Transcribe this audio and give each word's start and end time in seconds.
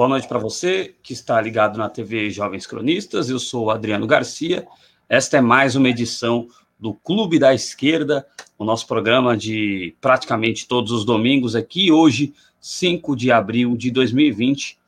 Boa 0.00 0.08
noite 0.08 0.26
para 0.26 0.38
você 0.38 0.94
que 1.02 1.12
está 1.12 1.38
ligado 1.38 1.76
na 1.76 1.86
TV 1.86 2.30
Jovens 2.30 2.66
Cronistas. 2.66 3.28
Eu 3.28 3.38
sou 3.38 3.70
Adriano 3.70 4.06
Garcia. 4.06 4.66
Esta 5.06 5.36
é 5.36 5.40
mais 5.42 5.76
uma 5.76 5.90
edição 5.90 6.48
do 6.78 6.94
Clube 6.94 7.38
da 7.38 7.52
Esquerda, 7.52 8.26
o 8.58 8.64
nosso 8.64 8.86
programa 8.86 9.36
de 9.36 9.94
praticamente 10.00 10.66
todos 10.66 10.90
os 10.90 11.04
domingos 11.04 11.54
aqui. 11.54 11.92
Hoje, 11.92 12.32
5 12.62 13.14
de 13.14 13.30
abril 13.30 13.76
de 13.76 13.90
2020, 13.90 14.78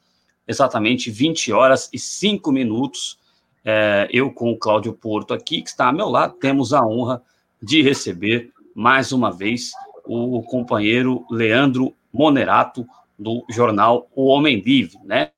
exatamente 0.48 1.10
20 1.10 1.52
horas 1.52 1.90
e 1.92 1.98
5 1.98 2.50
minutos. 2.50 3.18
É, 3.62 4.08
eu 4.10 4.32
com 4.32 4.50
o 4.50 4.56
Cláudio 4.56 4.94
Porto 4.94 5.34
aqui, 5.34 5.60
que 5.60 5.68
está 5.68 5.88
ao 5.88 5.92
meu 5.92 6.08
lado, 6.08 6.36
temos 6.40 6.72
a 6.72 6.82
honra 6.86 7.20
de 7.62 7.82
receber 7.82 8.50
mais 8.74 9.12
uma 9.12 9.30
vez 9.30 9.72
o 10.06 10.42
companheiro 10.42 11.26
Leandro 11.30 11.94
Monerato, 12.10 12.86
do 13.22 13.44
jornal 13.48 14.08
O 14.14 14.26
Homem 14.26 14.60
Livre, 14.60 14.98
né? 15.04 15.30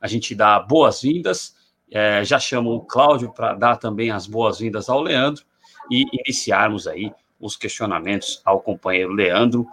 A 0.00 0.06
gente 0.06 0.34
dá 0.34 0.58
boas-vindas, 0.58 1.54
é, 1.90 2.24
já 2.24 2.38
chamo 2.38 2.74
o 2.74 2.80
Cláudio 2.80 3.32
para 3.32 3.54
dar 3.54 3.76
também 3.76 4.10
as 4.10 4.26
boas-vindas 4.26 4.88
ao 4.88 5.00
Leandro 5.00 5.44
e 5.90 6.04
iniciarmos 6.12 6.86
aí 6.86 7.12
os 7.40 7.56
questionamentos 7.56 8.42
ao 8.44 8.60
companheiro 8.60 9.12
Leandro 9.12 9.66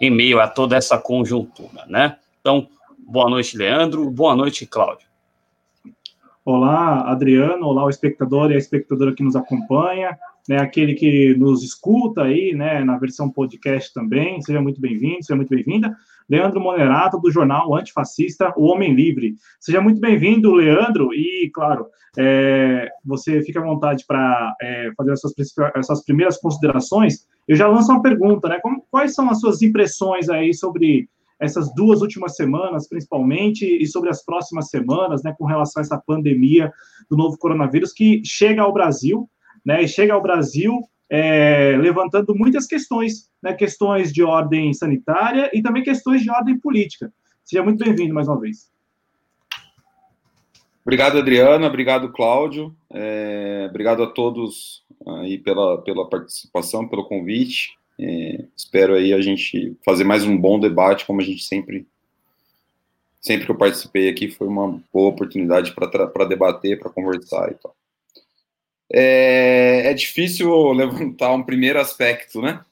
em 0.00 0.10
meio 0.10 0.40
a 0.40 0.48
toda 0.48 0.76
essa 0.76 0.98
conjuntura, 0.98 1.84
né? 1.86 2.16
Então, 2.40 2.68
boa 2.98 3.28
noite, 3.28 3.56
Leandro, 3.56 4.10
boa 4.10 4.34
noite, 4.34 4.66
Cláudio. 4.66 5.06
Olá, 6.44 7.08
Adriano, 7.08 7.66
olá 7.66 7.84
o 7.84 7.90
espectador 7.90 8.50
e 8.50 8.54
a 8.54 8.58
espectadora 8.58 9.14
que 9.14 9.22
nos 9.22 9.36
acompanha, 9.36 10.18
né, 10.48 10.58
aquele 10.58 10.94
que 10.94 11.36
nos 11.36 11.62
escuta 11.62 12.24
aí, 12.24 12.52
né, 12.52 12.82
na 12.82 12.98
versão 12.98 13.30
podcast 13.30 13.94
também, 13.94 14.42
seja 14.42 14.60
muito 14.60 14.80
bem-vindo, 14.80 15.22
seja 15.22 15.36
muito 15.36 15.50
bem-vinda. 15.50 15.96
Leandro 16.28 16.60
Monerato, 16.60 17.20
do 17.20 17.30
jornal 17.30 17.74
antifascista 17.74 18.52
O 18.56 18.64
Homem 18.64 18.94
Livre. 18.94 19.34
Seja 19.60 19.80
muito 19.80 20.00
bem-vindo, 20.00 20.54
Leandro, 20.54 21.12
e, 21.12 21.50
claro, 21.52 21.86
é, 22.18 22.88
você 23.04 23.42
fica 23.42 23.60
à 23.60 23.64
vontade 23.64 24.04
para 24.06 24.54
é, 24.60 24.92
fazer 24.96 25.12
as 25.12 25.20
suas, 25.20 25.34
as 25.74 25.86
suas, 25.86 26.04
primeiras 26.04 26.38
considerações. 26.38 27.26
Eu 27.48 27.56
já 27.56 27.66
lanço 27.66 27.90
uma 27.90 28.02
pergunta, 28.02 28.48
né? 28.48 28.58
Como, 28.60 28.84
quais 28.90 29.14
são 29.14 29.30
as 29.30 29.40
suas 29.40 29.62
impressões 29.62 30.28
aí 30.28 30.52
sobre 30.54 31.08
essas 31.42 31.74
duas 31.74 32.00
últimas 32.00 32.36
semanas, 32.36 32.88
principalmente, 32.88 33.66
e 33.66 33.84
sobre 33.86 34.08
as 34.08 34.24
próximas 34.24 34.68
semanas, 34.68 35.24
né, 35.24 35.34
com 35.36 35.44
relação 35.44 35.80
a 35.80 35.84
essa 35.84 35.98
pandemia 35.98 36.72
do 37.10 37.16
novo 37.16 37.36
coronavírus 37.36 37.92
que 37.92 38.22
chega 38.24 38.62
ao 38.62 38.72
Brasil, 38.72 39.28
né, 39.66 39.84
chega 39.88 40.14
ao 40.14 40.22
Brasil 40.22 40.80
é, 41.14 41.76
levantando 41.76 42.34
muitas 42.34 42.66
questões, 42.66 43.30
né, 43.42 43.52
questões 43.52 44.10
de 44.10 44.22
ordem 44.22 44.72
sanitária 44.72 45.50
e 45.52 45.60
também 45.60 45.82
questões 45.82 46.22
de 46.22 46.30
ordem 46.30 46.58
política. 46.58 47.12
Seja 47.44 47.62
muito 47.62 47.84
bem-vindo 47.84 48.14
mais 48.14 48.28
uma 48.28 48.40
vez. 48.40 48.72
Obrigado, 50.82 51.18
Adriana. 51.18 51.66
Obrigado, 51.66 52.10
Cláudio. 52.12 52.74
É, 52.90 53.66
obrigado 53.68 54.02
a 54.02 54.06
todos 54.06 54.86
aí 55.18 55.36
pela, 55.36 55.82
pela 55.82 56.08
participação, 56.08 56.88
pelo 56.88 57.04
convite. 57.04 57.76
É, 58.00 58.46
espero 58.56 58.94
aí 58.94 59.12
a 59.12 59.20
gente 59.20 59.76
fazer 59.84 60.04
mais 60.04 60.24
um 60.24 60.34
bom 60.34 60.58
debate, 60.58 61.04
como 61.04 61.20
a 61.20 61.24
gente 61.24 61.42
sempre 61.42 61.86
sempre 63.20 63.44
que 63.44 63.52
eu 63.52 63.56
participei 63.56 64.08
aqui 64.08 64.28
foi 64.30 64.48
uma 64.48 64.82
boa 64.90 65.10
oportunidade 65.10 65.74
para 65.74 66.24
debater, 66.24 66.80
para 66.80 66.90
conversar 66.90 67.52
e 67.52 67.54
tal 67.54 67.76
é, 68.92 69.90
é 69.90 69.94
difícil 69.94 70.72
levantar 70.72 71.32
um 71.32 71.42
primeiro 71.42 71.80
aspecto, 71.80 72.42
né? 72.42 72.64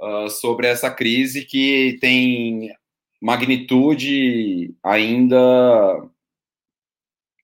Uh, 0.00 0.30
sobre 0.30 0.68
essa 0.68 0.90
crise 0.90 1.44
que 1.44 1.98
tem 2.00 2.72
magnitude 3.20 4.74
ainda 4.82 6.08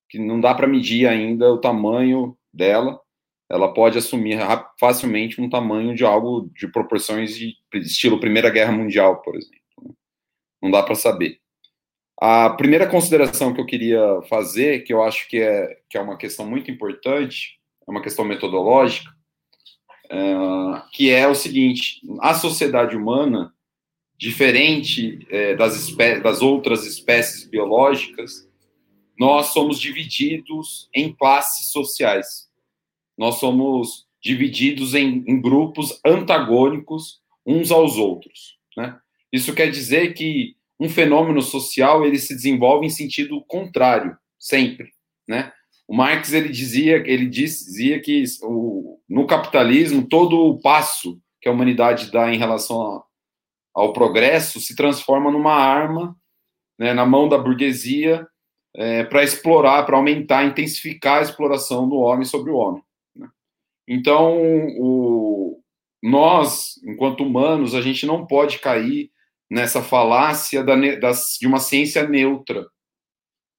que 0.08 0.18
não 0.20 0.40
dá 0.40 0.54
para 0.54 0.68
medir 0.68 1.08
ainda 1.08 1.52
o 1.52 1.58
tamanho 1.58 2.38
dela. 2.52 3.00
Ela 3.50 3.74
pode 3.74 3.98
assumir 3.98 4.38
facilmente 4.78 5.40
um 5.40 5.50
tamanho 5.50 5.94
de 5.94 6.04
algo 6.04 6.48
de 6.54 6.68
proporções 6.68 7.36
de 7.36 7.56
estilo 7.74 8.20
Primeira 8.20 8.48
Guerra 8.48 8.70
Mundial, 8.70 9.20
por 9.22 9.34
exemplo. 9.34 9.58
Né? 9.82 9.92
Não 10.62 10.70
dá 10.70 10.82
para 10.82 10.94
saber. 10.94 11.40
A 12.20 12.50
primeira 12.50 12.86
consideração 12.86 13.52
que 13.52 13.60
eu 13.60 13.66
queria 13.66 14.22
fazer, 14.28 14.84
que 14.84 14.94
eu 14.94 15.02
acho 15.02 15.28
que 15.28 15.40
é, 15.40 15.80
que 15.90 15.98
é 15.98 16.00
uma 16.00 16.16
questão 16.16 16.46
muito 16.46 16.70
importante, 16.70 17.58
é 17.86 17.90
uma 17.90 18.02
questão 18.02 18.24
metodológica, 18.24 19.10
é, 20.10 20.34
que 20.92 21.10
é 21.10 21.26
o 21.26 21.34
seguinte: 21.34 22.00
a 22.20 22.34
sociedade 22.34 22.96
humana, 22.96 23.54
diferente 24.16 25.26
é, 25.30 25.54
das, 25.54 25.94
das 26.22 26.42
outras 26.42 26.86
espécies 26.86 27.48
biológicas, 27.48 28.48
nós 29.18 29.46
somos 29.46 29.78
divididos 29.78 30.88
em 30.94 31.12
classes 31.14 31.70
sociais. 31.70 32.48
Nós 33.16 33.36
somos 33.36 34.06
divididos 34.20 34.94
em, 34.94 35.22
em 35.26 35.40
grupos 35.40 36.00
antagônicos 36.04 37.20
uns 37.46 37.70
aos 37.70 37.96
outros. 37.96 38.58
Né? 38.76 38.98
Isso 39.32 39.54
quer 39.54 39.70
dizer 39.70 40.14
que 40.14 40.56
um 40.80 40.88
fenômeno 40.88 41.42
social 41.42 42.04
ele 42.04 42.18
se 42.18 42.34
desenvolve 42.34 42.86
em 42.86 42.90
sentido 42.90 43.44
contrário, 43.44 44.16
sempre. 44.38 44.92
Né? 45.28 45.52
O 45.86 45.94
Marx 45.94 46.32
ele 46.32 46.48
dizia, 46.48 46.96
ele 47.06 47.26
dizia 47.26 48.00
que 48.00 48.24
o, 48.42 49.00
no 49.08 49.26
capitalismo 49.26 50.06
todo 50.06 50.38
o 50.38 50.60
passo 50.60 51.20
que 51.40 51.48
a 51.48 51.52
humanidade 51.52 52.10
dá 52.10 52.32
em 52.32 52.38
relação 52.38 52.80
a, 52.80 53.04
ao 53.74 53.92
progresso 53.92 54.60
se 54.60 54.74
transforma 54.74 55.30
numa 55.30 55.52
arma 55.52 56.16
né, 56.78 56.94
na 56.94 57.04
mão 57.04 57.28
da 57.28 57.36
burguesia 57.36 58.26
é, 58.74 59.04
para 59.04 59.22
explorar, 59.22 59.84
para 59.84 59.96
aumentar, 59.96 60.44
intensificar 60.44 61.18
a 61.18 61.22
exploração 61.22 61.88
do 61.88 61.96
homem 61.96 62.24
sobre 62.24 62.50
o 62.50 62.56
homem. 62.56 62.82
Né? 63.14 63.28
Então, 63.86 64.36
o, 64.78 65.62
nós, 66.02 66.80
enquanto 66.84 67.22
humanos, 67.22 67.74
a 67.74 67.80
gente 67.80 68.06
não 68.06 68.26
pode 68.26 68.58
cair 68.58 69.10
nessa 69.50 69.82
falácia 69.82 70.64
da, 70.64 70.74
das, 70.96 71.36
de 71.38 71.46
uma 71.46 71.60
ciência 71.60 72.08
neutra, 72.08 72.66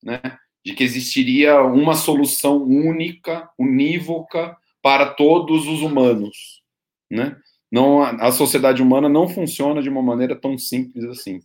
né? 0.03 0.21
De 0.65 0.73
que 0.73 0.83
existiria 0.83 1.61
uma 1.61 1.93
solução 1.93 2.63
única, 2.63 3.49
unívoca 3.57 4.57
para 4.81 5.13
todos 5.13 5.67
os 5.67 5.81
humanos, 5.81 6.63
né? 7.09 7.37
Não, 7.71 8.01
a 8.01 8.31
sociedade 8.31 8.81
humana 8.81 9.09
não 9.09 9.27
funciona 9.27 9.81
de 9.81 9.89
uma 9.89 10.01
maneira 10.01 10.35
tão 10.35 10.57
simples 10.57 11.03
assim. 11.05 11.41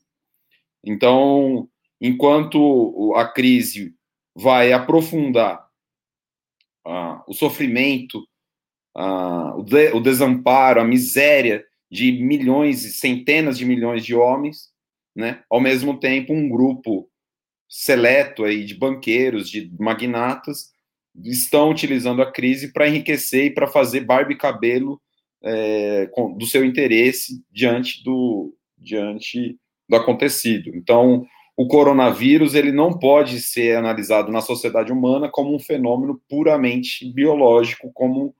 Então, 0.84 1.68
enquanto 2.00 3.12
a 3.16 3.26
crise 3.26 3.94
vai 4.34 4.72
aprofundar 4.72 5.66
ah, 6.86 7.22
o 7.26 7.34
sofrimento, 7.34 8.26
ah, 8.96 9.54
o, 9.56 9.62
de, 9.62 9.90
o 9.92 10.00
desamparo, 10.00 10.80
a 10.80 10.84
miséria 10.84 11.64
de 11.90 12.12
milhões 12.12 12.84
e 12.84 12.92
centenas 12.92 13.58
de 13.58 13.64
milhões 13.64 14.04
de 14.04 14.14
homens, 14.14 14.70
né? 15.14 15.42
Ao 15.50 15.60
mesmo 15.60 15.98
tempo, 15.98 16.32
um 16.32 16.48
grupo 16.48 17.09
seleto 17.70 18.44
aí 18.44 18.64
de 18.64 18.74
banqueiros, 18.74 19.48
de 19.48 19.72
magnatas, 19.78 20.72
estão 21.24 21.70
utilizando 21.70 22.20
a 22.20 22.30
crise 22.30 22.72
para 22.72 22.88
enriquecer 22.88 23.46
e 23.46 23.54
para 23.54 23.68
fazer 23.68 24.00
barba 24.00 24.32
e 24.32 24.36
cabelo 24.36 25.00
é, 25.42 26.08
com, 26.12 26.36
do 26.36 26.46
seu 26.46 26.64
interesse 26.64 27.42
diante 27.50 28.02
do, 28.02 28.52
diante 28.76 29.56
do 29.88 29.96
acontecido. 29.96 30.70
Então, 30.74 31.24
o 31.56 31.68
coronavírus 31.68 32.54
ele 32.54 32.72
não 32.72 32.98
pode 32.98 33.40
ser 33.40 33.76
analisado 33.76 34.32
na 34.32 34.40
sociedade 34.40 34.92
humana 34.92 35.28
como 35.30 35.54
um 35.54 35.58
fenômeno 35.58 36.20
puramente 36.28 37.10
biológico, 37.12 37.92
como 37.94 38.34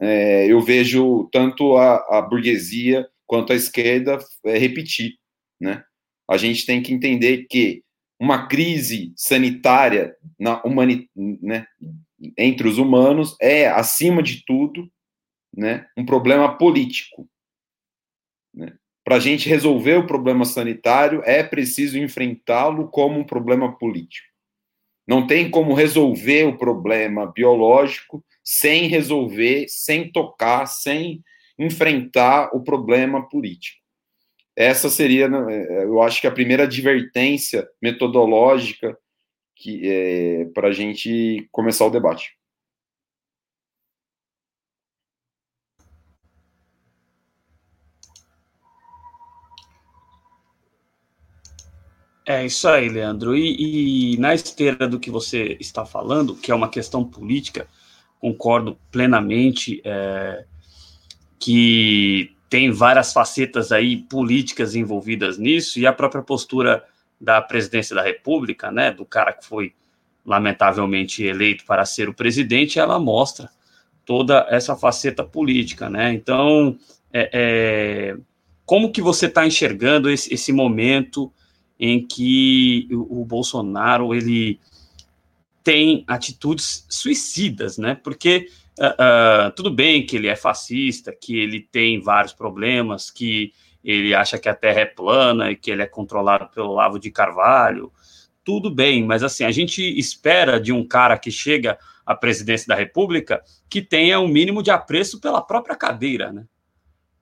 é, 0.00 0.46
eu 0.46 0.60
vejo 0.60 1.28
tanto 1.32 1.76
a, 1.76 2.18
a, 2.18 2.20
burguesia 2.20 3.06
quanto 3.26 3.52
a 3.52 3.56
esquerda 3.56 4.18
é, 4.44 4.58
repetir. 4.58 5.14
Né? 5.60 5.82
A 6.28 6.36
gente 6.36 6.66
tem 6.66 6.82
que 6.82 6.92
entender 6.92 7.46
que 7.48 7.82
uma 8.22 8.46
crise 8.46 9.12
sanitária 9.16 10.16
na 10.38 10.62
humani 10.62 11.10
né, 11.16 11.66
entre 12.38 12.68
os 12.68 12.78
humanos 12.78 13.36
é, 13.40 13.66
acima 13.66 14.22
de 14.22 14.44
tudo, 14.46 14.88
né, 15.52 15.88
um 15.96 16.06
problema 16.06 16.56
político. 16.56 17.28
Né? 18.54 18.76
Para 19.04 19.16
a 19.16 19.18
gente 19.18 19.48
resolver 19.48 19.96
o 19.96 20.06
problema 20.06 20.44
sanitário, 20.44 21.20
é 21.24 21.42
preciso 21.42 21.98
enfrentá-lo 21.98 22.86
como 22.86 23.18
um 23.18 23.24
problema 23.24 23.76
político. 23.76 24.28
Não 25.04 25.26
tem 25.26 25.50
como 25.50 25.74
resolver 25.74 26.44
o 26.44 26.56
problema 26.56 27.26
biológico 27.26 28.24
sem 28.44 28.86
resolver, 28.86 29.66
sem 29.68 30.12
tocar, 30.12 30.66
sem 30.66 31.24
enfrentar 31.58 32.54
o 32.54 32.62
problema 32.62 33.28
político 33.28 33.81
essa 34.62 34.88
seria, 34.88 35.28
né, 35.28 35.64
é, 35.64 35.84
eu 35.84 36.02
acho 36.02 36.20
que 36.20 36.26
a 36.26 36.32
primeira 36.32 36.64
advertência 36.64 37.68
metodológica 37.80 38.96
que 39.56 39.88
é, 39.88 40.44
para 40.46 40.68
a 40.68 40.72
gente 40.72 41.48
começar 41.52 41.86
o 41.86 41.90
debate. 41.90 42.36
É 52.26 52.46
isso 52.46 52.68
aí, 52.68 52.88
Leandro. 52.88 53.36
E, 53.36 54.14
e, 54.14 54.16
na 54.16 54.34
esteira 54.34 54.88
do 54.88 54.98
que 54.98 55.10
você 55.10 55.56
está 55.60 55.84
falando, 55.84 56.36
que 56.36 56.50
é 56.52 56.54
uma 56.54 56.68
questão 56.68 57.04
política, 57.04 57.68
concordo 58.20 58.78
plenamente 58.90 59.80
é, 59.84 60.44
que 61.38 62.36
tem 62.52 62.70
várias 62.70 63.14
facetas 63.14 63.72
aí 63.72 63.96
políticas 63.96 64.74
envolvidas 64.74 65.38
nisso, 65.38 65.80
e 65.80 65.86
a 65.86 65.92
própria 65.92 66.22
postura 66.22 66.84
da 67.18 67.40
presidência 67.40 67.96
da 67.96 68.02
República, 68.02 68.70
né, 68.70 68.90
do 68.90 69.06
cara 69.06 69.32
que 69.32 69.46
foi 69.46 69.72
lamentavelmente 70.22 71.24
eleito 71.24 71.64
para 71.64 71.86
ser 71.86 72.10
o 72.10 72.14
presidente, 72.14 72.78
ela 72.78 73.00
mostra 73.00 73.48
toda 74.04 74.46
essa 74.50 74.76
faceta 74.76 75.24
política, 75.24 75.88
né? 75.88 76.12
Então, 76.12 76.76
é, 77.10 77.30
é, 77.32 78.16
como 78.66 78.92
que 78.92 79.00
você 79.00 79.26
está 79.26 79.46
enxergando 79.46 80.10
esse, 80.10 80.34
esse 80.34 80.52
momento 80.52 81.32
em 81.80 82.06
que 82.06 82.86
o, 82.92 83.22
o 83.22 83.24
Bolsonaro 83.24 84.14
ele 84.14 84.60
tem 85.64 86.04
atitudes 86.06 86.84
suicidas, 86.90 87.78
né? 87.78 87.94
Porque 87.94 88.50
uh, 88.78 89.48
uh, 89.48 89.50
tudo 89.54 89.70
bem 89.70 90.04
que 90.04 90.16
ele 90.16 90.28
é 90.28 90.36
fascista, 90.36 91.12
que 91.12 91.38
ele 91.38 91.60
tem 91.60 92.00
vários 92.00 92.32
problemas, 92.32 93.10
que 93.10 93.52
ele 93.84 94.14
acha 94.14 94.38
que 94.38 94.48
a 94.48 94.54
Terra 94.54 94.80
é 94.80 94.86
plana 94.86 95.50
e 95.50 95.56
que 95.56 95.70
ele 95.70 95.82
é 95.82 95.86
controlado 95.86 96.48
pelo 96.48 96.74
Lavo 96.74 96.98
de 96.98 97.10
Carvalho, 97.10 97.92
tudo 98.44 98.70
bem, 98.70 99.04
mas 99.04 99.22
assim, 99.22 99.44
a 99.44 99.50
gente 99.50 99.82
espera 99.98 100.60
de 100.60 100.72
um 100.72 100.86
cara 100.86 101.16
que 101.16 101.30
chega 101.30 101.78
à 102.04 102.14
presidência 102.14 102.66
da 102.66 102.74
República 102.74 103.42
que 103.68 103.80
tenha 103.80 104.20
um 104.20 104.28
mínimo 104.28 104.62
de 104.62 104.70
apreço 104.70 105.20
pela 105.20 105.40
própria 105.40 105.76
cadeira, 105.76 106.32
né? 106.32 106.44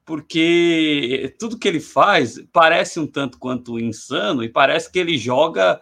Porque 0.04 1.34
tudo 1.38 1.58
que 1.58 1.68
ele 1.68 1.78
faz 1.78 2.42
parece 2.52 2.98
um 2.98 3.06
tanto 3.06 3.38
quanto 3.38 3.78
insano 3.78 4.42
e 4.42 4.48
parece 4.48 4.90
que 4.90 4.98
ele 4.98 5.16
joga 5.16 5.78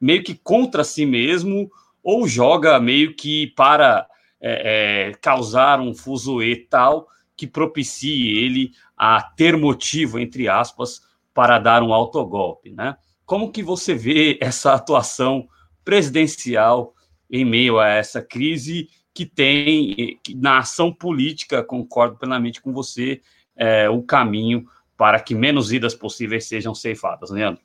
meio 0.00 0.22
que 0.22 0.34
contra 0.34 0.84
si 0.84 1.04
mesmo 1.04 1.70
ou 2.02 2.26
joga 2.28 2.78
meio 2.80 3.14
que 3.14 3.48
para 3.48 4.06
é, 4.40 5.08
é, 5.08 5.14
causar 5.14 5.80
um 5.80 5.94
fuzuê 5.94 6.56
tal 6.68 7.08
que 7.36 7.46
propicie 7.46 8.38
ele 8.38 8.72
a 8.96 9.22
ter 9.22 9.56
motivo, 9.56 10.18
entre 10.18 10.48
aspas, 10.48 11.02
para 11.34 11.58
dar 11.58 11.82
um 11.82 11.92
autogolpe, 11.92 12.70
né? 12.70 12.96
Como 13.24 13.52
que 13.52 13.62
você 13.62 13.94
vê 13.94 14.38
essa 14.42 14.74
atuação 14.74 15.48
presidencial 15.84 16.94
em 17.30 17.44
meio 17.44 17.78
a 17.78 17.88
essa 17.88 18.22
crise 18.22 18.88
que 19.12 19.26
tem 19.26 20.20
na 20.34 20.58
ação 20.58 20.92
política, 20.92 21.62
concordo 21.62 22.16
plenamente 22.16 22.60
com 22.60 22.72
você, 22.72 23.20
é, 23.56 23.88
o 23.88 24.02
caminho 24.02 24.66
para 24.96 25.20
que 25.20 25.34
menos 25.34 25.68
vidas 25.68 25.94
possíveis 25.94 26.46
sejam 26.46 26.74
ceifadas, 26.74 27.30
Leandro? 27.30 27.62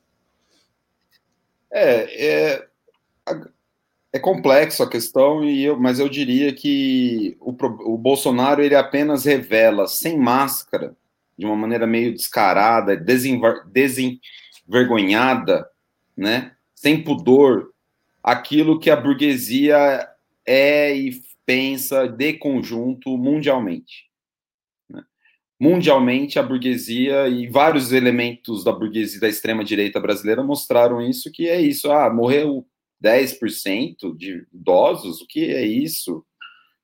É, 1.71 2.25
é, 2.25 2.67
é 4.13 4.19
complexo 4.19 4.83
a 4.83 4.89
questão, 4.89 5.41
e 5.43 5.63
eu, 5.63 5.79
mas 5.79 5.99
eu 5.99 6.09
diria 6.09 6.53
que 6.53 7.37
o, 7.39 7.51
o 7.93 7.97
Bolsonaro 7.97 8.61
ele 8.61 8.75
apenas 8.75 9.23
revela, 9.23 9.87
sem 9.87 10.17
máscara, 10.17 10.93
de 11.37 11.45
uma 11.45 11.55
maneira 11.55 11.87
meio 11.87 12.13
descarada, 12.13 12.93
desenvergonhada, 12.95 15.65
né, 16.15 16.51
sem 16.75 17.01
pudor, 17.01 17.71
aquilo 18.21 18.79
que 18.79 18.91
a 18.91 18.95
burguesia 18.95 20.07
é 20.45 20.95
e 20.95 21.19
pensa 21.45 22.07
de 22.07 22.33
conjunto 22.33 23.17
mundialmente. 23.17 24.09
Né? 24.89 25.03
Mundialmente, 25.59 26.37
a 26.37 26.43
burguesia 26.43 27.27
e 27.29 27.47
vários 27.47 27.93
elementos 27.93 28.63
da 28.63 28.73
burguesia 28.73 29.21
da 29.21 29.29
extrema-direita 29.29 29.99
brasileira 29.99 30.43
mostraram 30.43 31.01
isso, 31.01 31.31
que 31.31 31.47
é 31.47 31.59
isso, 31.61 31.91
ah, 31.91 32.13
morreu 32.13 32.67
10% 33.03 34.15
de 34.15 34.45
idosos, 34.53 35.21
o 35.21 35.27
que 35.27 35.51
é 35.53 35.65
isso? 35.65 36.25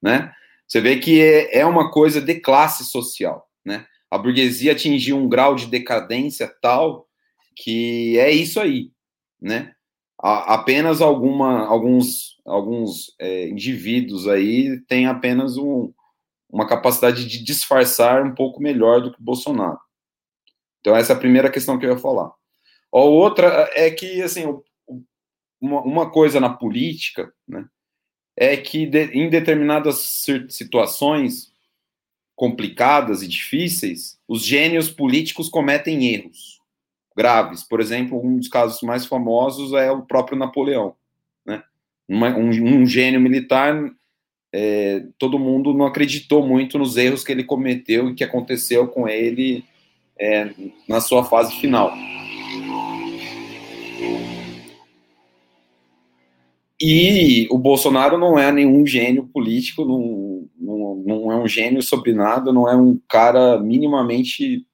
Né? 0.02 0.32
Você 0.68 0.82
vê 0.82 0.98
que 0.98 1.22
é, 1.22 1.60
é 1.60 1.66
uma 1.66 1.92
coisa 1.92 2.20
de 2.20 2.36
classe 2.40 2.86
social, 2.86 3.48
né? 3.66 3.86
A 4.10 4.18
burguesia 4.18 4.72
atingiu 4.72 5.18
um 5.18 5.28
grau 5.28 5.56
de 5.56 5.68
decadência 5.68 6.54
tal 6.62 7.08
que 7.56 8.18
é 8.20 8.32
isso 8.32 8.60
aí, 8.60 8.92
né? 9.42 9.74
Apenas 10.20 11.02
alguma, 11.02 11.66
alguns, 11.68 12.40
alguns 12.46 13.16
é, 13.20 13.48
indivíduos 13.50 14.28
aí 14.28 14.80
têm 14.88 15.06
apenas 15.06 15.58
um, 15.58 15.92
uma 16.50 16.68
capacidade 16.68 17.26
de 17.26 17.44
disfarçar 17.44 18.24
um 18.24 18.34
pouco 18.34 18.62
melhor 18.62 19.02
do 19.02 19.12
que 19.12 19.20
o 19.20 19.24
Bolsonaro. 19.24 19.80
Então 20.80 20.96
essa 20.96 21.14
é 21.14 21.16
a 21.16 21.20
primeira 21.20 21.52
questão 21.52 21.78
que 21.78 21.86
eu 21.86 21.92
ia 21.92 21.98
falar. 21.98 22.32
A 22.92 23.00
outra 23.00 23.70
é 23.76 23.92
que 23.92 24.22
assim 24.22 24.46
o 24.46 24.64
uma, 25.60 25.82
uma 25.82 26.10
coisa 26.10 26.40
na 26.40 26.50
política, 26.50 27.32
né, 27.48 27.66
é 28.36 28.56
que 28.56 28.86
de, 28.86 29.06
em 29.06 29.30
determinadas 29.30 30.24
situações 30.50 31.52
complicadas 32.36 33.24
e 33.24 33.28
difíceis, 33.28 34.20
os 34.28 34.44
gênios 34.44 34.92
políticos 34.92 35.50
cometem 35.50 36.06
erros 36.14 36.58
graves. 37.16 37.64
Por 37.64 37.82
exemplo, 37.82 38.24
um 38.24 38.38
dos 38.38 38.48
casos 38.48 38.80
mais 38.84 39.08
famosos 39.08 39.74
é 39.74 39.92
o 39.92 40.04
próprio 40.04 40.38
Napoleão. 40.38 40.96
Né? 41.44 41.64
Uma, 42.08 42.30
um, 42.38 42.50
um, 42.50 42.86
gênio 42.86 43.20
militar, 43.20 43.92
é, 44.54 45.04
todo 45.18 45.40
mundo 45.40 45.74
não 45.74 45.88
acreditou 45.88 46.46
muito 46.46 46.78
nos 46.78 46.96
erros 46.96 47.24
que 47.24 47.32
ele 47.32 47.44
cometeu 47.44 48.10
e 48.10 48.14
que 48.14 48.24
aconteceu 48.24 48.88
com 48.88 49.10
ele 49.10 49.66
é, 50.20 50.52
na 50.88 51.02
sua 51.02 51.24
fase 51.24 51.56
final. 51.56 51.92
E 56.80 57.48
o 57.50 57.58
Bolsonaro 57.58 58.18
não 58.18 58.38
é 58.38 58.52
nenhum 58.52 58.86
gênio 58.86 59.28
político, 59.28 59.84
não, 59.84 60.48
não, 60.60 60.96
não, 61.06 61.32
é 61.32 61.36
um 61.36 61.48
gênio 61.48 61.82
sobre 61.82 62.14
nada, 62.14 62.54
não 62.54 62.70
é 62.70 62.76
um 62.76 63.00
cara 63.10 63.60
minimamente 63.60 64.66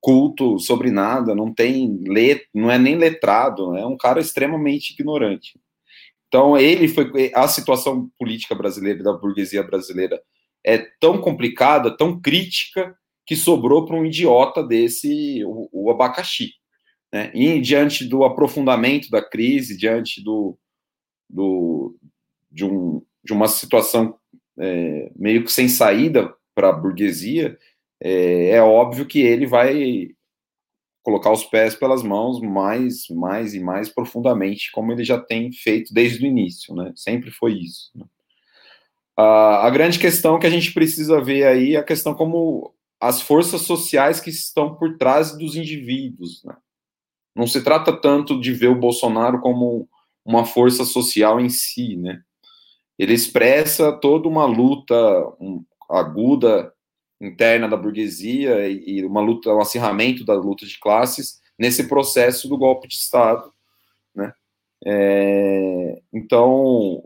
culto 0.00 0.58
sobre 0.58 0.90
nada, 0.90 1.34
não 1.34 1.52
tem 1.52 2.02
let, 2.06 2.46
não 2.54 2.70
é 2.70 2.78
nem 2.78 2.96
letrado, 2.96 3.76
é 3.76 3.86
um 3.86 3.96
cara 3.96 4.20
extremamente 4.20 4.92
ignorante. 4.92 5.58
Então 6.28 6.56
ele 6.56 6.88
foi 6.88 7.32
a 7.34 7.48
situação 7.48 8.10
política 8.18 8.54
brasileira 8.54 9.02
da 9.02 9.12
burguesia 9.12 9.62
brasileira 9.62 10.20
é 10.64 10.78
tão 11.00 11.20
complicada, 11.20 11.96
tão 11.96 12.20
crítica 12.20 12.94
que 13.26 13.34
sobrou 13.34 13.86
para 13.86 13.96
um 13.96 14.04
idiota 14.04 14.62
desse 14.62 15.42
o, 15.44 15.68
o 15.72 15.90
abacaxi, 15.90 16.52
né? 17.12 17.30
E 17.34 17.60
diante 17.60 18.04
do 18.04 18.24
aprofundamento 18.24 19.10
da 19.10 19.22
crise, 19.22 19.76
diante 19.76 20.22
do 20.22 20.58
do, 21.30 21.96
de, 22.50 22.64
um, 22.64 23.02
de 23.22 23.32
uma 23.32 23.48
situação 23.48 24.18
é, 24.58 25.10
meio 25.16 25.44
que 25.44 25.52
sem 25.52 25.68
saída 25.68 26.34
para 26.54 26.70
a 26.70 26.72
burguesia, 26.72 27.58
é, 28.02 28.50
é, 28.50 28.62
óbvio 28.62 29.06
que 29.06 29.20
ele 29.20 29.46
vai 29.46 30.08
colocar 31.02 31.32
os 31.32 31.44
pés 31.44 31.74
pelas 31.74 32.02
mãos 32.02 32.40
mais, 32.40 33.08
mais 33.08 33.54
e 33.54 33.60
mais 33.60 33.88
profundamente, 33.88 34.70
como 34.72 34.92
ele 34.92 35.04
já 35.04 35.18
tem 35.18 35.50
feito 35.52 35.92
desde 35.94 36.24
o 36.24 36.26
início, 36.26 36.74
né? 36.74 36.92
Sempre 36.94 37.30
foi 37.30 37.54
isso. 37.54 37.90
Né? 37.94 38.04
A, 39.16 39.66
a 39.66 39.70
grande 39.70 39.98
questão 39.98 40.38
que 40.38 40.46
a 40.46 40.50
gente 40.50 40.72
precisa 40.72 41.20
ver 41.20 41.46
aí 41.46 41.74
é 41.74 41.78
a 41.78 41.84
questão 41.84 42.14
como 42.14 42.74
as 43.00 43.22
forças 43.22 43.62
sociais 43.62 44.20
que 44.20 44.28
estão 44.28 44.74
por 44.74 44.98
trás 44.98 45.36
dos 45.36 45.56
indivíduos, 45.56 46.44
né? 46.44 46.54
Não 47.34 47.46
se 47.46 47.62
trata 47.62 47.92
tanto 47.92 48.40
de 48.40 48.52
ver 48.52 48.68
o 48.68 48.78
Bolsonaro 48.78 49.40
como 49.40 49.88
uma 50.30 50.46
força 50.46 50.84
social 50.84 51.40
em 51.40 51.48
si, 51.48 51.96
né? 51.96 52.22
Ele 52.96 53.12
expressa 53.12 53.92
toda 53.92 54.28
uma 54.28 54.46
luta 54.46 54.94
aguda 55.90 56.72
interna 57.20 57.68
da 57.68 57.76
burguesia 57.76 58.68
e, 58.68 58.98
e, 58.98 59.04
uma 59.04 59.20
luta, 59.20 59.50
um 59.52 59.60
acirramento 59.60 60.24
da 60.24 60.34
luta 60.34 60.64
de 60.64 60.78
classes 60.78 61.40
nesse 61.58 61.88
processo 61.88 62.48
do 62.48 62.56
golpe 62.56 62.86
de 62.86 62.94
Estado, 62.94 63.52
né? 64.14 64.32
É, 64.86 66.00
então, 66.12 67.02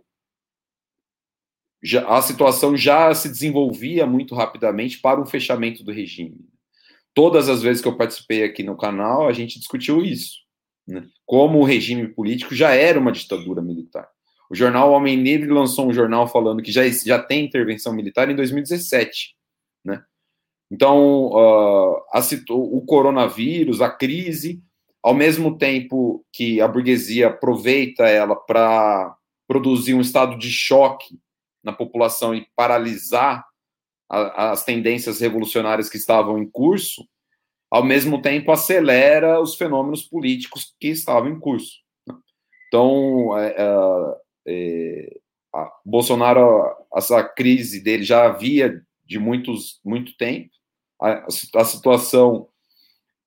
já, 1.83 2.07
a 2.07 2.23
situação 2.23 2.76
já 2.76 3.12
se 3.14 3.28
desenvolvia 3.28 4.07
muito 4.07 4.35
rapidamente 4.35 5.00
para 5.00 5.21
um 5.21 5.26
fechamento 5.26 5.83
do 5.83 5.93
regime. 5.93 6.47
Todas 7.14 7.49
as 7.49 7.62
vezes 7.62 7.81
que 7.81 7.88
eu 7.88 7.97
participei 7.97 8.45
aqui 8.45 8.62
no 8.62 8.76
canal, 8.76 9.26
a 9.26 9.33
gente 9.33 9.59
discutiu 9.59 10.02
isso. 10.02 10.44
Né? 10.87 11.07
Como 11.25 11.61
o 11.61 11.64
regime 11.64 12.09
político 12.09 12.55
já 12.55 12.73
era 12.73 12.99
uma 12.99 13.12
ditadura 13.12 13.62
militar. 13.62 14.09
O 14.50 14.55
jornal 14.55 14.93
Homem 14.93 15.23
Livre 15.23 15.49
lançou 15.49 15.88
um 15.88 15.93
jornal 15.93 16.29
falando 16.29 16.62
que 16.62 16.71
já, 16.71 16.87
já 16.88 17.19
tem 17.19 17.45
intervenção 17.45 17.93
militar 17.93 18.31
em 18.31 18.37
2017. 18.37 19.35
Né? 19.85 20.03
Então, 20.71 21.26
uh, 21.29 21.97
a, 22.12 22.21
o 22.50 22.83
coronavírus, 22.83 23.81
a 23.81 23.88
crise, 23.88 24.62
ao 25.03 25.14
mesmo 25.14 25.57
tempo 25.57 26.25
que 26.33 26.61
a 26.61 26.69
burguesia 26.69 27.29
aproveita 27.29 28.05
ela 28.05 28.37
para 28.37 29.17
produzir 29.47 29.95
um 29.95 30.00
estado 30.00 30.38
de 30.38 30.50
choque 30.50 31.19
na 31.62 31.73
população 31.73 32.35
e 32.35 32.47
paralisar 32.55 33.45
a, 34.11 34.53
as 34.53 34.64
tendências 34.64 35.21
revolucionárias 35.21 35.88
que 35.88 35.97
estavam 35.97 36.38
em 36.38 36.49
curso, 36.49 37.07
ao 37.75 37.83
mesmo 37.83 38.23
tempo 38.23 38.52
acelera 38.52 39.40
os 39.40 39.57
fenômenos 39.57 40.04
políticos 40.04 40.73
que 40.78 40.90
estavam 40.90 41.28
em 41.28 41.40
curso. 41.40 41.81
Né? 42.07 42.14
Então, 42.69 43.37
é, 43.37 43.52
é, 43.59 44.16
é, 44.47 45.16
a 45.52 45.73
Bolsonaro, 45.85 46.73
essa 46.95 47.25
crise 47.25 47.83
dele 47.83 48.04
já 48.04 48.26
havia 48.26 48.81
de 49.04 49.19
muitos, 49.19 49.81
muito 49.85 50.16
tempo, 50.16 50.50
a, 51.02 51.26
a 51.57 51.64
situação 51.64 52.47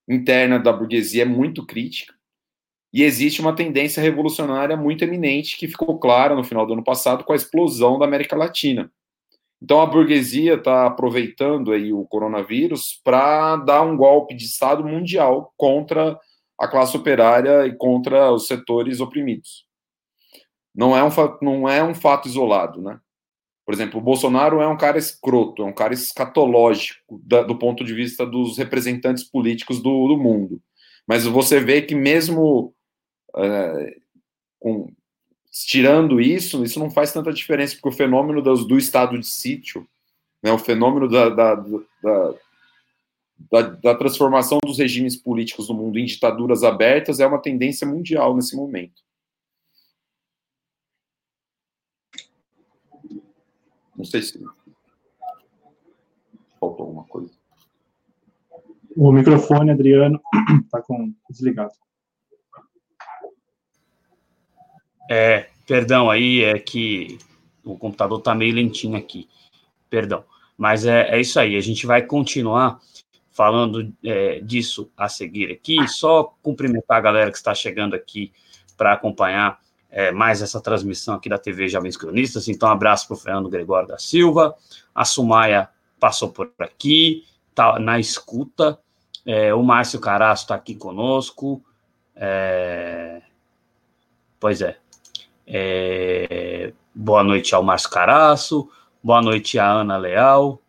interna 0.07 0.57
da 0.57 0.71
burguesia 0.71 1.23
é 1.23 1.25
muito 1.25 1.65
crítica, 1.65 2.13
e 2.93 3.03
existe 3.03 3.41
uma 3.41 3.53
tendência 3.53 4.01
revolucionária 4.01 4.77
muito 4.77 5.03
eminente 5.03 5.57
que 5.57 5.67
ficou 5.67 5.99
clara 5.99 6.33
no 6.33 6.43
final 6.45 6.65
do 6.65 6.71
ano 6.71 6.85
passado 6.85 7.25
com 7.25 7.33
a 7.33 7.35
explosão 7.35 7.99
da 7.99 8.05
América 8.05 8.37
Latina. 8.37 8.89
Então 9.61 9.81
a 9.81 9.85
burguesia 9.85 10.55
está 10.55 10.85
aproveitando 10.85 11.71
aí 11.71 11.91
o 11.91 12.05
coronavírus 12.05 13.01
para 13.03 13.55
dar 13.57 13.81
um 13.81 13.97
golpe 13.97 14.35
de 14.35 14.45
Estado 14.45 14.83
mundial 14.83 15.53
contra 15.57 16.19
a 16.59 16.67
classe 16.67 16.95
operária 16.95 17.65
e 17.65 17.75
contra 17.75 18.31
os 18.31 18.47
setores 18.47 18.99
oprimidos. 18.99 19.65
Não 20.75 20.95
é 20.95 21.03
um, 21.03 21.09
não 21.41 21.67
é 21.67 21.83
um 21.83 21.95
fato 21.95 22.27
isolado, 22.27 22.81
né? 22.81 22.99
Por 23.65 23.73
exemplo, 23.73 23.99
o 23.99 24.03
Bolsonaro 24.03 24.61
é 24.61 24.67
um 24.67 24.77
cara 24.77 24.97
escroto, 24.97 25.61
é 25.61 25.65
um 25.65 25.73
cara 25.73 25.93
escatológico 25.93 27.19
da, 27.23 27.43
do 27.43 27.57
ponto 27.57 27.83
de 27.83 27.93
vista 27.93 28.25
dos 28.25 28.57
representantes 28.57 29.23
políticos 29.23 29.81
do, 29.81 30.07
do 30.07 30.17
mundo. 30.17 30.61
Mas 31.05 31.25
você 31.25 31.59
vê 31.59 31.81
que 31.81 31.93
mesmo 31.93 32.73
é, 33.35 33.97
com, 34.59 34.87
tirando 35.65 36.19
isso, 36.19 36.63
isso 36.63 36.79
não 36.79 36.89
faz 36.89 37.11
tanta 37.11 37.31
diferença, 37.33 37.75
porque 37.75 37.89
o 37.89 37.97
fenômeno 37.97 38.41
do, 38.41 38.53
do 38.65 38.77
estado 38.77 39.17
de 39.17 39.27
sítio, 39.27 39.87
né, 40.41 40.51
o 40.51 40.57
fenômeno 40.57 41.07
da, 41.07 41.29
da, 41.29 41.55
da, 41.55 42.35
da, 43.51 43.61
da 43.61 43.95
transformação 43.95 44.59
dos 44.63 44.77
regimes 44.77 45.15
políticos 45.15 45.69
no 45.69 45.75
mundo 45.75 45.97
em 45.97 46.05
ditaduras 46.05 46.63
abertas 46.63 47.19
é 47.19 47.27
uma 47.27 47.41
tendência 47.41 47.87
mundial 47.87 48.35
nesse 48.35 48.55
momento. 48.55 49.01
Não 53.95 54.05
sei 54.05 54.21
se 54.21 54.39
faltou 56.59 56.85
alguma 56.85 57.03
coisa. 57.05 57.31
O 58.95 59.11
microfone, 59.11 59.71
Adriano, 59.71 60.21
está 60.65 60.83
desligado. 61.29 61.73
É, 65.09 65.47
perdão 65.65 66.09
aí, 66.09 66.43
é 66.43 66.59
que 66.59 67.17
o 67.63 67.77
computador 67.77 68.19
está 68.19 68.33
meio 68.33 68.53
lentinho 68.53 68.97
aqui. 68.97 69.27
Perdão. 69.89 70.23
Mas 70.57 70.85
é, 70.85 71.09
é 71.09 71.21
isso 71.21 71.39
aí, 71.39 71.55
a 71.55 71.61
gente 71.61 71.85
vai 71.85 72.01
continuar 72.01 72.79
falando 73.31 73.93
é, 74.03 74.39
disso 74.39 74.89
a 74.97 75.07
seguir 75.07 75.51
aqui. 75.51 75.87
Só 75.87 76.35
cumprimentar 76.41 76.97
a 76.97 77.01
galera 77.01 77.31
que 77.31 77.37
está 77.37 77.53
chegando 77.53 77.95
aqui 77.95 78.33
para 78.75 78.93
acompanhar 78.93 79.59
é, 79.91 80.11
mais 80.11 80.41
essa 80.41 80.59
transmissão 80.59 81.15
aqui 81.15 81.29
da 81.29 81.37
TV 81.37 81.67
Jovens 81.67 81.95
Cronistas. 81.95 82.47
Então, 82.47 82.67
um 82.67 82.71
abraço 82.71 83.07
para 83.07 83.13
o 83.13 83.19
Fernando 83.19 83.49
Gregório 83.49 83.87
da 83.87 83.99
Silva. 83.99 84.55
A 84.93 85.05
Sumaia 85.05 85.69
passou 85.99 86.29
por 86.29 86.51
aqui, 86.57 87.25
está 87.49 87.77
na 87.77 87.99
escuta. 87.99 88.79
É, 89.23 89.53
o 89.53 89.61
Márcio 89.61 89.99
Caraço 89.99 90.45
está 90.45 90.55
aqui 90.55 90.73
conosco. 90.73 91.63
É, 92.15 93.21
pois 94.39 94.61
é, 94.61 94.77
é, 95.47 96.73
boa 96.93 97.23
noite 97.23 97.55
ao 97.55 97.63
Márcio 97.63 97.89
Caraço, 97.89 98.69
boa 99.01 99.21
noite 99.21 99.57
à 99.57 99.71
Ana 99.71 99.97
Leal, 99.97 100.61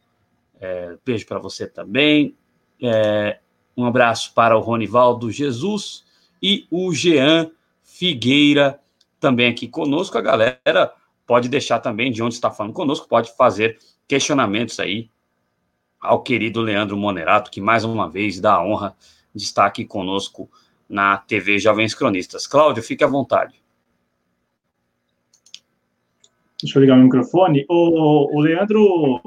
é, 0.61 0.97
beijo 1.04 1.26
para 1.26 1.40
você 1.40 1.66
também. 1.66 2.37
É, 2.80 3.40
um 3.76 3.85
abraço 3.85 4.32
para 4.35 4.56
o 4.56 4.61
Ronivaldo 4.61 5.30
Jesus 5.32 6.04
e 6.40 6.66
o 6.70 6.92
Jean 6.94 7.50
Figueira 7.82 8.80
também 9.18 9.50
aqui 9.50 9.66
conosco. 9.66 10.16
A 10.16 10.20
galera 10.20 10.92
pode 11.26 11.49
deixar 11.49 11.80
também 11.80 12.12
de 12.12 12.23
onde 12.23 12.35
está 12.35 12.50
falando 12.50 12.73
conosco, 12.73 13.08
pode 13.08 13.37
fazer 13.37 13.78
questionamentos 14.06 14.78
aí 14.78 15.11
ao 16.00 16.23
querido 16.23 16.61
Leandro 16.61 16.97
Monerato, 16.97 17.50
que 17.50 17.61
mais 17.61 17.85
uma 17.85 18.08
vez 18.08 18.40
dá 18.40 18.54
a 18.54 18.64
honra 18.64 18.97
de 19.35 19.42
estar 19.42 19.66
aqui 19.66 19.85
conosco 19.85 20.49
na 20.88 21.18
TV 21.18 21.58
Jovens 21.58 21.94
Cronistas. 21.94 22.47
Cláudio, 22.47 22.82
fique 22.82 23.02
à 23.02 23.08
vontade. 23.08 23.61
Deixa 26.62 26.78
eu 26.78 26.82
ligar 26.82 26.98
o 26.98 27.02
microfone. 27.02 27.64
O, 27.68 28.36
o 28.36 28.40
Leandro, 28.40 29.20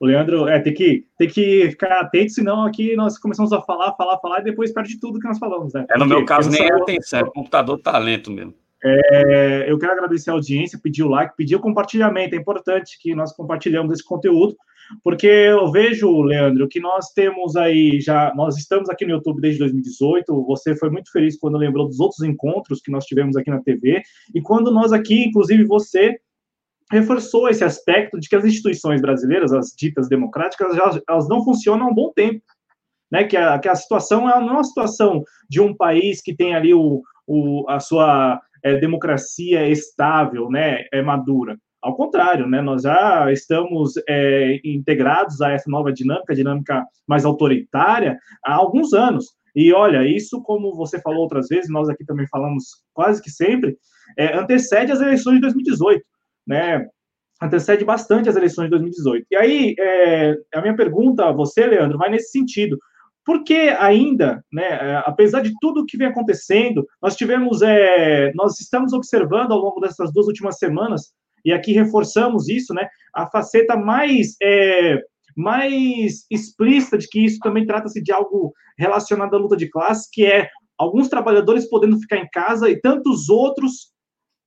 o 0.00 0.06
Leandro, 0.06 0.48
é, 0.48 0.58
tem 0.60 0.72
que, 0.72 1.04
tem 1.18 1.28
que 1.28 1.70
ficar 1.70 2.00
atento, 2.00 2.32
senão 2.32 2.64
aqui 2.64 2.96
nós 2.96 3.18
começamos 3.18 3.52
a 3.52 3.60
falar, 3.60 3.92
falar, 3.96 4.18
falar 4.18 4.40
e 4.40 4.44
depois 4.44 4.72
perde 4.72 4.98
tudo 4.98 5.18
que 5.18 5.28
nós 5.28 5.38
falamos, 5.38 5.74
né? 5.74 5.84
É, 5.90 5.98
no 5.98 6.06
meu 6.06 6.24
caso, 6.24 6.50
nem 6.50 6.66
é 6.66 6.72
atenção, 6.72 7.20
é 7.20 7.22
o 7.24 7.32
computador 7.32 7.78
tá 7.78 7.98
lento 7.98 8.30
mesmo. 8.30 8.54
É, 8.82 9.66
eu 9.68 9.78
quero 9.78 9.92
agradecer 9.92 10.30
a 10.30 10.32
audiência, 10.32 10.80
pedir 10.82 11.02
o 11.02 11.08
like, 11.08 11.36
pedir 11.36 11.56
o 11.56 11.60
compartilhamento. 11.60 12.34
É 12.34 12.38
importante 12.38 12.98
que 12.98 13.14
nós 13.14 13.32
compartilhamos 13.32 13.92
esse 13.92 14.04
conteúdo, 14.04 14.56
porque 15.04 15.26
eu 15.26 15.70
vejo, 15.70 16.22
Leandro, 16.22 16.66
que 16.66 16.80
nós 16.80 17.10
temos 17.12 17.56
aí 17.56 18.00
já, 18.00 18.32
nós 18.34 18.56
estamos 18.56 18.88
aqui 18.88 19.04
no 19.04 19.12
YouTube 19.12 19.40
desde 19.40 19.58
2018. 19.58 20.46
Você 20.46 20.74
foi 20.74 20.88
muito 20.88 21.12
feliz 21.12 21.38
quando 21.38 21.58
lembrou 21.58 21.86
dos 21.86 22.00
outros 22.00 22.22
encontros 22.22 22.80
que 22.80 22.90
nós 22.90 23.04
tivemos 23.04 23.36
aqui 23.36 23.50
na 23.50 23.60
TV 23.60 24.02
e 24.34 24.40
quando 24.40 24.70
nós 24.70 24.92
aqui, 24.94 25.24
inclusive 25.24 25.64
você, 25.64 26.18
reforçou 26.90 27.48
esse 27.48 27.62
aspecto 27.62 28.18
de 28.18 28.28
que 28.28 28.36
as 28.36 28.44
instituições 28.44 29.00
brasileiras, 29.00 29.52
as 29.52 29.68
ditas 29.76 30.08
democráticas, 30.08 30.76
elas, 30.76 31.00
elas 31.08 31.28
não 31.28 31.44
funcionam 31.44 31.86
há 31.86 31.90
um 31.90 31.94
bom 31.94 32.12
tempo. 32.14 32.42
Né, 33.12 33.24
que, 33.24 33.36
a, 33.36 33.58
que 33.58 33.68
a 33.68 33.74
situação 33.74 34.30
é 34.30 34.40
não 34.40 34.50
é 34.50 34.52
uma 34.52 34.62
situação 34.62 35.24
de 35.48 35.60
um 35.60 35.76
país 35.76 36.22
que 36.22 36.32
tem 36.32 36.54
ali 36.54 36.72
o, 36.72 37.02
o, 37.26 37.68
a 37.68 37.80
sua 37.80 38.40
é, 38.62 38.76
democracia 38.76 39.68
estável, 39.68 40.48
né, 40.48 40.84
é 40.92 41.02
madura. 41.02 41.58
Ao 41.82 41.96
contrário, 41.96 42.46
né, 42.46 42.60
nós 42.60 42.82
já 42.82 43.32
estamos 43.32 43.94
é, 44.08 44.60
integrados 44.64 45.40
a 45.40 45.50
essa 45.50 45.68
nova 45.68 45.92
dinâmica, 45.92 46.36
dinâmica 46.36 46.84
mais 47.04 47.24
autoritária, 47.24 48.16
há 48.44 48.54
alguns 48.54 48.92
anos. 48.92 49.26
E 49.56 49.72
olha, 49.72 50.06
isso, 50.06 50.40
como 50.42 50.76
você 50.76 51.00
falou 51.00 51.22
outras 51.22 51.48
vezes, 51.48 51.68
nós 51.68 51.88
aqui 51.88 52.04
também 52.04 52.28
falamos 52.28 52.64
quase 52.94 53.20
que 53.20 53.30
sempre, 53.30 53.76
é, 54.16 54.38
antecede 54.38 54.92
as 54.92 55.00
eleições 55.00 55.36
de 55.36 55.40
2018 55.40 56.00
né, 56.46 56.86
antecede 57.42 57.84
bastante 57.84 58.28
as 58.28 58.36
eleições 58.36 58.66
de 58.66 58.70
2018. 58.70 59.26
E 59.30 59.36
aí, 59.36 59.74
é, 59.78 60.36
a 60.54 60.60
minha 60.60 60.76
pergunta 60.76 61.26
a 61.26 61.32
você, 61.32 61.66
Leandro, 61.66 61.98
vai 61.98 62.10
nesse 62.10 62.30
sentido. 62.30 62.78
Por 63.24 63.44
que 63.44 63.68
ainda, 63.78 64.44
né, 64.52 64.64
é, 64.64 65.02
apesar 65.06 65.40
de 65.40 65.52
tudo 65.60 65.80
o 65.80 65.86
que 65.86 65.96
vem 65.96 66.08
acontecendo, 66.08 66.86
nós 67.00 67.16
tivemos, 67.16 67.62
é, 67.62 68.32
nós 68.34 68.60
estamos 68.60 68.92
observando 68.92 69.52
ao 69.52 69.58
longo 69.58 69.80
dessas 69.80 70.12
duas 70.12 70.26
últimas 70.26 70.58
semanas, 70.58 71.12
e 71.44 71.52
aqui 71.52 71.72
reforçamos 71.72 72.48
isso, 72.48 72.74
né, 72.74 72.88
a 73.14 73.26
faceta 73.26 73.76
mais, 73.76 74.36
é, 74.42 75.00
mais 75.36 76.26
explícita 76.30 76.98
de 76.98 77.08
que 77.08 77.24
isso 77.24 77.38
também 77.40 77.66
trata-se 77.66 78.02
de 78.02 78.12
algo 78.12 78.52
relacionado 78.78 79.34
à 79.34 79.38
luta 79.38 79.56
de 79.56 79.68
classe, 79.68 80.08
que 80.10 80.24
é 80.24 80.48
alguns 80.78 81.08
trabalhadores 81.08 81.68
podendo 81.68 81.98
ficar 81.98 82.16
em 82.16 82.28
casa 82.30 82.70
e 82.70 82.80
tantos 82.80 83.28
outros 83.28 83.90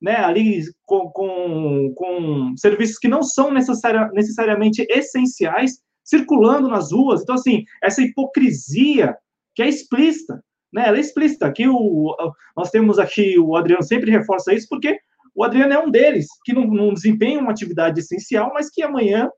né, 0.00 0.16
ali 0.16 0.62
com, 0.84 1.08
com, 1.10 1.92
com 1.94 2.54
serviços 2.56 2.98
que 2.98 3.08
não 3.08 3.22
são 3.22 3.52
necessária, 3.52 4.10
necessariamente 4.12 4.86
essenciais 4.90 5.78
circulando 6.04 6.68
nas 6.68 6.92
ruas. 6.92 7.22
Então, 7.22 7.34
assim, 7.34 7.64
essa 7.82 8.02
hipocrisia 8.02 9.16
que 9.54 9.62
é 9.62 9.68
explícita, 9.68 10.42
né, 10.72 10.88
ela 10.88 10.98
é 10.98 11.00
explícita. 11.00 11.46
Aqui 11.46 11.66
o, 11.66 12.14
nós 12.56 12.70
temos 12.70 12.98
aqui, 12.98 13.38
o 13.38 13.56
Adriano 13.56 13.82
sempre 13.82 14.10
reforça 14.10 14.52
isso, 14.52 14.66
porque 14.68 14.98
o 15.34 15.42
Adriano 15.42 15.72
é 15.72 15.78
um 15.78 15.90
deles, 15.90 16.26
que 16.44 16.52
não, 16.52 16.66
não 16.66 16.92
desempenha 16.92 17.40
uma 17.40 17.50
atividade 17.50 17.98
essencial, 17.98 18.52
mas 18.52 18.70
que 18.70 18.82
amanhã, 18.82 19.30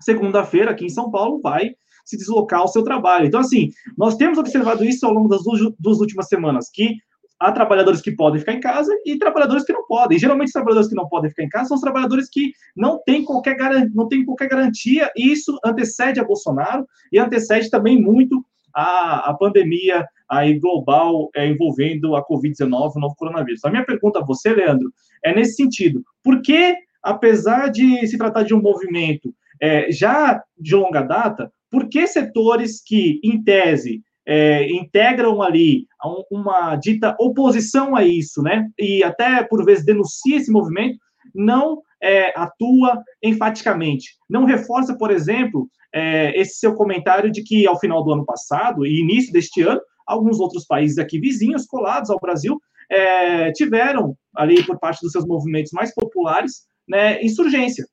segunda-feira, 0.00 0.70
aqui 0.70 0.86
em 0.86 0.90
São 0.90 1.10
Paulo, 1.10 1.40
vai 1.40 1.74
se 2.04 2.16
deslocar 2.16 2.60
ao 2.60 2.68
seu 2.68 2.82
trabalho. 2.82 3.26
Então, 3.26 3.40
assim, 3.40 3.70
nós 3.98 4.16
temos 4.16 4.38
observado 4.38 4.84
isso 4.84 5.04
ao 5.04 5.12
longo 5.12 5.28
das 5.28 5.42
duas 5.78 6.00
últimas 6.00 6.28
semanas, 6.28 6.70
que 6.72 6.96
há 7.38 7.52
trabalhadores 7.52 8.00
que 8.00 8.12
podem 8.12 8.40
ficar 8.40 8.52
em 8.52 8.60
casa 8.60 8.92
e 9.04 9.18
trabalhadores 9.18 9.64
que 9.64 9.72
não 9.72 9.86
podem. 9.86 10.18
geralmente, 10.18 10.48
os 10.48 10.52
trabalhadores 10.52 10.88
que 10.88 10.94
não 10.94 11.08
podem 11.08 11.30
ficar 11.30 11.42
em 11.42 11.48
casa 11.48 11.68
são 11.68 11.74
os 11.76 11.80
trabalhadores 11.80 12.28
que 12.28 12.52
não 12.74 13.00
têm 13.04 13.24
qualquer, 13.24 13.56
não 13.94 14.08
têm 14.08 14.24
qualquer 14.24 14.48
garantia, 14.48 15.10
e 15.16 15.30
isso 15.30 15.58
antecede 15.64 16.20
a 16.20 16.24
Bolsonaro 16.24 16.86
e 17.12 17.18
antecede 17.18 17.70
também 17.70 18.00
muito 18.00 18.44
a, 18.74 19.30
a 19.30 19.34
pandemia 19.34 20.06
aí 20.28 20.58
global 20.58 21.30
é, 21.34 21.46
envolvendo 21.46 22.16
a 22.16 22.26
Covid-19, 22.26 22.92
o 22.96 23.00
novo 23.00 23.14
coronavírus. 23.16 23.64
A 23.64 23.70
minha 23.70 23.84
pergunta 23.84 24.18
a 24.18 24.24
você, 24.24 24.52
Leandro, 24.52 24.92
é 25.24 25.34
nesse 25.34 25.54
sentido. 25.54 26.02
Por 26.22 26.42
que, 26.42 26.76
apesar 27.02 27.70
de 27.70 28.06
se 28.06 28.18
tratar 28.18 28.42
de 28.42 28.54
um 28.54 28.60
movimento 28.60 29.32
é, 29.60 29.90
já 29.90 30.42
de 30.58 30.74
longa 30.74 31.02
data, 31.02 31.50
por 31.70 31.88
que 31.88 32.06
setores 32.06 32.82
que, 32.82 33.20
em 33.22 33.42
tese, 33.42 34.02
é, 34.26 34.68
integram 34.72 35.40
ali 35.40 35.86
uma 36.30 36.74
dita 36.76 37.16
oposição 37.20 37.94
a 37.94 38.04
isso, 38.04 38.42
né? 38.42 38.68
E 38.78 39.04
até 39.04 39.42
por 39.44 39.64
vezes 39.64 39.84
denuncia 39.84 40.36
esse 40.36 40.50
movimento, 40.50 40.98
não 41.34 41.80
é, 42.02 42.38
atua 42.38 43.02
enfaticamente. 43.22 44.16
Não 44.28 44.44
reforça, 44.44 44.96
por 44.96 45.10
exemplo, 45.10 45.68
é, 45.94 46.38
esse 46.38 46.58
seu 46.58 46.74
comentário 46.74 47.30
de 47.30 47.42
que 47.42 47.66
ao 47.66 47.78
final 47.78 48.02
do 48.02 48.12
ano 48.12 48.24
passado 48.24 48.84
e 48.84 49.00
início 49.00 49.32
deste 49.32 49.62
ano, 49.62 49.80
alguns 50.06 50.40
outros 50.40 50.66
países 50.66 50.98
aqui 50.98 51.18
vizinhos, 51.18 51.66
colados 51.66 52.10
ao 52.10 52.20
Brasil, 52.20 52.60
é, 52.90 53.52
tiveram 53.52 54.16
ali 54.34 54.62
por 54.64 54.78
parte 54.78 55.00
dos 55.00 55.12
seus 55.12 55.26
movimentos 55.26 55.72
mais 55.72 55.92
populares, 55.94 56.66
né, 56.88 57.22
insurgência. 57.22 57.84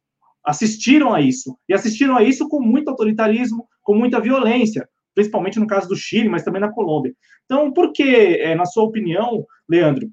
Assistiram 0.45 1.13
a 1.13 1.21
isso 1.21 1.57
e 1.69 1.73
assistiram 1.73 2.17
a 2.17 2.23
isso 2.23 2.47
com 2.49 2.59
muito 2.59 2.89
autoritarismo, 2.89 3.65
com 3.81 3.95
muita 3.95 4.19
violência, 4.19 4.87
principalmente 5.13 5.59
no 5.59 5.67
caso 5.67 5.87
do 5.87 5.95
Chile, 5.95 6.29
mas 6.29 6.43
também 6.43 6.61
na 6.61 6.71
Colômbia. 6.71 7.13
Então, 7.45 7.71
por 7.71 7.91
que, 7.91 8.03
é, 8.03 8.55
na 8.55 8.65
sua 8.65 8.83
opinião, 8.83 9.45
Leandro, 9.67 10.09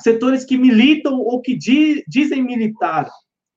setores 0.00 0.44
que 0.44 0.56
militam 0.56 1.18
ou 1.18 1.40
que 1.40 1.56
di, 1.56 2.04
dizem 2.06 2.42
militar, 2.42 3.08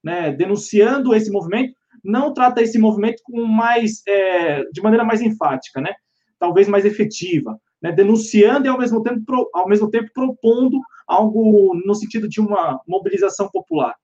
né, 0.04 0.32
denunciando 0.32 1.14
esse 1.14 1.32
movimento, 1.32 1.74
não 2.04 2.34
trata 2.34 2.62
esse 2.62 2.80
movimento 2.80 3.22
com 3.24 3.46
mais, 3.46 4.02
é, 4.08 4.64
de 4.72 4.82
maneira 4.82 5.04
mais 5.04 5.22
enfática, 5.22 5.80
né? 5.80 5.94
Talvez 6.40 6.68
mais 6.68 6.84
efetiva, 6.84 7.60
né? 7.82 7.92
Denunciando 7.92 8.66
e 8.66 8.70
ao 8.70 8.80
mesmo 8.80 9.04
tempo, 9.04 9.24
pro, 9.24 9.50
ao 9.54 9.68
mesmo 9.68 9.90
tempo 9.90 10.10
propondo 10.12 10.80
algo 11.08 11.80
no 11.86 11.94
sentido 11.94 12.28
de 12.28 12.42
uma 12.42 12.82
mobilização 12.88 13.50
popular. 13.50 13.96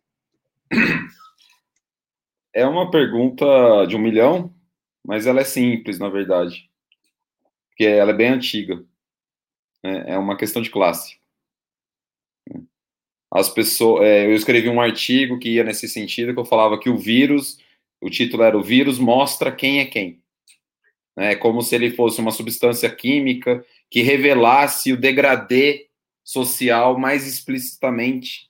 É 2.53 2.65
uma 2.65 2.91
pergunta 2.91 3.45
de 3.87 3.95
um 3.95 3.99
milhão, 3.99 4.53
mas 5.03 5.25
ela 5.25 5.41
é 5.41 5.43
simples, 5.43 5.99
na 5.99 6.09
verdade, 6.09 6.66
porque 7.77 7.85
ela 7.85 8.09
é 8.09 8.15
bem 8.15 8.29
antiga. 8.29 8.83
Né? 9.83 10.05
É 10.07 10.17
uma 10.17 10.35
questão 10.35 10.63
de 10.63 10.71
classe. 10.71 11.19
As 13.31 13.49
pessoas, 13.49 14.03
é, 14.03 14.25
eu 14.25 14.33
escrevi 14.33 14.67
um 14.67 14.81
artigo 14.81 15.37
que 15.37 15.49
ia 15.49 15.63
nesse 15.63 15.87
sentido, 15.87 16.33
que 16.33 16.39
eu 16.39 16.45
falava 16.45 16.79
que 16.79 16.89
o 16.89 16.97
vírus 16.97 17.59
o 18.01 18.09
título 18.09 18.43
era 18.43 18.57
O 18.57 18.63
Vírus 18.63 18.99
Mostra 18.99 19.51
Quem 19.51 19.79
é 19.79 19.85
Quem. 19.85 20.21
É 21.15 21.35
como 21.35 21.61
se 21.61 21.73
ele 21.73 21.91
fosse 21.91 22.21
uma 22.21 22.31
substância 22.31 22.89
química 22.89 23.65
que 23.89 24.01
revelasse 24.01 24.93
o 24.93 24.97
degradê 24.97 25.87
social 26.23 26.97
mais 26.97 27.25
explicitamente 27.25 28.49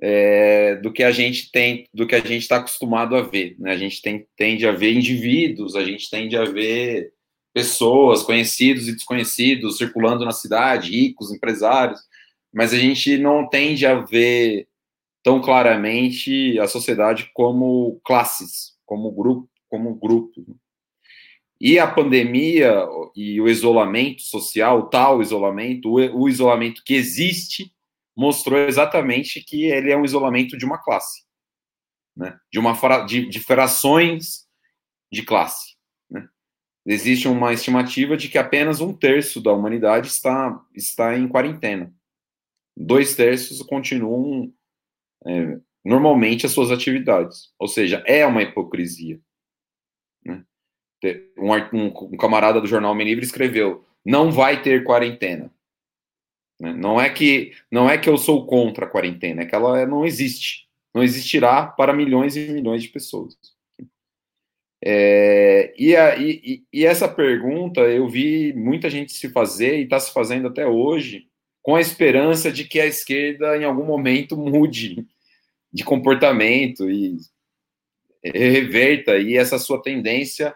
é, 0.00 0.76
do 0.76 0.92
que 0.92 1.02
a 1.02 1.10
gente 1.10 1.50
tem, 1.50 1.86
do 1.92 2.06
que 2.06 2.14
a 2.14 2.20
gente 2.20 2.42
está 2.42 2.56
acostumado 2.56 3.16
a 3.16 3.22
ver. 3.22 3.56
Né? 3.58 3.72
A 3.72 3.76
gente 3.76 4.00
tem, 4.00 4.26
tende 4.36 4.66
a 4.66 4.72
ver 4.72 4.92
indivíduos, 4.92 5.76
a 5.76 5.84
gente 5.84 6.08
tende 6.08 6.36
a 6.36 6.44
ver 6.44 7.12
pessoas, 7.52 8.22
conhecidos 8.22 8.88
e 8.88 8.92
desconhecidos, 8.92 9.78
circulando 9.78 10.24
na 10.24 10.32
cidade, 10.32 10.90
ricos, 10.90 11.32
empresários, 11.32 12.00
mas 12.52 12.72
a 12.72 12.78
gente 12.78 13.18
não 13.18 13.48
tende 13.48 13.86
a 13.86 14.00
ver 14.00 14.68
tão 15.22 15.40
claramente 15.40 16.58
a 16.58 16.66
sociedade 16.66 17.30
como 17.34 18.00
classes, 18.04 18.76
como 18.86 19.10
grupo, 19.10 19.48
como 19.68 19.94
grupo. 19.94 20.58
E 21.60 21.78
a 21.78 21.86
pandemia 21.86 22.86
e 23.16 23.40
o 23.40 23.48
isolamento 23.48 24.22
social, 24.22 24.78
o 24.78 24.88
tal 24.88 25.20
isolamento, 25.20 25.90
o, 25.92 26.28
isolamento 26.28 26.82
que 26.84 26.94
existe, 26.94 27.74
mostrou 28.16 28.58
exatamente 28.60 29.42
que 29.42 29.64
ele 29.64 29.90
é 29.90 29.96
um 29.96 30.04
isolamento 30.04 30.56
de 30.56 30.64
uma 30.64 30.78
classe, 30.78 31.24
né? 32.16 32.38
de, 32.50 32.58
uma, 32.58 32.72
de, 33.04 33.28
de 33.28 33.40
frações 33.40 34.46
de 35.12 35.22
classe. 35.22 35.77
Existe 36.90 37.28
uma 37.28 37.52
estimativa 37.52 38.16
de 38.16 38.30
que 38.30 38.38
apenas 38.38 38.80
um 38.80 38.94
terço 38.94 39.42
da 39.42 39.52
humanidade 39.52 40.06
está, 40.06 40.58
está 40.74 41.18
em 41.18 41.28
quarentena. 41.28 41.92
Dois 42.74 43.14
terços 43.14 43.60
continuam 43.60 44.50
é, 45.26 45.58
normalmente 45.84 46.46
as 46.46 46.52
suas 46.52 46.70
atividades. 46.70 47.52
Ou 47.58 47.68
seja, 47.68 48.02
é 48.06 48.24
uma 48.24 48.42
hipocrisia. 48.42 49.20
Né? 50.24 50.42
Um, 51.36 51.52
um, 51.76 51.86
um, 52.14 52.16
camarada 52.16 52.58
do 52.58 52.66
jornal 52.66 52.94
Me 52.94 53.04
Livre 53.04 53.22
escreveu: 53.22 53.84
não 54.02 54.32
vai 54.32 54.62
ter 54.62 54.82
quarentena. 54.82 55.52
Né? 56.58 56.72
Não 56.72 56.98
é 56.98 57.10
que 57.10 57.52
não 57.70 57.90
é 57.90 57.98
que 57.98 58.08
eu 58.08 58.16
sou 58.16 58.46
contra 58.46 58.86
a 58.86 58.88
quarentena, 58.88 59.42
é 59.42 59.44
que 59.44 59.54
ela 59.54 59.84
não 59.84 60.06
existe. 60.06 60.66
Não 60.94 61.02
existirá 61.02 61.66
para 61.66 61.92
milhões 61.92 62.34
e 62.34 62.48
milhões 62.48 62.82
de 62.82 62.88
pessoas. 62.88 63.36
É, 64.84 65.74
e, 65.76 65.96
a, 65.96 66.16
e, 66.16 66.64
e, 66.72 66.86
essa 66.86 67.08
pergunta 67.08 67.80
eu 67.80 68.08
vi 68.08 68.52
muita 68.52 68.88
gente 68.88 69.12
se 69.12 69.28
fazer 69.28 69.78
e 69.78 69.82
está 69.82 69.98
se 69.98 70.12
fazendo 70.12 70.46
até 70.46 70.66
hoje 70.66 71.26
com 71.60 71.74
a 71.74 71.80
esperança 71.80 72.52
de 72.52 72.64
que 72.64 72.80
a 72.80 72.86
esquerda 72.86 73.56
em 73.56 73.64
algum 73.64 73.84
momento 73.84 74.36
mude 74.36 75.04
de 75.72 75.84
comportamento 75.84 76.88
e 76.88 77.18
reverta 78.24 79.18
e 79.18 79.36
essa 79.36 79.58
sua 79.58 79.82
tendência 79.82 80.54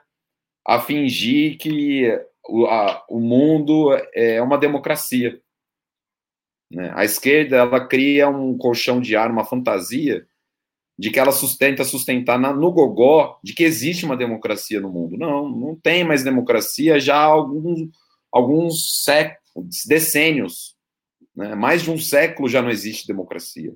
a 0.65 0.81
fingir 0.81 1.59
que 1.59 2.09
o, 2.49 2.67
a, 2.67 3.05
o 3.09 3.19
mundo 3.19 3.91
é 4.15 4.41
uma 4.41 4.57
democracia. 4.57 5.41
Né? 6.71 6.93
A 6.95 7.05
esquerda 7.05 7.57
ela 7.57 7.87
cria 7.87 8.29
um 8.29 8.57
colchão 8.57 9.01
de 9.01 9.17
ar, 9.17 9.31
uma 9.31 9.45
fantasia 9.45 10.27
de 10.99 11.11
que 11.11 11.19
ela 11.19 11.33
sustenta 11.33 11.85
sustentar 11.85 12.39
na, 12.39 12.53
no 12.53 12.71
gogó 12.71 13.39
de 13.43 13.55
que 13.55 13.65
existe 13.65 14.05
uma 14.05 14.17
democracia 14.17 14.81
no 14.81 14.91
mundo. 14.91 15.17
Não, 15.17 15.49
não 15.49 15.75
tem 15.77 16.05
mais 16.05 16.23
democracia 16.23 17.01
já 17.01 17.17
há 17.17 17.25
alguns, 17.25 17.89
alguns 18.31 19.03
séculos, 19.03 19.85
decênios. 19.87 20.77
Né? 21.35 21.55
Mais 21.55 21.83
de 21.83 21.91
um 21.91 21.99
século 21.99 22.49
já 22.49 22.63
não 22.63 22.71
existe 22.71 23.07
democracia. 23.07 23.75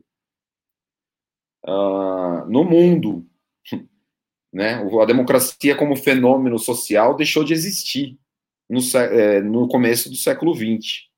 Uh, 1.65 2.49
no 2.49 2.65
mundo, 2.65 3.27
né? 4.53 4.75
A 4.75 5.05
democracia 5.05 5.75
como 5.75 5.97
fenômeno 5.97 6.59
social 6.59 7.17
deixou 7.17 7.43
de 7.43 7.53
existir 7.53 8.17
no, 8.69 8.81
é, 8.99 9.41
no 9.41 9.67
começo 9.69 10.09
do 10.09 10.17
século 10.17 10.55
XX. 10.55 11.09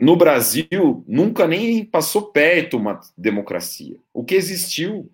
No 0.00 0.16
Brasil, 0.16 1.04
nunca 1.08 1.46
nem 1.46 1.84
passou 1.84 2.30
perto 2.30 2.76
uma 2.76 3.00
democracia. 3.16 3.96
O 4.14 4.24
que 4.24 4.34
existiu 4.34 5.10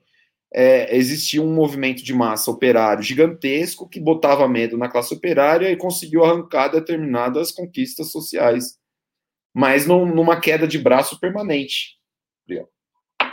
é, 0.53 0.95
existia 0.97 1.43
um 1.43 1.55
movimento 1.55 2.03
de 2.03 2.13
massa 2.13 2.51
operário 2.51 3.03
gigantesco 3.03 3.89
que 3.89 4.01
botava 4.01 4.47
medo 4.49 4.77
na 4.77 4.89
classe 4.89 5.15
operária 5.15 5.71
e 5.71 5.77
conseguiu 5.77 6.25
arrancar 6.25 6.69
determinadas 6.69 7.51
conquistas 7.51 8.11
sociais 8.11 8.79
mas 9.59 9.89
num, 9.89 10.07
numa 10.07 10.41
queda 10.41 10.69
de 10.69 10.79
braço 10.79 11.19
permanente, 11.19 11.97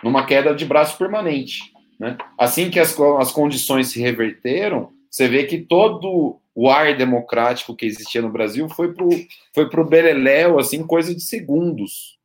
numa 0.02 0.26
queda 0.26 0.56
de 0.56 0.66
braço 0.66 0.98
permanente. 0.98 1.60
Né? 2.00 2.18
Assim 2.36 2.72
que 2.72 2.80
as, 2.80 3.00
as 3.00 3.32
condições 3.32 3.90
se 3.90 4.00
reverteram, 4.00 4.92
você 5.16 5.30
vê 5.30 5.46
que 5.46 5.60
todo 5.60 6.42
o 6.54 6.70
ar 6.70 6.98
democrático 6.98 7.74
que 7.74 7.86
existia 7.86 8.22
no 8.22 8.30
Brasil 8.30 8.68
foi 8.68 8.94
para 8.94 9.06
o 9.06 9.10
foi 9.54 9.70
pro 9.70 9.88
Beleléu, 9.88 10.60
assim, 10.60 10.86
coisa 10.86 11.16
de 11.16 11.22
segundos. 11.22 12.20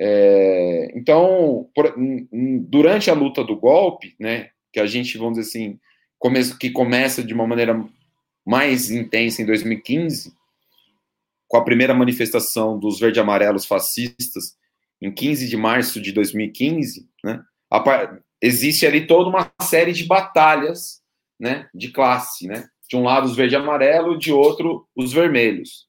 É, 0.00 0.90
então, 0.94 1.68
por, 1.74 1.94
durante 2.62 3.10
a 3.10 3.14
luta 3.14 3.44
do 3.44 3.54
golpe, 3.58 4.16
né, 4.18 4.52
que 4.72 4.80
a 4.80 4.86
gente, 4.86 5.18
vamos 5.18 5.38
dizer 5.38 5.50
assim, 5.50 5.78
que 6.58 6.70
começa 6.70 7.22
de 7.22 7.34
uma 7.34 7.46
maneira 7.46 7.78
mais 8.46 8.90
intensa 8.90 9.42
em 9.42 9.44
2015, 9.44 10.32
com 11.46 11.58
a 11.58 11.64
primeira 11.64 11.92
manifestação 11.92 12.78
dos 12.78 12.98
verde-amarelos 12.98 13.66
fascistas 13.66 14.56
em 14.98 15.12
15 15.12 15.46
de 15.46 15.58
março 15.58 16.00
de 16.00 16.10
2015, 16.10 17.06
né, 17.22 17.42
existe 18.40 18.86
ali 18.86 19.06
toda 19.06 19.28
uma 19.28 19.52
série 19.60 19.92
de 19.92 20.06
batalhas 20.06 21.06
né, 21.38 21.68
de 21.74 21.90
classe. 21.90 22.46
Né? 22.46 22.66
De 22.88 22.96
um 22.96 23.02
lado 23.02 23.26
os 23.26 23.36
verde-amarelo, 23.36 24.18
de 24.18 24.32
outro 24.32 24.86
os 24.96 25.12
vermelhos. 25.12 25.86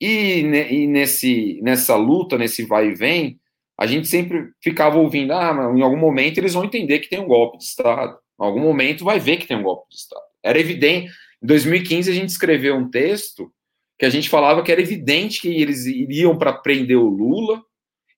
E, 0.00 0.40
e, 0.40 0.86
nesse, 0.86 1.60
nessa 1.62 1.96
luta, 1.96 2.36
nesse 2.36 2.64
vai 2.64 2.88
e 2.88 2.94
vem, 2.94 3.38
a 3.78 3.86
gente 3.86 4.06
sempre 4.06 4.50
ficava 4.62 4.98
ouvindo, 4.98 5.32
ah, 5.32 5.72
em 5.74 5.82
algum 5.82 5.96
momento 5.96 6.38
eles 6.38 6.54
vão 6.54 6.64
entender 6.64 7.00
que 7.00 7.08
tem 7.08 7.20
um 7.20 7.26
golpe 7.26 7.58
de 7.58 7.64
Estado. 7.64 8.18
Em 8.40 8.44
algum 8.44 8.60
momento 8.60 9.04
vai 9.04 9.18
ver 9.18 9.36
que 9.36 9.46
tem 9.46 9.56
um 9.56 9.62
golpe 9.62 9.88
de 9.90 9.96
Estado. 9.96 10.24
Era 10.42 10.58
evidente. 10.58 11.12
Em 11.42 11.46
2015 11.46 12.10
a 12.10 12.14
gente 12.14 12.28
escreveu 12.28 12.76
um 12.76 12.88
texto 12.88 13.52
que 13.98 14.04
a 14.04 14.10
gente 14.10 14.28
falava 14.28 14.62
que 14.62 14.72
era 14.72 14.80
evidente 14.80 15.40
que 15.40 15.48
eles 15.48 15.86
iriam 15.86 16.36
para 16.36 16.52
prender 16.52 16.96
o 16.96 17.08
Lula 17.08 17.62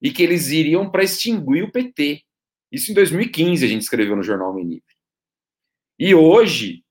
e 0.01 0.11
que 0.11 0.23
eles 0.23 0.49
iriam 0.49 0.91
para 0.91 1.05
extinguir 1.05 1.65
o 1.65 1.73
PT. 1.73 2.23
Isso 2.71 2.91
em 2.91 2.95
2015 2.95 3.65
a 3.65 3.69
gente 3.69 3.83
escreveu 3.83 4.17
no 4.17 4.23
Jornal 4.23 4.55
Menip. 4.55 4.85
E 5.99 6.15
hoje, 6.15 6.85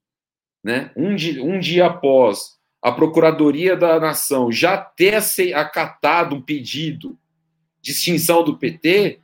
né, 0.64 0.92
um, 0.96 1.16
dia, 1.16 1.44
um 1.44 1.60
dia 1.60 1.86
após 1.88 2.56
a 2.82 2.92
Procuradoria 2.92 3.76
da 3.76 4.00
Nação 4.00 4.52
já 4.52 4.78
ter 4.78 5.16
acatado 5.54 6.36
um 6.36 6.42
pedido 6.42 7.18
de 7.82 7.92
extinção 7.92 8.44
do 8.44 8.58
PT, 8.58 9.20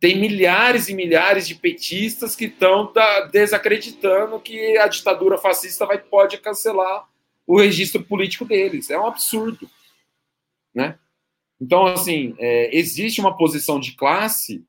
tem 0.00 0.18
milhares 0.18 0.88
e 0.88 0.94
milhares 0.94 1.48
de 1.48 1.54
petistas 1.54 2.36
que 2.36 2.44
estão 2.44 2.92
desacreditando 3.32 4.38
que 4.38 4.76
a 4.76 4.86
ditadura 4.86 5.38
fascista 5.38 5.86
vai, 5.86 5.98
pode 5.98 6.36
cancelar 6.38 7.08
o 7.46 7.58
registro 7.58 8.02
político 8.02 8.44
deles. 8.44 8.90
É 8.90 8.98
um 8.98 9.06
absurdo. 9.06 9.70
Né? 10.74 10.98
Então, 11.60 11.86
assim, 11.86 12.34
é, 12.38 12.76
existe 12.76 13.20
uma 13.20 13.36
posição 13.36 13.80
de 13.80 13.92
classe 13.92 14.62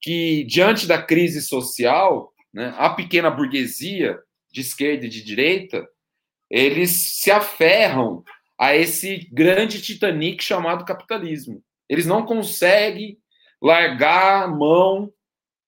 que, 0.00 0.44
diante 0.44 0.86
da 0.86 1.02
crise 1.02 1.42
social, 1.42 2.32
né, 2.52 2.74
a 2.76 2.90
pequena 2.90 3.30
burguesia, 3.30 4.18
de 4.50 4.60
esquerda 4.60 5.06
e 5.06 5.08
de 5.08 5.22
direita, 5.22 5.86
eles 6.50 6.90
se 7.20 7.30
aferram 7.30 8.24
a 8.58 8.74
esse 8.74 9.28
grande 9.32 9.80
Titanic 9.80 10.42
chamado 10.42 10.84
capitalismo. 10.84 11.62
Eles 11.88 12.06
não 12.06 12.24
conseguem 12.24 13.18
largar 13.62 14.44
a 14.44 14.48
mão 14.48 15.12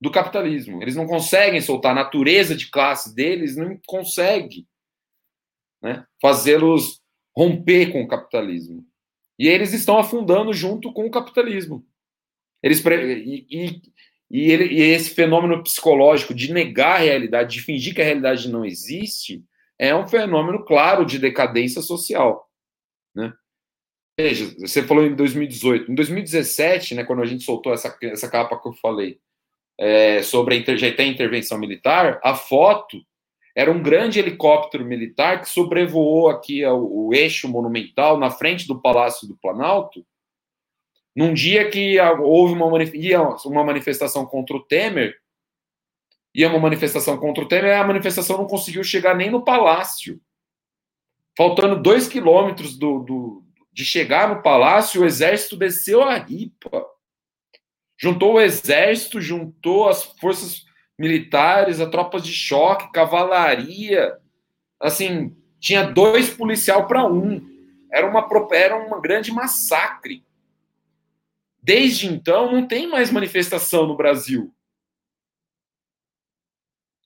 do 0.01 0.11
capitalismo. 0.11 0.83
Eles 0.83 0.97
não 0.97 1.07
conseguem 1.07 1.61
soltar 1.61 1.93
a 1.93 1.95
natureza 1.95 2.57
de 2.57 2.71
classe 2.71 3.14
deles, 3.14 3.57
não 3.57 3.79
consegue 3.87 4.66
né, 5.83 6.07
fazê-los 6.21 7.03
romper 7.37 7.93
com 7.93 8.03
o 8.03 8.09
capitalismo. 8.09 8.85
E 9.38 9.47
eles 9.47 9.73
estão 9.73 9.99
afundando 9.99 10.53
junto 10.53 10.93
com 10.93 11.07
o 11.07 11.11
capitalismo. 11.11 11.87
Eles 12.62 12.85
e, 12.85 13.47
e, 13.51 13.83
e, 14.31 14.51
ele, 14.51 14.64
e 14.66 14.81
esse 14.81 15.11
fenômeno 15.11 15.62
psicológico 15.62 16.33
de 16.33 16.53
negar 16.53 16.97
a 16.97 17.05
realidade, 17.05 17.55
de 17.55 17.62
fingir 17.62 17.95
que 17.95 18.01
a 18.01 18.05
realidade 18.05 18.49
não 18.49 18.64
existe, 18.64 19.43
é 19.79 19.95
um 19.95 20.07
fenômeno 20.07 20.64
claro 20.64 21.05
de 21.05 21.19
decadência 21.19 21.83
social. 21.83 22.49
Né? 23.14 23.33
Veja, 24.19 24.55
você 24.59 24.83
falou 24.83 25.05
em 25.05 25.14
2018. 25.16 25.90
Em 25.90 25.95
2017, 25.95 26.95
né, 26.95 27.05
quando 27.05 27.23
a 27.23 27.27
gente 27.27 27.43
soltou 27.43 27.73
essa, 27.73 27.97
essa 28.03 28.31
capa 28.31 28.61
que 28.61 28.69
eu 28.69 28.73
falei 28.75 29.19
é, 29.79 30.23
sobre 30.23 30.55
a 30.55 30.59
inter, 30.59 31.01
intervenção 31.01 31.59
militar, 31.59 32.21
a 32.23 32.35
foto 32.35 32.99
era 33.57 33.71
um 33.71 33.83
grande 33.83 34.19
helicóptero 34.19 34.85
militar 34.85 35.40
que 35.40 35.49
sobrevoou 35.49 36.29
aqui 36.29 36.64
o, 36.66 37.09
o 37.09 37.14
eixo 37.14 37.49
monumental 37.49 38.19
na 38.19 38.31
frente 38.31 38.69
do 38.69 38.81
Palácio 38.81 39.27
do 39.27 39.37
Planalto, 39.37 40.05
num 41.14 41.35
dia 41.35 41.68
que 41.70 41.99
houve 42.01 42.55
uma, 42.55 42.66
uma 42.66 43.64
manifestação 43.64 44.25
contra 44.27 44.57
o 44.57 44.62
Temer, 44.62 45.16
ia 46.35 46.49
uma 46.49 46.59
manifestação 46.59 47.16
contra 47.18 47.44
o 47.44 47.49
Temer, 47.49 47.79
a 47.79 47.87
manifestação 47.87 48.38
não 48.38 48.46
conseguiu 48.46 48.85
chegar 48.85 49.14
nem 49.14 49.31
no 49.31 49.44
palácio. 49.44 50.20
Faltando 51.37 51.81
dois 51.81 52.09
quilômetros 52.09 52.77
do, 52.77 53.01
do, 53.01 53.44
de 53.73 53.85
chegar 53.85 54.29
no 54.29 54.42
palácio, 54.42 55.03
o 55.03 55.05
exército 55.05 55.57
desceu 55.57 56.03
a 56.03 56.14
ripa. 56.14 56.87
Juntou 57.99 58.35
o 58.35 58.40
exército, 58.40 59.20
juntou 59.20 59.88
as 59.88 60.05
forças 60.05 60.64
militares, 60.99 61.81
a 61.81 61.88
tropas 61.88 62.25
de 62.25 62.33
choque, 62.33 62.92
cavalaria. 62.92 64.16
Assim, 64.79 65.37
tinha 65.59 65.83
dois 65.83 66.31
policial 66.31 66.87
para 66.87 67.07
um. 67.07 67.40
Era 67.92 68.07
uma, 68.07 68.27
era 68.53 68.77
uma 68.77 69.01
grande 69.01 69.33
massacre. 69.33 70.25
Desde 71.62 72.07
então, 72.07 72.53
não 72.53 72.66
tem 72.66 72.87
mais 72.88 73.11
manifestação 73.11 73.87
no 73.87 73.96
Brasil 73.96 74.55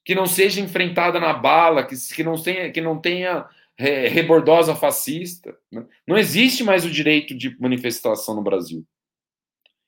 que 0.05 0.13
não 0.13 0.27
seja 0.27 0.61
enfrentada 0.61 1.19
na 1.19 1.33
bala, 1.33 1.83
que, 1.83 1.95
que, 2.13 2.23
não, 2.23 2.39
tenha, 2.39 2.71
que 2.71 2.79
não 2.79 3.01
tenha 3.01 3.49
é, 3.75 4.07
rebordosa 4.07 4.75
fascista. 4.75 5.57
Né? 5.71 5.83
Não 6.07 6.15
existe 6.15 6.63
mais 6.63 6.85
o 6.85 6.91
direito 6.91 7.35
de 7.35 7.59
manifestação 7.59 8.35
no 8.35 8.43
Brasil. 8.43 8.85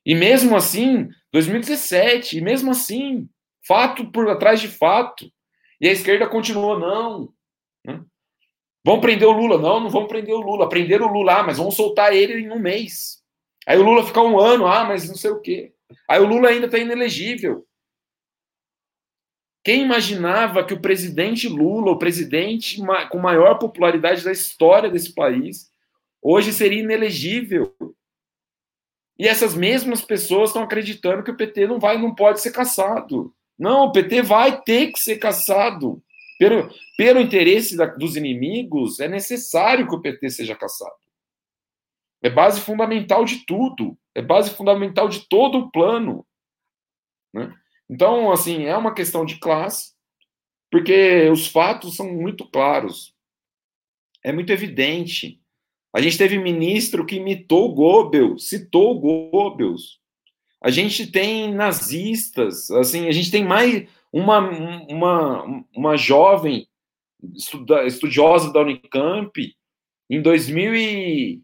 E 0.04 0.16
mesmo 0.16 0.56
assim, 0.56 1.10
2017, 1.32 2.40
e 2.40 2.42
mesmo 2.42 2.72
assim, 2.72 3.30
fato 3.62 4.10
por 4.10 4.28
atrás 4.28 4.60
de 4.60 4.68
fato. 4.68 5.32
E 5.80 5.88
a 5.88 5.92
esquerda 5.92 6.28
continua, 6.28 6.80
não. 6.80 7.32
Né? 7.86 8.04
Vão 8.84 9.00
prender 9.00 9.28
o 9.28 9.32
Lula? 9.32 9.60
Não, 9.60 9.80
não 9.80 9.90
vão 9.90 10.08
prender 10.08 10.34
o 10.34 10.42
Lula. 10.42 10.68
Prenderam 10.68 11.06
o 11.06 11.14
Lula, 11.14 11.42
ah, 11.42 11.44
mas 11.44 11.58
vão 11.58 11.70
soltar 11.70 12.12
ele 12.16 12.40
em 12.40 12.50
um 12.50 12.58
mês. 12.58 13.17
Aí 13.68 13.78
o 13.78 13.84
Lula 13.84 14.06
fica 14.06 14.22
um 14.22 14.40
ano, 14.40 14.66
ah, 14.66 14.86
mas 14.86 15.10
não 15.10 15.16
sei 15.16 15.30
o 15.30 15.42
quê. 15.42 15.74
Aí 16.08 16.22
o 16.22 16.26
Lula 16.26 16.48
ainda 16.48 16.68
está 16.68 16.78
inelegível. 16.78 17.68
Quem 19.62 19.84
imaginava 19.84 20.64
que 20.64 20.74
o 20.74 20.80
presidente 20.80 21.50
Lula, 21.50 21.92
o 21.92 22.00
presidente 22.00 22.82
com 23.12 23.18
maior 23.18 23.56
popularidade 23.56 24.24
da 24.24 24.32
história 24.32 24.90
desse 24.90 25.14
país, 25.14 25.70
hoje 26.22 26.54
seria 26.54 26.80
inelegível? 26.80 27.76
E 29.20 29.28
essas 29.28 29.54
mesmas 29.54 30.02
pessoas 30.02 30.52
estão 30.52 30.64
acreditando 30.64 31.22
que 31.22 31.32
o 31.32 31.36
PT 31.36 31.68
não 31.68 31.78
vai, 31.78 31.98
não 31.98 32.16
pode 32.16 32.40
ser 32.40 32.52
caçado. 32.52 33.34
Não, 33.60 33.88
o 33.88 33.92
PT 33.92 34.22
vai 34.22 34.62
ter 34.62 34.94
que 34.94 35.00
ser 35.00 35.18
caçado. 35.18 36.02
Pelo, 36.40 36.70
pelo 36.96 37.20
interesse 37.20 37.76
da, 37.76 37.88
dos 37.88 38.16
inimigos, 38.16 39.02
é 39.02 39.10
necessário 39.10 39.88
que 39.88 39.96
o 39.96 40.02
PT 40.02 40.30
seja 40.30 40.56
caçado. 40.56 41.07
É 42.22 42.30
base 42.30 42.60
fundamental 42.62 43.26
de 43.26 43.46
tudo. 43.46 43.98
É 44.16 44.22
base 44.22 44.50
fundamental 44.52 45.08
de 45.08 45.28
todo 45.28 45.60
o 45.60 45.72
plano. 45.72 46.26
Né? 47.34 47.54
Então, 47.90 48.32
assim, 48.32 48.66
é 48.66 48.76
uma 48.76 48.94
questão 48.94 49.26
de 49.26 49.40
classe, 49.40 49.94
porque 50.72 51.30
os 51.30 51.48
fatos 51.48 51.96
são 51.96 52.12
muito 52.14 52.46
claros. 52.50 53.14
É 54.24 54.32
muito 54.32 54.52
evidente. 54.52 55.42
A 55.94 56.02
gente 56.02 56.18
teve 56.18 56.38
ministro 56.38 57.06
que 57.06 57.16
imitou 57.16 57.74
Goebbels, 57.74 58.50
citou 58.50 59.00
Goebbels. 59.00 60.00
A 60.62 60.70
gente 60.70 61.08
tem 61.08 61.54
nazistas, 61.54 62.70
assim, 62.72 63.08
a 63.08 63.12
gente 63.12 63.32
tem 63.32 63.46
mais 63.46 63.88
uma, 64.12 64.40
uma, 64.90 65.66
uma 65.74 65.96
jovem 65.96 66.68
estudiosa 67.86 68.52
da 68.52 68.62
Unicamp, 68.62 69.56
em 70.10 70.22
2000 70.22 70.76
e, 70.76 71.42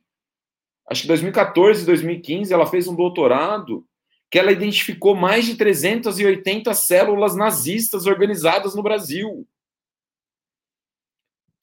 acho 0.94 1.02
que 1.02 1.08
2014, 1.10 1.86
2015, 1.86 2.54
ela 2.54 2.66
fez 2.66 2.88
um 2.88 2.96
doutorado 2.96 3.86
que 4.32 4.40
ela 4.40 4.52
identificou 4.52 5.16
mais 5.16 5.46
de 5.46 5.56
380 5.56 6.74
células 6.74 7.36
nazistas 7.36 8.08
organizadas 8.08 8.74
no 8.74 8.82
Brasil. 8.82 9.48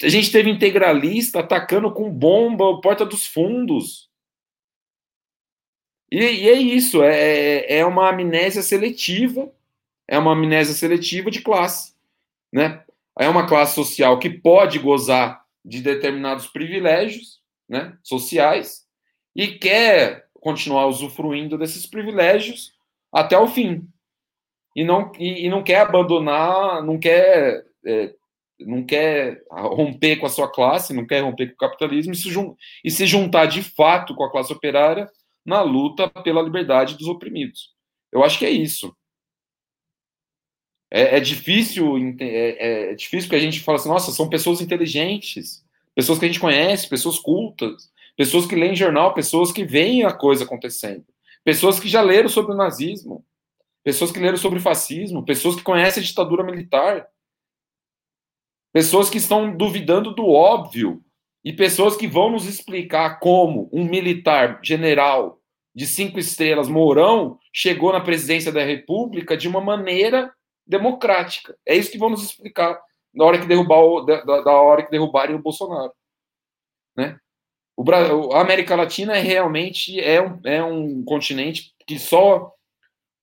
A 0.03 0.09
gente 0.09 0.31
teve 0.31 0.51
integralista 0.51 1.41
atacando 1.41 1.93
com 1.93 2.11
bomba 2.11 2.73
a 2.73 2.81
porta 2.81 3.05
dos 3.05 3.27
fundos. 3.27 4.09
E, 6.13 6.19
e 6.19 6.49
é 6.49 6.55
isso, 6.55 7.03
é, 7.03 7.79
é 7.79 7.85
uma 7.85 8.09
amnésia 8.09 8.63
seletiva, 8.63 9.53
é 10.07 10.19
uma 10.19 10.33
amnésia 10.33 10.75
seletiva 10.75 11.31
de 11.31 11.43
classe. 11.43 11.95
Né? 12.53 12.85
É 13.19 13.29
uma 13.29 13.49
classe 13.49 13.75
social 13.75 14.19
que 14.19 14.31
pode 14.31 14.79
gozar 14.79 15.45
de 15.65 15.83
determinados 15.83 16.47
privilégios 16.47 17.41
né, 17.69 17.99
sociais 18.03 18.89
e 19.35 19.49
quer 19.49 20.27
continuar 20.35 20.87
usufruindo 20.87 21.59
desses 21.59 21.87
privilégios 21.87 22.73
até 23.13 23.39
o 23.39 23.47
fim. 23.47 23.87
E 24.75 24.85
não, 24.85 25.13
e, 25.19 25.47
e 25.47 25.49
não 25.49 25.63
quer 25.63 25.81
abandonar, 25.81 26.83
não 26.83 26.99
quer, 26.99 27.65
é, 27.85 28.15
não 28.61 28.85
quer 28.85 29.43
romper 29.51 30.17
com 30.17 30.27
a 30.27 30.31
sua 30.31 30.51
classe, 30.51 30.95
não 30.95 31.07
quer 31.07 31.23
romper 31.23 31.49
com 31.49 31.55
o 31.55 31.69
capitalismo 31.69 32.13
e 32.13 32.17
se, 32.17 32.31
jun, 32.31 32.55
e 32.85 32.91
se 32.91 33.07
juntar 33.07 33.47
de 33.47 33.63
fato 33.63 34.15
com 34.15 34.25
a 34.25 34.31
classe 34.31 34.53
operária 34.53 35.09
na 35.45 35.63
luta 35.63 36.09
pela 36.09 36.43
liberdade 36.43 36.97
dos 36.97 37.09
oprimidos. 37.09 37.75
Eu 38.13 38.23
acho 38.23 38.39
que 38.39 38.47
é 38.47 38.51
isso. 38.51 38.95
É, 40.91 41.17
é 41.17 41.21
difícil, 41.21 41.97
é, 42.19 42.25
é, 42.25 42.93
é 42.93 42.95
difícil 42.95 43.31
que 43.31 43.37
a 43.37 43.41
gente 43.41 43.61
fala 43.61 43.79
assim, 43.79 43.89
nossa, 43.89 44.11
são 44.11 44.29
pessoas 44.29 44.61
inteligentes, 44.61 45.65
pessoas 45.95 46.19
que 46.19 46.25
a 46.25 46.29
gente 46.29 46.41
conhece, 46.41 46.89
pessoas 46.89 47.19
cultas, 47.19 47.91
pessoas 48.21 48.45
que 48.45 48.55
leem 48.55 48.77
jornal, 48.77 49.15
pessoas 49.15 49.51
que 49.51 49.65
veem 49.65 50.05
a 50.05 50.13
coisa 50.13 50.45
acontecendo, 50.45 51.07
pessoas 51.43 51.81
que 51.81 51.89
já 51.89 52.03
leram 52.03 52.29
sobre 52.29 52.53
o 52.53 52.55
nazismo, 52.55 53.25
pessoas 53.83 54.13
que 54.13 54.19
leram 54.19 54.37
sobre 54.37 54.59
o 54.59 54.63
fascismo, 54.63 55.25
pessoas 55.25 55.57
que 55.57 55.63
conhecem 55.63 56.03
a 56.03 56.05
ditadura 56.05 56.45
militar, 56.45 57.09
pessoas 58.75 59.09
que 59.09 59.17
estão 59.17 59.57
duvidando 59.57 60.15
do 60.15 60.29
óbvio. 60.29 61.03
E 61.43 61.51
pessoas 61.51 61.97
que 61.97 62.07
vão 62.07 62.29
nos 62.29 62.45
explicar 62.45 63.21
como 63.21 63.71
um 63.73 63.87
militar 63.87 64.61
general 64.63 65.41
de 65.75 65.87
cinco 65.87 66.19
estrelas, 66.19 66.69
Mourão, 66.69 67.39
chegou 67.51 67.91
na 67.91 68.03
presidência 68.03 68.53
da 68.53 68.63
República 68.63 69.35
de 69.35 69.49
uma 69.49 69.63
maneira 69.63 70.31
democrática. 70.67 71.57
É 71.65 71.75
isso 71.75 71.91
que 71.91 71.97
vão 71.97 72.11
nos 72.11 72.23
explicar 72.23 72.79
na 73.15 73.25
hora 73.25 73.39
que 73.39 73.47
derrubar 73.47 73.81
o, 73.81 74.03
da, 74.03 74.21
da 74.43 74.53
hora 74.61 74.85
que 74.85 74.91
derrubarem 74.91 75.35
o 75.35 75.43
Bolsonaro? 75.43 75.95
O 77.81 77.83
Brasil, 77.83 78.31
a 78.33 78.43
América 78.43 78.77
Latina 78.77 79.17
é 79.17 79.23
realmente 79.23 79.99
é 79.99 80.21
um, 80.21 80.39
é 80.45 80.63
um 80.63 81.03
continente 81.03 81.75
que 81.87 81.99
só 81.99 82.53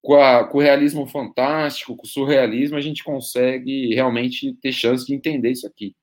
com, 0.01 0.15
a, 0.15 0.47
com 0.47 0.57
o 0.57 0.61
realismo 0.61 1.05
fantástico, 1.05 1.95
com 1.95 2.07
o 2.07 2.09
surrealismo, 2.09 2.75
a 2.75 2.81
gente 2.81 3.03
consegue 3.03 3.93
realmente 3.93 4.51
ter 4.59 4.71
chance 4.71 5.05
de 5.05 5.13
entender 5.13 5.51
isso 5.51 5.67
aqui. 5.67 5.95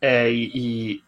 É, 0.00 0.32
e, 0.32 0.50
e, 0.54 1.02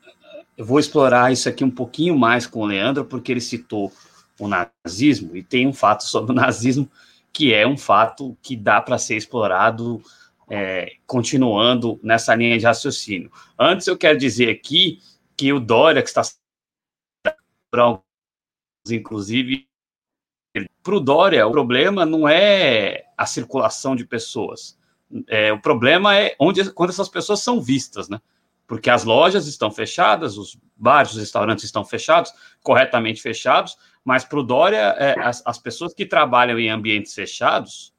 eu 0.59 0.67
vou 0.67 0.79
explorar 0.79 1.33
isso 1.33 1.49
aqui 1.49 1.65
um 1.65 1.71
pouquinho 1.71 2.19
mais 2.19 2.47
com 2.47 2.61
o 2.61 2.67
Leandro, 2.67 3.07
porque 3.07 3.33
ele 3.33 3.41
citou 3.41 3.91
o 4.39 4.47
nazismo, 4.47 5.35
e 5.35 5.43
tem 5.43 5.67
um 5.67 5.73
fato 5.73 6.05
sobre 6.05 6.33
o 6.33 6.35
nazismo 6.37 6.87
que 7.33 7.55
é 7.55 7.67
um 7.67 7.79
fato 7.79 8.37
que 8.43 8.57
dá 8.57 8.83
para 8.83 8.99
ser 8.99 9.17
explorado 9.17 10.03
é, 10.51 10.97
continuando 11.07 12.01
nessa 12.03 12.35
linha 12.35 12.59
de 12.59 12.67
raciocínio. 12.67 13.31
Antes, 13.57 13.87
eu 13.87 13.97
quero 13.97 14.19
dizer 14.19 14.51
aqui 14.51 15.01
que 15.37 15.53
o 15.53 15.61
Dória, 15.61 16.03
que 16.03 16.09
está 16.09 16.23
inclusive, 18.89 19.69
para 20.83 20.95
o 20.97 21.01
Dória, 21.01 21.47
o 21.47 21.53
problema 21.53 22.05
não 22.05 22.29
é 22.29 23.05
a 23.17 23.25
circulação 23.25 23.95
de 23.95 24.05
pessoas. 24.05 24.77
É, 25.29 25.53
o 25.53 25.61
problema 25.61 26.17
é 26.17 26.35
onde, 26.41 26.73
quando 26.73 26.91
essas 26.91 27.09
pessoas 27.09 27.41
são 27.41 27.61
vistas, 27.61 28.09
né? 28.09 28.21
Porque 28.67 28.91
as 28.91 29.05
lojas 29.05 29.47
estão 29.47 29.71
fechadas, 29.71 30.37
os 30.37 30.59
bares, 30.77 31.13
os 31.13 31.19
restaurantes 31.19 31.65
estão 31.65 31.85
fechados, 31.85 32.33
corretamente 32.63 33.21
fechados, 33.21 33.77
mas 34.05 34.25
para 34.25 34.39
o 34.39 34.43
Dória, 34.43 34.97
é, 34.99 35.21
as, 35.21 35.43
as 35.47 35.59
pessoas 35.59 35.95
que 35.95 36.07
trabalham 36.07 36.59
em 36.59 36.71
ambientes 36.71 37.15
fechados, 37.15 37.93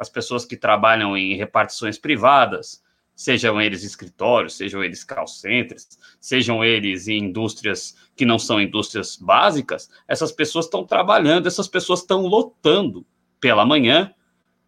as 0.00 0.08
pessoas 0.08 0.46
que 0.46 0.56
trabalham 0.56 1.14
em 1.14 1.36
repartições 1.36 1.98
privadas, 1.98 2.82
sejam 3.14 3.60
eles 3.60 3.84
escritórios, 3.84 4.56
sejam 4.56 4.82
eles 4.82 5.04
call 5.04 5.26
centers, 5.26 5.86
sejam 6.18 6.64
eles 6.64 7.06
em 7.06 7.24
indústrias 7.24 7.94
que 8.16 8.24
não 8.24 8.38
são 8.38 8.58
indústrias 8.58 9.16
básicas, 9.16 9.90
essas 10.08 10.32
pessoas 10.32 10.64
estão 10.64 10.86
trabalhando, 10.86 11.46
essas 11.46 11.68
pessoas 11.68 12.00
estão 12.00 12.22
lotando 12.22 13.04
pela 13.38 13.66
manhã 13.66 14.10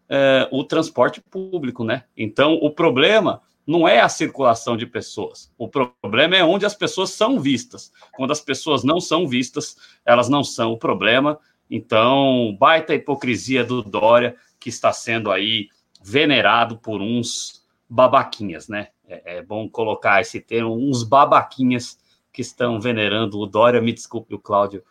é, 0.07 0.47
o 0.51 0.63
transporte 0.63 1.19
público, 1.19 1.83
né? 1.83 2.03
Então, 2.15 2.53
o 2.61 2.69
problema 2.69 3.41
não 3.65 3.87
é 3.87 4.01
a 4.01 4.09
circulação 4.09 4.77
de 4.77 4.85
pessoas, 4.85 5.51
o 5.57 5.67
problema 5.67 6.35
é 6.35 6.43
onde 6.43 6.63
as 6.63 6.75
pessoas 6.75 7.09
são 7.09 7.39
vistas. 7.39 7.91
Quando 8.15 8.29
as 8.29 8.39
pessoas 8.39 8.83
não 8.83 9.01
são 9.01 9.27
vistas, 9.27 9.77
elas 10.05 10.29
não 10.29 10.43
são 10.43 10.73
o 10.73 10.77
problema. 10.77 11.39
Então, 11.75 12.55
baita 12.59 12.93
hipocrisia 12.93 13.63
do 13.63 13.81
Dória, 13.81 14.35
que 14.59 14.69
está 14.69 14.93
sendo 14.93 15.31
aí 15.31 15.69
venerado 16.03 16.77
por 16.77 17.01
uns 17.01 17.65
babaquinhas, 17.89 18.67
né? 18.67 18.89
É, 19.07 19.37
é, 19.37 19.41
bom 19.41 19.67
colocar 19.67 20.21
esse 20.21 20.39
termo, 20.39 20.75
uns 20.75 21.01
babaquinhas 21.01 21.97
que 22.31 22.43
estão 22.43 22.79
venerando 22.79 23.39
o 23.39 23.47
Dória. 23.47 23.81
Me 23.81 23.91
desculpe, 23.91 24.35
o 24.35 24.39
Cláudio, 24.39 24.83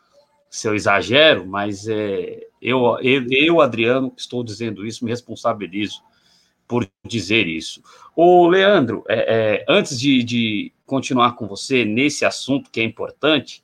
se 0.51 0.67
eu 0.67 0.75
exagero, 0.75 1.47
mas 1.47 1.87
é, 1.87 2.49
eu, 2.61 2.99
eu, 3.01 3.27
eu, 3.31 3.61
Adriano, 3.61 4.13
estou 4.17 4.43
dizendo 4.43 4.85
isso, 4.85 5.05
me 5.05 5.11
responsabilizo 5.13 6.03
por 6.67 6.85
dizer 7.07 7.47
isso. 7.47 7.81
O 8.17 8.49
Leandro, 8.49 9.05
é, 9.09 9.61
é, 9.61 9.65
antes 9.69 10.01
de, 10.01 10.25
de, 10.25 10.73
continuar 10.85 11.37
com 11.37 11.47
você 11.47 11.85
nesse 11.85 12.25
assunto 12.25 12.73
que 12.73 12.81
é 12.81 12.85
importante, 12.85 13.63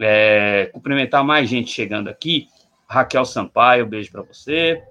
é, 0.00 0.70
cumprimentar 0.72 1.24
mais 1.24 1.48
gente 1.48 1.70
chegando 1.70 2.08
aqui. 2.08 2.48
Raquel 2.88 3.24
Sampaio, 3.24 3.86
beijo 3.86 4.10
para 4.10 4.22
você. 4.22 4.82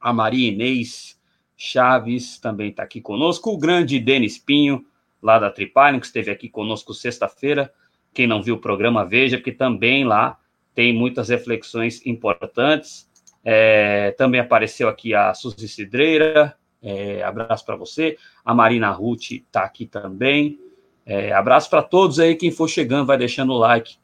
A 0.00 0.12
Maria 0.12 0.48
Inês 0.48 1.18
Chaves 1.56 2.38
também 2.38 2.70
está 2.70 2.82
aqui 2.82 3.00
conosco. 3.00 3.50
O 3.50 3.58
grande 3.58 3.98
Denis 3.98 4.38
Pinho, 4.38 4.84
lá 5.22 5.38
da 5.38 5.50
Tripalho, 5.50 6.00
que 6.00 6.06
esteve 6.06 6.30
aqui 6.30 6.48
conosco 6.48 6.94
sexta-feira. 6.94 7.72
Quem 8.14 8.26
não 8.26 8.42
viu 8.42 8.56
o 8.56 8.60
programa, 8.60 9.04
veja, 9.04 9.40
que 9.40 9.52
também 9.52 10.04
lá 10.04 10.38
tem 10.74 10.92
muitas 10.92 11.28
reflexões 11.28 12.04
importantes. 12.06 13.08
É, 13.44 14.12
também 14.12 14.40
apareceu 14.40 14.88
aqui 14.88 15.14
a 15.14 15.32
Suzy 15.34 15.68
Cidreira, 15.68 16.56
é, 16.82 17.22
abraço 17.22 17.64
para 17.64 17.76
você. 17.76 18.16
A 18.44 18.54
Marina 18.54 18.90
Ruth 18.90 19.30
está 19.32 19.62
aqui 19.62 19.86
também. 19.86 20.58
É, 21.04 21.32
abraço 21.32 21.70
para 21.70 21.82
todos 21.82 22.20
aí. 22.20 22.34
Quem 22.34 22.50
for 22.50 22.68
chegando, 22.68 23.06
vai 23.06 23.16
deixando 23.16 23.52
o 23.52 23.58
like 23.58 23.96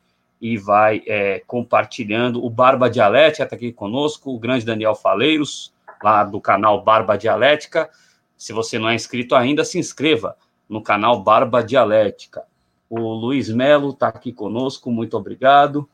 e 0.45 0.59
vai 0.59 1.03
é, 1.07 1.43
compartilhando. 1.47 2.45
O 2.45 2.51
Barba 2.51 2.91
Dialética 2.91 3.45
está 3.45 3.57
aqui 3.57 3.73
conosco. 3.73 4.31
O 4.31 4.39
grande 4.39 4.63
Daniel 4.63 4.95
Faleiros, 4.95 5.73
lá 6.03 6.23
do 6.23 6.39
canal 6.39 6.85
Barba 6.85 7.17
Dialética. 7.17 7.89
Se 8.37 8.53
você 8.53 8.79
não 8.79 8.91
é 8.91 8.95
inscrito 8.95 9.35
ainda, 9.35 9.65
se 9.65 9.79
inscreva 9.79 10.37
no 10.69 10.83
canal 10.83 11.23
Barba 11.23 11.63
Dialética. 11.63 12.43
O 12.91 13.15
Luiz 13.15 13.49
Melo 13.49 13.93
está 13.93 14.09
aqui 14.09 14.35
conosco, 14.35 14.91
muito 14.91 15.17
obrigado. 15.17 15.89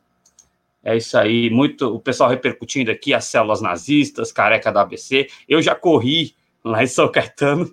É 0.83 0.97
isso 0.97 1.17
aí, 1.17 1.49
muito 1.49 1.87
o 1.87 2.01
pessoal 2.01 2.29
repercutindo 2.29 2.91
aqui 2.91 3.15
as 3.15 3.27
células 3.27 3.61
nazistas, 3.61 4.33
careca 4.33 4.73
da 4.73 4.81
ABC. 4.81 5.29
Eu 5.49 5.63
já 5.63 5.77
corri 5.77 6.35
lá 6.65 6.83
em 6.83 6.89
São 6.89 7.09
Caetano, 7.09 7.71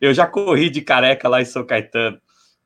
eu 0.00 0.14
já 0.14 0.26
corri 0.26 0.70
de 0.70 0.80
careca 0.80 1.28
lá 1.28 1.42
em 1.42 1.44
São 1.44 1.66
Caetano, 1.66 2.18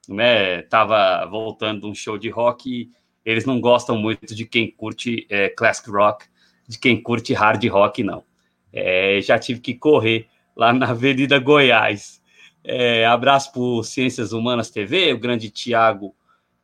né? 0.09 0.63
Tava 0.63 1.27
voltando 1.27 1.89
um 1.89 1.95
show 1.95 2.17
de 2.17 2.31
rock 2.31 2.89
eles 3.29 3.45
não 3.45 3.61
gostam 3.61 3.99
muito 3.99 4.35
de 4.35 4.47
quem 4.47 4.71
curte 4.71 5.27
é, 5.29 5.51
classic 5.51 5.91
rock, 5.91 6.25
de 6.67 6.79
quem 6.79 6.99
curte 6.99 7.35
hard 7.35 7.63
rock, 7.67 8.03
não. 8.03 8.25
É, 8.73 9.21
já 9.21 9.39
tive 9.39 9.61
que 9.61 9.75
correr 9.75 10.27
lá 10.57 10.73
na 10.73 10.89
Avenida 10.89 11.39
Goiás. 11.39 12.23
É, 12.65 13.05
abraço 13.05 13.53
para 13.53 13.85
Ciências 13.85 14.33
Humanas 14.33 14.71
TV, 14.71 15.13
o 15.13 15.19
grande 15.19 15.51
Tiago 15.51 16.15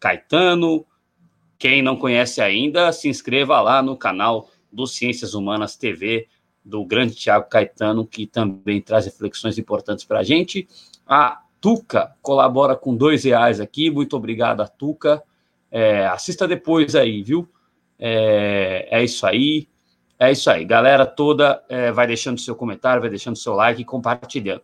Caetano. 0.00 0.86
Quem 1.58 1.82
não 1.82 1.96
conhece 1.96 2.40
ainda, 2.40 2.90
se 2.92 3.10
inscreva 3.10 3.60
lá 3.60 3.82
no 3.82 3.94
canal 3.94 4.48
do 4.72 4.86
Ciências 4.86 5.34
Humanas 5.34 5.76
TV, 5.76 6.28
do 6.64 6.82
grande 6.82 7.14
Tiago 7.14 7.46
Caetano, 7.50 8.06
que 8.06 8.26
também 8.26 8.80
traz 8.80 9.04
reflexões 9.04 9.58
importantes 9.58 10.06
para 10.06 10.20
a 10.20 10.24
gente. 10.24 10.66
A 11.06 11.42
Tuca 11.60 12.16
colabora 12.22 12.74
com 12.74 12.96
dois 12.96 13.24
reais 13.24 13.60
aqui, 13.60 13.90
muito 13.90 14.16
obrigado, 14.16 14.66
Tuca. 14.78 15.22
É, 15.76 16.06
assista 16.06 16.46
depois 16.46 16.94
aí, 16.94 17.20
viu? 17.20 17.48
É, 17.98 18.86
é 18.92 19.02
isso 19.02 19.26
aí. 19.26 19.66
É 20.16 20.30
isso 20.30 20.48
aí, 20.48 20.64
galera 20.64 21.04
toda 21.04 21.64
é, 21.68 21.90
vai 21.90 22.06
deixando 22.06 22.38
seu 22.38 22.54
comentário, 22.54 23.00
vai 23.00 23.10
deixando 23.10 23.34
seu 23.34 23.52
like 23.54 23.82
e 23.82 23.84
compartilhando. 23.84 24.62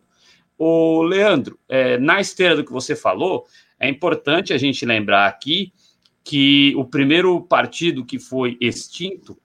O 0.57 1.01
Leandro, 1.01 1.59
é, 1.67 1.97
na 1.97 2.21
esteira 2.21 2.55
do 2.55 2.63
que 2.63 2.71
você 2.71 2.95
falou, 2.95 3.45
é 3.77 3.89
importante 3.89 4.53
a 4.53 4.57
gente 4.57 4.85
lembrar 4.85 5.27
aqui 5.27 5.73
que 6.23 6.73
o 6.77 6.85
primeiro 6.85 7.41
partido 7.41 8.05
que 8.05 8.17
foi 8.17 8.57
extinto 8.61 9.37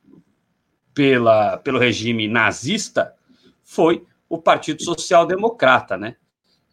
pela, 0.95 1.57
pelo 1.59 1.81
regime 1.81 2.29
nazista 2.29 3.13
foi 3.65 4.05
o 4.29 4.39
Partido 4.39 4.85
Social 4.85 5.27
Democrata, 5.27 5.97
né? 5.97 6.15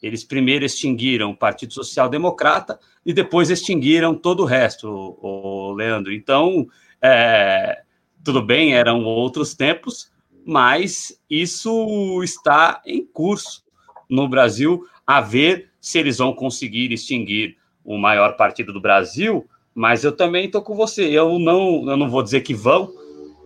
Eles 0.04 0.22
primeiro 0.22 0.66
extinguiram 0.66 1.32
o 1.32 1.38
Partido 1.38 1.74
Social 1.74 2.10
Democrata 2.10 2.78
e 3.06 3.14
depois 3.14 3.50
extinguiram 3.50 4.14
todo 4.14 4.42
o 4.42 4.46
resto, 4.46 5.18
o, 5.22 5.72
Leandro. 5.72 6.12
Então, 6.12 6.68
é, 7.02 7.84
tudo 8.22 8.42
bem, 8.42 8.74
eram 8.74 9.06
outros 9.06 9.54
tempos, 9.56 10.12
mas 10.46 11.18
isso 11.30 12.22
está 12.22 12.82
em 12.86 13.06
curso 13.06 13.64
no 14.10 14.28
Brasil, 14.28 14.86
a 15.08 15.22
ver 15.22 15.70
se 15.80 16.00
eles 16.00 16.18
vão 16.18 16.34
conseguir 16.34 16.92
extinguir 16.92 17.56
o 17.82 17.98
maior 17.98 18.36
partido 18.36 18.74
do 18.74 18.82
Brasil. 18.82 19.48
Mas 19.74 20.04
eu 20.04 20.12
também 20.12 20.46
estou 20.48 20.62
com 20.62 20.76
você. 20.76 21.04
Eu 21.06 21.40
não, 21.40 21.90
eu 21.90 21.96
não 21.96 22.10
vou 22.10 22.22
dizer 22.22 22.42
que 22.42 22.54
vão, 22.54 22.94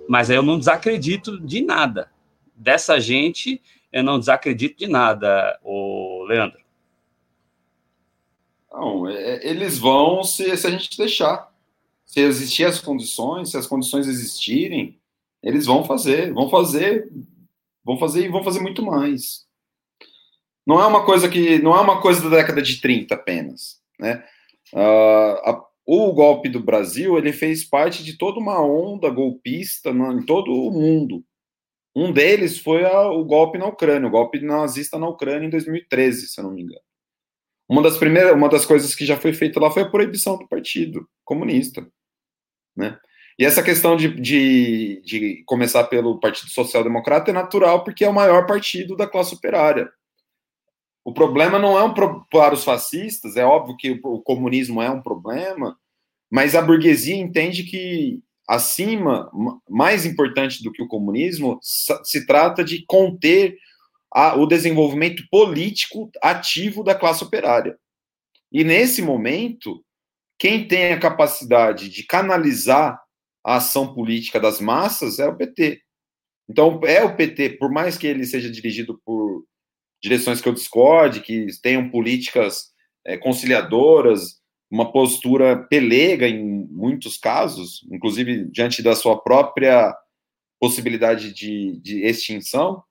mas 0.09 0.31
eu 0.31 0.41
não 0.41 0.57
desacredito 0.57 1.39
de 1.39 1.61
nada. 1.61 2.09
Dessa 2.55 2.99
gente, 2.99 3.61
eu 3.97 4.03
não 4.03 4.19
desacredito 4.19 4.77
de 4.77 4.87
nada, 4.87 5.59
o 5.63 6.23
Leandro. 6.27 6.59
Não, 8.71 9.09
é, 9.09 9.47
eles 9.47 9.77
vão 9.77 10.23
se, 10.23 10.55
se 10.55 10.67
a 10.67 10.69
gente 10.69 10.97
deixar 10.97 11.51
se 12.07 12.21
existir 12.21 12.63
as 12.63 12.79
condições, 12.79 13.51
se 13.51 13.57
as 13.57 13.67
condições 13.67 14.07
existirem, 14.07 14.97
eles 15.43 15.65
vão 15.65 15.83
fazer, 15.83 16.33
vão 16.33 16.49
fazer, 16.49 17.11
vão 17.83 17.97
fazer 17.97 18.25
e 18.25 18.29
vão 18.29 18.43
fazer 18.43 18.61
muito 18.61 18.81
mais. 18.81 19.45
Não 20.65 20.81
é 20.81 20.85
uma 20.85 21.05
coisa 21.05 21.29
que 21.29 21.59
não 21.59 21.75
é 21.75 21.81
uma 21.81 22.01
coisa 22.01 22.21
da 22.29 22.37
década 22.37 22.61
de 22.61 22.79
30 22.79 23.13
apenas, 23.13 23.81
né? 23.99 24.23
Uh, 24.73 25.49
a, 25.49 25.65
o 25.85 26.11
golpe 26.13 26.49
do 26.49 26.61
Brasil 26.61 27.17
ele 27.17 27.31
fez 27.31 27.63
parte 27.63 28.03
de 28.03 28.17
toda 28.17 28.39
uma 28.39 28.61
onda 28.61 29.09
golpista 29.09 29.93
no, 29.93 30.11
em 30.13 30.25
todo 30.25 30.51
o 30.51 30.71
mundo. 30.71 31.23
Um 31.99 32.11
deles 32.11 32.59
foi 32.59 32.85
a, 32.85 33.09
o 33.09 33.25
golpe 33.25 33.57
na 33.57 33.65
Ucrânia, 33.65 34.07
o 34.07 34.11
golpe 34.11 34.39
nazista 34.39 34.99
na 34.99 35.07
Ucrânia 35.07 35.47
em 35.47 35.49
2013, 35.49 36.27
se 36.27 36.39
eu 36.39 36.43
não 36.43 36.51
me 36.51 36.61
engano. 36.61 36.79
Uma 37.67 37.81
das 37.81 37.97
primeiras, 37.97 38.35
uma 38.35 38.47
das 38.47 38.67
coisas 38.67 38.93
que 38.93 39.03
já 39.03 39.17
foi 39.17 39.33
feita 39.33 39.59
lá 39.59 39.71
foi 39.71 39.81
a 39.81 39.89
proibição 39.89 40.37
do 40.37 40.47
Partido 40.47 41.09
Comunista. 41.25 41.91
Né? 42.75 42.99
E 43.39 43.43
essa 43.43 43.63
questão 43.63 43.97
de, 43.97 44.09
de, 44.09 45.01
de 45.03 45.43
começar 45.47 45.85
pelo 45.85 46.19
Partido 46.19 46.51
Social 46.51 46.83
Democrata 46.83 47.31
é 47.31 47.33
natural 47.33 47.83
porque 47.83 48.05
é 48.05 48.09
o 48.09 48.13
maior 48.13 48.45
partido 48.45 48.95
da 48.95 49.07
classe 49.07 49.33
operária. 49.33 49.91
O 51.03 51.11
problema 51.11 51.57
não 51.57 51.79
é 51.79 51.83
um 51.83 51.95
pro, 51.95 52.23
para 52.29 52.53
os 52.53 52.63
fascistas, 52.63 53.35
é 53.35 53.43
óbvio 53.43 53.75
que 53.75 53.93
o, 53.93 53.99
o 54.03 54.21
comunismo 54.21 54.83
é 54.83 54.91
um 54.91 55.01
problema, 55.01 55.75
mas 56.29 56.53
a 56.53 56.61
burguesia 56.61 57.15
entende 57.15 57.63
que 57.63 58.21
acima, 58.47 59.29
mais 59.69 60.05
importante 60.05 60.63
do 60.63 60.71
que 60.71 60.81
o 60.81 60.87
comunismo, 60.87 61.59
se 61.61 62.25
trata 62.25 62.63
de 62.63 62.85
conter 62.85 63.57
a, 64.13 64.35
o 64.35 64.45
desenvolvimento 64.45 65.23
político 65.29 66.09
ativo 66.23 66.83
da 66.83 66.95
classe 66.95 67.23
operária. 67.23 67.77
E 68.51 68.63
nesse 68.63 69.01
momento, 69.01 69.83
quem 70.39 70.67
tem 70.67 70.93
a 70.93 70.99
capacidade 70.99 71.89
de 71.89 72.03
canalizar 72.03 72.99
a 73.45 73.57
ação 73.57 73.93
política 73.93 74.39
das 74.39 74.61
massas 74.61 75.19
é 75.19 75.27
o 75.27 75.35
PT. 75.35 75.81
Então, 76.49 76.79
é 76.85 77.03
o 77.03 77.15
PT, 77.15 77.57
por 77.57 77.69
mais 77.69 77.97
que 77.97 78.07
ele 78.07 78.25
seja 78.25 78.49
dirigido 78.49 79.01
por, 79.05 79.43
direções 80.01 80.39
que 80.39 80.47
eu 80.47 80.53
discorde, 80.53 81.21
que 81.21 81.47
tenham 81.61 81.89
políticas 81.89 82.71
é, 83.05 83.17
conciliadoras, 83.17 84.39
uma 84.69 84.91
postura 84.91 85.57
pelega 85.69 86.27
em 86.27 86.67
muitos 86.69 87.17
casos, 87.17 87.85
inclusive 87.91 88.45
diante 88.51 88.83
da 88.83 88.95
sua 88.95 89.21
própria 89.21 89.95
possibilidade 90.59 91.33
de, 91.33 91.79
de 91.79 92.03
extinção, 92.03 92.83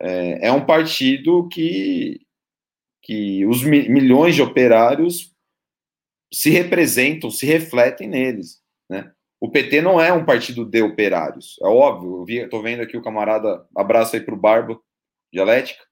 é, 0.00 0.48
é, 0.48 0.52
um 0.52 0.64
partido 0.64 1.48
que, 1.48 2.20
que 3.02 3.44
os 3.46 3.62
mi 3.62 3.88
milhões 3.88 4.34
de 4.34 4.42
operários 4.42 5.34
se 6.32 6.50
representam, 6.50 7.30
se 7.30 7.46
refletem 7.46 8.08
neles. 8.08 8.60
Né? 8.88 9.12
O 9.40 9.50
PT 9.50 9.80
não 9.80 10.00
é 10.00 10.12
um 10.12 10.24
partido 10.24 10.64
de 10.64 10.82
operários, 10.82 11.56
é 11.62 11.66
óbvio. 11.66 12.24
Estou 12.28 12.62
vendo 12.62 12.82
aqui 12.82 12.96
o 12.96 13.02
camarada, 13.02 13.66
abraço 13.76 14.16
aí 14.16 14.22
para 14.22 14.34
o 14.34 14.38
Barba, 14.38 14.78
dialética. 15.32 15.87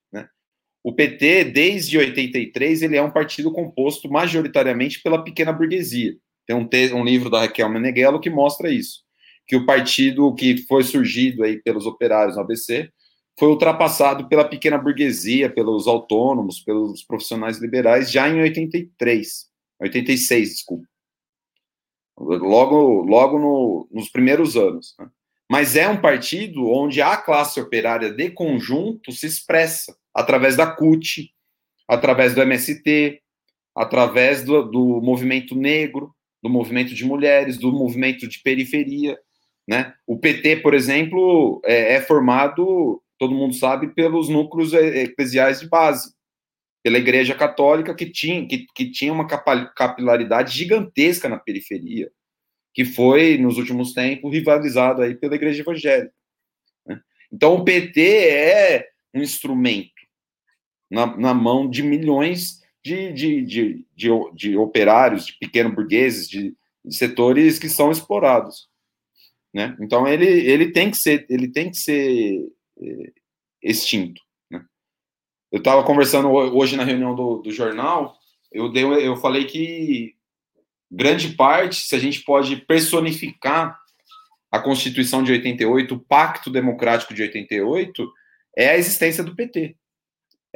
O 0.86 0.92
PT, 0.92 1.46
desde 1.46 1.98
83, 1.98 2.82
ele 2.82 2.96
é 2.96 3.02
um 3.02 3.10
partido 3.10 3.50
composto 3.50 4.08
majoritariamente 4.08 5.02
pela 5.02 5.24
pequena 5.24 5.52
burguesia. 5.52 6.16
Tem 6.46 6.54
um, 6.54 6.68
um 6.94 7.04
livro 7.04 7.28
da 7.28 7.40
Raquel 7.40 7.68
Meneghello 7.68 8.20
que 8.20 8.30
mostra 8.30 8.70
isso, 8.70 9.00
que 9.48 9.56
o 9.56 9.66
partido 9.66 10.32
que 10.34 10.58
foi 10.68 10.84
surgido 10.84 11.42
aí 11.42 11.60
pelos 11.60 11.86
operários 11.86 12.36
no 12.36 12.42
ABC 12.42 12.88
foi 13.36 13.48
ultrapassado 13.48 14.28
pela 14.28 14.44
pequena 14.44 14.78
burguesia, 14.78 15.50
pelos 15.50 15.88
autônomos, 15.88 16.60
pelos 16.60 17.02
profissionais 17.02 17.58
liberais 17.58 18.12
já 18.12 18.28
em 18.28 18.40
83, 18.40 19.46
86, 19.80 20.48
desculpa 20.50 20.86
logo, 22.18 23.02
logo 23.02 23.38
no, 23.38 23.88
nos 23.90 24.08
primeiros 24.08 24.56
anos. 24.56 24.94
Né? 24.98 25.08
Mas 25.50 25.76
é 25.76 25.88
um 25.88 26.00
partido 26.00 26.66
onde 26.66 27.00
a 27.00 27.16
classe 27.16 27.60
operária 27.60 28.10
de 28.10 28.30
conjunto 28.30 29.12
se 29.12 29.26
expressa 29.26 29.96
através 30.16 30.56
da 30.56 30.66
CUT, 30.66 31.30
através 31.86 32.34
do 32.34 32.40
MST, 32.40 33.20
através 33.74 34.42
do, 34.42 34.62
do 34.62 35.02
movimento 35.02 35.54
negro, 35.54 36.10
do 36.42 36.48
movimento 36.48 36.94
de 36.94 37.04
mulheres, 37.04 37.58
do 37.58 37.70
movimento 37.70 38.26
de 38.26 38.40
periferia. 38.42 39.18
Né? 39.68 39.92
O 40.06 40.18
PT, 40.18 40.56
por 40.56 40.72
exemplo, 40.72 41.60
é, 41.66 41.96
é 41.96 42.00
formado, 42.00 43.02
todo 43.18 43.34
mundo 43.34 43.54
sabe, 43.54 43.88
pelos 43.88 44.30
núcleos 44.30 44.72
eclesiais 44.72 45.60
de 45.60 45.68
base 45.68 46.16
pela 46.82 46.98
Igreja 46.98 47.34
Católica, 47.34 47.94
que 47.94 48.06
tinha, 48.06 48.46
que, 48.46 48.64
que 48.74 48.90
tinha 48.90 49.12
uma 49.12 49.26
capilaridade 49.26 50.56
gigantesca 50.56 51.28
na 51.28 51.36
periferia, 51.36 52.10
que 52.72 52.84
foi, 52.84 53.36
nos 53.36 53.58
últimos 53.58 53.92
tempos, 53.92 54.32
rivalizado 54.32 55.02
aí 55.02 55.14
pela 55.14 55.34
Igreja 55.34 55.62
Evangélica. 55.62 56.14
Né? 56.86 57.00
Então, 57.32 57.56
o 57.56 57.64
PT 57.64 58.00
é 58.00 58.88
um 59.12 59.20
instrumento 59.20 59.95
na, 60.90 61.16
na 61.16 61.34
mão 61.34 61.68
de 61.68 61.82
milhões 61.82 62.62
de, 62.82 63.12
de, 63.12 63.42
de, 63.42 63.86
de, 63.96 64.10
de 64.34 64.56
operários, 64.56 65.26
de 65.26 65.38
pequenos 65.38 65.74
burgueses, 65.74 66.28
de, 66.28 66.56
de, 66.84 66.96
setores 66.96 67.58
que 67.58 67.68
são 67.68 67.90
explorados. 67.90 68.68
Né? 69.52 69.76
Então, 69.80 70.06
ele, 70.06 70.26
ele 70.26 70.70
tem 70.70 70.90
que 70.90 70.96
ser, 70.96 71.26
ele 71.28 71.48
tem 71.48 71.70
que 71.70 71.76
ser 71.76 72.40
é, 72.80 73.12
extinto. 73.62 74.20
Eu 75.50 75.58
estava 75.58 75.82
conversando 75.84 76.28
hoje 76.28 76.76
na 76.76 76.84
reunião 76.84 77.14
do, 77.14 77.38
do 77.38 77.50
jornal, 77.50 78.16
eu, 78.52 78.70
dei, 78.70 78.84
eu 78.84 79.16
falei 79.16 79.44
que 79.44 80.14
grande 80.90 81.34
parte, 81.34 81.86
se 81.86 81.94
a 81.94 81.98
gente 81.98 82.22
pode 82.22 82.56
personificar 82.56 83.78
a 84.50 84.58
Constituição 84.58 85.22
de 85.22 85.32
88, 85.32 85.94
o 85.94 86.00
Pacto 86.00 86.50
Democrático 86.50 87.12
de 87.12 87.22
88, 87.22 88.12
é 88.56 88.70
a 88.70 88.76
existência 88.76 89.22
do 89.22 89.34
PT. 89.34 89.76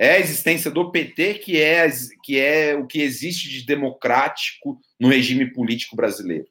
É 0.00 0.12
a 0.12 0.18
existência 0.18 0.70
do 0.70 0.90
PT 0.90 1.34
que 1.34 1.60
é, 1.60 1.86
que 2.24 2.38
é 2.38 2.74
o 2.74 2.86
que 2.86 3.02
existe 3.02 3.50
de 3.50 3.66
democrático 3.66 4.80
no 4.98 5.08
regime 5.08 5.52
político 5.52 5.94
brasileiro. 5.94 6.46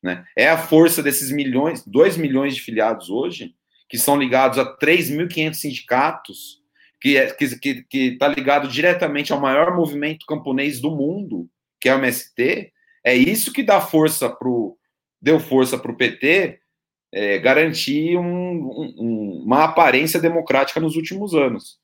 Né? 0.00 0.24
É 0.38 0.48
a 0.48 0.56
força 0.56 1.02
desses 1.02 1.32
milhões, 1.32 1.84
2 1.84 2.16
milhões 2.16 2.54
de 2.54 2.62
filiados 2.62 3.10
hoje, 3.10 3.56
que 3.88 3.98
são 3.98 4.16
ligados 4.16 4.56
a 4.56 4.64
3.500 4.78 5.54
sindicatos, 5.54 6.60
que 7.00 7.16
é, 7.16 7.32
que 7.32 7.84
está 7.92 8.28
ligado 8.28 8.68
diretamente 8.68 9.32
ao 9.32 9.40
maior 9.40 9.74
movimento 9.74 10.24
camponês 10.24 10.80
do 10.80 10.92
mundo, 10.92 11.50
que 11.80 11.88
é 11.88 11.94
o 11.94 11.98
MST, 11.98 12.72
é 13.04 13.16
isso 13.16 13.52
que 13.52 13.64
dá 13.64 13.80
força 13.80 14.30
pro, 14.30 14.78
deu 15.20 15.40
força 15.40 15.76
para 15.76 15.90
o 15.90 15.96
PT 15.96 16.60
é, 17.12 17.38
garantir 17.38 18.16
um, 18.16 18.94
um, 18.96 19.42
uma 19.44 19.64
aparência 19.64 20.20
democrática 20.20 20.78
nos 20.78 20.94
últimos 20.94 21.34
anos. 21.34 21.80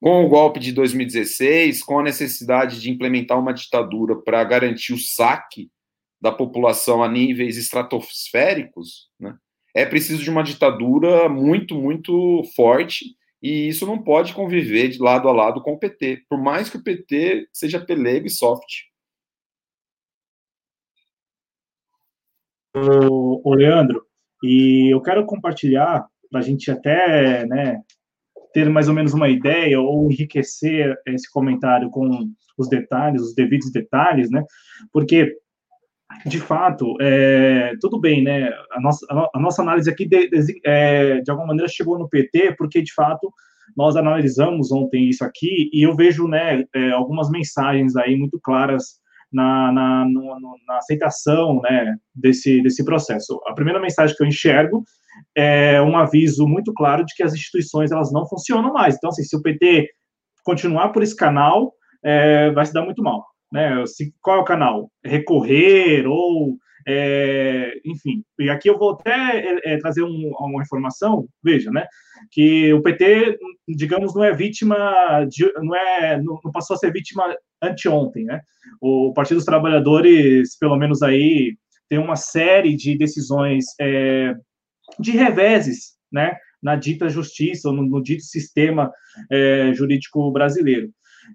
Com 0.00 0.24
o 0.24 0.28
golpe 0.28 0.60
de 0.60 0.72
2016, 0.72 1.82
com 1.82 1.98
a 1.98 2.02
necessidade 2.02 2.80
de 2.80 2.90
implementar 2.90 3.38
uma 3.38 3.52
ditadura 3.52 4.16
para 4.16 4.44
garantir 4.44 4.92
o 4.92 4.98
saque 4.98 5.70
da 6.20 6.30
população 6.30 7.02
a 7.02 7.08
níveis 7.08 7.56
estratosféricos, 7.56 9.08
né, 9.18 9.36
é 9.74 9.84
preciso 9.84 10.22
de 10.22 10.30
uma 10.30 10.42
ditadura 10.42 11.28
muito, 11.28 11.74
muito 11.74 12.42
forte 12.54 13.16
e 13.42 13.68
isso 13.68 13.86
não 13.86 14.02
pode 14.02 14.34
conviver 14.34 14.88
de 14.88 14.98
lado 14.98 15.28
a 15.28 15.32
lado 15.32 15.62
com 15.62 15.74
o 15.74 15.78
PT, 15.78 16.24
por 16.28 16.40
mais 16.40 16.68
que 16.68 16.76
o 16.76 16.82
PT 16.82 17.48
seja 17.52 17.84
pelego 17.84 18.26
e 18.26 18.30
soft. 18.30 18.88
O, 22.74 23.54
Leandro, 23.54 24.04
e 24.42 24.92
eu 24.92 25.00
quero 25.00 25.24
compartilhar 25.26 26.06
para 26.30 26.40
a 26.40 26.42
gente 26.42 26.70
até 26.70 27.46
né, 27.46 27.82
ter 28.58 28.68
mais 28.68 28.88
ou 28.88 28.94
menos 28.94 29.14
uma 29.14 29.28
ideia 29.28 29.80
ou 29.80 30.10
enriquecer 30.10 30.96
esse 31.06 31.30
comentário 31.30 31.90
com 31.90 32.28
os 32.58 32.68
detalhes, 32.68 33.22
os 33.22 33.34
devidos 33.34 33.70
detalhes, 33.70 34.30
né? 34.32 34.42
Porque 34.92 35.32
de 36.26 36.40
fato, 36.40 36.96
é, 37.00 37.74
tudo 37.80 38.00
bem, 38.00 38.24
né? 38.24 38.50
A 38.72 38.80
nossa, 38.80 39.06
a 39.32 39.38
nossa 39.38 39.62
análise 39.62 39.88
aqui, 39.88 40.08
de, 40.08 40.28
de, 40.28 40.60
é, 40.64 41.20
de 41.20 41.30
alguma 41.30 41.48
maneira, 41.48 41.70
chegou 41.70 41.98
no 41.98 42.08
PT, 42.08 42.56
porque, 42.56 42.82
de 42.82 42.92
fato, 42.94 43.30
nós 43.76 43.94
analisamos 43.94 44.72
ontem 44.72 45.08
isso 45.08 45.22
aqui, 45.22 45.70
e 45.72 45.86
eu 45.86 45.94
vejo, 45.94 46.26
né, 46.26 46.64
é, 46.74 46.90
algumas 46.90 47.30
mensagens 47.30 47.94
aí 47.94 48.16
muito 48.16 48.40
claras 48.42 48.94
na, 49.30 49.70
na, 49.70 50.04
no, 50.06 50.56
na 50.66 50.78
aceitação, 50.78 51.60
né, 51.60 51.94
desse, 52.14 52.62
desse 52.62 52.82
processo. 52.84 53.38
A 53.46 53.52
primeira 53.52 53.78
mensagem 53.78 54.16
que 54.16 54.22
eu 54.22 54.26
enxergo 54.26 54.82
é 55.36 55.80
um 55.82 55.96
aviso 55.96 56.46
muito 56.46 56.72
claro 56.74 57.04
de 57.04 57.14
que 57.14 57.22
as 57.22 57.34
instituições, 57.34 57.90
elas 57.90 58.12
não 58.12 58.26
funcionam 58.26 58.72
mais. 58.72 58.96
Então, 58.96 59.10
assim, 59.10 59.22
se 59.22 59.36
o 59.36 59.42
PT 59.42 59.88
continuar 60.44 60.90
por 60.90 61.02
esse 61.02 61.16
canal, 61.16 61.72
é, 62.04 62.50
vai 62.52 62.64
se 62.64 62.72
dar 62.72 62.84
muito 62.84 63.02
mal 63.02 63.24
né? 63.52 63.84
Se, 63.86 64.12
qual 64.20 64.38
é 64.38 64.40
o 64.40 64.44
canal? 64.44 64.90
Recorrer 65.04 66.06
ou, 66.06 66.56
é, 66.86 67.72
enfim. 67.84 68.22
E 68.38 68.48
aqui 68.50 68.68
eu 68.68 68.78
vou 68.78 68.92
até 68.92 69.10
é, 69.12 69.74
é, 69.74 69.78
trazer 69.78 70.02
um, 70.02 70.32
uma 70.38 70.62
informação, 70.62 71.26
veja, 71.42 71.70
né? 71.70 71.86
Que 72.30 72.72
o 72.72 72.82
PT, 72.82 73.38
digamos, 73.68 74.14
não 74.14 74.24
é 74.24 74.32
vítima, 74.32 75.26
de, 75.28 75.50
não 75.56 75.74
é, 75.74 76.20
não, 76.22 76.38
passou 76.52 76.74
a 76.74 76.78
ser 76.78 76.92
vítima 76.92 77.34
anteontem, 77.62 78.24
né? 78.24 78.40
O 78.80 79.12
Partido 79.14 79.36
dos 79.36 79.46
Trabalhadores, 79.46 80.56
pelo 80.58 80.76
menos 80.76 81.02
aí, 81.02 81.56
tem 81.88 81.98
uma 81.98 82.16
série 82.16 82.76
de 82.76 82.96
decisões 82.98 83.64
é, 83.80 84.34
de 84.98 85.12
reveses, 85.12 85.96
né? 86.12 86.36
Na 86.62 86.74
dita 86.76 87.08
justiça, 87.08 87.68
ou 87.68 87.74
no, 87.74 87.82
no 87.82 88.02
dito 88.02 88.22
sistema 88.22 88.92
é, 89.30 89.72
jurídico 89.74 90.30
brasileiro. 90.32 90.90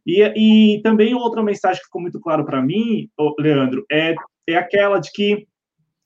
E, 0.06 0.22
e 0.22 0.82
também 0.82 1.13
outra 1.13 1.44
mensagem 1.44 1.80
que 1.80 1.86
ficou 1.86 2.02
muito 2.02 2.20
claro 2.20 2.46
para 2.46 2.62
mim, 2.62 3.10
Leandro, 3.39 3.86
é, 3.92 4.16
é 4.48 4.56
aquela 4.56 5.00
de 5.00 5.12
que 5.12 5.48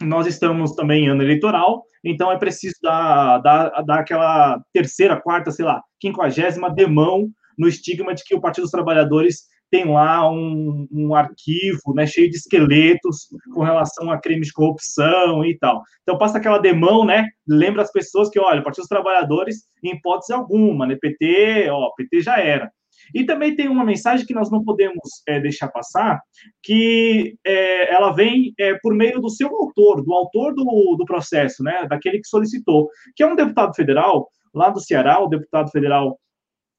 nós 0.02 0.28
estamos 0.28 0.74
também 0.74 1.06
em 1.06 1.10
ano 1.10 1.24
eleitoral, 1.24 1.84
então 2.04 2.32
é 2.32 2.38
preciso 2.38 2.76
dar, 2.82 3.40
dar, 3.40 3.70
dar 3.82 4.00
aquela 4.00 4.62
terceira, 4.72 5.20
quarta, 5.20 5.52
sei 5.52 5.66
lá, 5.66 5.82
quinquagésima 6.00 6.74
demão 6.74 7.30
no 7.58 7.68
estigma 7.68 8.14
de 8.14 8.24
que 8.24 8.36
o 8.36 8.42
Partido 8.42 8.64
dos 8.64 8.72
Trabalhadores 8.72 9.46
tem 9.70 9.86
lá 9.86 10.30
um, 10.30 10.88
um, 10.92 11.16
arquivo 11.16 11.94
né, 11.94 12.06
cheio 12.06 12.30
de 12.30 12.38
esqueletos 12.38 13.28
com 13.54 13.64
relação 13.64 14.10
a 14.12 14.20
crimes 14.20 14.48
de 14.48 14.54
corrupção 14.54 15.44
e 15.44 15.58
tal. 15.58 15.82
Então 16.04 16.18
passa 16.18 16.38
aquela 16.38 16.58
demão, 16.58 17.06
né? 17.06 17.28
Lembra 17.48 17.82
as 17.82 17.92
pessoas 17.92 18.30
que, 18.30 18.40
olha, 18.40 18.64
Partido 18.64 18.82
dos 18.82 18.90
Trabalhadores, 18.90 19.64
em 19.84 19.96
hipótese 19.96 20.34
alguma, 20.34 20.86
né? 20.88 20.98
PT, 21.00 21.70
ó, 21.70 21.92
PT 21.96 22.22
já 22.22 22.40
era. 22.40 22.72
E 23.14 23.24
também 23.24 23.56
tem 23.56 23.68
uma 23.68 23.86
mensagem 23.86 24.26
que 24.26 24.34
nós 24.34 24.52
não 24.52 24.64
podemos 24.64 25.22
é, 25.28 25.40
deixar 25.40 25.70
passar, 25.70 26.22
que 26.62 27.36
é, 27.46 27.94
ela 27.94 28.12
vem 28.12 28.54
é, 28.60 28.76
por 28.82 28.94
meio 28.94 29.22
do 29.22 29.30
seu 29.30 29.48
autor, 29.48 30.04
do 30.04 30.14
autor 30.14 30.54
do, 30.54 30.96
do 30.98 31.06
processo, 31.06 31.64
né, 31.64 31.86
daquele 31.90 32.20
que 32.20 32.28
solicitou, 32.28 32.90
que 33.16 33.24
é 33.24 33.28
um 33.28 33.36
deputado 33.36 33.74
federal 33.76 34.28
lá 34.54 34.70
do 34.70 34.82
Ceará, 34.82 35.20
o 35.20 35.28
deputado 35.28 35.70
federal 35.72 36.18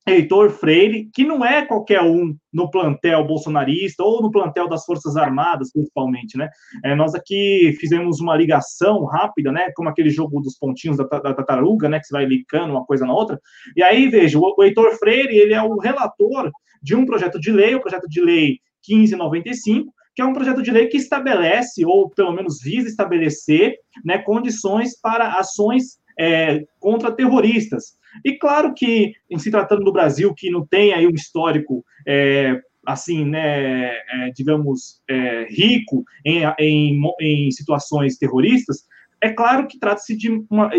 Heitor 0.09 0.51
Freire, 0.51 1.09
que 1.13 1.25
não 1.25 1.45
é 1.45 1.65
qualquer 1.65 2.03
um 2.03 2.37
no 2.53 2.71
plantel 2.71 3.27
bolsonarista 3.27 4.03
ou 4.03 4.23
no 4.23 4.31
plantel 4.31 4.69
das 4.69 4.85
Forças 4.85 5.17
Armadas, 5.17 5.73
principalmente, 5.73 6.37
né? 6.37 6.49
É, 6.85 6.95
nós 6.95 7.15
aqui 7.15 7.77
fizemos 7.79 8.21
uma 8.21 8.37
ligação 8.37 9.05
rápida, 9.05 9.53
né? 9.53 9.71
Como 9.75 9.89
aquele 9.89 10.11
jogo 10.11 10.41
dos 10.41 10.59
pontinhos 10.59 10.97
da, 10.97 11.05
da, 11.05 11.35
tartaruga, 11.35 11.89
né? 11.89 11.99
Que 11.99 12.07
você 12.07 12.13
vai 12.13 12.25
ligando 12.25 12.71
uma 12.71 12.85
coisa 12.85 13.07
na 13.07 13.13
outra. 13.13 13.39
E 13.77 13.83
aí, 13.83 14.09
veja, 14.09 14.39
o, 14.39 14.55
o 14.57 14.63
Heitor 14.63 14.93
Freire, 14.99 15.37
ele 15.37 15.55
é 15.55 15.63
o 15.63 15.79
relator 15.79 16.51
de 16.83 16.95
um 16.95 17.05
projeto 17.05 17.39
de 17.39 17.51
lei, 17.51 17.75
o 17.75 17.81
projeto 17.81 18.09
de 18.09 18.21
lei 18.21 18.59
1595, 18.89 19.93
que 20.15 20.23
é 20.23 20.25
um 20.25 20.33
projeto 20.33 20.63
de 20.63 20.71
lei 20.71 20.87
que 20.87 20.97
estabelece, 20.97 21.85
ou 21.85 22.11
pelo 22.11 22.33
menos 22.33 22.61
visa 22.61 22.89
estabelecer, 22.89 23.77
né, 24.05 24.19
condições 24.19 24.99
para 25.01 25.35
ações 25.35 25.99
é, 26.19 26.65
contra 26.81 27.13
terroristas. 27.13 27.97
E 28.25 28.37
claro 28.39 28.75
que, 28.75 29.13
em 29.31 29.39
se 29.39 29.51
tratando 29.51 29.85
do 29.85 29.93
Brasil, 29.93 30.35
que 30.35 30.51
não 30.51 30.67
tem 30.67 30.93
aí 30.93 31.07
um 31.07 31.15
histórico 31.15 31.85
é, 32.07 32.61
assim, 32.87 33.25
né, 33.25 33.91
é, 33.91 34.31
digamos, 34.35 35.03
é, 35.09 35.47
rico 35.51 36.05
em, 36.25 36.43
em, 36.59 37.01
em, 37.21 37.51
situações 37.51 38.17
terroristas, 38.17 38.87
é 39.21 39.31
claro 39.31 39.67
que 39.67 39.79
trata-se 39.79 40.17
de, 40.17 40.29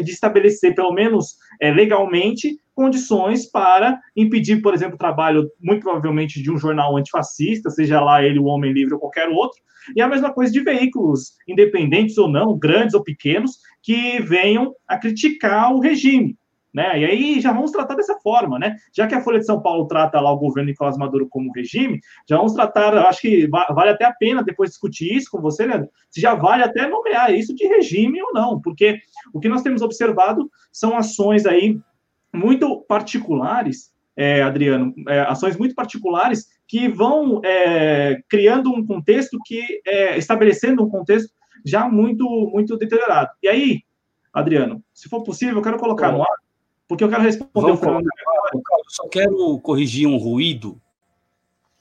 de, 0.04 0.12
estabelecer, 0.12 0.74
pelo 0.74 0.94
menos 0.94 1.36
é, 1.62 1.72
legalmente, 1.72 2.58
condições 2.74 3.46
para 3.46 4.00
impedir, 4.16 4.62
por 4.62 4.74
exemplo, 4.74 4.96
o 4.96 5.00
trabalho, 5.00 5.50
muito 5.62 5.84
provavelmente, 5.84 6.42
de 6.42 6.50
um 6.50 6.58
jornal 6.58 6.96
antifascista, 6.96 7.70
seja 7.70 8.00
lá 8.00 8.24
ele 8.24 8.40
o 8.40 8.46
Homem 8.46 8.72
Livre 8.72 8.94
ou 8.94 9.00
qualquer 9.00 9.28
outro, 9.28 9.60
e 9.96 10.02
a 10.02 10.08
mesma 10.08 10.34
coisa 10.34 10.52
de 10.52 10.62
veículos, 10.62 11.34
independentes 11.48 12.18
ou 12.18 12.30
não, 12.30 12.58
grandes 12.58 12.94
ou 12.94 13.04
pequenos, 13.04 13.60
que 13.84 14.22
venham 14.22 14.74
a 14.88 14.98
criticar 14.98 15.74
o 15.74 15.80
regime. 15.80 16.38
Né? 16.74 17.00
E 17.00 17.06
aí 17.06 17.42
já 17.42 17.52
vamos 17.52 17.72
tratar 17.72 17.96
dessa 17.96 18.16
forma, 18.20 18.60
né? 18.60 18.76
Já 18.94 19.08
que 19.08 19.16
a 19.16 19.22
Folha 19.22 19.40
de 19.40 19.46
São 19.46 19.60
Paulo 19.60 19.88
trata 19.88 20.20
lá 20.20 20.32
o 20.32 20.38
governo 20.38 20.70
Nicolás 20.70 20.98
Maduro 20.98 21.28
como 21.28 21.52
regime, 21.52 22.00
já 22.28 22.38
vamos 22.38 22.54
tratar, 22.54 22.96
acho 23.08 23.22
que 23.22 23.48
vale 23.48 23.90
até 23.90 24.06
a 24.06 24.14
pena 24.14 24.44
depois 24.44 24.70
discutir 24.70 25.16
isso 25.16 25.32
com 25.32 25.42
você, 25.42 25.66
Leandro, 25.66 25.90
se 26.12 26.22
já 26.22 26.36
vale 26.36 26.62
até 26.62 26.88
nomear 26.88 27.34
isso 27.34 27.56
de 27.56 27.66
regime 27.66 28.22
ou 28.22 28.34
não, 28.34 28.62
porque 28.62 29.00
o 29.34 29.40
que 29.40 29.50
nós 29.50 29.64
temos 29.64 29.82
observado 29.82 30.48
são 30.72 30.96
ações 30.96 31.48
aí 31.48 31.80
muito 32.32 32.82
particulares, 32.82 33.92
é, 34.16 34.44
Adriano, 34.44 34.94
é, 35.08 35.22
ações 35.22 35.58
muito 35.58 35.74
particulares 35.74 36.46
que 36.68 36.88
vão 36.88 37.42
é, 37.44 38.22
criando 38.30 38.72
um 38.72 38.86
contexto 38.86 39.40
que, 39.44 39.82
é, 39.88 40.20
estabelecendo 40.20 40.84
um 40.84 40.90
contexto 40.90 41.32
já 41.66 41.90
muito, 41.90 42.26
muito 42.54 42.78
deteriorado. 42.78 43.32
E 43.42 43.48
aí, 43.48 43.80
Adriano, 44.32 44.84
se 44.94 45.10
for 45.10 45.24
possível, 45.24 45.56
eu 45.56 45.62
quero 45.64 45.80
colocar 45.80 46.12
no 46.12 46.22
ar 46.22 46.49
porque 46.90 47.04
eu 47.04 47.10
quero 47.10 47.22
responder 47.22 47.52
Vamos, 47.54 47.82
Eu 48.52 48.62
só 48.88 49.08
quero 49.08 49.60
corrigir 49.60 50.08
um 50.08 50.18
ruído 50.18 50.82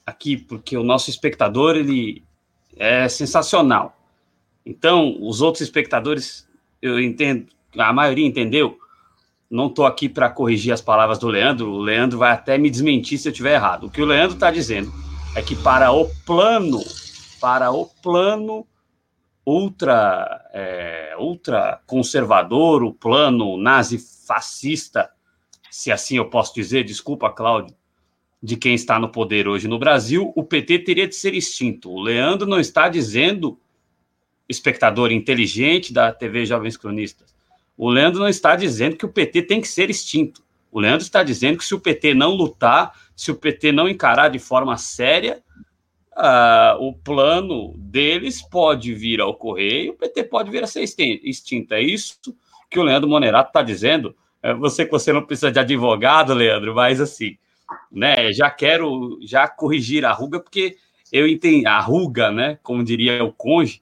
aqui, 0.05 0.37
porque 0.37 0.77
o 0.77 0.83
nosso 0.83 1.09
espectador 1.09 1.75
ele 1.75 2.23
é 2.77 3.09
sensacional. 3.09 3.97
Então, 4.63 5.17
os 5.19 5.41
outros 5.41 5.61
espectadores, 5.61 6.47
eu 6.79 6.99
entendo, 6.99 7.47
a 7.75 7.91
maioria 7.91 8.25
entendeu. 8.25 8.77
Não 9.49 9.65
estou 9.65 9.87
aqui 9.87 10.07
para 10.07 10.29
corrigir 10.29 10.71
as 10.71 10.81
palavras 10.81 11.17
do 11.17 11.27
Leandro. 11.27 11.71
O 11.71 11.81
Leandro 11.81 12.19
vai 12.19 12.31
até 12.31 12.55
me 12.59 12.69
desmentir 12.69 13.17
se 13.17 13.27
eu 13.27 13.31
estiver 13.31 13.55
errado. 13.55 13.87
O 13.87 13.89
que 13.89 14.03
o 14.03 14.05
Leandro 14.05 14.35
está 14.35 14.51
dizendo 14.51 14.93
é 15.35 15.41
que 15.41 15.55
para 15.55 15.91
o 15.91 16.07
plano, 16.23 16.83
para 17.41 17.71
o 17.71 17.87
plano 18.03 18.63
ultra, 19.43 20.47
é, 20.53 21.15
ultra 21.17 21.81
conservador, 21.87 22.83
o 22.83 22.93
plano 22.93 23.57
nazi-fascista, 24.29 25.09
se 25.69 25.91
assim 25.91 26.17
eu 26.17 26.29
posso 26.29 26.53
dizer, 26.53 26.83
desculpa, 26.83 27.31
Cláudio, 27.31 27.75
de 28.41 28.55
quem 28.55 28.73
está 28.73 28.99
no 28.99 29.09
poder 29.09 29.47
hoje 29.47 29.67
no 29.67 29.79
Brasil, 29.79 30.31
o 30.35 30.43
PT 30.43 30.79
teria 30.79 31.07
de 31.07 31.15
ser 31.15 31.33
extinto. 31.33 31.91
O 31.91 32.01
Leandro 32.01 32.47
não 32.47 32.59
está 32.59 32.87
dizendo, 32.87 33.59
espectador 34.47 35.11
inteligente 35.11 35.91
da 35.91 36.11
TV 36.11 36.45
Jovens 36.45 36.77
Cronistas, 36.77 37.35
o 37.75 37.89
Leandro 37.89 38.19
não 38.19 38.29
está 38.29 38.55
dizendo 38.55 38.95
que 38.95 39.05
o 39.05 39.11
PT 39.11 39.43
tem 39.43 39.61
que 39.61 39.67
ser 39.67 39.89
extinto. 39.89 40.43
O 40.71 40.79
Leandro 40.79 41.01
está 41.01 41.23
dizendo 41.23 41.57
que 41.57 41.65
se 41.65 41.73
o 41.73 41.79
PT 41.79 42.13
não 42.13 42.31
lutar, 42.31 42.93
se 43.15 43.31
o 43.31 43.35
PT 43.35 43.71
não 43.71 43.89
encarar 43.89 44.29
de 44.29 44.37
forma 44.37 44.77
séria, 44.77 45.41
uh, 46.11 46.81
o 46.81 46.93
plano 46.93 47.73
deles 47.77 48.41
pode 48.41 48.93
vir 48.93 49.21
a 49.21 49.25
ocorrer 49.25 49.85
e 49.85 49.89
o 49.89 49.93
PT 49.93 50.25
pode 50.25 50.51
vir 50.51 50.63
a 50.63 50.67
ser 50.67 50.83
extinto. 50.83 51.73
É 51.73 51.81
isso 51.81 52.19
que 52.69 52.79
o 52.79 52.83
Leandro 52.83 53.09
Monerato 53.09 53.49
está 53.49 53.61
dizendo. 53.61 54.15
É, 54.41 54.53
você 54.53 54.85
que 54.85 54.91
você 54.91 55.11
não 55.11 55.25
precisa 55.25 55.51
de 55.51 55.59
advogado, 55.59 56.33
Leandro, 56.33 56.73
mas 56.75 57.01
assim, 57.01 57.37
né? 57.91 58.31
Já 58.31 58.49
quero 58.49 59.19
já 59.21 59.47
corrigir 59.47 60.05
a 60.05 60.11
ruga, 60.11 60.39
porque 60.39 60.77
eu 61.11 61.27
entendo 61.27 61.67
a 61.67 61.79
ruga, 61.79 62.31
né? 62.31 62.59
Como 62.63 62.83
diria 62.83 63.23
o 63.23 63.33
conge, 63.33 63.81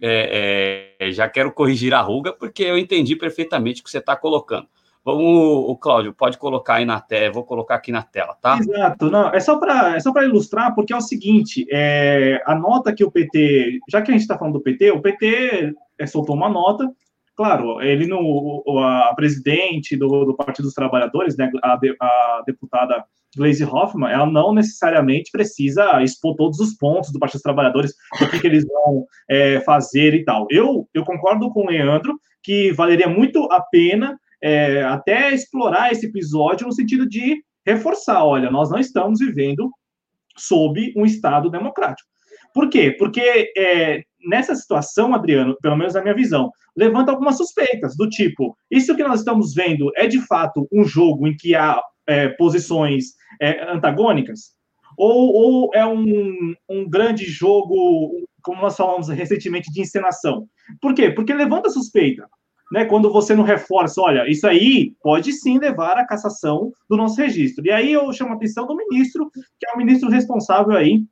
é, 0.00 0.96
é, 0.98 1.12
já 1.12 1.28
quero 1.28 1.52
corrigir 1.52 1.94
a 1.94 2.00
ruga, 2.00 2.32
porque 2.32 2.62
eu 2.62 2.76
entendi 2.76 3.16
perfeitamente 3.16 3.80
o 3.80 3.84
que 3.84 3.90
você 3.90 3.98
está 3.98 4.16
colocando. 4.16 4.66
Vamos, 5.04 5.22
o 5.68 5.76
Cláudio, 5.76 6.14
pode 6.14 6.38
colocar 6.38 6.76
aí 6.76 6.86
na 6.86 6.98
tela, 6.98 7.32
vou 7.32 7.44
colocar 7.44 7.74
aqui 7.74 7.92
na 7.92 8.02
tela, 8.02 8.34
tá? 8.40 8.56
Exato, 8.58 9.10
não, 9.10 9.28
é 9.28 9.38
só 9.38 9.58
para 9.58 9.96
é 9.96 10.00
só 10.00 10.10
ilustrar, 10.22 10.74
porque 10.74 10.94
é 10.94 10.96
o 10.96 11.00
seguinte, 11.02 11.66
é, 11.70 12.42
a 12.46 12.54
nota 12.54 12.92
que 12.92 13.04
o 13.04 13.10
PT, 13.10 13.80
já 13.90 14.00
que 14.00 14.10
a 14.10 14.14
gente 14.14 14.22
está 14.22 14.38
falando 14.38 14.54
do 14.54 14.62
PT, 14.62 14.92
o 14.92 15.02
PT 15.02 15.74
é, 15.98 16.06
soltou 16.06 16.34
uma 16.34 16.48
nota, 16.48 16.90
claro, 17.36 17.80
ele 17.80 18.06
no 18.06 18.62
a 18.78 19.14
presidente 19.14 19.96
do, 19.96 20.24
do 20.24 20.36
Partido 20.36 20.64
dos 20.64 20.74
Trabalhadores, 20.74 21.36
né, 21.36 21.50
a, 21.62 21.74
a 21.74 22.42
deputada 22.46 23.04
Glaze 23.36 23.64
Hoffman, 23.64 24.12
ela 24.12 24.26
não 24.26 24.54
necessariamente 24.54 25.30
precisa 25.30 26.02
expor 26.02 26.36
todos 26.36 26.60
os 26.60 26.74
pontos 26.74 27.10
do 27.12 27.18
Partido 27.18 27.36
dos 27.36 27.42
Trabalhadores, 27.42 27.94
o 28.20 28.30
que, 28.30 28.40
que 28.40 28.46
eles 28.46 28.64
vão 28.66 29.06
é, 29.28 29.60
fazer 29.60 30.14
e 30.14 30.24
tal. 30.24 30.46
Eu, 30.50 30.88
eu 30.94 31.04
concordo 31.04 31.50
com 31.50 31.62
o 31.62 31.66
Leandro 31.66 32.18
que 32.42 32.72
valeria 32.72 33.08
muito 33.08 33.44
a 33.50 33.60
pena 33.60 34.18
é, 34.42 34.82
até 34.82 35.32
explorar 35.32 35.90
esse 35.90 36.06
episódio 36.06 36.66
no 36.66 36.72
sentido 36.72 37.08
de 37.08 37.42
reforçar: 37.66 38.24
olha, 38.24 38.50
nós 38.50 38.70
não 38.70 38.78
estamos 38.78 39.18
vivendo 39.18 39.70
sob 40.36 40.92
um 40.96 41.04
Estado 41.04 41.50
democrático. 41.50 42.08
Por 42.52 42.68
quê? 42.68 42.94
Porque 42.96 43.52
é, 43.56 44.04
nessa 44.26 44.54
situação, 44.54 45.14
Adriano, 45.14 45.56
pelo 45.60 45.76
menos 45.76 45.94
na 45.94 46.02
minha 46.02 46.14
visão, 46.14 46.50
levanta 46.76 47.10
algumas 47.10 47.36
suspeitas, 47.36 47.96
do 47.96 48.08
tipo: 48.08 48.56
isso 48.70 48.94
que 48.96 49.02
nós 49.02 49.20
estamos 49.20 49.54
vendo 49.54 49.90
é 49.96 50.06
de 50.06 50.20
fato 50.20 50.68
um 50.72 50.84
jogo 50.84 51.26
em 51.26 51.36
que 51.36 51.54
há 51.54 51.80
é, 52.06 52.28
posições 52.28 53.14
é, 53.40 53.70
antagônicas? 53.70 54.54
Ou, 54.96 55.32
ou 55.32 55.70
é 55.74 55.84
um, 55.84 56.54
um 56.68 56.88
grande 56.88 57.24
jogo, 57.24 58.12
como 58.42 58.62
nós 58.62 58.76
falamos 58.76 59.08
recentemente, 59.08 59.72
de 59.72 59.80
encenação? 59.80 60.46
Por 60.80 60.94
quê? 60.94 61.10
Porque 61.10 61.34
levanta 61.34 61.68
suspeita 61.68 62.28
né, 62.74 62.84
quando 62.84 63.12
você 63.12 63.34
não 63.34 63.44
reforça, 63.44 64.00
olha, 64.00 64.28
isso 64.28 64.46
aí 64.46 64.94
pode 65.02 65.32
sim 65.32 65.58
levar 65.58 65.96
à 65.96 66.06
cassação 66.06 66.72
do 66.88 66.96
nosso 66.96 67.20
registro. 67.20 67.64
E 67.64 67.70
aí 67.70 67.92
eu 67.92 68.12
chamo 68.12 68.32
a 68.32 68.34
atenção 68.34 68.66
do 68.66 68.76
ministro, 68.76 69.30
que 69.30 69.68
é 69.68 69.72
o 69.72 69.78
ministro 69.78 70.10
responsável 70.10 70.76
aí 70.76 71.04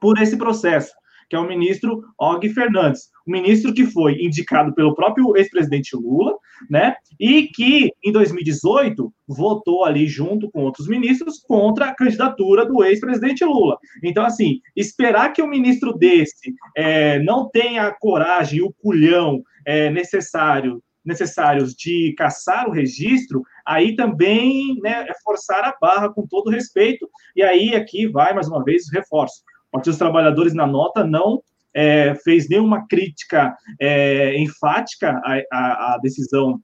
por 0.00 0.20
esse 0.20 0.36
processo, 0.36 0.92
que 1.30 1.36
é 1.36 1.38
o 1.38 1.46
ministro 1.46 2.02
Og 2.18 2.46
Fernandes, 2.48 3.08
o 3.24 3.30
ministro 3.30 3.72
que 3.72 3.86
foi 3.86 4.20
indicado 4.20 4.74
pelo 4.74 4.94
próprio 4.96 5.36
ex-presidente 5.36 5.94
Lula, 5.94 6.34
né, 6.68 6.96
e 7.18 7.44
que 7.44 7.92
em 8.04 8.12
2018 8.12 9.10
votou 9.28 9.84
ali 9.84 10.06
junto 10.06 10.50
com 10.50 10.64
outros 10.64 10.88
ministros 10.88 11.38
contra 11.38 11.86
a 11.86 11.94
candidatura 11.94 12.66
do 12.66 12.84
ex-presidente 12.84 13.44
Lula. 13.44 13.78
Então, 14.02 14.24
assim, 14.26 14.60
esperar 14.76 15.32
que 15.32 15.40
um 15.40 15.48
ministro 15.48 15.96
desse 15.96 16.52
é, 16.76 17.20
não 17.20 17.48
tenha 17.48 17.86
a 17.86 17.94
coragem 17.94 18.58
e 18.58 18.62
o 18.62 18.72
culhão 18.72 19.42
é, 19.64 19.88
necessário 19.88 20.82
necessários 21.02 21.74
de 21.74 22.14
caçar 22.16 22.68
o 22.68 22.72
registro, 22.72 23.42
aí 23.64 23.96
também 23.96 24.78
né, 24.82 25.06
é 25.08 25.14
forçar 25.24 25.64
a 25.64 25.74
barra 25.80 26.10
com 26.12 26.26
todo 26.26 26.50
respeito, 26.50 27.08
e 27.34 27.42
aí 27.42 27.74
aqui 27.74 28.06
vai 28.06 28.34
mais 28.34 28.48
uma 28.48 28.62
vez 28.62 28.86
o 28.86 28.92
reforço. 28.92 29.42
Partido 29.70 29.92
dos 29.92 29.98
Trabalhadores, 29.98 30.54
na 30.54 30.66
nota, 30.66 31.04
não 31.04 31.42
é, 31.74 32.14
fez 32.16 32.48
nenhuma 32.48 32.86
crítica 32.86 33.54
é, 33.80 34.38
enfática 34.40 35.20
à, 35.24 35.42
à, 35.52 35.94
à 35.94 35.98
decisão 35.98 36.60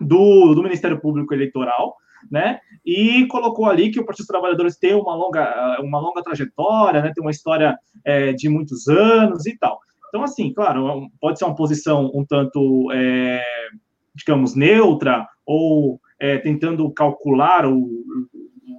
do, 0.00 0.54
do, 0.54 0.62
Ministério 0.62 1.00
Público 1.00 1.34
Eleitoral, 1.34 1.96
né? 2.30 2.58
E 2.84 3.26
colocou 3.26 3.66
ali 3.66 3.90
que 3.90 4.00
o 4.00 4.04
Partido 4.04 4.22
dos 4.22 4.28
Trabalhadores 4.28 4.76
tem 4.76 4.94
uma 4.94 5.14
longa, 5.14 5.80
uma 5.82 5.98
longa 5.98 6.22
trajetória, 6.22 7.02
né? 7.02 7.12
Tem 7.14 7.22
uma 7.22 7.30
história 7.30 7.76
é, 8.04 8.32
de 8.32 8.48
muitos 8.48 8.88
anos 8.88 9.46
e 9.46 9.56
tal. 9.58 9.78
Então, 10.08 10.22
assim, 10.22 10.52
claro, 10.52 11.08
pode 11.20 11.38
ser 11.38 11.44
uma 11.44 11.56
posição 11.56 12.10
um 12.14 12.24
tanto, 12.24 12.90
é, 12.92 13.42
digamos, 14.14 14.54
neutra 14.54 15.26
ou 15.44 16.00
é, 16.20 16.38
tentando 16.38 16.88
calcular 16.92 17.66
o, 17.66 18.04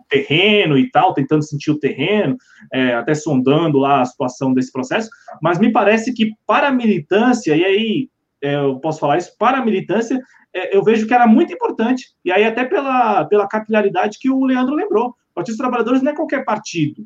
terreno 0.10 0.78
e 0.78 0.90
tal, 0.90 1.14
tentando 1.14 1.44
sentir 1.44 1.72
o 1.72 1.80
terreno, 1.80 2.38
é, 2.72 2.94
até 2.94 3.14
sondando 3.14 3.78
lá 3.78 4.02
a 4.02 4.06
situação 4.06 4.54
desse 4.54 4.72
processo, 4.72 5.10
mas 5.42 5.60
me 5.60 5.72
parece 5.72 6.14
que 6.14 6.32
para 6.46 6.68
a 6.68 6.72
militância, 6.72 7.56
e 7.56 7.64
aí 7.64 8.10
é, 8.42 8.56
eu 8.56 8.80
posso 8.80 9.00
falar 9.00 9.18
isso, 9.18 9.36
para 9.38 9.58
a 9.58 9.66
militância, 9.66 10.20
é, 10.54 10.76
eu 10.76 10.84
vejo 10.84 11.08
que 11.08 11.14
era 11.14 11.28
muito 11.28 11.54
importante, 11.54 12.08
e 12.24 12.32
aí 12.32 12.44
até 12.44 12.64
pela, 12.66 13.26
pela 13.26 13.48
capilaridade 13.48 14.18
que 14.20 14.30
o 14.30 14.46
Leandro 14.46 14.76
lembrou, 14.76 15.16
Partido 15.34 15.54
dos 15.54 15.58
Trabalhadores 15.58 16.02
não 16.02 16.12
é 16.12 16.16
qualquer 16.16 16.46
partido, 16.46 17.06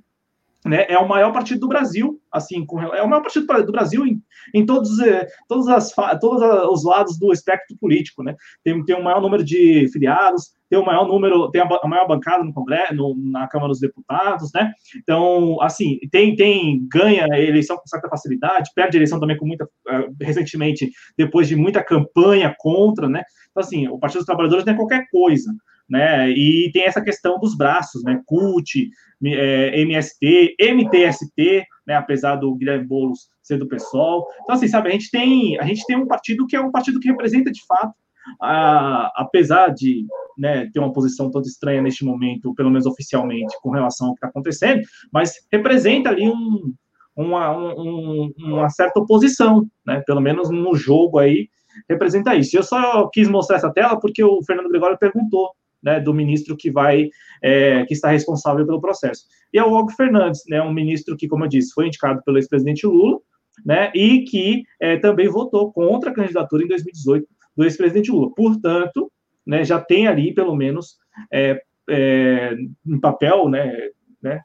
né, 0.66 0.86
é 0.90 0.98
o 0.98 1.08
maior 1.08 1.32
partido 1.32 1.62
do 1.62 1.68
Brasil, 1.68 2.22
assim, 2.32 2.66
com, 2.66 2.82
é 2.82 3.02
o 3.02 3.10
maior 3.10 3.22
partido 3.22 3.48
do 3.66 3.72
Brasil 3.72 4.06
em, 4.06 4.22
em 4.54 4.66
todos, 4.66 5.00
eh, 5.00 5.26
todos, 5.48 5.68
as, 5.70 5.94
todos 6.20 6.42
os 6.70 6.84
lados 6.84 7.18
do 7.18 7.32
espectro 7.32 7.78
político, 7.78 8.22
né? 8.24 8.36
Tem, 8.62 8.84
tem 8.84 8.96
o 8.96 9.04
maior 9.04 9.22
número 9.22 9.44
de 9.44 9.88
filiados, 9.92 10.52
tem 10.70 10.80
o 10.80 10.86
maior 10.86 11.08
número, 11.08 11.50
tem 11.50 11.62
a, 11.62 11.88
maior 11.88 12.08
bancada 12.08 12.44
no 12.44 12.54
Congresso, 12.54 12.94
no, 12.94 13.16
na 13.16 13.48
Câmara 13.48 13.70
dos 13.70 13.80
Deputados, 13.80 14.52
né? 14.54 14.72
Então, 14.96 15.62
assim, 15.62 16.00
tem, 16.12 16.36
tem 16.36 16.88
ganha 16.88 17.26
eleição 17.38 17.78
com 17.78 17.88
certa 17.88 18.08
facilidade, 18.08 18.72
perde 18.76 18.98
eleição 18.98 19.20
também 19.20 19.38
com 19.38 19.48
muita, 19.48 19.66
uh, 19.66 20.16
recentemente, 20.22 20.92
depois 21.18 21.48
de 21.48 21.56
muita 21.56 21.84
campanha 21.84 22.54
contra, 22.58 23.10
né? 23.10 23.24
Então, 23.50 23.62
assim, 23.62 23.88
o 23.88 23.98
Partido 23.98 24.20
dos 24.20 24.26
Trabalhadores 24.26 24.66
não 24.66 24.74
é 24.74 24.78
qualquer 24.78 25.08
coisa 25.12 25.52
né? 25.90 26.30
E 26.30 26.70
tem 26.72 26.84
essa 26.84 27.02
questão 27.02 27.40
dos 27.40 27.58
braços, 27.58 28.04
né? 28.04 28.22
CUT, 28.26 28.90
é, 29.26 29.82
MST, 29.82 30.56
MTST, 30.60 31.66
né? 31.88 31.96
Apesar 31.96 32.36
do 32.36 32.54
Guilherme 32.56 32.86
Boulos 32.86 33.28
ser 33.42 33.58
do 33.58 33.68
PSOL. 33.68 34.28
Então, 34.44 34.56
assim, 34.56 34.68
sabe, 34.68 34.90
a 34.90 34.92
gente 34.92 35.10
tem, 35.10 35.60
a 35.60 35.64
gente 35.64 35.84
tem 35.86 35.98
um 35.98 36.06
partido 36.06 36.46
que 36.46 36.56
é 36.56 36.62
um 36.62 36.72
partido 36.72 37.00
que 37.00 37.10
representa 37.10 37.52
de 37.52 37.66
fato, 37.66 37.94
a, 38.42 39.12
apesar 39.16 39.74
de 39.74 40.06
né, 40.38 40.70
ter 40.74 40.80
uma 40.80 40.94
posição 40.94 41.30
toda 41.30 41.48
estranha 41.48 41.82
neste 41.82 42.06
momento, 42.06 42.54
pelo 42.56 42.70
menos 42.70 42.86
oficialmente, 42.86 43.56
com 43.62 43.72
relação 43.72 44.08
ao 44.08 44.14
que 44.14 44.20
está 44.20 44.28
acontecendo, 44.28 44.82
mas 45.12 45.34
representa 45.52 46.10
ali 46.10 46.30
um, 46.30 46.74
uma, 47.16 47.52
um, 47.58 48.32
uma 48.38 48.70
certa 48.70 49.00
oposição, 49.00 49.68
né? 49.86 50.02
Pelo 50.06 50.22
menos 50.22 50.50
no 50.50 50.76
jogo 50.76 51.20
aí 51.20 51.50
representa 51.90 52.36
isso. 52.36 52.58
Eu 52.58 52.64
só 52.64 53.08
quis 53.10 53.28
mostrar 53.28 53.58
essa 53.58 53.72
tela 53.72 54.00
porque 54.00 54.24
o 54.24 54.42
Fernando 54.44 54.70
Gregório 54.70 54.98
perguntou 54.98 55.52
né, 55.84 56.00
do 56.00 56.14
ministro 56.14 56.58
que 56.58 56.72
vai, 56.72 57.10
é, 57.42 57.86
que 57.86 57.94
está 57.94 58.10
responsável 58.10 58.66
pelo 58.66 58.82
processo. 58.82 59.24
E 59.54 59.58
é 59.58 59.64
o 59.64 59.74
Hugo 59.74 59.92
Fernandes, 59.92 60.42
né, 60.48 60.62
um 60.62 60.74
ministro 60.74 61.16
que, 61.16 61.28
como 61.28 61.46
eu 61.46 61.50
disse, 61.50 61.74
foi 61.74 61.88
indicado 61.88 62.22
pelo 62.24 62.38
ex-presidente 62.38 62.86
Lula, 62.86 63.20
né, 63.66 63.92
e 63.96 64.24
que 64.24 64.64
é, 64.80 64.98
também 64.98 65.28
votou 65.28 65.72
contra 65.72 66.12
a 66.12 66.14
candidatura 66.14 66.64
em 66.64 66.68
2018 66.68 67.28
do 67.60 67.66
ex-presidente 67.66 68.10
Lula. 68.10 68.34
Portanto, 68.34 69.12
né, 69.46 69.66
já 69.66 69.82
tem 69.82 70.08
ali, 70.08 70.34
pelo 70.34 70.56
menos, 70.56 70.96
é, 71.30 71.62
é, 71.90 72.56
em 72.88 73.00
papel, 73.02 73.50
né, 73.50 73.90
né, 74.24 74.40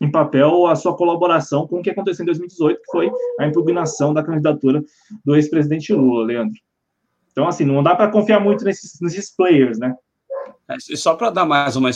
em 0.00 0.10
papel 0.10 0.66
a 0.66 0.74
sua 0.74 0.96
colaboração 0.96 1.68
com 1.68 1.78
o 1.78 1.82
que 1.82 1.90
aconteceu 1.90 2.24
em 2.24 2.26
2018, 2.26 2.80
que 2.80 2.90
foi 2.90 3.12
a 3.38 3.46
impugnação 3.46 4.12
da 4.12 4.24
candidatura 4.24 4.82
do 5.24 5.36
ex-presidente 5.36 5.92
Lula, 5.92 6.26
Leandro. 6.26 6.58
Então, 7.30 7.46
assim, 7.46 7.64
não 7.64 7.80
dá 7.80 7.94
para 7.94 8.10
confiar 8.10 8.40
muito 8.40 8.64
nesses, 8.64 9.00
nesses 9.00 9.30
players, 9.30 9.78
né? 9.78 9.94
É, 10.68 10.96
só 10.96 11.14
para 11.14 11.30
dar 11.30 11.44
mais 11.44 11.76
uma 11.76 11.90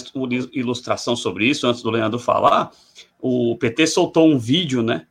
ilustração 0.52 1.16
sobre 1.16 1.46
isso, 1.46 1.66
antes 1.66 1.82
do 1.82 1.90
Leandro 1.90 2.20
falar, 2.20 2.70
o 3.20 3.56
PT 3.58 3.88
soltou 3.88 4.28
um 4.28 4.38
vídeo, 4.38 4.80
né, 4.80 5.08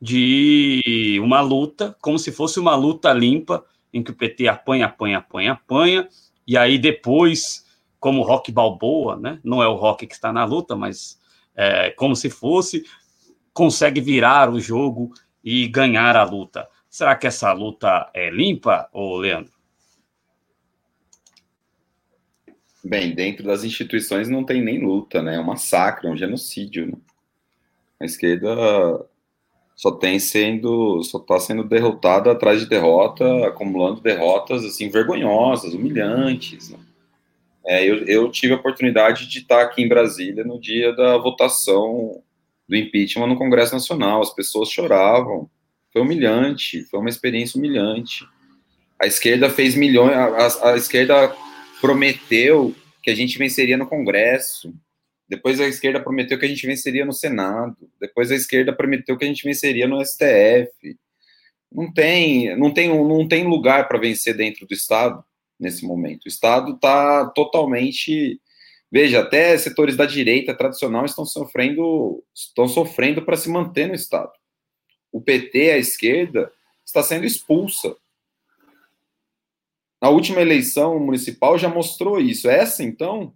de 0.00 1.20
uma 1.22 1.40
luta, 1.40 1.96
como 2.00 2.18
se 2.18 2.32
fosse 2.32 2.58
uma 2.58 2.74
luta 2.74 3.12
limpa, 3.12 3.64
em 3.94 4.02
que 4.02 4.10
o 4.10 4.14
PT 4.14 4.48
apanha, 4.48 4.86
apanha, 4.86 5.18
apanha, 5.18 5.52
apanha, 5.52 6.08
e 6.46 6.58
aí 6.58 6.76
depois, 6.76 7.64
como 8.00 8.20
o 8.20 8.24
Rock 8.24 8.50
Balboa, 8.50 9.16
né, 9.16 9.40
não 9.42 9.62
é 9.62 9.68
o 9.68 9.76
Rock 9.76 10.06
que 10.06 10.14
está 10.14 10.32
na 10.32 10.44
luta, 10.44 10.74
mas 10.74 11.18
é, 11.54 11.90
como 11.92 12.16
se 12.16 12.28
fosse, 12.28 12.84
consegue 13.52 14.00
virar 14.00 14.50
o 14.50 14.60
jogo 14.60 15.14
e 15.42 15.68
ganhar 15.68 16.16
a 16.16 16.24
luta. 16.24 16.68
Será 16.90 17.14
que 17.14 17.26
essa 17.26 17.52
luta 17.52 18.10
é 18.12 18.30
limpa, 18.30 18.88
ô 18.92 19.16
Leandro? 19.16 19.52
Bem, 22.84 23.14
dentro 23.14 23.44
das 23.44 23.64
instituições 23.64 24.28
não 24.28 24.44
tem 24.44 24.62
nem 24.62 24.78
luta, 24.78 25.22
né? 25.22 25.36
É 25.36 25.40
um 25.40 25.44
massacre, 25.44 26.06
é 26.06 26.10
um 26.10 26.16
genocídio. 26.16 26.88
Né? 26.88 26.98
A 28.00 28.04
esquerda 28.04 28.54
só 29.74 29.90
tem 29.90 30.18
sendo, 30.18 31.02
só 31.02 31.18
está 31.18 31.38
sendo 31.40 31.64
derrotada 31.64 32.30
atrás 32.30 32.60
de 32.60 32.68
derrota, 32.68 33.46
acumulando 33.46 34.00
derrotas 34.00 34.64
assim 34.64 34.88
vergonhosas, 34.88 35.74
humilhantes. 35.74 36.70
Né? 36.70 36.78
É, 37.66 37.84
eu, 37.84 38.04
eu, 38.04 38.30
tive 38.30 38.52
a 38.52 38.56
oportunidade 38.56 39.26
de 39.26 39.38
estar 39.38 39.62
aqui 39.62 39.82
em 39.82 39.88
Brasília 39.88 40.44
no 40.44 40.60
dia 40.60 40.94
da 40.94 41.16
votação 41.18 42.22
do 42.68 42.76
impeachment 42.76 43.26
no 43.26 43.36
Congresso 43.36 43.74
Nacional. 43.74 44.22
As 44.22 44.32
pessoas 44.32 44.70
choravam. 44.70 45.50
Foi 45.92 46.02
humilhante, 46.02 46.82
foi 46.84 47.00
uma 47.00 47.08
experiência 47.08 47.58
humilhante. 47.58 48.26
A 49.00 49.06
esquerda 49.06 49.48
fez 49.50 49.74
milhões, 49.74 50.12
a, 50.12 50.70
a 50.70 50.76
esquerda 50.76 51.34
prometeu 51.80 52.74
que 53.02 53.10
a 53.10 53.14
gente 53.14 53.38
venceria 53.38 53.76
no 53.76 53.86
Congresso, 53.86 54.74
depois 55.28 55.60
a 55.60 55.66
esquerda 55.66 56.02
prometeu 56.02 56.38
que 56.38 56.44
a 56.44 56.48
gente 56.48 56.66
venceria 56.66 57.04
no 57.04 57.12
Senado, 57.12 57.76
depois 58.00 58.30
a 58.30 58.34
esquerda 58.34 58.72
prometeu 58.72 59.16
que 59.16 59.24
a 59.24 59.28
gente 59.28 59.44
venceria 59.44 59.86
no 59.86 60.04
STF. 60.04 60.98
Não 61.72 61.92
tem, 61.92 62.56
não 62.56 62.72
tem, 62.72 62.88
não 62.88 63.26
tem 63.26 63.46
lugar 63.46 63.88
para 63.88 63.98
vencer 63.98 64.36
dentro 64.36 64.66
do 64.66 64.74
Estado 64.74 65.24
nesse 65.58 65.84
momento. 65.84 66.24
O 66.24 66.28
Estado 66.28 66.74
está 66.74 67.26
totalmente, 67.30 68.40
veja, 68.90 69.20
até 69.20 69.56
setores 69.56 69.96
da 69.96 70.06
direita 70.06 70.54
tradicional 70.54 71.04
estão 71.04 71.24
sofrendo, 71.24 72.22
estão 72.34 72.68
sofrendo 72.68 73.22
para 73.22 73.36
se 73.36 73.48
manter 73.48 73.88
no 73.88 73.94
Estado. 73.94 74.32
O 75.10 75.20
PT, 75.20 75.70
a 75.70 75.78
esquerda, 75.78 76.52
está 76.84 77.02
sendo 77.02 77.24
expulsa 77.24 77.96
a 80.04 80.10
última 80.10 80.42
eleição 80.42 81.00
municipal 81.00 81.56
já 81.56 81.66
mostrou 81.66 82.20
isso. 82.20 82.46
Essa, 82.46 82.84
então, 82.84 83.32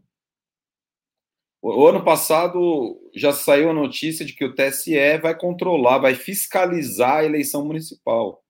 o 1.61 1.87
ano 1.87 2.05
passado 2.05 2.99
já 3.15 3.33
saiu 3.33 3.71
a 3.71 3.75
notícia 3.75 4.25
de 4.25 4.33
que 4.33 4.45
o 4.45 4.55
TSE 4.55 5.19
vai 5.19 5.37
controlar, 5.37 5.99
vai 5.99 6.15
fiscalizar 6.15 7.19
a 7.19 7.25
eleição 7.25 7.65
municipal. 7.65 8.45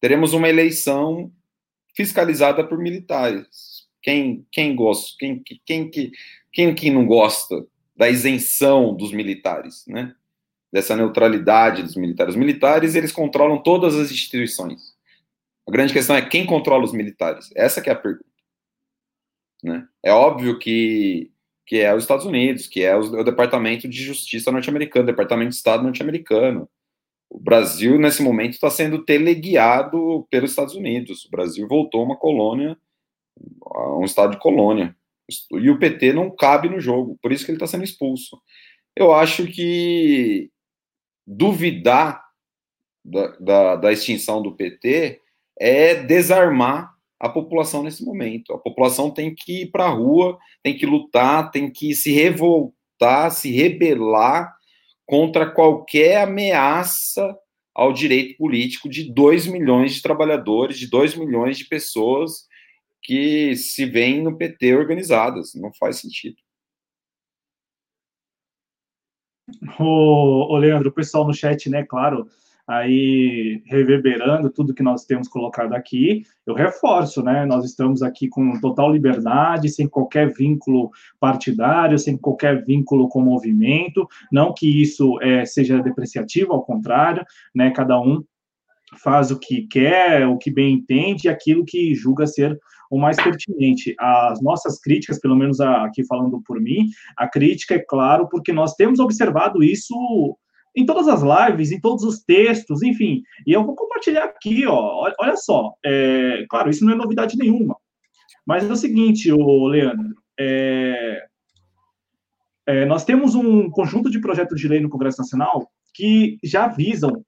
Teremos 0.00 0.32
uma 0.32 0.48
eleição 0.48 1.32
fiscalizada 1.94 2.66
por 2.66 2.78
militares. 2.78 3.86
Quem, 4.02 4.46
quem 4.50 4.74
gosta, 4.74 5.14
quem, 5.18 5.42
quem, 5.64 5.90
quem, 5.90 6.12
quem 6.52 6.74
que 6.74 6.90
não 6.90 7.06
gosta 7.06 7.64
da 7.96 8.08
isenção 8.08 8.94
dos 8.94 9.12
militares, 9.12 9.84
né? 9.86 10.14
Dessa 10.72 10.96
neutralidade 10.96 11.82
dos 11.82 11.94
militares. 11.94 12.34
Os 12.34 12.40
militares, 12.40 12.96
eles 12.96 13.12
controlam 13.12 13.62
todas 13.62 13.94
as 13.94 14.10
instituições. 14.10 14.94
A 15.66 15.70
grande 15.70 15.92
questão 15.92 16.16
é 16.16 16.28
quem 16.28 16.44
controla 16.44 16.84
os 16.84 16.92
militares. 16.92 17.48
Essa 17.54 17.80
é 17.80 17.92
a 17.92 17.96
pergunta. 17.96 18.26
Né? 19.62 19.86
É 20.02 20.12
óbvio 20.12 20.58
que, 20.58 21.30
que 21.66 21.80
é 21.80 21.94
os 21.94 22.04
Estados 22.04 22.26
Unidos, 22.26 22.66
que 22.66 22.82
é 22.82 22.94
o, 22.96 23.24
Departamento 23.24 23.88
de 23.88 24.02
Justiça 24.02 24.52
norte-americano, 24.52 25.06
Departamento 25.06 25.50
de 25.50 25.56
Estado 25.56 25.82
norte-americano. 25.82 26.68
O 27.30 27.40
Brasil, 27.40 27.98
nesse 27.98 28.22
momento, 28.22 28.52
está 28.52 28.70
sendo 28.70 29.04
teleguiado 29.04 30.26
pelos 30.30 30.50
Estados 30.50 30.74
Unidos. 30.74 31.24
O 31.24 31.30
Brasil 31.30 31.66
voltou 31.66 32.04
uma 32.04 32.16
colônia, 32.16 32.76
um 33.98 34.04
estado 34.04 34.32
de 34.32 34.38
colônia. 34.38 34.94
E 35.52 35.70
o 35.70 35.78
PT 35.78 36.12
não 36.12 36.30
cabe 36.30 36.68
no 36.68 36.78
jogo, 36.78 37.18
por 37.22 37.32
isso 37.32 37.44
que 37.44 37.50
ele 37.50 37.56
está 37.56 37.66
sendo 37.66 37.84
expulso. 37.84 38.40
Eu 38.94 39.12
acho 39.12 39.46
que 39.46 40.50
duvidar 41.26 42.22
da, 43.04 43.28
da, 43.38 43.76
da 43.76 43.92
extinção 43.92 44.42
do 44.42 44.54
PT 44.54 45.20
é 45.58 45.94
desarmar 45.94 46.93
a 47.24 47.28
população 47.30 47.82
nesse 47.82 48.04
momento. 48.04 48.52
A 48.52 48.58
população 48.58 49.10
tem 49.10 49.34
que 49.34 49.62
ir 49.62 49.70
para 49.70 49.86
a 49.86 49.90
rua, 49.90 50.38
tem 50.62 50.76
que 50.76 50.84
lutar, 50.84 51.50
tem 51.50 51.72
que 51.72 51.94
se 51.94 52.12
revoltar, 52.12 53.30
se 53.30 53.50
rebelar 53.50 54.54
contra 55.06 55.50
qualquer 55.50 56.18
ameaça 56.18 57.34
ao 57.74 57.94
direito 57.94 58.36
político 58.36 58.90
de 58.90 59.10
2 59.10 59.46
milhões 59.46 59.94
de 59.94 60.02
trabalhadores, 60.02 60.78
de 60.78 60.86
2 60.86 61.14
milhões 61.14 61.56
de 61.56 61.64
pessoas 61.64 62.46
que 63.02 63.56
se 63.56 63.86
veem 63.86 64.22
no 64.22 64.36
PT 64.36 64.76
organizadas. 64.76 65.54
Não 65.54 65.72
faz 65.72 66.00
sentido. 66.00 66.36
O, 69.80 70.58
Leandro, 70.58 70.90
o 70.90 70.94
pessoal 70.94 71.26
no 71.26 71.32
chat, 71.32 71.70
né, 71.70 71.84
claro, 71.84 72.28
aí 72.66 73.62
reverberando 73.66 74.50
tudo 74.50 74.74
que 74.74 74.82
nós 74.82 75.04
temos 75.04 75.28
colocado 75.28 75.74
aqui. 75.74 76.22
Eu 76.46 76.54
reforço, 76.54 77.22
né? 77.22 77.44
Nós 77.44 77.64
estamos 77.64 78.02
aqui 78.02 78.28
com 78.28 78.58
total 78.60 78.92
liberdade, 78.92 79.68
sem 79.68 79.86
qualquer 79.86 80.32
vínculo 80.32 80.90
partidário, 81.20 81.98
sem 81.98 82.16
qualquer 82.16 82.64
vínculo 82.64 83.08
com 83.08 83.20
o 83.20 83.24
movimento. 83.24 84.08
Não 84.32 84.52
que 84.52 84.82
isso 84.82 85.20
é, 85.20 85.44
seja 85.44 85.82
depreciativo, 85.82 86.52
ao 86.52 86.64
contrário, 86.64 87.24
né? 87.54 87.70
Cada 87.70 88.00
um 88.00 88.22
faz 89.02 89.30
o 89.30 89.38
que 89.38 89.66
quer, 89.66 90.26
o 90.26 90.38
que 90.38 90.50
bem 90.50 90.74
entende, 90.74 91.26
e 91.26 91.28
aquilo 91.28 91.64
que 91.64 91.94
julga 91.94 92.26
ser 92.26 92.58
o 92.90 92.98
mais 92.98 93.16
pertinente. 93.16 93.94
As 93.98 94.40
nossas 94.40 94.80
críticas, 94.80 95.18
pelo 95.18 95.36
menos 95.36 95.60
aqui 95.60 96.04
falando 96.06 96.40
por 96.46 96.60
mim, 96.60 96.88
a 97.16 97.28
crítica 97.28 97.74
é 97.74 97.78
claro, 97.78 98.28
porque 98.28 98.52
nós 98.52 98.74
temos 98.74 99.00
observado 99.00 99.62
isso 99.62 100.36
em 100.76 100.84
todas 100.84 101.08
as 101.08 101.22
lives, 101.22 101.70
em 101.70 101.80
todos 101.80 102.04
os 102.04 102.20
textos, 102.24 102.82
enfim. 102.82 103.22
E 103.46 103.52
eu 103.52 103.64
vou 103.64 103.76
compartilhar 103.76 104.24
aqui, 104.24 104.66
ó. 104.66 105.10
Olha 105.18 105.36
só. 105.36 105.72
É, 105.84 106.44
claro, 106.48 106.70
isso 106.70 106.84
não 106.84 106.92
é 106.92 106.96
novidade 106.96 107.36
nenhuma. 107.36 107.76
Mas 108.46 108.68
é 108.68 108.72
o 108.72 108.76
seguinte, 108.76 109.32
o 109.32 109.66
Leandro. 109.66 110.14
É, 110.38 111.26
é, 112.66 112.84
nós 112.86 113.04
temos 113.04 113.34
um 113.34 113.70
conjunto 113.70 114.10
de 114.10 114.20
projetos 114.20 114.60
de 114.60 114.68
lei 114.68 114.80
no 114.80 114.88
Congresso 114.88 115.20
Nacional 115.20 115.68
que 115.94 116.38
já 116.42 116.66
visam 116.66 117.24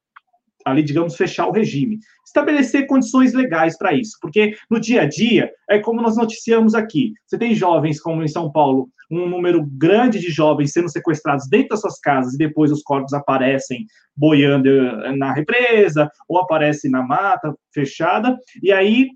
ali, 0.66 0.82
digamos, 0.82 1.14
fechar 1.14 1.46
o 1.46 1.52
regime. 1.52 2.00
Estabelecer 2.26 2.86
condições 2.86 3.32
legais 3.32 3.78
para 3.78 3.94
isso, 3.94 4.18
porque 4.20 4.56
no 4.68 4.80
dia 4.80 5.02
a 5.02 5.08
dia, 5.08 5.48
é 5.70 5.78
como 5.78 6.02
nós 6.02 6.16
noticiamos 6.16 6.74
aqui, 6.74 7.12
você 7.24 7.38
tem 7.38 7.54
jovens, 7.54 8.00
como 8.00 8.22
em 8.22 8.28
São 8.28 8.50
Paulo, 8.50 8.88
um 9.08 9.28
número 9.28 9.64
grande 9.64 10.18
de 10.18 10.30
jovens 10.30 10.72
sendo 10.72 10.90
sequestrados 10.90 11.48
dentro 11.48 11.68
das 11.68 11.80
suas 11.80 12.00
casas 12.00 12.34
e 12.34 12.38
depois 12.38 12.72
os 12.72 12.82
corpos 12.82 13.12
aparecem 13.12 13.86
boiando 14.16 14.68
eh, 14.68 15.16
na 15.16 15.32
represa 15.32 16.10
ou 16.28 16.40
aparecem 16.40 16.90
na 16.90 17.02
mata 17.02 17.54
fechada, 17.72 18.36
e 18.60 18.72
aí 18.72 19.10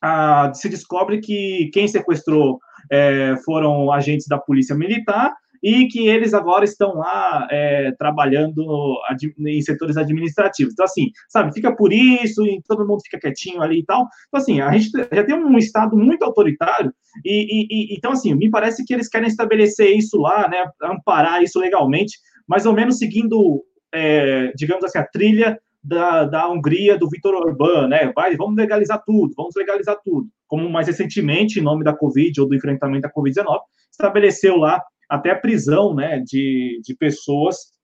ah, 0.00 0.52
se 0.54 0.68
descobre 0.68 1.18
que 1.20 1.70
quem 1.72 1.88
sequestrou 1.88 2.60
é, 2.92 3.34
foram 3.44 3.90
agentes 3.90 4.26
da 4.28 4.38
polícia 4.38 4.76
militar 4.76 5.34
e 5.64 5.88
que 5.88 6.06
eles 6.06 6.34
agora 6.34 6.62
estão 6.62 6.96
lá 6.96 7.48
é, 7.50 7.90
trabalhando 7.92 8.98
em 9.38 9.62
setores 9.62 9.96
administrativos. 9.96 10.74
Então, 10.74 10.84
assim, 10.84 11.10
sabe, 11.26 11.54
fica 11.54 11.74
por 11.74 11.90
isso 11.90 12.46
e 12.46 12.60
todo 12.68 12.86
mundo 12.86 13.00
fica 13.02 13.18
quietinho 13.18 13.62
ali 13.62 13.78
e 13.78 13.84
tal. 13.84 14.06
Então, 14.28 14.40
assim, 14.40 14.60
a 14.60 14.70
gente 14.76 14.90
já 15.10 15.24
tem 15.24 15.34
um 15.34 15.56
Estado 15.56 15.96
muito 15.96 16.22
autoritário 16.22 16.92
e, 17.24 17.62
e, 17.62 17.94
e 17.94 17.96
então, 17.96 18.12
assim, 18.12 18.34
me 18.34 18.50
parece 18.50 18.84
que 18.84 18.92
eles 18.92 19.08
querem 19.08 19.26
estabelecer 19.26 19.96
isso 19.96 20.18
lá, 20.18 20.46
né, 20.50 20.66
amparar 20.82 21.42
isso 21.42 21.58
legalmente, 21.58 22.18
mais 22.46 22.66
ou 22.66 22.74
menos 22.74 22.98
seguindo, 22.98 23.64
é, 23.90 24.52
digamos 24.54 24.84
assim, 24.84 24.98
a 24.98 25.06
trilha 25.06 25.58
da, 25.82 26.24
da 26.24 26.48
Hungria, 26.48 26.98
do 26.98 27.08
Viktor 27.08 27.34
Orbán, 27.34 27.88
né? 27.88 28.12
Vai, 28.14 28.36
vamos 28.36 28.56
legalizar 28.56 29.02
tudo, 29.04 29.32
vamos 29.34 29.54
legalizar 29.56 29.96
tudo. 30.04 30.28
Como 30.46 30.68
mais 30.68 30.88
recentemente, 30.88 31.58
em 31.58 31.62
nome 31.62 31.84
da 31.84 31.96
Covid 31.96 32.38
ou 32.40 32.48
do 32.48 32.54
enfrentamento 32.54 33.02
da 33.02 33.12
Covid-19, 33.12 33.60
estabeleceu 33.90 34.56
lá 34.56 34.82
até 35.14 35.30
a 35.30 35.38
prisão 35.38 35.94
né, 35.94 36.20
de, 36.20 36.80
de 36.84 36.94
pessoas 36.96 37.74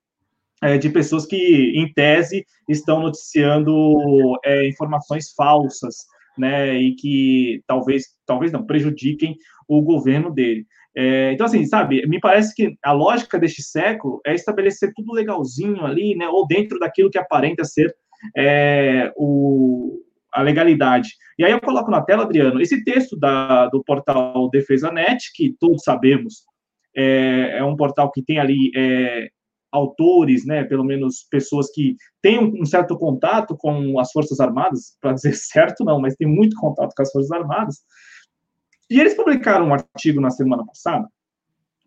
é, 0.63 0.77
de 0.77 0.91
pessoas 0.91 1.25
que, 1.25 1.73
em 1.75 1.91
tese, 1.91 2.45
estão 2.69 3.01
noticiando 3.01 4.39
é, 4.45 4.69
informações 4.69 5.33
falsas, 5.33 5.97
né, 6.37 6.75
e 6.75 6.95
que 6.95 7.63
talvez, 7.67 8.05
talvez 8.27 8.53
não, 8.53 8.67
prejudiquem 8.67 9.37
o 9.67 9.81
governo 9.81 10.31
dele. 10.31 10.67
É, 10.95 11.33
então, 11.33 11.47
assim, 11.47 11.65
sabe, 11.65 12.07
me 12.07 12.21
parece 12.21 12.55
que 12.55 12.77
a 12.85 12.93
lógica 12.93 13.39
deste 13.39 13.63
século 13.63 14.21
é 14.27 14.35
estabelecer 14.35 14.93
tudo 14.95 15.15
legalzinho 15.15 15.85
ali, 15.87 16.15
né, 16.15 16.29
ou 16.29 16.47
dentro 16.47 16.79
daquilo 16.79 17.11
que 17.11 17.19
aparenta 17.19 17.65
ser 17.65 17.95
é, 18.37 19.11
o, 19.17 20.03
a 20.31 20.43
legalidade. 20.43 21.11
E 21.39 21.45
aí 21.45 21.53
eu 21.53 21.61
coloco 21.61 21.91
na 21.91 22.03
tela, 22.03 22.25
Adriano, 22.25 22.61
esse 22.61 22.85
texto 22.85 23.19
da, 23.19 23.67
do 23.69 23.83
portal 23.83 24.51
Defesa 24.51 24.93
Net, 24.93 25.33
que 25.35 25.57
todos 25.59 25.83
sabemos 25.83 26.50
é, 26.97 27.59
é 27.59 27.65
um 27.65 27.77
portal 27.77 28.11
que 28.11 28.23
tem 28.23 28.39
ali 28.39 28.71
é, 28.77 29.29
autores, 29.73 30.45
né, 30.45 30.65
pelo 30.65 30.85
menos 30.85 31.27
pessoas 31.31 31.71
que 31.73 31.97
têm 32.21 32.39
um, 32.39 32.65
certo 32.65 32.99
contato 32.99 33.57
com 33.57 33.99
as 33.99 34.11
Forças 34.11 34.41
Armadas, 34.41 34.97
para 35.01 35.13
dizer 35.13 35.35
certo 35.35 35.85
não, 35.85 36.01
mas 36.01 36.17
tem 36.17 36.29
muito 36.29 36.57
contato 36.57 36.93
com 36.95 37.03
as 37.03 37.11
Forças 37.11 37.31
Armadas. 37.31 37.77
E 38.91 38.99
eles 39.01 39.15
publicaram 39.15 39.69
um 39.69 39.75
artigo 39.75 40.21
na 40.21 40.31
semana 40.31 40.67
passada, 40.67 41.09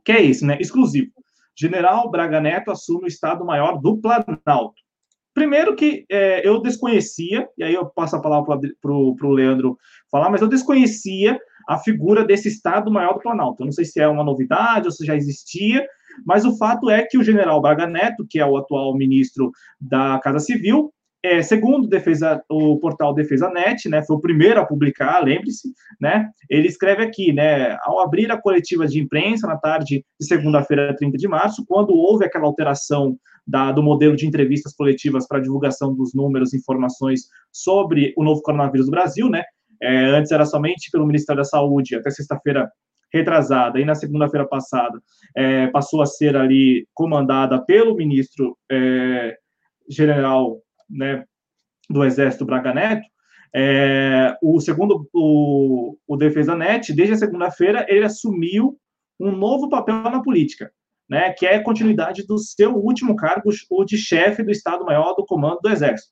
que 0.05 0.11
é 0.11 0.23
esse, 0.23 0.45
né, 0.45 0.57
exclusivo. 0.59 1.11
General 1.55 2.09
Braga 2.09 2.39
Neto 2.39 2.71
assume 2.71 3.05
o 3.05 3.07
Estado-Maior 3.07 3.79
do 3.79 3.97
Planalto. 3.97 4.81
Primeiro 5.33 5.75
que 5.75 6.05
é, 6.09 6.47
eu 6.47 6.61
desconhecia, 6.61 7.47
e 7.57 7.63
aí 7.63 7.73
eu 7.73 7.87
passo 7.87 8.15
a 8.15 8.21
palavra 8.21 8.59
para 8.81 8.91
o 8.91 9.31
Leandro 9.31 9.77
falar, 10.11 10.29
mas 10.29 10.41
eu 10.41 10.47
desconhecia 10.47 11.39
a 11.67 11.77
figura 11.77 12.23
desse 12.25 12.47
Estado-Maior 12.47 13.15
do 13.15 13.19
Planalto. 13.19 13.61
Eu 13.61 13.65
não 13.65 13.71
sei 13.71 13.85
se 13.85 13.99
é 13.99 14.07
uma 14.07 14.23
novidade 14.23 14.87
ou 14.87 14.91
se 14.91 15.05
já 15.05 15.15
existia, 15.15 15.85
mas 16.25 16.45
o 16.45 16.57
fato 16.57 16.89
é 16.89 17.03
que 17.03 17.17
o 17.17 17.23
general 17.23 17.61
Braga 17.61 17.87
Neto, 17.87 18.25
que 18.29 18.39
é 18.39 18.45
o 18.45 18.57
atual 18.57 18.95
ministro 18.95 19.51
da 19.79 20.19
Casa 20.19 20.39
Civil, 20.39 20.93
é, 21.25 21.41
segundo 21.41 21.87
defesa, 21.87 22.43
o 22.49 22.77
portal 22.79 23.13
Defesa 23.13 23.49
Net, 23.49 23.87
né, 23.87 24.03
foi 24.03 24.17
o 24.17 24.19
primeiro 24.19 24.59
a 24.59 24.65
publicar, 24.65 25.23
lembre-se, 25.23 25.69
né, 25.99 26.29
ele 26.49 26.67
escreve 26.67 27.01
aqui, 27.01 27.31
né, 27.31 27.77
ao 27.83 28.01
abrir 28.01 28.29
a 28.29 28.39
coletiva 28.39 28.85
de 28.85 28.99
imprensa 28.99 29.47
na 29.47 29.55
tarde 29.55 30.03
de 30.19 30.27
segunda-feira, 30.27 30.93
30 30.93 31.17
de 31.17 31.27
março, 31.29 31.63
quando 31.65 31.93
houve 31.93 32.25
aquela 32.25 32.45
alteração 32.45 33.17
da, 33.47 33.71
do 33.71 33.81
modelo 33.81 34.17
de 34.17 34.27
entrevistas 34.27 34.75
coletivas 34.75 35.25
para 35.25 35.39
divulgação 35.39 35.95
dos 35.95 36.13
números 36.13 36.53
e 36.53 36.57
informações 36.57 37.21
sobre 37.53 38.13
o 38.17 38.23
novo 38.23 38.41
coronavírus 38.41 38.87
do 38.87 38.91
Brasil, 38.91 39.29
né, 39.29 39.43
é, 39.83 40.05
antes 40.05 40.31
era 40.31 40.45
somente 40.45 40.89
pelo 40.89 41.05
Ministério 41.05 41.41
da 41.41 41.45
Saúde, 41.45 41.95
até 41.95 42.09
sexta-feira 42.09 42.71
retrasada, 43.13 43.79
e 43.79 43.85
na 43.85 43.93
segunda-feira 43.93 44.47
passada 44.47 44.99
é, 45.35 45.67
passou 45.67 46.01
a 46.01 46.05
ser 46.05 46.35
ali 46.35 46.87
comandada 46.93 47.63
pelo 47.63 47.95
ministro 47.95 48.57
é, 48.71 49.37
general 49.87 50.57
né, 50.89 51.23
do 51.89 52.03
Exército 52.03 52.45
Braga 52.45 52.73
Neto, 52.73 53.05
é, 53.55 54.35
o 54.41 54.59
segundo, 54.59 55.07
o, 55.13 55.95
o 56.07 56.17
Defesa 56.17 56.55
Net, 56.55 56.91
desde 56.91 57.13
a 57.13 57.17
segunda-feira, 57.17 57.85
ele 57.87 58.03
assumiu 58.03 58.75
um 59.19 59.31
novo 59.31 59.69
papel 59.69 60.01
na 60.01 60.23
política, 60.23 60.71
né, 61.07 61.31
que 61.33 61.45
é 61.45 61.55
a 61.55 61.63
continuidade 61.63 62.25
do 62.25 62.39
seu 62.39 62.75
último 62.75 63.15
cargo, 63.15 63.51
o 63.69 63.85
de 63.85 63.97
chefe 63.97 64.41
do 64.41 64.49
Estado-Maior 64.49 65.13
do 65.15 65.25
Comando 65.25 65.59
do 65.61 65.69
Exército. 65.69 66.11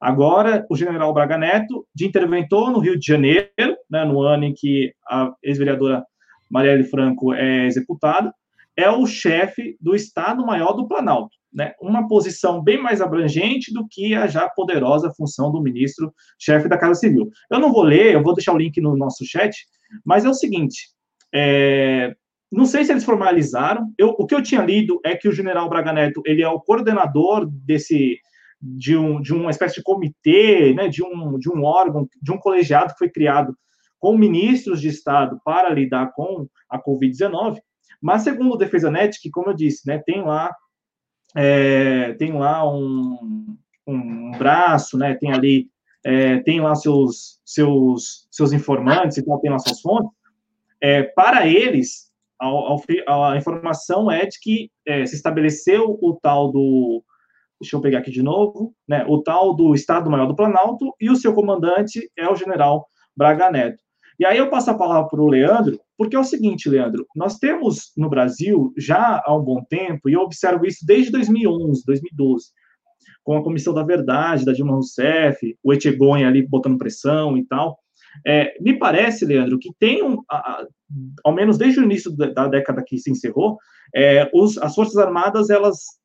Agora, 0.00 0.64
o 0.70 0.76
general 0.76 1.12
Braga 1.12 1.36
Neto, 1.36 1.86
de 1.94 2.06
interventor 2.06 2.70
no 2.70 2.78
Rio 2.78 2.98
de 2.98 3.06
Janeiro, 3.06 3.48
né, 3.90 4.04
no 4.04 4.22
ano 4.22 4.44
em 4.44 4.54
que 4.54 4.92
a 5.08 5.32
ex-vereadora 5.42 6.04
Marielle 6.50 6.84
Franco 6.84 7.32
é 7.32 7.66
executada, 7.66 8.32
é 8.76 8.88
o 8.90 9.06
chefe 9.06 9.76
do 9.80 9.94
Estado-Maior 9.94 10.72
do 10.74 10.86
Planalto. 10.86 11.36
Né, 11.52 11.72
uma 11.80 12.06
posição 12.06 12.62
bem 12.62 12.80
mais 12.80 13.00
abrangente 13.00 13.72
do 13.72 13.88
que 13.88 14.14
a 14.14 14.26
já 14.26 14.48
poderosa 14.50 15.10
função 15.16 15.50
do 15.50 15.62
ministro 15.62 16.12
chefe 16.38 16.68
da 16.68 16.76
Casa 16.76 17.00
Civil. 17.00 17.30
Eu 17.50 17.58
não 17.58 17.72
vou 17.72 17.82
ler, 17.82 18.14
eu 18.14 18.22
vou 18.22 18.34
deixar 18.34 18.52
o 18.52 18.58
link 18.58 18.78
no 18.80 18.94
nosso 18.96 19.24
chat, 19.24 19.56
mas 20.04 20.26
é 20.26 20.28
o 20.28 20.34
seguinte: 20.34 20.90
é, 21.34 22.14
não 22.52 22.66
sei 22.66 22.84
se 22.84 22.92
eles 22.92 23.04
formalizaram. 23.04 23.92
Eu, 23.98 24.14
o 24.18 24.26
que 24.26 24.34
eu 24.34 24.42
tinha 24.42 24.62
lido 24.62 25.00
é 25.04 25.16
que 25.16 25.28
o 25.28 25.32
general 25.32 25.68
Braga 25.68 25.92
Neto 25.92 26.22
ele 26.24 26.42
é 26.42 26.48
o 26.48 26.60
coordenador 26.60 27.46
desse 27.46 28.18
de, 28.60 28.96
um, 28.96 29.20
de 29.20 29.32
uma 29.32 29.50
espécie 29.50 29.76
de 29.76 29.82
comitê, 29.82 30.74
né, 30.74 30.88
de, 30.88 31.02
um, 31.02 31.38
de 31.38 31.50
um 31.50 31.64
órgão, 31.64 32.08
de 32.20 32.32
um 32.32 32.38
colegiado 32.38 32.92
que 32.92 32.98
foi 32.98 33.10
criado 33.10 33.56
com 33.98 34.16
ministros 34.16 34.80
de 34.80 34.88
Estado 34.88 35.40
para 35.44 35.70
lidar 35.70 36.12
com 36.12 36.46
a 36.68 36.80
Covid-19, 36.80 37.58
mas 38.00 38.22
segundo 38.22 38.54
o 38.54 38.56
Defesa 38.56 38.90
Net, 38.90 39.20
que 39.20 39.30
como 39.30 39.50
eu 39.50 39.54
disse, 39.54 39.86
né, 39.86 39.98
tem 39.98 40.22
lá 40.22 40.54
é, 41.36 42.14
tem 42.14 42.32
lá 42.32 42.68
um, 42.68 43.56
um 43.86 44.30
braço, 44.32 44.96
né, 44.96 45.14
tem 45.14 45.32
ali 45.32 45.68
é, 46.04 46.38
tem 46.38 46.60
lá 46.60 46.74
seus 46.74 47.40
seus 47.44 48.26
seus 48.30 48.52
informantes, 48.52 49.18
então 49.18 49.38
tem 49.40 49.50
lá 49.50 49.58
suas 49.58 49.80
fontes. 49.80 50.10
É, 50.80 51.02
para 51.02 51.46
eles, 51.46 52.08
a, 52.40 53.32
a, 53.32 53.36
informação 53.36 54.10
é 54.10 54.24
de 54.24 54.38
que 54.40 54.70
é, 54.86 55.04
se 55.04 55.16
estabeleceu 55.16 55.98
o 56.00 56.18
tal 56.22 56.52
do 56.52 57.02
deixa 57.60 57.76
eu 57.76 57.80
pegar 57.80 57.98
aqui 57.98 58.10
de 58.10 58.22
novo, 58.22 58.72
né, 58.88 59.04
o 59.08 59.22
tal 59.22 59.54
do 59.54 59.74
Estado-Maior 59.74 60.26
do 60.26 60.36
Planalto, 60.36 60.94
e 61.00 61.10
o 61.10 61.16
seu 61.16 61.34
comandante 61.34 62.10
é 62.16 62.28
o 62.28 62.36
general 62.36 62.86
Braga 63.16 63.50
Neto. 63.50 63.82
E 64.18 64.26
aí 64.26 64.38
eu 64.38 64.50
passo 64.50 64.70
a 64.70 64.76
palavra 64.76 65.08
para 65.08 65.20
o 65.20 65.28
Leandro, 65.28 65.80
porque 65.96 66.16
é 66.16 66.18
o 66.18 66.24
seguinte, 66.24 66.68
Leandro, 66.68 67.06
nós 67.14 67.38
temos 67.38 67.92
no 67.96 68.08
Brasil 68.08 68.72
já 68.76 69.22
há 69.24 69.34
um 69.36 69.42
bom 69.42 69.62
tempo, 69.68 70.08
e 70.08 70.14
eu 70.14 70.20
observo 70.20 70.66
isso 70.66 70.84
desde 70.84 71.12
2011, 71.12 71.84
2012, 71.84 72.46
com 73.22 73.36
a 73.36 73.42
Comissão 73.42 73.74
da 73.74 73.82
Verdade, 73.82 74.44
da 74.44 74.52
Dilma 74.52 74.72
Rousseff, 74.72 75.56
o 75.62 75.72
Etchegonha 75.72 76.26
ali 76.26 76.46
botando 76.46 76.78
pressão 76.78 77.36
e 77.36 77.44
tal, 77.44 77.78
é, 78.26 78.54
me 78.60 78.78
parece, 78.78 79.24
Leandro, 79.24 79.58
que 79.58 79.70
tem, 79.78 80.02
um, 80.02 80.22
a, 80.30 80.64
ao 81.24 81.34
menos 81.34 81.58
desde 81.58 81.80
o 81.80 81.84
início 81.84 82.10
da, 82.16 82.26
da 82.30 82.48
década 82.48 82.82
que 82.84 82.98
se 82.98 83.10
encerrou, 83.10 83.58
é, 83.94 84.28
os, 84.34 84.58
as 84.58 84.74
Forças 84.74 84.96
Armadas, 84.96 85.50
elas 85.50 85.98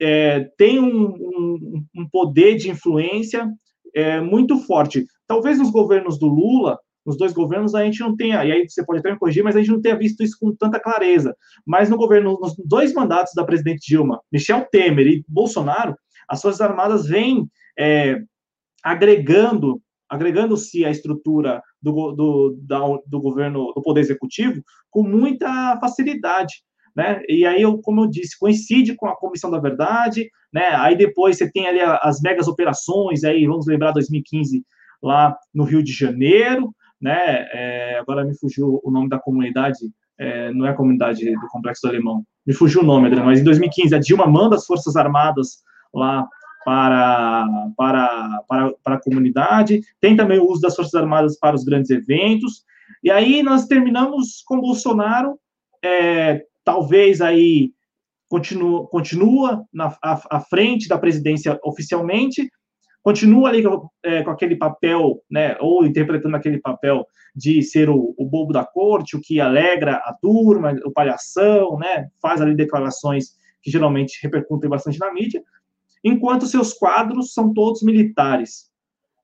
é, 0.00 0.40
tem 0.56 0.78
um, 0.78 1.06
um, 1.06 1.84
um, 1.96 2.08
poder 2.10 2.56
de 2.56 2.70
influência 2.70 3.48
é, 3.94 4.20
muito 4.20 4.58
forte. 4.60 5.06
Talvez 5.26 5.58
nos 5.58 5.70
governos 5.70 6.18
do 6.18 6.26
Lula, 6.26 6.78
nos 7.04 7.16
dois 7.16 7.32
governos, 7.32 7.74
a 7.74 7.84
gente 7.84 8.00
não 8.00 8.14
tenha, 8.14 8.44
e 8.44 8.52
aí 8.52 8.68
você 8.68 8.84
pode 8.84 9.00
até 9.00 9.10
me 9.10 9.18
corrigir, 9.18 9.42
mas 9.42 9.56
a 9.56 9.60
gente 9.60 9.70
não 9.70 9.80
tenha 9.80 9.96
visto 9.96 10.22
isso 10.22 10.36
com 10.38 10.54
tanta 10.54 10.78
clareza. 10.78 11.34
Mas 11.66 11.88
no 11.88 11.96
governo, 11.96 12.38
nos 12.40 12.54
dois 12.64 12.92
mandatos 12.92 13.32
da 13.34 13.44
presidente 13.44 13.86
Dilma, 13.86 14.20
Michel 14.30 14.66
Temer 14.70 15.06
e 15.06 15.24
Bolsonaro, 15.26 15.96
as 16.28 16.42
Forças 16.42 16.60
Armadas 16.60 17.06
vêm 17.06 17.48
é, 17.78 18.20
agregando 18.84 19.80
agregando-se 20.08 20.84
à 20.84 20.90
estrutura 20.90 21.62
do, 21.82 22.12
do, 22.12 22.58
da, 22.62 22.80
do 23.06 23.20
governo, 23.20 23.72
do 23.74 23.82
poder 23.82 24.00
executivo, 24.00 24.62
com 24.90 25.02
muita 25.02 25.78
facilidade 25.80 26.62
né? 26.98 27.22
E 27.28 27.46
aí, 27.46 27.62
eu, 27.62 27.78
como 27.78 28.02
eu 28.02 28.08
disse, 28.08 28.36
coincide 28.36 28.96
com 28.96 29.06
a 29.06 29.16
Comissão 29.16 29.48
da 29.48 29.60
Verdade, 29.60 30.28
né? 30.52 30.74
Aí 30.74 30.96
depois 30.96 31.38
você 31.38 31.48
tem 31.48 31.68
ali 31.68 31.78
as 31.80 32.20
megas 32.20 32.48
operações, 32.48 33.22
aí 33.22 33.46
vamos 33.46 33.68
lembrar 33.68 33.92
2015 33.92 34.64
lá 35.00 35.36
no 35.54 35.62
Rio 35.62 35.80
de 35.80 35.92
Janeiro, 35.92 36.74
né? 37.00 37.46
É, 37.52 37.98
agora 38.00 38.24
me 38.24 38.36
fugiu 38.36 38.80
o 38.82 38.90
nome 38.90 39.08
da 39.08 39.16
comunidade 39.16 39.78
é, 40.18 40.52
não 40.52 40.66
é 40.66 40.70
a 40.70 40.74
comunidade 40.74 41.24
do 41.24 41.46
Complexo 41.48 41.82
do 41.82 41.90
Alemão, 41.90 42.24
me 42.44 42.52
fugiu 42.52 42.80
o 42.80 42.84
nome, 42.84 43.06
Adriano, 43.06 43.26
mas 43.26 43.38
em 43.38 43.44
2015 43.44 43.94
a 43.94 44.00
Dilma 44.00 44.26
manda 44.26 44.56
as 44.56 44.66
Forças 44.66 44.96
Armadas 44.96 45.62
lá 45.94 46.26
para, 46.64 47.46
para, 47.76 48.42
para, 48.48 48.72
para 48.82 48.94
a 48.96 49.00
comunidade, 49.00 49.80
tem 50.00 50.16
também 50.16 50.40
o 50.40 50.50
uso 50.50 50.60
das 50.60 50.74
Forças 50.74 50.94
Armadas 50.96 51.38
para 51.38 51.54
os 51.54 51.62
grandes 51.62 51.90
eventos, 51.90 52.64
e 53.04 53.12
aí 53.12 53.44
nós 53.44 53.66
terminamos 53.66 54.42
com 54.44 54.60
Bolsonaro, 54.60 55.38
é, 55.84 56.44
talvez 56.68 57.22
aí 57.22 57.72
continua, 58.28 58.86
continua 58.88 59.64
na, 59.72 59.86
à, 60.02 60.36
à, 60.36 60.40
frente 60.40 60.86
da 60.86 60.98
presidência 60.98 61.58
oficialmente, 61.64 62.46
continua 63.02 63.48
ali 63.48 63.64
é, 64.02 64.22
com 64.22 64.30
aquele 64.30 64.54
papel, 64.54 65.22
né, 65.30 65.56
ou 65.60 65.86
interpretando 65.86 66.36
aquele 66.36 66.60
papel 66.60 67.06
de 67.34 67.62
ser 67.62 67.88
o, 67.88 68.14
o, 68.18 68.26
bobo 68.26 68.52
da 68.52 68.66
corte, 68.66 69.16
o 69.16 69.20
que 69.22 69.40
alegra 69.40 69.94
a 69.94 70.12
turma, 70.12 70.78
o 70.84 70.92
palhação, 70.92 71.78
né, 71.78 72.08
faz 72.20 72.42
ali 72.42 72.54
declarações 72.54 73.30
que 73.62 73.70
geralmente 73.70 74.18
repercutem 74.22 74.68
bastante 74.68 74.98
na 74.98 75.10
mídia, 75.10 75.42
enquanto 76.04 76.46
seus 76.46 76.74
quadros 76.74 77.32
são 77.32 77.54
todos 77.54 77.82
militares. 77.82 78.68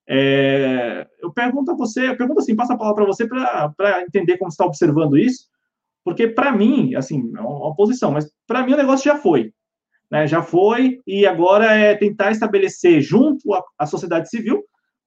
É, 0.09 1.07
eu 1.20 1.30
pergunto 1.30 1.72
a 1.72 1.76
você, 1.76 2.09
eu 2.09 2.16
pergunto 2.16 2.40
assim, 2.40 2.57
passa 2.57 2.72
a 2.72 2.78
palavra 2.78 3.05
para 3.05 3.12
você 3.12 3.28
para 3.28 4.01
entender 4.01 4.38
como 4.38 4.49
está 4.49 4.64
observando 4.64 5.18
isso, 5.18 5.53
porque 6.05 6.29
para 6.29 6.53
mim, 6.53 6.95
assim, 6.95 7.33
é 7.37 7.41
uma 7.41 7.69
oposição, 7.69 8.13
mas 8.13 8.31
para 8.47 8.65
mim 8.65 8.75
o 8.75 8.77
negócio 8.77 9.05
já 9.05 9.17
foi. 9.17 9.53
Né, 10.11 10.27
já 10.27 10.43
foi, 10.43 11.01
e 11.07 11.27
agora 11.27 11.73
é 11.73 11.95
tentar 11.95 12.31
estabelecer 12.31 13.01
junto 13.01 13.53
à, 13.55 13.65
à 13.79 13.87
sociedade 13.87 14.29
civil 14.29 14.63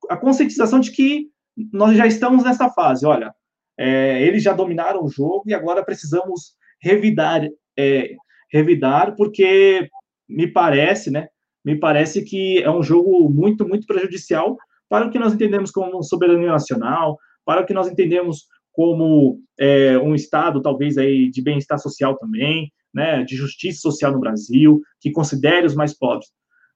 a 0.10 0.18
conscientização 0.18 0.80
de 0.80 0.92
que 0.92 1.28
nós 1.72 1.96
já 1.96 2.08
estamos 2.08 2.44
nessa 2.44 2.70
fase. 2.72 3.06
Olha, 3.06 3.34
é, 3.78 4.22
eles 4.24 4.44
já 4.44 4.54
dominaram 4.54 5.04
o 5.04 5.10
jogo 5.10 5.44
e 5.46 5.54
agora 5.54 5.86
precisamos 5.86 6.56
revidar, 6.82 7.48
é, 7.78 8.16
revidar, 8.52 9.16
porque 9.16 9.88
me 10.28 10.48
parece, 10.48 11.12
né? 11.12 11.28
Me 11.64 11.76
parece 11.76 12.24
que 12.24 12.62
é 12.64 12.72
um 12.72 12.84
jogo 12.84 13.30
muito, 13.30 13.68
muito 13.68 13.86
prejudicial 13.86 14.58
para 14.90 15.06
o 15.06 15.12
que 15.12 15.20
nós 15.20 15.34
entendemos 15.34 15.70
como 15.70 16.02
soberania 16.04 16.52
nacional, 16.52 17.18
para 17.46 17.62
o 17.62 17.66
que 17.66 17.74
nós 17.74 17.88
entendemos 17.88 18.48
como 18.78 19.42
é, 19.60 19.98
um 19.98 20.14
Estado, 20.14 20.62
talvez, 20.62 21.00
aí, 21.00 21.32
de 21.32 21.42
bem-estar 21.42 21.80
social 21.80 22.16
também, 22.16 22.72
né, 22.94 23.24
de 23.24 23.36
justiça 23.36 23.80
social 23.80 24.12
no 24.12 24.20
Brasil, 24.20 24.84
que 25.02 25.12
considere 25.12 25.66
os 25.66 25.74
mais 25.74 25.98
pobres. 25.98 26.30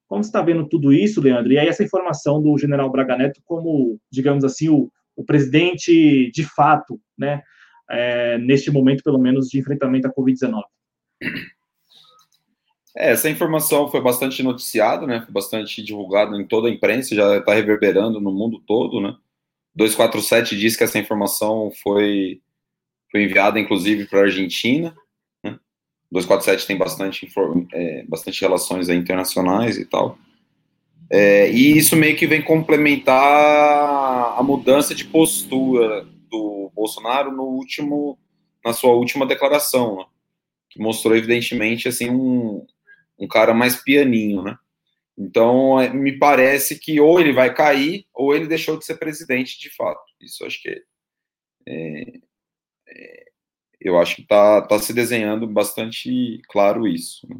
Como 0.07 0.23
você 0.23 0.29
está 0.29 0.41
vendo 0.41 0.67
tudo 0.67 0.91
isso, 0.91 1.21
Leandro? 1.21 1.53
E 1.53 1.59
aí 1.59 1.67
essa 1.67 1.83
informação 1.83 2.41
do 2.41 2.57
general 2.57 2.91
Braga 2.91 3.15
Neto 3.15 3.39
como, 3.45 3.99
digamos 4.11 4.43
assim, 4.43 4.67
o, 4.67 4.91
o 5.15 5.23
presidente 5.23 6.31
de 6.31 6.43
fato, 6.43 6.99
né, 7.15 7.43
é, 7.87 8.39
neste 8.39 8.71
momento, 8.71 9.03
pelo 9.03 9.19
menos, 9.19 9.47
de 9.47 9.59
enfrentamento 9.59 10.07
à 10.07 10.11
Covid-19. 10.11 10.63
É, 12.97 13.11
essa 13.11 13.29
informação 13.29 13.87
foi 13.89 14.01
bastante 14.01 14.41
noticiada, 14.41 15.05
né? 15.05 15.21
Foi 15.21 15.31
bastante 15.31 15.83
divulgada 15.83 16.35
em 16.35 16.47
toda 16.47 16.67
a 16.67 16.71
imprensa, 16.71 17.15
já 17.15 17.37
está 17.37 17.53
reverberando 17.53 18.19
no 18.19 18.31
mundo 18.31 18.59
todo, 18.65 18.99
né? 18.99 19.15
247 19.75 20.57
diz 20.57 20.75
que 20.75 20.83
essa 20.83 20.99
informação 20.99 21.71
foi, 21.83 22.41
foi 23.11 23.23
enviada, 23.23 23.59
inclusive, 23.59 24.05
para 24.05 24.19
a 24.19 24.23
Argentina. 24.23 24.95
Né? 25.43 25.57
247 26.11 26.67
tem 26.67 26.77
bastante, 26.77 27.27
é, 27.73 28.03
bastante 28.03 28.41
relações 28.41 28.89
internacionais 28.89 29.77
e 29.77 29.85
tal. 29.85 30.17
É, 31.09 31.51
e 31.51 31.77
isso 31.77 31.95
meio 31.95 32.15
que 32.15 32.25
vem 32.25 32.41
complementar 32.41 34.37
a 34.37 34.41
mudança 34.43 34.95
de 34.95 35.03
postura 35.03 36.05
do 36.29 36.71
Bolsonaro 36.73 37.31
no 37.31 37.43
último, 37.43 38.17
na 38.63 38.71
sua 38.71 38.93
última 38.93 39.25
declaração, 39.25 39.97
né? 39.97 40.05
que 40.69 40.79
mostrou 40.79 41.15
evidentemente 41.15 41.89
assim 41.89 42.09
um, 42.09 42.65
um 43.19 43.27
cara 43.27 43.53
mais 43.53 43.75
pianinho, 43.75 44.41
né? 44.41 44.57
Então, 45.21 45.79
é, 45.79 45.93
me 45.93 46.17
parece 46.17 46.79
que 46.79 46.99
ou 46.99 47.19
ele 47.19 47.31
vai 47.31 47.53
cair, 47.53 48.05
ou 48.13 48.35
ele 48.35 48.47
deixou 48.47 48.77
de 48.77 48.85
ser 48.85 48.95
presidente 48.95 49.59
de 49.59 49.69
fato. 49.75 50.01
Isso 50.19 50.43
acho 50.43 50.61
que 50.61 50.83
é, 51.67 52.03
é, 52.87 53.25
eu 53.79 53.99
acho 53.99 54.15
que 54.15 54.21
está 54.23 54.61
tá 54.63 54.79
se 54.79 54.93
desenhando 54.93 55.45
bastante 55.47 56.41
claro 56.49 56.87
isso. 56.87 57.27
Né? 57.29 57.37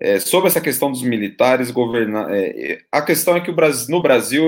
É, 0.00 0.20
sobre 0.20 0.48
essa 0.48 0.60
questão 0.60 0.92
dos 0.92 1.02
militares 1.02 1.70
governar, 1.70 2.30
é, 2.30 2.72
é, 2.72 2.86
a 2.92 3.00
questão 3.00 3.34
é 3.36 3.40
que 3.40 3.50
Brasil, 3.50 3.88
no 3.90 4.02
Brasil, 4.02 4.44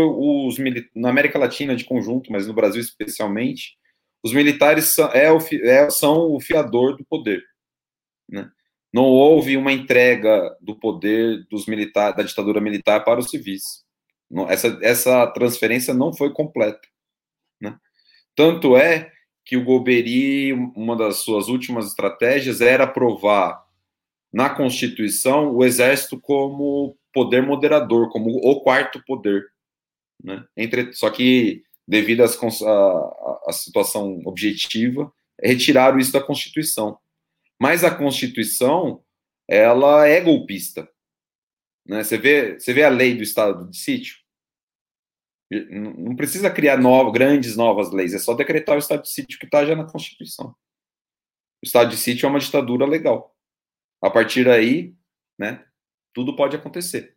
os 0.47 0.57
na 0.95 1.09
América 1.09 1.39
Latina 1.39 1.75
de 1.75 1.85
conjunto, 1.85 2.31
mas 2.31 2.47
no 2.47 2.53
Brasil 2.53 2.81
especialmente, 2.83 3.79
os 4.23 4.35
militares 4.35 4.93
são, 4.93 5.09
o, 5.09 5.91
são 5.91 6.35
o 6.35 6.41
fiador 6.41 6.97
do 6.99 7.05
poder. 7.05 7.43
Né? 8.29 8.51
Não 8.93 9.05
houve 9.05 9.57
uma 9.57 9.73
entrega 9.73 10.57
do 10.61 10.75
poder 10.75 11.47
dos 11.49 11.67
militares, 11.67 12.17
da 12.17 12.23
ditadura 12.23 12.61
militar 12.61 13.05
para 13.05 13.21
os 13.21 13.31
civis. 13.31 13.85
essa, 14.49 14.79
essa 14.83 15.27
transferência 15.29 15.95
não 15.95 16.13
foi 16.13 16.33
completa. 16.33 16.87
Né? 17.61 17.77
Tanto 18.35 18.77
é 18.77 19.13
que 19.45 19.57
o 19.57 19.65
Golbery, 19.65 20.53
uma 20.53 20.97
das 20.97 21.19
suas 21.19 21.49
últimas 21.49 21.87
estratégias 21.87 22.61
era 22.61 22.85
aprovar 22.85 23.65
na 24.33 24.49
Constituição 24.49 25.55
o 25.55 25.65
Exército 25.65 26.21
como 26.21 26.97
poder 27.13 27.43
moderador, 27.43 28.09
como 28.11 28.31
o 28.31 28.61
quarto 28.61 29.03
poder. 29.05 29.47
Né? 30.23 30.45
Entre, 30.57 30.93
só 30.93 31.11
que, 31.11 31.63
devido 31.87 32.23
à 32.23 33.53
situação 33.53 34.21
objetiva, 34.25 35.13
retiraram 35.43 35.99
isso 35.99 36.13
da 36.13 36.23
Constituição. 36.23 36.99
Mas 37.61 37.85
a 37.85 37.95
Constituição, 37.95 39.05
ela 39.47 40.07
é 40.07 40.21
golpista. 40.21 40.91
Né? 41.87 42.03
Você, 42.03 42.17
vê, 42.17 42.59
você 42.59 42.73
vê 42.73 42.85
a 42.85 42.89
lei 42.89 43.15
do 43.15 43.23
estado 43.23 43.69
de 43.69 43.77
sítio? 43.77 44.17
Não 45.51 46.15
precisa 46.15 46.49
criar 46.49 46.77
novo, 46.77 47.11
grandes 47.11 47.57
novas 47.57 47.91
leis, 47.91 48.15
é 48.15 48.19
só 48.19 48.35
decretar 48.35 48.77
o 48.77 48.79
estado 48.79 49.03
de 49.03 49.11
sítio 49.11 49.39
que 49.39 49.45
está 49.45 49.65
já 49.65 49.75
na 49.75 49.85
Constituição. 49.85 50.55
O 51.63 51.67
estado 51.67 51.91
de 51.91 51.97
sítio 51.97 52.25
é 52.25 52.31
uma 52.31 52.39
ditadura 52.39 52.87
legal. 52.87 53.37
A 54.01 54.09
partir 54.09 54.45
daí, 54.45 54.95
né, 55.39 55.65
tudo 56.15 56.37
pode 56.37 56.57
acontecer. 56.57 57.17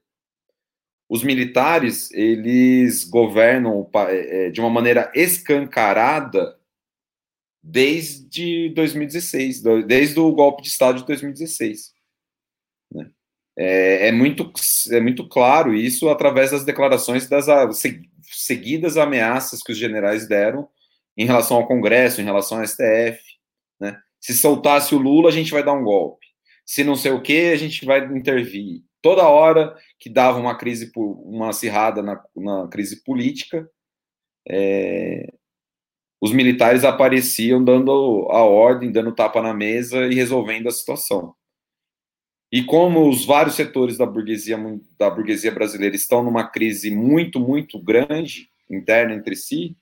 Os 1.07 1.23
militares, 1.23 2.11
eles 2.11 3.03
governam 3.03 3.89
é, 4.07 4.49
de 4.49 4.59
uma 4.59 4.69
maneira 4.69 5.11
escancarada 5.13 6.59
desde 7.64 8.70
2016, 8.76 9.64
desde 9.88 10.20
o 10.20 10.32
golpe 10.34 10.61
de 10.61 10.68
Estado 10.68 10.99
de 10.99 11.05
2016. 11.05 11.93
Né? 12.91 13.09
É, 13.57 14.07
é, 14.09 14.11
muito, 14.11 14.51
é 14.91 14.99
muito 14.99 15.28
claro 15.30 15.74
isso 15.74 16.09
através 16.09 16.51
das 16.51 16.66
declarações 16.66 17.30
das 17.30 17.45
seguidas 18.24 18.97
ameaças 18.97 19.64
que 19.64 19.72
os 19.72 19.78
generais 19.78 20.28
deram 20.28 20.68
em 21.16 21.26
relação 21.26 21.57
ao 21.57 21.68
Congresso, 21.68 22.20
em 22.20 22.26
relação 22.26 22.57
ao 22.57 22.68
STF. 22.68 23.22
Né? 23.80 23.97
Se 24.20 24.34
soltasse 24.34 24.93
o 24.93 24.99
Lula, 24.99 25.30
a 25.30 25.34
gente 25.34 25.51
vai 25.51 25.64
dar 25.64 25.74
um 25.74 25.84
golpe. 25.84 26.26
Se 26.66 26.84
não 26.84 26.95
sei 26.95 27.11
o 27.11 27.22
que, 27.22 27.51
a 27.51 27.55
gente 27.55 27.86
vai 27.86 28.03
intervir. 28.18 28.82
Toda 29.01 29.28
hora 29.28 29.76
que 29.99 30.09
dava 30.09 30.39
uma 30.39 30.57
crise, 30.57 30.91
uma 30.95 31.49
acirrada 31.49 32.01
na, 32.01 32.22
na 32.36 32.68
crise 32.70 33.03
política, 33.03 33.70
é, 34.47 35.34
os 36.24 36.32
militares 36.32 36.86
apareciam 36.86 37.61
dando 37.61 37.91
a 38.32 38.43
ordem, 38.43 38.89
dando 38.89 39.11
tapa 39.11 39.41
na 39.41 39.53
mesa 39.53 40.07
e 40.07 40.15
resolvendo 40.15 40.67
a 40.67 40.71
situação. 40.71 41.36
E 42.49 42.63
como 42.63 43.09
os 43.09 43.26
vários 43.26 43.55
setores 43.55 43.97
da 43.97 44.05
burguesia, 44.05 44.57
da 44.97 45.09
burguesia 45.09 45.51
brasileira 45.51 45.97
estão 45.97 46.24
numa 46.24 46.47
crise 46.47 46.89
muito, 46.89 47.41
muito 47.41 47.78
grande, 47.78 48.49
interna 48.69 49.13
entre 49.13 49.36
si, 49.36 49.76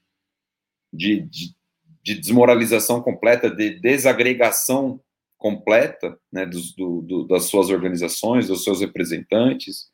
de, 0.91 1.19
de, 1.21 1.53
de 2.01 2.15
desmoralização 2.15 3.03
completa, 3.03 3.47
de 3.47 3.79
desagregação 3.79 4.99
completa 5.37 6.19
né, 6.33 6.43
dos, 6.43 6.73
do, 6.73 7.03
do, 7.03 7.27
das 7.27 7.43
suas 7.43 7.69
organizações, 7.69 8.47
dos 8.47 8.63
seus 8.63 8.81
representantes, 8.81 9.91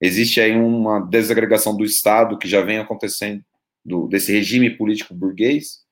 existe 0.00 0.40
aí 0.40 0.56
uma 0.56 0.98
desagregação 0.98 1.76
do 1.76 1.84
Estado 1.84 2.38
que 2.38 2.48
já 2.48 2.62
vem 2.62 2.78
acontecendo, 2.78 3.44
do, 3.84 4.08
desse 4.08 4.32
regime 4.32 4.70
político 4.70 5.12
burguês, 5.12 5.89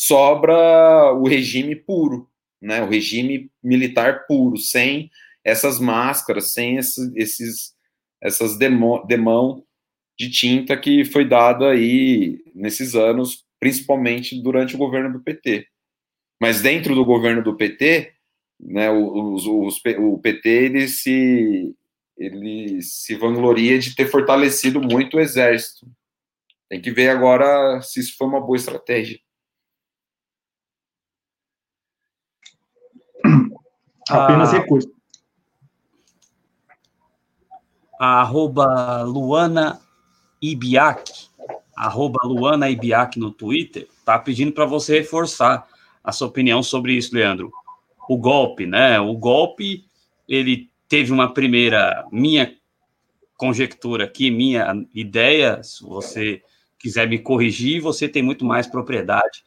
sobra 0.00 1.12
o 1.12 1.28
regime 1.28 1.76
puro, 1.76 2.26
né? 2.60 2.82
O 2.82 2.88
regime 2.88 3.50
militar 3.62 4.26
puro, 4.26 4.56
sem 4.56 5.10
essas 5.44 5.78
máscaras, 5.78 6.52
sem 6.52 6.78
esses, 6.78 7.14
esses 7.14 7.74
essas 8.22 8.56
demão, 8.56 9.06
demão 9.06 9.62
de 10.18 10.30
tinta 10.30 10.74
que 10.76 11.04
foi 11.04 11.28
dada 11.28 11.70
aí 11.70 12.42
nesses 12.54 12.94
anos, 12.94 13.44
principalmente 13.58 14.40
durante 14.42 14.74
o 14.74 14.78
governo 14.78 15.12
do 15.12 15.20
PT. 15.20 15.66
Mas 16.40 16.62
dentro 16.62 16.94
do 16.94 17.04
governo 17.04 17.42
do 17.42 17.54
PT, 17.54 18.12
né, 18.58 18.90
os, 18.90 19.46
os, 19.46 19.82
o 19.98 20.18
PT 20.18 20.48
ele 20.48 20.88
se 20.88 21.76
ele 22.16 22.82
se 22.82 23.14
vangloria 23.16 23.78
de 23.78 23.94
ter 23.94 24.06
fortalecido 24.06 24.80
muito 24.80 25.16
o 25.16 25.20
exército. 25.20 25.86
Tem 26.70 26.80
que 26.80 26.90
ver 26.90 27.10
agora 27.10 27.80
se 27.82 28.00
isso 28.00 28.16
foi 28.16 28.26
uma 28.26 28.40
boa 28.40 28.56
estratégia. 28.56 29.18
Apenas 34.10 34.52
a, 34.52 34.58
recurso. 34.58 34.90
A 37.98 38.20
arroba 38.20 39.02
Luana 39.02 39.80
Ibiak, 40.40 41.28
arroba 41.76 42.20
Luana 42.24 42.68
Ibiak 42.70 43.18
no 43.18 43.30
Twitter, 43.30 43.88
tá 44.04 44.18
pedindo 44.18 44.52
para 44.52 44.64
você 44.64 44.98
reforçar 44.98 45.66
a 46.02 46.12
sua 46.12 46.28
opinião 46.28 46.62
sobre 46.62 46.94
isso, 46.94 47.14
Leandro. 47.14 47.52
O 48.08 48.16
golpe, 48.16 48.66
né? 48.66 48.98
O 48.98 49.14
golpe, 49.16 49.84
ele 50.28 50.70
teve 50.88 51.12
uma 51.12 51.32
primeira, 51.32 52.04
minha 52.10 52.52
conjectura 53.36 54.04
aqui, 54.04 54.30
minha 54.30 54.74
ideia, 54.94 55.62
se 55.62 55.82
você 55.84 56.42
quiser 56.78 57.08
me 57.08 57.18
corrigir, 57.18 57.80
você 57.80 58.08
tem 58.08 58.22
muito 58.22 58.44
mais 58.44 58.66
propriedade 58.66 59.44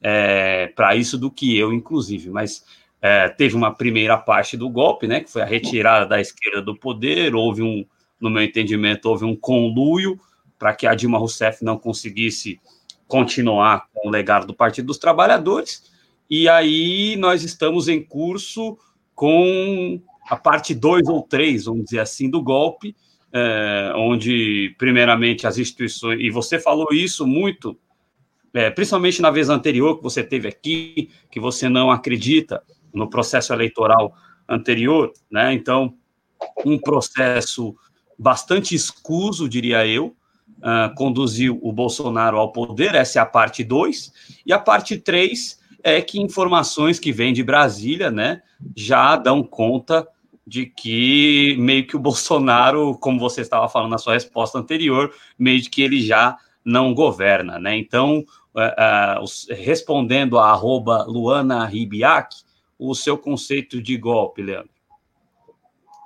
é, 0.00 0.68
para 0.68 0.96
isso 0.96 1.18
do 1.18 1.30
que 1.30 1.56
eu, 1.56 1.72
inclusive. 1.72 2.30
Mas 2.30 2.64
é, 3.02 3.28
teve 3.28 3.54
uma 3.54 3.74
primeira 3.74 4.18
parte 4.18 4.56
do 4.56 4.68
golpe, 4.68 5.06
né, 5.06 5.20
que 5.20 5.30
foi 5.30 5.42
a 5.42 5.46
retirada 5.46 6.06
da 6.06 6.20
esquerda 6.20 6.60
do 6.60 6.76
poder. 6.76 7.34
Houve 7.34 7.62
um, 7.62 7.84
no 8.20 8.28
meu 8.28 8.42
entendimento, 8.42 9.06
houve 9.06 9.24
um 9.24 9.34
conluio 9.34 10.20
para 10.58 10.74
que 10.74 10.86
a 10.86 10.94
Dilma 10.94 11.18
Rousseff 11.18 11.64
não 11.64 11.78
conseguisse 11.78 12.60
continuar 13.08 13.88
com 13.92 14.08
o 14.08 14.10
legado 14.10 14.46
do 14.46 14.54
Partido 14.54 14.86
dos 14.86 14.98
Trabalhadores. 14.98 15.90
E 16.28 16.48
aí 16.48 17.16
nós 17.16 17.42
estamos 17.42 17.88
em 17.88 18.02
curso 18.02 18.78
com 19.14 20.00
a 20.28 20.36
parte 20.36 20.74
2 20.74 21.08
ou 21.08 21.22
3, 21.22 21.64
vamos 21.64 21.86
dizer 21.86 22.00
assim, 22.00 22.30
do 22.30 22.42
golpe, 22.42 22.94
é, 23.32 23.92
onde, 23.96 24.74
primeiramente, 24.78 25.46
as 25.46 25.58
instituições, 25.58 26.20
e 26.20 26.30
você 26.30 26.58
falou 26.58 26.88
isso 26.92 27.26
muito, 27.26 27.76
é, 28.54 28.70
principalmente 28.70 29.20
na 29.20 29.30
vez 29.30 29.48
anterior 29.48 29.96
que 29.96 30.02
você 30.02 30.22
teve 30.22 30.46
aqui, 30.46 31.10
que 31.30 31.40
você 31.40 31.68
não 31.68 31.90
acredita 31.90 32.62
no 32.92 33.08
processo 33.08 33.52
eleitoral 33.52 34.14
anterior, 34.48 35.12
né? 35.30 35.52
Então, 35.52 35.94
um 36.64 36.78
processo 36.78 37.74
bastante 38.18 38.74
escuso, 38.74 39.48
diria 39.48 39.86
eu, 39.86 40.14
uh, 40.58 40.94
conduziu 40.94 41.58
o 41.62 41.72
Bolsonaro 41.72 42.36
ao 42.38 42.52
poder, 42.52 42.94
essa 42.94 43.18
é 43.18 43.22
a 43.22 43.26
parte 43.26 43.64
2, 43.64 44.12
e 44.44 44.52
a 44.52 44.58
parte 44.58 44.96
3 44.96 45.58
é 45.82 46.00
que 46.02 46.20
informações 46.20 46.98
que 46.98 47.12
vêm 47.12 47.32
de 47.32 47.42
Brasília, 47.42 48.10
né, 48.10 48.42
já 48.76 49.16
dão 49.16 49.42
conta 49.42 50.06
de 50.46 50.66
que 50.66 51.56
meio 51.58 51.86
que 51.86 51.96
o 51.96 52.00
Bolsonaro, 52.00 52.98
como 52.98 53.18
você 53.18 53.40
estava 53.40 53.68
falando 53.68 53.92
na 53.92 53.98
sua 53.98 54.14
resposta 54.14 54.58
anterior, 54.58 55.12
meio 55.38 55.62
que 55.62 55.80
ele 55.80 56.00
já 56.02 56.36
não 56.64 56.92
governa, 56.92 57.58
né? 57.58 57.76
Então, 57.76 58.24
uh, 58.54 59.22
uh, 59.22 59.54
respondendo 59.54 60.38
a 60.38 60.50
arroba 60.50 61.04
Luana 61.04 61.64
Ribiak, 61.64 62.36
o 62.80 62.94
seu 62.94 63.18
conceito 63.18 63.82
de 63.82 63.96
golpe, 63.98 64.40
Leandro? 64.40 64.70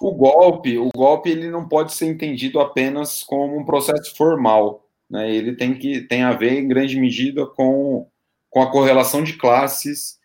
O 0.00 0.12
golpe, 0.12 0.76
o 0.76 0.90
golpe 0.94 1.30
ele 1.30 1.48
não 1.48 1.68
pode 1.68 1.94
ser 1.94 2.06
entendido 2.06 2.58
apenas 2.58 3.22
como 3.22 3.56
um 3.56 3.64
processo 3.64 4.14
formal, 4.16 4.84
né? 5.08 5.32
Ele 5.32 5.54
tem 5.54 5.74
que 5.74 6.00
tem 6.00 6.24
a 6.24 6.32
ver 6.32 6.58
em 6.58 6.66
grande 6.66 6.98
medida 6.98 7.46
com, 7.46 8.08
com 8.50 8.60
a 8.60 8.70
correlação 8.70 9.22
de 9.22 9.34
classes 9.34 10.18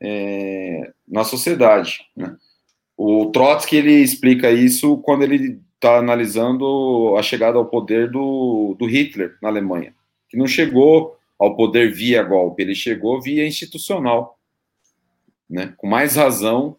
é, 0.00 0.92
na 1.08 1.24
sociedade, 1.24 2.00
né? 2.14 2.36
O 2.96 3.26
Trotsky 3.32 3.76
ele 3.76 3.94
explica 3.94 4.52
isso 4.52 4.98
quando 4.98 5.22
ele 5.24 5.60
está 5.74 5.98
analisando 5.98 7.16
a 7.18 7.22
chegada 7.22 7.58
ao 7.58 7.66
poder 7.66 8.10
do, 8.10 8.76
do 8.78 8.86
Hitler 8.86 9.36
na 9.42 9.48
Alemanha, 9.48 9.94
que 10.28 10.36
não 10.36 10.46
chegou 10.46 11.16
ao 11.38 11.56
poder 11.56 11.92
via 11.92 12.22
golpe, 12.22 12.62
ele 12.62 12.74
chegou 12.74 13.20
via 13.20 13.46
institucional, 13.46 14.38
né? 15.48 15.74
Com 15.76 15.86
mais 15.86 16.16
razão, 16.16 16.76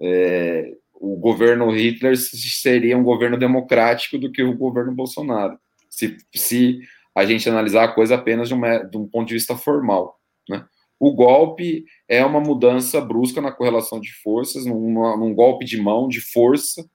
é, 0.00 0.74
o 0.94 1.16
governo 1.16 1.70
Hitler 1.70 2.16
seria 2.16 2.96
um 2.96 3.02
governo 3.02 3.38
democrático 3.38 4.18
do 4.18 4.30
que 4.30 4.42
o 4.42 4.56
governo 4.56 4.94
Bolsonaro, 4.94 5.58
se, 5.88 6.16
se 6.34 6.80
a 7.14 7.24
gente 7.24 7.48
analisar 7.48 7.84
a 7.84 7.92
coisa 7.92 8.14
apenas 8.14 8.48
de, 8.48 8.54
uma, 8.54 8.78
de 8.78 8.96
um 8.96 9.06
ponto 9.06 9.28
de 9.28 9.34
vista 9.34 9.56
formal, 9.56 10.18
né? 10.48 10.64
O 10.98 11.12
golpe 11.12 11.84
é 12.08 12.24
uma 12.24 12.40
mudança 12.40 13.00
brusca 13.00 13.40
na 13.40 13.52
correlação 13.52 14.00
de 14.00 14.12
forças, 14.22 14.64
num 14.64 15.34
golpe 15.34 15.64
de 15.64 15.80
mão, 15.80 16.08
de 16.08 16.20
força, 16.20 16.88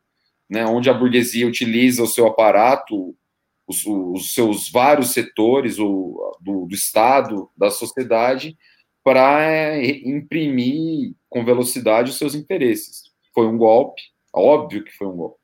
né, 0.50 0.66
onde 0.66 0.90
a 0.90 0.94
burguesia 0.94 1.48
utiliza 1.48 2.04
o 2.04 2.08
seu 2.08 2.26
aparato, 2.26 3.16
os, 3.68 3.86
os 3.86 4.34
seus 4.34 4.70
vários 4.70 5.12
setores 5.12 5.80
o, 5.80 6.36
do, 6.42 6.66
do, 6.66 6.76
Estado, 6.76 7.50
da 7.56 7.70
sociedade, 7.70 8.58
para 9.04 9.44
é, 9.44 9.84
imprimir 10.08 11.14
com 11.30 11.46
velocidade 11.46 12.12
os 12.12 12.18
seus 12.18 12.36
interesses. 12.36 13.12
Foi 13.34 13.48
um 13.48 13.58
golpe, 13.58 14.02
óbvio 14.34 14.84
que 14.84 14.92
foi 14.92 15.08
um 15.08 15.16
golpe, 15.16 15.40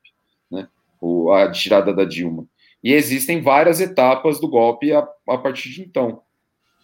né, 0.50 0.68
o, 1.00 1.32
a 1.32 1.50
tirada 1.50 1.92
da 1.92 2.04
Dilma. 2.04 2.46
E 2.82 2.92
existem 2.92 3.40
várias 3.40 3.80
etapas 3.80 4.40
do 4.40 4.48
golpe 4.48 4.92
a, 4.92 5.06
a 5.28 5.38
partir 5.38 5.70
de 5.70 5.82
então. 5.82 6.22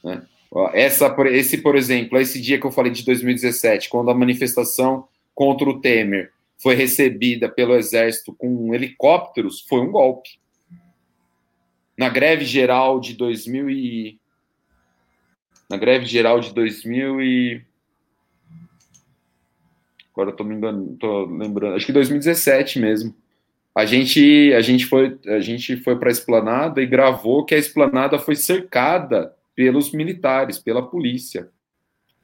Né? 0.02 0.26
Essa, 0.72 1.14
esse, 1.30 1.58
por 1.58 1.76
exemplo, 1.76 2.18
esse 2.18 2.40
dia 2.40 2.60
que 2.60 2.66
eu 2.66 2.72
falei 2.72 2.92
de 2.92 3.04
2017, 3.04 3.88
quando 3.88 4.10
a 4.10 4.14
manifestação 4.14 5.08
contra 5.34 5.68
o 5.68 5.80
Temer 5.80 6.32
foi 6.62 6.74
recebida 6.74 7.48
pelo 7.48 7.74
exército 7.74 8.32
com 8.32 8.72
helicópteros, 8.74 9.64
foi 9.68 9.80
um 9.80 9.90
golpe. 9.90 10.30
Na 11.98 12.08
greve 12.08 12.44
geral 12.44 13.00
de 13.00 13.14
2000 13.14 13.70
e 13.70 14.18
na 15.68 15.76
greve 15.76 16.06
geral 16.06 16.40
de 16.40 16.52
2000 16.52 17.22
e 17.22 17.62
agora 20.12 20.30
eu 20.30 20.36
tô 20.36 20.44
me 20.44 20.54
enganando, 20.54 20.96
tô 20.96 21.24
lembrando, 21.26 21.74
acho 21.76 21.86
que 21.86 21.92
2017 21.92 22.78
mesmo. 22.78 23.14
A 23.74 23.84
gente 23.84 24.52
a 24.54 24.60
gente 24.60 24.86
foi 24.86 25.18
a 25.26 25.40
gente 25.40 25.76
foi 25.78 25.96
para 25.96 26.08
a 26.08 26.12
esplanada 26.12 26.80
e 26.80 26.86
gravou 26.86 27.44
que 27.44 27.54
a 27.54 27.58
esplanada 27.58 28.18
foi 28.18 28.36
cercada 28.36 29.34
pelos 29.54 29.92
militares, 29.92 30.58
pela 30.58 30.86
polícia. 30.86 31.48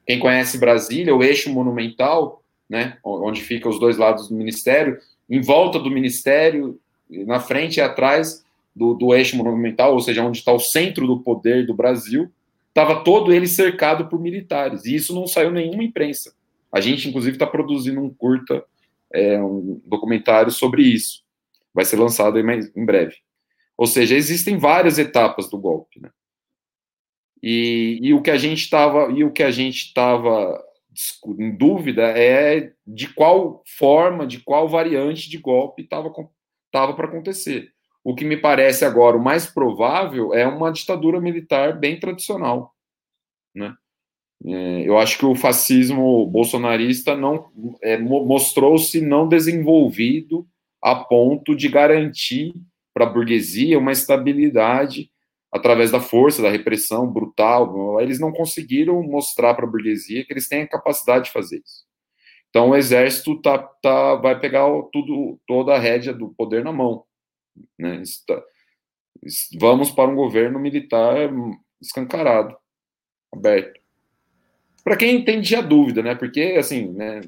Quem 0.05 0.19
conhece 0.19 0.57
Brasília, 0.57 1.15
o 1.15 1.23
eixo 1.23 1.49
monumental, 1.49 2.41
né, 2.69 2.97
onde 3.03 3.41
fica 3.41 3.69
os 3.69 3.79
dois 3.79 3.97
lados 3.97 4.29
do 4.29 4.35
ministério, 4.35 4.97
em 5.29 5.41
volta 5.41 5.77
do 5.77 5.91
ministério, 5.91 6.79
na 7.09 7.39
frente 7.39 7.77
e 7.77 7.81
atrás 7.81 8.43
do, 8.75 8.93
do 8.93 9.13
eixo 9.13 9.35
monumental, 9.35 9.93
ou 9.93 9.99
seja, 9.99 10.23
onde 10.23 10.37
está 10.37 10.51
o 10.51 10.59
centro 10.59 11.05
do 11.05 11.19
poder 11.19 11.65
do 11.65 11.73
Brasil, 11.73 12.31
estava 12.71 13.03
todo 13.03 13.33
ele 13.33 13.47
cercado 13.47 14.07
por 14.07 14.19
militares. 14.19 14.85
E 14.85 14.95
isso 14.95 15.13
não 15.13 15.27
saiu 15.27 15.51
nenhuma 15.51 15.83
imprensa. 15.83 16.33
A 16.71 16.79
gente, 16.79 17.07
inclusive, 17.07 17.35
está 17.35 17.45
produzindo 17.45 18.01
um 18.01 18.09
curta, 18.09 18.63
é, 19.13 19.41
um 19.41 19.81
documentário 19.85 20.51
sobre 20.51 20.83
isso. 20.83 21.23
Vai 21.73 21.85
ser 21.85 21.97
lançado 21.97 22.39
em 22.39 22.85
breve. 22.85 23.17
Ou 23.77 23.85
seja, 23.87 24.15
existem 24.15 24.57
várias 24.57 24.97
etapas 24.97 25.49
do 25.49 25.57
golpe. 25.57 25.99
Né? 25.99 26.09
E, 27.43 27.99
e 28.01 28.13
o 28.13 28.21
que 28.21 28.31
a 28.31 28.37
gente 28.37 28.61
estava 28.61 29.11
e 29.11 29.23
o 29.23 29.31
que 29.31 29.43
a 29.43 29.51
gente 29.51 29.87
estava 29.87 30.63
em 31.39 31.55
dúvida 31.55 32.03
é 32.03 32.73
de 32.85 33.13
qual 33.13 33.63
forma, 33.65 34.27
de 34.27 34.39
qual 34.39 34.67
variante 34.67 35.29
de 35.29 35.37
golpe 35.37 35.83
estava 35.83 36.11
tava 36.71 36.93
para 36.93 37.07
acontecer. 37.07 37.73
O 38.03 38.15
que 38.15 38.25
me 38.25 38.37
parece 38.37 38.83
agora 38.83 39.17
o 39.17 39.23
mais 39.23 39.45
provável 39.45 40.33
é 40.33 40.47
uma 40.47 40.71
ditadura 40.71 41.21
militar 41.21 41.79
bem 41.79 41.99
tradicional, 41.99 42.73
né? 43.53 43.75
É, 44.43 44.87
eu 44.87 44.97
acho 44.97 45.19
que 45.19 45.25
o 45.25 45.35
fascismo 45.35 46.25
bolsonarista 46.25 47.15
não 47.15 47.51
é, 47.83 47.95
mostrou-se 47.97 48.99
não 48.99 49.27
desenvolvido 49.27 50.47
a 50.81 50.95
ponto 50.95 51.55
de 51.55 51.69
garantir 51.69 52.53
para 52.91 53.05
a 53.05 53.09
burguesia 53.09 53.77
uma 53.77 53.91
estabilidade 53.91 55.11
através 55.51 55.91
da 55.91 55.99
força, 55.99 56.41
da 56.41 56.49
repressão 56.49 57.05
brutal, 57.05 57.99
eles 57.99 58.19
não 58.19 58.31
conseguiram 58.31 59.03
mostrar 59.03 59.53
para 59.53 59.65
a 59.65 59.69
burguesia 59.69 60.25
que 60.25 60.31
eles 60.31 60.47
têm 60.47 60.63
a 60.63 60.67
capacidade 60.67 61.25
de 61.25 61.31
fazer 61.31 61.57
isso. 61.57 61.85
Então 62.49 62.69
o 62.69 62.75
exército 62.75 63.39
tá, 63.41 63.57
tá, 63.57 64.15
vai 64.15 64.39
pegar 64.39 64.65
tudo, 64.91 65.39
toda 65.45 65.73
a 65.73 65.79
rédea 65.79 66.13
do 66.13 66.29
poder 66.29 66.63
na 66.63 66.71
mão. 66.71 67.03
Né? 67.77 68.01
Tá, 68.27 68.41
vamos 69.59 69.91
para 69.91 70.09
um 70.09 70.15
governo 70.15 70.59
militar 70.59 71.15
escancarado, 71.81 72.55
aberto. 73.33 73.79
Para 74.83 74.97
quem 74.97 75.17
entende 75.17 75.55
a 75.55 75.61
dúvida, 75.61 76.01
né? 76.01 76.15
Porque 76.15 76.55
assim, 76.57 76.91
né? 76.91 77.21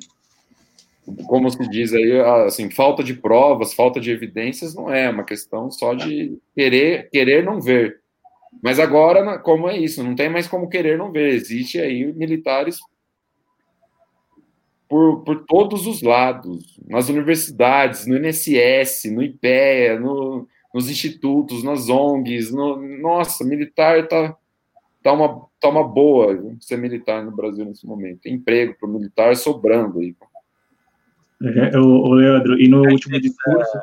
Como 1.28 1.50
se 1.50 1.70
diz 1.70 1.94
aí, 1.94 2.20
assim, 2.46 2.72
falta 2.72 3.04
de 3.04 3.14
provas, 3.14 3.74
falta 3.74 4.00
de 4.00 4.10
evidências 4.10 4.74
não 4.74 4.92
é 4.92 5.10
uma 5.10 5.26
questão 5.26 5.70
só 5.70 5.94
de 5.94 6.38
querer, 6.56 7.10
querer 7.10 7.44
não 7.44 7.60
ver. 7.60 8.02
Mas 8.62 8.80
agora, 8.80 9.38
como 9.40 9.70
é 9.70 9.78
isso? 9.78 10.02
Não 10.02 10.16
tem 10.16 10.30
mais 10.30 10.48
como 10.48 10.70
querer 10.70 10.98
não 10.98 11.12
ver. 11.12 11.34
Existe 11.34 11.80
aí 11.80 12.12
militares 12.14 12.80
por, 14.94 15.24
por 15.24 15.44
todos 15.48 15.88
os 15.88 16.04
lados, 16.04 16.80
nas 16.88 17.10
universidades, 17.10 18.06
no 18.06 18.16
INSS, 18.16 19.06
no 19.12 19.24
IPEA, 19.24 20.00
no, 20.00 20.48
nos 20.72 20.88
institutos, 20.88 21.64
nas 21.64 21.90
ONGs. 21.90 22.52
No, 22.52 22.78
nossa, 23.00 23.44
militar 23.44 24.08
tá, 24.08 24.38
tá, 25.02 25.14
uma, 25.14 25.48
tá 25.60 25.70
uma 25.70 25.84
boa 25.84 26.56
ser 26.60 26.78
militar 26.78 27.26
no 27.26 27.32
Brasil 27.32 27.66
nesse 27.66 27.88
momento. 27.88 28.22
Tem 28.22 28.36
emprego 28.36 28.76
para 28.80 28.88
o 28.88 28.94
militar 28.94 29.36
sobrando 29.36 29.98
aí. 29.98 30.16
É, 31.42 31.76
o, 31.80 31.88
o 31.88 32.14
Leandro, 32.14 32.62
e 32.62 32.68
no 32.68 32.88
último 32.88 33.20
discurso, 33.20 33.80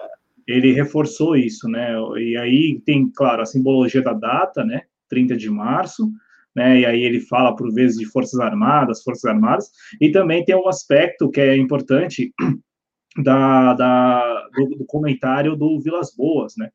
ele 0.46 0.70
reforçou 0.70 1.34
isso, 1.34 1.68
né? 1.68 1.92
E 2.18 2.36
aí 2.36 2.80
tem, 2.86 3.10
claro, 3.10 3.42
a 3.42 3.46
simbologia 3.46 4.00
da 4.00 4.12
data, 4.12 4.64
né? 4.64 4.82
30 5.08 5.36
de 5.36 5.50
março, 5.50 6.08
né? 6.54 6.80
E 6.80 6.86
aí 6.86 7.02
ele 7.02 7.20
fala 7.20 7.54
por 7.54 7.72
vezes 7.72 7.98
de 7.98 8.06
Forças 8.06 8.38
Armadas, 8.40 9.02
Forças 9.02 9.24
Armadas, 9.24 9.70
e 10.00 10.10
também 10.10 10.44
tem 10.44 10.54
um 10.54 10.68
aspecto 10.68 11.30
que 11.30 11.40
é 11.40 11.56
importante 11.56 12.32
da, 13.22 13.74
da 13.74 14.48
do, 14.54 14.78
do, 14.78 14.84
comentário 14.86 15.56
do 15.56 15.80
Vilas 15.80 16.14
Boas, 16.16 16.54
né? 16.56 16.70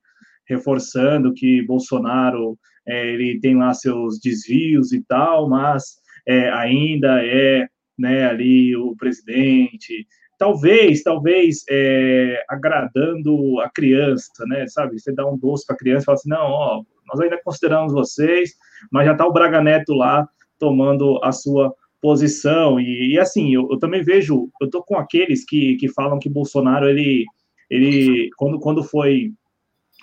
Reforçando 0.48 1.34
que 1.34 1.62
Bolsonaro 1.64 2.58
é, 2.88 3.08
ele 3.14 3.40
tem 3.40 3.56
lá 3.56 3.74
seus 3.74 4.20
desvios 4.20 4.92
e 4.92 5.04
tal, 5.04 5.50
mas 5.50 5.96
é, 6.28 6.50
ainda 6.52 7.24
é 7.24 7.68
né, 7.98 8.26
ali 8.26 8.76
o 8.76 8.96
presidente, 8.96 10.06
talvez, 10.38 11.02
talvez 11.02 11.64
é, 11.70 12.44
agradando 12.50 13.60
a 13.62 13.70
criança, 13.70 14.46
né? 14.48 14.68
Sabe, 14.68 15.00
você 15.00 15.14
dá 15.14 15.26
um 15.26 15.38
doce 15.38 15.66
para 15.66 15.76
a 15.76 15.80
criança 15.80 16.04
e 16.04 16.06
fala 16.06 16.16
assim, 16.16 16.30
não, 16.30 16.46
ó, 16.52 16.84
nós 17.08 17.20
ainda 17.20 17.40
consideramos 17.44 17.94
vocês, 17.94 18.52
mas 18.92 19.06
já 19.06 19.14
está 19.14 19.26
o 19.26 19.34
Braga 19.34 19.62
Neto 19.62 19.94
lá 19.94 20.28
tomando 20.60 21.20
a 21.24 21.32
sua 21.32 21.74
posição. 22.02 22.80
E, 22.80 23.14
e 23.14 23.20
assim, 23.20 23.54
eu, 23.54 23.68
eu, 23.72 23.80
também 23.80 24.04
vejo, 24.04 24.50
eu 24.62 24.70
tô 24.70 24.84
com 24.84 24.98
aqueles 24.98 25.46
que, 25.46 25.76
que 25.76 25.90
falam 25.90 26.20
que 26.20 26.30
Bolsonaro 26.30 26.88
ele, 26.88 27.26
ele 27.70 28.30
quando, 28.38 28.60
quando 28.60 28.84
foi 28.84 29.32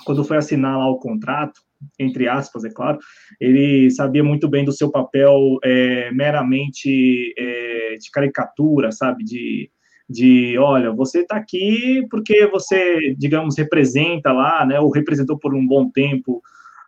quando 0.05 0.24
foi 0.24 0.36
assinar 0.36 0.78
lá 0.78 0.88
o 0.88 0.98
contrato, 0.98 1.61
entre 1.98 2.26
aspas, 2.26 2.64
é 2.64 2.70
claro, 2.70 2.98
ele 3.40 3.88
sabia 3.90 4.24
muito 4.24 4.48
bem 4.48 4.64
do 4.64 4.72
seu 4.72 4.90
papel 4.90 5.59
é, 5.62 6.11
meramente 6.11 7.32
é, 7.38 7.96
de 8.00 8.11
caricatura, 8.11 8.90
sabe, 8.90 9.22
de 9.22 9.70
de, 10.12 10.59
olha, 10.59 10.92
você 10.92 11.20
está 11.20 11.36
aqui 11.36 12.07
porque 12.11 12.46
você, 12.46 13.14
digamos, 13.16 13.57
representa 13.57 14.30
lá, 14.32 14.64
né, 14.66 14.78
ou 14.78 14.90
representou 14.90 15.38
por 15.38 15.55
um 15.55 15.66
bom 15.66 15.90
tempo 15.90 16.42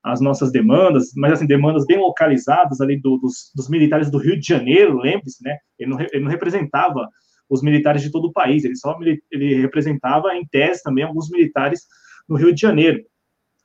as 0.04 0.20
nossas 0.20 0.52
demandas, 0.52 1.12
mas 1.16 1.32
assim, 1.32 1.46
demandas 1.46 1.86
bem 1.86 1.98
localizadas 1.98 2.80
ali 2.80 3.00
do, 3.00 3.16
dos, 3.16 3.50
dos, 3.54 3.70
militares 3.70 4.10
do 4.10 4.18
Rio 4.18 4.38
de 4.38 4.46
Janeiro, 4.46 4.98
lembre-se, 4.98 5.42
né, 5.42 5.56
ele 5.78 5.90
não, 5.90 6.00
ele 6.00 6.20
não, 6.20 6.30
representava 6.30 7.08
os 7.48 7.62
militares 7.62 8.02
de 8.02 8.10
todo 8.10 8.26
o 8.26 8.32
país, 8.32 8.64
ele 8.64 8.76
só 8.76 8.98
ele 9.32 9.54
representava, 9.54 10.34
em 10.34 10.46
tese, 10.46 10.82
também 10.82 11.04
alguns 11.04 11.30
militares 11.30 11.80
no 12.28 12.36
Rio 12.36 12.54
de 12.54 12.60
Janeiro. 12.60 13.02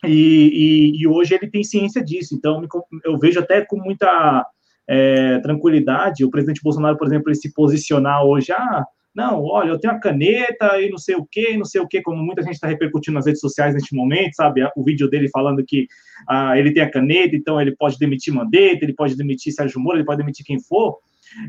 E, 0.05 0.93
e, 0.95 1.01
e 1.01 1.07
hoje 1.07 1.35
ele 1.35 1.49
tem 1.49 1.61
ciência 1.61 2.01
disso, 2.01 2.33
então 2.33 2.65
eu 3.03 3.19
vejo 3.19 3.37
até 3.37 3.65
com 3.65 3.77
muita 3.77 4.45
é, 4.87 5.39
tranquilidade 5.39 6.23
o 6.23 6.31
presidente 6.31 6.61
Bolsonaro, 6.63 6.97
por 6.97 7.05
exemplo, 7.05 7.29
ele 7.29 7.35
se 7.35 7.53
posicionar 7.53 8.23
hoje, 8.23 8.53
ah, 8.53 8.85
não, 9.13 9.43
olha, 9.43 9.69
eu 9.69 9.79
tenho 9.79 9.93
a 9.93 9.99
caneta 9.99 10.79
e 10.79 10.89
não 10.89 10.97
sei 10.97 11.15
o 11.15 11.25
que, 11.25 11.57
não 11.57 11.65
sei 11.65 11.81
o 11.81 11.87
que, 11.87 12.01
como 12.01 12.23
muita 12.23 12.43
gente 12.43 12.53
está 12.53 12.67
repercutindo 12.67 13.15
nas 13.15 13.25
redes 13.25 13.41
sociais 13.41 13.73
neste 13.73 13.95
momento, 13.95 14.35
sabe? 14.35 14.61
O 14.75 14.83
vídeo 14.83 15.09
dele 15.09 15.29
falando 15.29 15.65
que 15.65 15.87
ah, 16.27 16.57
ele 16.57 16.71
tem 16.71 16.83
a 16.83 16.91
caneta, 16.91 17.35
então 17.35 17.59
ele 17.59 17.75
pode 17.75 17.97
demitir 17.97 18.33
Mandetta, 18.33 18.85
ele 18.85 18.93
pode 18.93 19.15
demitir 19.15 19.51
Sérgio 19.51 19.79
Moro, 19.79 19.97
ele 19.97 20.05
pode 20.05 20.19
demitir 20.19 20.45
quem 20.45 20.59
for. 20.59 20.99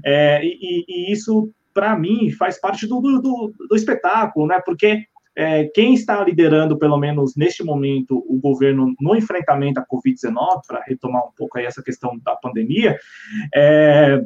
É, 0.05 0.41
e, 0.43 0.85
e, 0.89 1.13
isso, 1.13 1.51
para 1.75 1.99
mim, 1.99 2.31
faz 2.31 2.59
parte 2.59 2.87
do, 2.87 3.01
do, 3.01 3.53
do, 3.69 3.77
espetáculo, 3.77 4.47
né? 4.47 4.61
Porque 4.65 5.05
é, 5.37 5.65
quem 5.75 5.95
está 5.95 6.25
liderando, 6.25 6.79
pelo 6.79 6.99
menos 6.99 7.37
neste 7.37 7.63
momento, 7.63 8.25
o 8.27 8.39
governo 8.39 8.95
no 9.01 9.15
enfrentamento 9.15 9.81
à 9.81 9.87
Covid-19, 9.87 10.63
para 10.67 10.83
retomar 10.87 11.27
um 11.27 11.33
pouco 11.37 11.59
aí 11.59 11.67
essa 11.67 11.83
questão 11.83 12.19
da 12.25 12.35
pandemia, 12.37 12.99
é, 13.55 14.23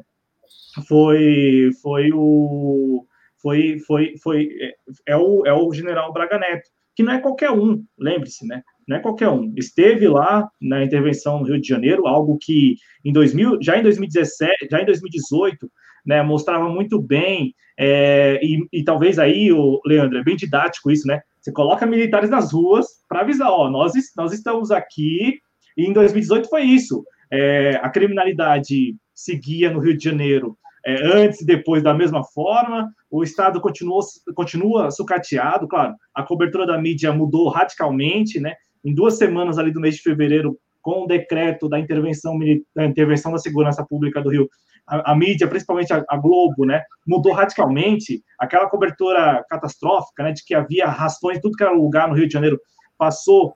foi, 0.87 1.71
foi 1.83 2.11
o 2.13 3.07
foi, 3.45 3.79
foi, 3.81 4.15
foi 4.23 4.49
é, 4.59 5.13
é, 5.13 5.17
o, 5.19 5.47
é 5.47 5.53
o 5.53 5.71
general 5.71 6.11
Braga 6.15 6.39
Neto, 6.39 6.71
que 6.97 7.03
não 7.03 7.13
é 7.13 7.21
qualquer 7.21 7.51
um, 7.51 7.85
lembre-se, 7.99 8.47
né? 8.47 8.63
Não 8.89 8.97
é 8.97 9.01
qualquer 9.01 9.29
um. 9.29 9.53
Esteve 9.55 10.09
lá 10.09 10.49
na 10.59 10.83
intervenção 10.83 11.41
no 11.41 11.45
Rio 11.45 11.61
de 11.61 11.69
Janeiro, 11.69 12.07
algo 12.07 12.39
que 12.41 12.77
em 13.05 13.13
2000, 13.13 13.59
já 13.61 13.79
em 13.79 13.83
2017, 13.83 14.69
já 14.71 14.81
em 14.81 14.87
2018, 14.87 15.71
né, 16.07 16.23
mostrava 16.23 16.69
muito 16.71 17.01
bem, 17.01 17.55
é, 17.79 18.41
e, 18.43 18.67
e, 18.73 18.83
talvez 18.83 19.19
aí, 19.19 19.53
o 19.53 19.81
Leandro, 19.85 20.19
é 20.19 20.25
bem 20.25 20.37
didático 20.37 20.91
isso, 20.91 21.07
né? 21.07 21.21
Você 21.41 21.53
coloca 21.53 21.85
militares 21.85 22.31
nas 22.31 22.53
ruas 22.53 22.87
para 23.09 23.21
avisar, 23.21 23.51
ó, 23.51 23.69
nós, 23.69 23.93
nós 24.17 24.33
estamos 24.33 24.71
aqui, 24.71 25.39
e 25.77 25.85
em 25.85 25.93
2018 25.93 26.49
foi 26.49 26.63
isso. 26.63 27.05
É, 27.31 27.77
a 27.83 27.91
criminalidade 27.91 28.97
seguia 29.15 29.71
no 29.71 29.81
Rio 29.81 29.97
de 29.97 30.05
Janeiro 30.05 30.57
é, 30.87 31.07
antes 31.07 31.41
e 31.41 31.47
depois 31.47 31.83
da 31.83 31.95
mesma 31.95 32.23
forma, 32.23 32.91
o 33.11 33.23
Estado 33.23 33.61
continuou, 33.61 34.01
continua 34.35 34.91
sucateado, 34.91 35.67
claro, 35.67 35.95
a 36.15 36.23
cobertura 36.23 36.67
da 36.67 36.79
mídia 36.79 37.13
mudou 37.13 37.49
radicalmente, 37.49 38.39
né? 38.39 38.55
Em 38.85 38.95
duas 38.95 39.17
semanas 39.17 39.59
ali 39.59 39.73
do 39.73 39.81
mês 39.81 39.97
de 39.97 40.03
fevereiro, 40.03 40.59
com 40.83 41.05
o 41.05 41.07
decreto 41.07 41.69
da 41.69 41.79
intervenção, 41.79 42.39
da 42.77 42.85
intervenção 42.85 43.33
da 43.33 43.39
segurança 43.39 43.85
pública 43.89 44.21
do 44.21 44.29
Rio, 44.29 44.47
a, 44.87 45.13
a 45.13 45.17
mídia, 45.17 45.49
principalmente 45.49 45.93
a, 45.93 46.05
a, 46.09 46.17
Globo, 46.19 46.67
né, 46.67 46.83
mudou 47.07 47.33
radicalmente. 47.33 48.23
Aquela 48.39 48.69
cobertura 48.69 49.43
catastrófica, 49.49 50.23
né, 50.23 50.33
de 50.33 50.45
que 50.45 50.55
havia 50.55 50.87
rastões, 50.87 51.41
tudo 51.41 51.57
que 51.57 51.65
era 51.65 51.73
lugar 51.73 52.09
no 52.09 52.15
Rio 52.15 52.27
de 52.27 52.33
Janeiro, 52.33 52.61
passou 52.99 53.55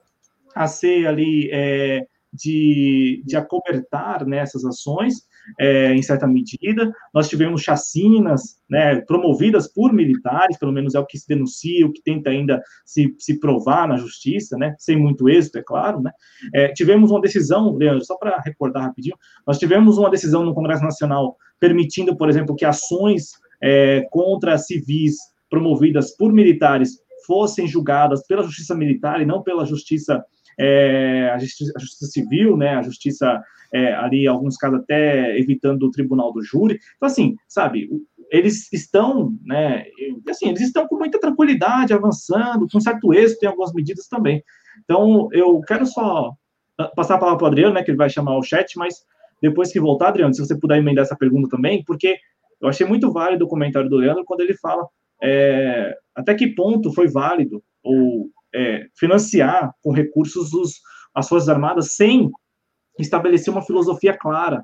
a 0.55 0.67
ser 0.67 1.07
ali 1.07 1.49
é, 1.51 2.03
de, 2.33 3.21
de 3.25 3.37
acobertar 3.37 4.25
né, 4.25 4.41
ações 4.41 5.29
é, 5.59 5.93
em 5.93 6.01
certa 6.01 6.27
medida. 6.27 6.91
Nós 7.13 7.29
tivemos 7.29 7.61
chacinas 7.61 8.59
né, 8.69 9.01
promovidas 9.01 9.71
por 9.71 9.93
militares, 9.93 10.57
pelo 10.57 10.71
menos 10.71 10.95
é 10.95 10.99
o 10.99 11.05
que 11.05 11.17
se 11.17 11.27
denuncia, 11.27 11.85
o 11.85 11.91
que 11.91 12.01
tenta 12.01 12.29
ainda 12.29 12.61
se, 12.85 13.15
se 13.17 13.39
provar 13.39 13.87
na 13.87 13.97
justiça, 13.97 14.57
né, 14.57 14.75
sem 14.77 14.97
muito 14.97 15.29
êxito, 15.29 15.57
é 15.57 15.63
claro. 15.63 16.01
Né. 16.01 16.11
É, 16.53 16.67
tivemos 16.69 17.11
uma 17.11 17.21
decisão, 17.21 17.75
Leandro, 17.75 18.05
só 18.05 18.17
para 18.17 18.39
recordar 18.41 18.83
rapidinho, 18.83 19.17
nós 19.45 19.57
tivemos 19.57 19.97
uma 19.97 20.09
decisão 20.09 20.43
no 20.43 20.53
Congresso 20.53 20.83
Nacional 20.83 21.35
permitindo, 21.59 22.15
por 22.15 22.29
exemplo, 22.29 22.55
que 22.55 22.65
ações 22.65 23.31
é, 23.61 24.05
contra 24.09 24.57
civis 24.57 25.15
promovidas 25.49 26.15
por 26.15 26.31
militares 26.31 26.99
fossem 27.25 27.67
julgadas 27.67 28.25
pela 28.25 28.43
justiça 28.43 28.75
militar 28.75 29.21
e 29.21 29.25
não 29.25 29.43
pela 29.43 29.65
justiça 29.65 30.23
é, 30.59 31.31
a, 31.33 31.37
justiça, 31.37 31.71
a, 31.75 31.79
justiça, 31.79 32.11
civil, 32.11 32.57
né, 32.57 32.75
a 32.75 32.81
justiça 32.81 33.41
é, 33.73 33.93
ali, 33.93 34.23
em 34.25 34.27
alguns 34.27 34.57
casos 34.57 34.79
até 34.79 35.37
evitando 35.39 35.83
o 35.83 35.91
tribunal 35.91 36.33
do 36.33 36.43
júri. 36.43 36.79
Então, 36.97 37.07
assim, 37.07 37.35
sabe, 37.47 37.89
eles 38.29 38.71
estão, 38.73 39.33
né, 39.45 39.85
assim, 40.27 40.49
eles 40.49 40.61
estão 40.61 40.87
com 40.87 40.97
muita 40.97 41.19
tranquilidade, 41.19 41.93
avançando, 41.93 42.67
com 42.69 42.79
certo 42.79 43.13
êxito 43.13 43.43
em 43.43 43.47
algumas 43.47 43.73
medidas 43.73 44.07
também. 44.07 44.43
Então, 44.83 45.29
eu 45.31 45.61
quero 45.61 45.85
só 45.85 46.33
ah, 46.77 46.87
passar 46.95 47.15
a 47.15 47.19
palavra 47.19 47.37
para 47.37 47.45
o 47.45 47.47
Adriano, 47.47 47.73
né, 47.73 47.83
que 47.83 47.91
ele 47.91 47.97
vai 47.97 48.09
chamar 48.09 48.37
o 48.37 48.43
chat, 48.43 48.77
mas 48.77 49.05
depois 49.41 49.71
que 49.71 49.79
voltar, 49.79 50.09
Adriano, 50.09 50.33
se 50.33 50.45
você 50.45 50.57
puder 50.57 50.77
emendar 50.77 51.05
essa 51.05 51.15
pergunta 51.15 51.49
também, 51.49 51.83
porque 51.85 52.17
eu 52.61 52.67
achei 52.67 52.85
muito 52.85 53.11
válido 53.11 53.45
o 53.45 53.47
comentário 53.47 53.89
do 53.89 53.95
Leandro 53.95 54.25
quando 54.25 54.41
ele 54.41 54.53
fala 54.55 54.85
é, 55.21 55.97
até 56.15 56.33
que 56.33 56.47
ponto 56.47 56.93
foi 56.93 57.07
válido 57.07 57.63
ou 57.83 58.29
é, 58.53 58.85
financiar 58.97 59.71
com 59.81 59.91
recursos 59.91 60.53
os, 60.53 60.79
as 61.13 61.27
Forças 61.27 61.49
Armadas 61.49 61.95
sem 61.95 62.29
estabelecer 62.97 63.53
uma 63.53 63.61
filosofia 63.61 64.17
clara, 64.17 64.63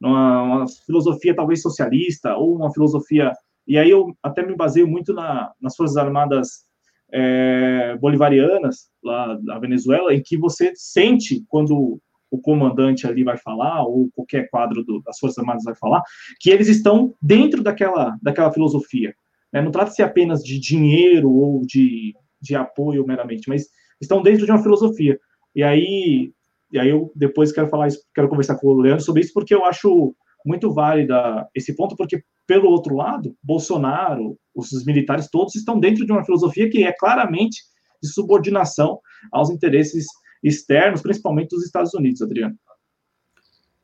uma, 0.00 0.42
uma, 0.42 0.66
filosofia 0.86 1.34
talvez 1.34 1.60
socialista 1.60 2.36
ou 2.36 2.56
uma 2.56 2.72
filosofia. 2.72 3.32
E 3.66 3.76
aí 3.76 3.90
eu 3.90 4.16
até 4.22 4.44
me 4.44 4.56
baseio 4.56 4.86
muito 4.86 5.12
na, 5.12 5.52
nas 5.60 5.76
Forças 5.76 5.96
Armadas 5.96 6.64
é, 7.12 7.96
bolivarianas 8.00 8.88
lá 9.02 9.34
da 9.42 9.58
Venezuela, 9.58 10.14
em 10.14 10.22
que 10.22 10.36
você 10.36 10.72
sente 10.74 11.44
quando 11.48 12.00
o 12.30 12.38
comandante 12.38 13.06
ali 13.06 13.24
vai 13.24 13.38
falar, 13.38 13.82
ou 13.84 14.10
qualquer 14.14 14.48
quadro 14.50 14.84
do, 14.84 15.00
das 15.02 15.18
Forças 15.18 15.38
Armadas 15.38 15.64
vai 15.64 15.74
falar, 15.74 16.02
que 16.40 16.50
eles 16.50 16.68
estão 16.68 17.14
dentro 17.20 17.62
daquela, 17.62 18.16
daquela 18.22 18.52
filosofia. 18.52 19.14
Né? 19.52 19.62
Não 19.62 19.70
trata-se 19.70 20.02
apenas 20.02 20.42
de 20.42 20.58
dinheiro 20.58 21.30
ou 21.30 21.62
de 21.64 22.14
de 22.40 22.54
apoio 22.54 23.06
meramente, 23.06 23.48
mas 23.48 23.66
estão 24.00 24.22
dentro 24.22 24.44
de 24.44 24.52
uma 24.52 24.62
filosofia. 24.62 25.18
E 25.54 25.62
aí, 25.62 26.32
e 26.70 26.78
aí 26.78 26.88
eu 26.88 27.12
depois 27.14 27.52
quero 27.52 27.68
falar 27.68 27.88
quero 28.14 28.28
conversar 28.28 28.56
com 28.56 28.68
o 28.68 28.80
Leandro 28.80 29.04
sobre 29.04 29.22
isso, 29.22 29.32
porque 29.32 29.54
eu 29.54 29.64
acho 29.64 30.14
muito 30.44 30.72
válida 30.72 31.48
esse 31.54 31.74
ponto, 31.74 31.96
porque 31.96 32.22
pelo 32.46 32.70
outro 32.70 32.96
lado, 32.96 33.36
Bolsonaro, 33.42 34.38
os 34.54 34.84
militares 34.84 35.28
todos 35.30 35.54
estão 35.54 35.78
dentro 35.78 36.06
de 36.06 36.12
uma 36.12 36.24
filosofia 36.24 36.70
que 36.70 36.84
é 36.84 36.92
claramente 36.92 37.62
de 38.02 38.08
subordinação 38.08 39.00
aos 39.30 39.50
interesses 39.50 40.06
externos, 40.42 41.02
principalmente 41.02 41.50
dos 41.50 41.64
Estados 41.64 41.92
Unidos, 41.94 42.22
Adriano. 42.22 42.56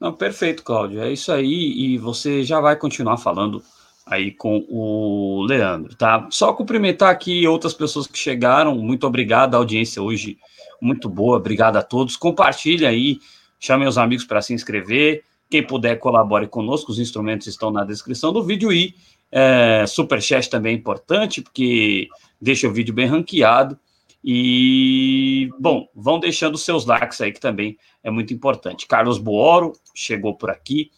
Não, 0.01 0.13
perfeito, 0.13 0.63
Cláudio. 0.63 1.01
É 1.01 1.13
isso 1.13 1.33
aí, 1.33 1.73
e 1.77 1.99
você 1.99 2.43
já 2.43 2.61
vai 2.61 2.77
continuar 2.77 3.17
falando 3.17 3.63
aí 4.07 4.31
com 4.31 4.65
o 4.69 5.45
Leandro, 5.49 5.95
tá? 5.95 6.29
Só 6.31 6.53
cumprimentar 6.53 7.11
aqui 7.11 7.47
outras 7.47 7.73
pessoas 7.73 8.07
que 8.07 8.19
chegaram. 8.19 8.77
Muito 8.77 9.07
obrigado, 9.07 9.55
a 9.55 9.59
audiência 9.59 10.03
hoje 10.03 10.39
muito 10.81 11.09
boa. 11.09 11.39
Obrigado 11.39 11.77
a 11.77 11.83
todos. 11.83 12.17
Compartilhe 12.17 12.85
aí, 12.87 13.19
chame 13.59 13.87
os 13.87 13.97
amigos 13.97 14.25
para 14.25 14.43
se 14.43 14.53
inscrever. 14.53 15.25
Quem 15.49 15.67
puder, 15.67 15.99
colabore 15.99 16.47
conosco. 16.47 16.93
Os 16.93 16.99
instrumentos 16.99 17.47
estão 17.47 17.71
na 17.71 17.85
descrição 17.85 18.33
do 18.33 18.43
vídeo 18.43 18.73
e 18.73 18.95
É, 19.37 19.85
Superchat 19.87 20.49
também 20.49 20.75
é 20.75 20.79
importante, 20.79 21.43
porque 21.43 22.07
deixa 22.41 22.69
o 22.69 22.73
vídeo 22.73 22.95
bem 22.95 23.07
ranqueado. 23.07 23.77
E, 24.23 25.51
bom, 25.59 25.89
vão 25.93 26.21
deixando 26.21 26.57
seus 26.57 26.87
likes 26.87 27.21
aí, 27.21 27.33
que 27.33 27.41
também 27.41 27.77
é 28.03 28.13
muito 28.13 28.33
importante. 28.33 28.87
Carlos 28.87 29.19
Booro 29.19 29.73
chegou 29.93 30.37
por 30.37 30.51
aqui. 30.51 30.91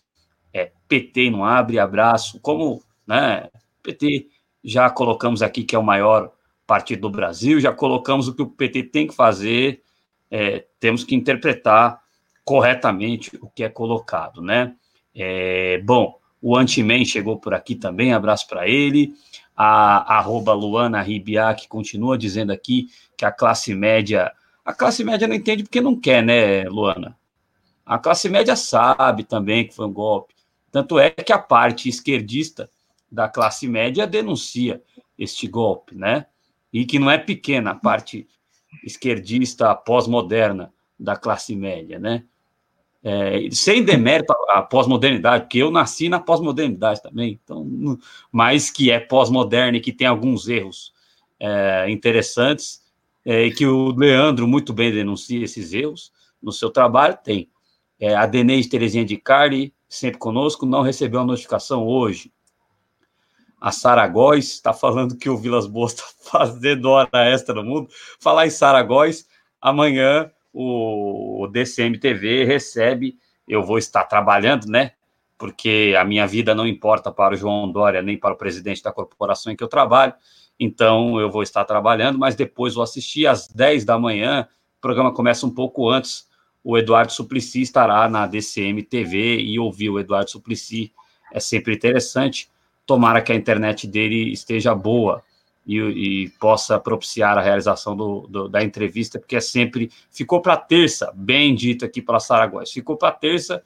É, 0.53 0.71
PT 0.87 1.31
não 1.31 1.47
abre, 1.47 1.79
abraço. 1.79 2.39
Como, 2.41 2.83
né? 3.07 3.49
PT 3.83 4.29
já 4.65 4.91
colocamos 4.91 5.43
aqui 5.43 5.63
que 5.63 5.77
é 5.77 5.79
o 5.79 5.83
maior 5.83 6.33
partido 6.67 7.03
do 7.03 7.11
Brasil, 7.11 7.61
já 7.61 7.73
colocamos 7.73 8.27
o 8.27 8.35
que 8.35 8.43
o 8.43 8.51
PT 8.51 8.85
tem 8.85 9.07
que 9.07 9.15
fazer, 9.15 9.83
é, 10.31 10.65
temos 10.81 11.05
que 11.05 11.15
interpretar 11.15 12.01
corretamente 12.45 13.37
o 13.41 13.49
que 13.49 13.63
é 13.63 13.69
colocado, 13.69 14.43
né? 14.43 14.75
É, 15.15 15.79
bom, 15.79 16.19
o 16.43 16.57
Antiman 16.57 17.05
chegou 17.05 17.39
por 17.39 17.55
aqui 17.55 17.75
também, 17.75 18.13
abraço 18.13 18.47
para 18.49 18.69
ele. 18.69 19.15
A 19.57 20.19
arroba 20.19 20.53
Luana 20.53 21.01
Ribiac 21.01 21.67
continua 21.69 22.19
dizendo 22.19 22.53
aqui 22.53 22.89
que 23.17 23.25
a 23.25 23.33
classe 23.33 23.75
média. 23.75 24.31
A 24.65 24.75
classe 24.75 25.03
média 25.03 25.27
não 25.27 25.35
entende 25.35 25.63
porque 25.63 25.81
não 25.81 25.99
quer, 25.99 26.23
né, 26.23 26.69
Luana? 26.69 27.17
A 27.85 27.99
classe 27.99 28.29
média 28.29 28.55
sabe 28.55 29.25
também 29.25 29.67
que 29.67 29.75
foi 29.75 29.87
um 29.87 29.93
golpe. 29.93 30.35
Tanto 30.71 30.99
é 30.99 31.11
que 31.11 31.33
a 31.33 31.39
parte 31.39 31.89
esquerdista 31.89 32.69
da 33.11 33.29
classe 33.29 33.69
média 33.69 34.07
denuncia 34.07 34.83
este 35.19 35.47
golpe, 35.47 35.95
né? 35.95 36.27
E 36.73 36.85
que 36.85 36.99
não 36.99 37.11
é 37.11 37.19
pequena 37.19 37.71
a 37.71 37.75
parte 37.75 38.27
esquerdista 38.85 39.75
pós-moderna 39.75 40.73
da 40.99 41.17
classe 41.17 41.55
média, 41.55 41.99
né? 41.99 42.25
É, 43.03 43.49
sem 43.53 43.85
demérito 43.85 44.35
à 44.49 44.63
pós-modernidade, 44.63 45.45
porque 45.45 45.59
eu 45.59 45.71
nasci 45.71 46.09
na 46.09 46.19
pós-modernidade 46.19 47.01
também, 47.01 47.39
então, 47.41 47.65
mas 48.33 48.69
que 48.69 48.91
é 48.91 48.99
pós-moderna 48.99 49.79
e 49.79 49.81
que 49.81 49.93
tem 49.93 50.09
alguns 50.09 50.49
erros 50.49 50.93
é, 51.39 51.89
interessantes, 51.89 52.83
é, 53.25 53.45
e 53.45 53.53
que 53.53 53.67
o 53.67 53.91
Leandro 53.91 54.47
muito 54.47 54.73
bem 54.73 54.93
denuncia 54.93 55.45
esses 55.45 55.73
erros 55.73 56.13
no 56.43 56.53
seu 56.53 56.71
trabalho, 56.71 57.19
tem. 57.23 57.49
É, 57.99 58.15
a 58.15 58.27
Denise 58.27 58.69
Terezinha 58.69 59.05
de 59.05 59.17
Carli, 59.17 59.75
sempre 59.89 60.19
conosco, 60.19 60.67
não 60.67 60.83
recebeu 60.83 61.21
a 61.21 61.25
notificação 61.25 61.87
hoje. 61.87 62.33
A 63.67 63.73
Sara 63.73 64.07
Góes 64.07 64.53
está 64.53 64.73
falando 64.73 65.17
que 65.17 65.29
o 65.29 65.37
Vilas 65.37 65.67
Boas 65.67 65.93
está 65.93 66.05
fazendo 66.31 66.89
hora 66.89 67.29
extra 67.29 67.53
no 67.53 67.65
mundo. 67.65 67.89
Falar 68.21 68.47
em 68.47 68.51
Sara 68.51 68.81
Góes, 68.81 69.27
amanhã 69.61 70.31
o 70.55 71.49
DCM 71.51 71.99
TV 71.99 72.45
recebe, 72.45 73.19
eu 73.49 73.65
vou 73.65 73.77
estar 73.77 74.05
trabalhando, 74.05 74.67
né? 74.67 74.93
Porque 75.37 75.97
a 75.99 76.05
minha 76.05 76.29
vida 76.29 76.55
não 76.55 76.65
importa 76.65 77.11
para 77.11 77.35
o 77.35 77.37
João 77.37 77.69
Dória 77.69 78.01
nem 78.03 78.17
para 78.17 78.35
o 78.35 78.39
presidente 78.39 78.85
da 78.85 78.93
corporação 78.93 79.53
em 79.53 79.57
que 79.57 79.65
eu 79.65 79.69
trabalho. 79.69 80.15
Então 80.61 81.19
eu 81.19 81.29
vou 81.29 81.43
estar 81.43 81.65
trabalhando, 81.65 82.21
mas 82.21 82.37
depois 82.37 82.75
vou 82.75 82.85
assistir 82.85 83.27
às 83.27 83.49
10 83.49 83.85
da 83.85 83.99
manhã. 83.99 84.47
O 84.79 84.81
programa 84.81 85.13
começa 85.13 85.45
um 85.45 85.51
pouco 85.51 85.91
antes. 85.91 86.29
O 86.63 86.79
Eduardo 86.79 87.13
Suplicy 87.13 87.63
estará 87.63 88.09
na 88.09 88.29
DCM 88.29 88.81
TV 88.85 89.41
e 89.41 89.59
ouvir 89.59 89.91
o 89.91 89.99
Eduardo 89.99 90.31
Suplicy 90.31 90.93
é 91.33 91.41
sempre 91.41 91.75
interessante. 91.75 92.49
Tomara 92.87 93.21
que 93.21 93.33
a 93.33 93.35
internet 93.35 93.87
dele 93.87 94.33
esteja 94.33 94.75
boa 94.75 95.23
e, 95.67 95.79
e 95.79 96.29
possa 96.39 96.79
propiciar 96.79 97.37
a 97.37 97.43
realização 97.43 97.97
do, 97.97 98.27
do, 98.29 98.49
da 98.49 98.63
entrevista, 98.63 99.19
porque 99.19 99.37
é 99.37 99.41
sempre. 99.41 99.91
Ficou 100.11 100.41
para 100.41 100.57
terça, 100.57 101.13
bem 101.15 101.55
dito 101.55 101.85
aqui 101.85 102.01
para 102.01 102.21
Saragóis, 102.21 102.71
ficou 102.71 102.97
para 102.97 103.11
terça, 103.13 103.63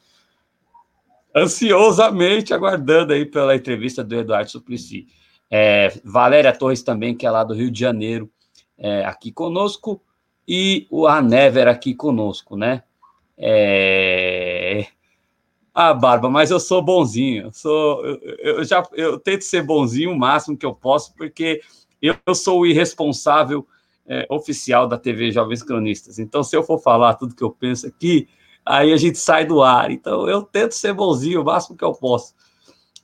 ansiosamente 1.36 2.54
aguardando 2.54 3.12
aí 3.12 3.26
pela 3.26 3.54
entrevista 3.54 4.02
do 4.02 4.14
Eduardo 4.14 4.50
Suplicy. 4.50 5.06
É, 5.50 5.92
Valéria 6.04 6.56
Torres 6.56 6.82
também, 6.82 7.14
que 7.14 7.26
é 7.26 7.30
lá 7.30 7.44
do 7.44 7.54
Rio 7.54 7.70
de 7.70 7.78
Janeiro, 7.78 8.30
é, 8.78 9.04
aqui 9.04 9.30
conosco, 9.30 10.00
e 10.48 10.86
o 10.90 11.06
Anever 11.06 11.68
aqui 11.68 11.94
conosco, 11.94 12.56
né? 12.56 12.82
É... 13.42 14.19
Ah, 15.82 15.94
Barba, 15.94 16.28
mas 16.28 16.50
eu 16.50 16.60
sou 16.60 16.82
bonzinho, 16.82 17.50
sou, 17.54 18.04
eu, 18.04 18.18
eu, 18.38 18.64
já 18.64 18.86
eu 18.92 19.18
tento 19.18 19.40
ser 19.44 19.62
bonzinho 19.62 20.12
o 20.12 20.18
máximo 20.18 20.54
que 20.54 20.66
eu 20.66 20.74
posso, 20.74 21.14
porque 21.14 21.62
eu, 22.02 22.14
eu 22.26 22.34
sou 22.34 22.60
o 22.60 22.66
irresponsável 22.66 23.66
é, 24.06 24.26
oficial 24.28 24.86
da 24.86 24.98
TV 24.98 25.32
Jovens 25.32 25.62
Cronistas. 25.62 26.18
Então, 26.18 26.42
se 26.42 26.54
eu 26.54 26.62
for 26.62 26.78
falar 26.78 27.14
tudo 27.14 27.34
que 27.34 27.42
eu 27.42 27.50
penso 27.50 27.86
aqui, 27.86 28.28
aí 28.62 28.92
a 28.92 28.96
gente 28.98 29.16
sai 29.16 29.46
do 29.46 29.62
ar. 29.62 29.90
Então, 29.90 30.28
eu 30.28 30.42
tento 30.42 30.72
ser 30.72 30.92
bonzinho 30.92 31.40
o 31.40 31.44
máximo 31.46 31.78
que 31.78 31.84
eu 31.84 31.94
posso. 31.94 32.34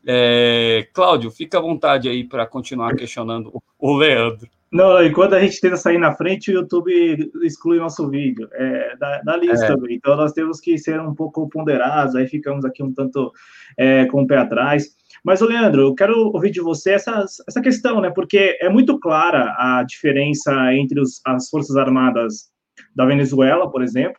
É, 0.07 0.87
Cláudio, 0.93 1.31
fica 1.31 1.57
à 1.57 1.63
vontade 1.63 2.11
aí 2.11 2.25
para 2.25 2.47
continuar 2.47 2.95
questionando 2.95 3.59
o 3.79 3.97
Leandro. 3.97 4.51
Não, 4.73 5.03
enquanto 5.03 5.35
a 5.35 5.41
gente 5.41 5.61
tenta 5.61 5.77
sair 5.77 5.99
na 5.99 6.13
frente, 6.13 6.51
o 6.51 6.55
YouTube 6.55 7.31
exclui 7.43 7.79
nosso 7.79 8.09
vídeo 8.11 8.49
é, 8.53 8.97
da, 8.97 9.23
da, 9.23 9.37
lista 9.37 9.65
é. 9.65 9.69
também. 9.69 9.97
Então, 9.97 10.17
nós 10.17 10.33
temos 10.33 10.61
que 10.61 10.77
ser 10.77 11.01
um 11.01 11.15
pouco 11.15 11.49
ponderados, 11.49 12.17
aí 12.17 12.27
ficamos 12.27 12.65
aqui 12.65 12.83
um 12.83 12.93
tanto 12.93 13.33
é, 13.79 14.07
com 14.07 14.23
o 14.23 14.27
pé 14.27 14.39
atrás. 14.39 14.89
Mas, 15.25 15.41
Leandro, 15.41 15.83
eu 15.83 15.95
quero 15.95 16.19
ouvir 16.33 16.51
de 16.51 16.61
você 16.61 16.93
essa, 16.93 17.25
essa 17.49 17.61
questão, 17.61 18.01
né? 18.01 18.11
Porque 18.11 18.59
é 18.61 18.69
muito 18.69 18.99
clara 18.99 19.55
a 19.57 19.85
diferença 19.85 20.53
entre 20.75 21.01
os, 21.01 21.21
as 21.25 21.49
Forças 21.49 21.77
Armadas 21.77 22.51
da 22.95 23.05
Venezuela, 23.05 23.71
por 23.71 23.83
exemplo, 23.83 24.19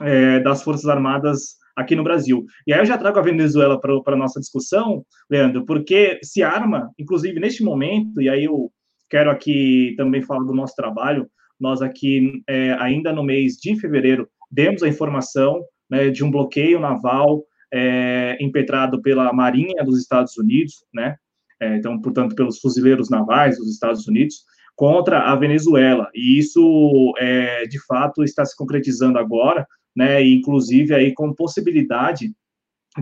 é, 0.00 0.40
das 0.40 0.62
Forças 0.62 0.88
Armadas 0.88 1.56
aqui 1.76 1.94
no 1.94 2.04
Brasil. 2.04 2.44
E 2.66 2.72
aí 2.72 2.80
eu 2.80 2.86
já 2.86 2.96
trago 2.96 3.18
a 3.18 3.22
Venezuela 3.22 3.78
para 3.78 4.14
a 4.14 4.16
nossa 4.16 4.40
discussão, 4.40 5.04
Leandro, 5.30 5.66
porque 5.66 6.18
se 6.22 6.42
arma, 6.42 6.90
inclusive 6.98 7.38
neste 7.38 7.62
momento, 7.62 8.20
e 8.22 8.28
aí 8.28 8.44
eu 8.44 8.72
quero 9.08 9.30
aqui 9.30 9.94
também 9.96 10.22
falar 10.22 10.44
do 10.44 10.54
nosso 10.54 10.74
trabalho, 10.74 11.28
nós 11.58 11.80
aqui, 11.82 12.42
é, 12.46 12.72
ainda 12.74 13.12
no 13.12 13.22
mês 13.22 13.54
de 13.54 13.78
fevereiro, 13.78 14.28
demos 14.50 14.82
a 14.82 14.88
informação 14.88 15.64
né, 15.90 16.10
de 16.10 16.22
um 16.24 16.30
bloqueio 16.30 16.78
naval 16.78 17.44
é, 17.72 18.36
impetrado 18.40 19.00
pela 19.00 19.32
Marinha 19.32 19.84
dos 19.84 19.98
Estados 19.98 20.36
Unidos, 20.36 20.84
né? 20.92 21.16
É, 21.60 21.76
então, 21.76 22.00
portanto, 22.00 22.34
pelos 22.34 22.60
fuzileiros 22.60 23.08
navais 23.08 23.56
dos 23.56 23.70
Estados 23.70 24.06
Unidos, 24.06 24.44
contra 24.74 25.20
a 25.20 25.34
Venezuela. 25.34 26.10
E 26.14 26.38
isso, 26.38 27.14
é, 27.18 27.66
de 27.66 27.82
fato, 27.86 28.22
está 28.22 28.44
se 28.44 28.54
concretizando 28.54 29.18
agora, 29.18 29.66
né? 29.94 30.22
Inclusive 30.22 30.94
aí 30.94 31.14
com 31.14 31.34
possibilidade 31.34 32.30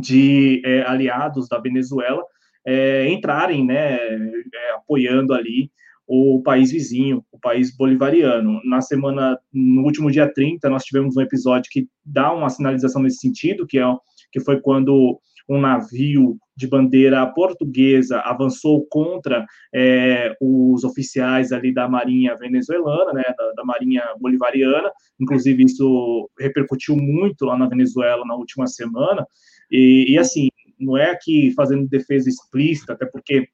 de 0.01 0.63
é, 0.65 0.83
aliados 0.83 1.49
da 1.49 1.59
Venezuela 1.59 2.23
é, 2.65 3.09
entrarem, 3.09 3.67
né? 3.67 3.97
É, 3.97 4.71
apoiando 4.77 5.35
ali 5.35 5.71
o 6.07 6.43
país 6.43 6.71
vizinho, 6.71 7.25
o 7.33 7.39
país 7.39 7.75
bolivariano. 7.77 8.61
Na 8.65 8.81
semana, 8.81 9.39
no 9.53 9.83
último 9.83 10.11
dia 10.11 10.31
30, 10.33 10.69
nós 10.69 10.85
tivemos 10.85 11.17
um 11.17 11.21
episódio 11.21 11.71
que 11.71 11.89
dá 12.05 12.33
uma 12.33 12.51
sinalização 12.51 13.03
nesse 13.03 13.19
sentido, 13.19 13.67
que 13.67 13.79
é 13.79 13.85
que 14.31 14.41
foi 14.41 14.61
quando 14.61 15.19
um 15.49 15.61
navio 15.61 16.37
de 16.57 16.67
bandeira 16.67 17.27
portuguesa 17.27 18.21
avançou 18.21 18.87
contra 18.89 19.45
é, 19.75 20.35
os 20.41 20.85
oficiais 20.85 21.53
ali 21.53 21.73
da 21.73 21.89
Marinha 21.89 22.37
venezuelana, 22.37 23.13
né, 23.13 23.23
da, 23.37 23.53
da, 23.53 23.65
Marinha 23.65 24.03
bolivariana. 24.21 24.91
Inclusive, 25.21 25.65
isso 25.65 26.31
repercutiu 26.39 26.97
muito 26.97 27.45
lá 27.45 27.57
na 27.57 27.69
Venezuela 27.69 28.25
na 28.25 28.35
última 28.35 28.67
semana. 28.67 29.27
E, 29.71 30.13
e 30.13 30.19
assim, 30.19 30.49
não 30.79 30.97
é 30.97 31.11
aqui 31.11 31.53
fazendo 31.55 31.89
defesa 31.89 32.29
explícita, 32.29 32.93
até 32.93 33.07
porque 33.07 33.49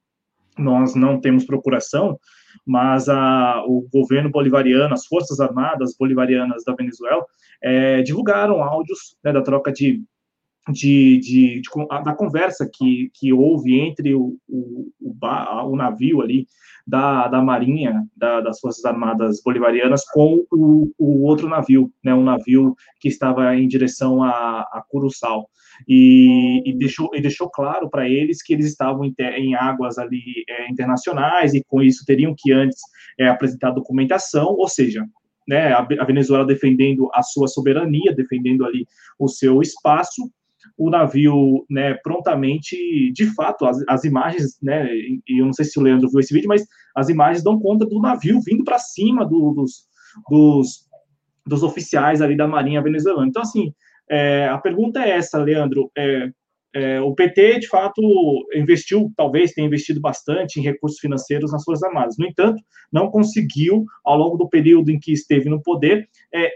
nós 0.58 0.94
não 0.94 1.20
temos 1.20 1.44
procuração, 1.44 2.18
mas 2.66 3.08
a, 3.08 3.62
o 3.66 3.86
governo 3.92 4.30
bolivariano, 4.30 4.94
as 4.94 5.06
forças 5.06 5.40
armadas 5.40 5.94
bolivarianas 5.98 6.64
da 6.64 6.74
Venezuela, 6.74 7.24
é, 7.62 8.02
divulgaram 8.02 8.62
áudios 8.62 9.16
né, 9.22 9.32
da 9.32 9.42
troca 9.42 9.72
de 9.72 10.02
de, 10.68 11.18
de, 11.18 11.60
de, 11.60 11.70
da 12.04 12.14
conversa 12.14 12.68
que, 12.72 13.10
que 13.14 13.32
houve 13.32 13.78
entre 13.78 14.14
o, 14.14 14.36
o, 14.48 14.92
o, 15.00 15.16
o 15.70 15.76
navio 15.76 16.20
ali 16.20 16.46
da, 16.86 17.28
da 17.28 17.40
Marinha, 17.40 18.04
da, 18.16 18.40
das 18.40 18.60
Forças 18.60 18.84
Armadas 18.84 19.40
Bolivarianas, 19.42 20.04
com 20.04 20.44
o, 20.50 20.90
o 20.98 21.22
outro 21.22 21.48
navio, 21.48 21.92
né, 22.04 22.14
um 22.14 22.24
navio 22.24 22.74
que 23.00 23.08
estava 23.08 23.54
em 23.56 23.68
direção 23.68 24.22
a, 24.22 24.60
a 24.60 24.82
Curuçal. 24.88 25.48
E, 25.88 26.62
e, 26.68 26.76
deixou, 26.76 27.08
e 27.14 27.22
deixou 27.22 27.48
claro 27.48 27.88
para 27.88 28.08
eles 28.08 28.42
que 28.42 28.52
eles 28.52 28.66
estavam 28.66 29.04
em, 29.04 29.14
em 29.18 29.54
águas 29.54 29.98
ali 29.98 30.44
é, 30.48 30.70
internacionais 30.70 31.54
e 31.54 31.64
com 31.64 31.80
isso 31.80 32.04
teriam 32.04 32.34
que 32.36 32.52
antes 32.52 32.80
é, 33.18 33.28
apresentar 33.28 33.70
documentação, 33.70 34.48
ou 34.48 34.68
seja, 34.68 35.06
né, 35.48 35.72
a 35.72 36.04
Venezuela 36.04 36.44
defendendo 36.44 37.08
a 37.14 37.22
sua 37.22 37.48
soberania, 37.48 38.14
defendendo 38.14 38.64
ali 38.64 38.86
o 39.18 39.26
seu 39.26 39.62
espaço, 39.62 40.30
o 40.76 40.90
navio, 40.90 41.64
né, 41.68 41.94
prontamente, 42.02 43.12
de 43.12 43.26
fato, 43.34 43.64
as, 43.66 43.82
as 43.88 44.04
imagens, 44.04 44.58
né, 44.62 44.88
e 44.94 45.40
eu 45.40 45.46
não 45.46 45.52
sei 45.52 45.64
se 45.64 45.78
o 45.78 45.82
Leandro 45.82 46.08
viu 46.10 46.20
esse 46.20 46.32
vídeo, 46.32 46.48
mas 46.48 46.64
as 46.94 47.08
imagens 47.08 47.42
dão 47.42 47.60
conta 47.60 47.86
do 47.86 48.00
navio 48.00 48.40
vindo 48.40 48.64
para 48.64 48.78
cima 48.78 49.24
do, 49.24 49.52
dos, 49.52 49.84
dos, 50.28 50.88
dos, 51.46 51.62
oficiais 51.62 52.20
ali 52.20 52.36
da 52.36 52.48
Marinha 52.48 52.82
venezuelana. 52.82 53.28
Então, 53.28 53.42
assim, 53.42 53.72
é, 54.10 54.48
a 54.48 54.58
pergunta 54.58 55.00
é 55.02 55.10
essa, 55.10 55.38
Leandro, 55.38 55.90
é, 55.96 56.30
é, 56.72 57.00
o 57.00 57.14
PT, 57.14 57.60
de 57.60 57.68
fato, 57.68 58.00
investiu, 58.54 59.12
talvez 59.16 59.52
tenha 59.52 59.66
investido 59.66 60.00
bastante 60.00 60.60
em 60.60 60.62
recursos 60.62 61.00
financeiros 61.00 61.52
nas 61.52 61.64
suas 61.64 61.82
armadas. 61.82 62.16
No 62.16 62.26
entanto, 62.26 62.62
não 62.92 63.10
conseguiu, 63.10 63.84
ao 64.04 64.16
longo 64.16 64.36
do 64.36 64.48
período 64.48 64.90
em 64.90 64.98
que 64.98 65.12
esteve 65.12 65.48
no 65.48 65.60
poder, 65.62 66.08
é, 66.32 66.50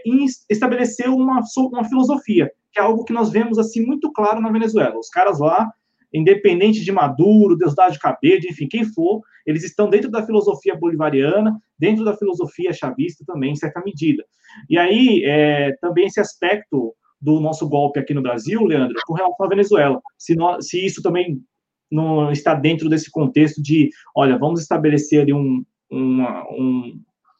estabelecer 0.49 1.09
uma, 1.09 1.41
uma 1.57 1.83
filosofia, 1.83 2.49
que 2.75 2.81
é 2.81 2.83
algo 2.83 3.05
que 3.05 3.13
nós 3.13 3.31
vemos 3.31 3.57
assim 3.57 3.85
muito 3.85 4.11
claro 4.11 4.41
na 4.41 4.51
Venezuela. 4.51 4.99
Os 4.99 5.07
caras 5.07 5.39
lá, 5.39 5.71
independente 6.13 6.83
de 6.83 6.91
Maduro, 6.91 7.55
Deusdado 7.55 7.97
Cabede, 7.97 8.49
enfim, 8.49 8.67
quem 8.67 8.83
for, 8.83 9.21
eles 9.45 9.63
estão 9.63 9.89
dentro 9.89 10.11
da 10.11 10.25
filosofia 10.25 10.75
bolivariana, 10.75 11.57
dentro 11.79 12.03
da 12.03 12.17
filosofia 12.17 12.73
chavista 12.73 13.23
também, 13.25 13.53
em 13.53 13.55
certa 13.55 13.81
medida. 13.81 14.25
E 14.69 14.77
aí, 14.77 15.23
é, 15.23 15.71
também 15.79 16.07
esse 16.07 16.19
aspecto 16.19 16.93
do 17.21 17.39
nosso 17.39 17.67
golpe 17.69 17.97
aqui 17.97 18.13
no 18.13 18.21
Brasil, 18.21 18.61
Leandro, 18.65 18.95
com 19.07 19.13
relação 19.13 19.45
à 19.45 19.49
Venezuela. 19.49 20.01
Se, 20.17 20.35
nós, 20.35 20.67
se 20.67 20.85
isso 20.85 21.01
também 21.01 21.41
não 21.89 22.29
está 22.29 22.53
dentro 22.53 22.89
desse 22.89 23.09
contexto 23.09 23.61
de, 23.61 23.89
olha, 24.13 24.37
vamos 24.37 24.59
estabelecer 24.59 25.21
ali 25.21 25.33
um, 25.33 25.63
um, 25.89 26.99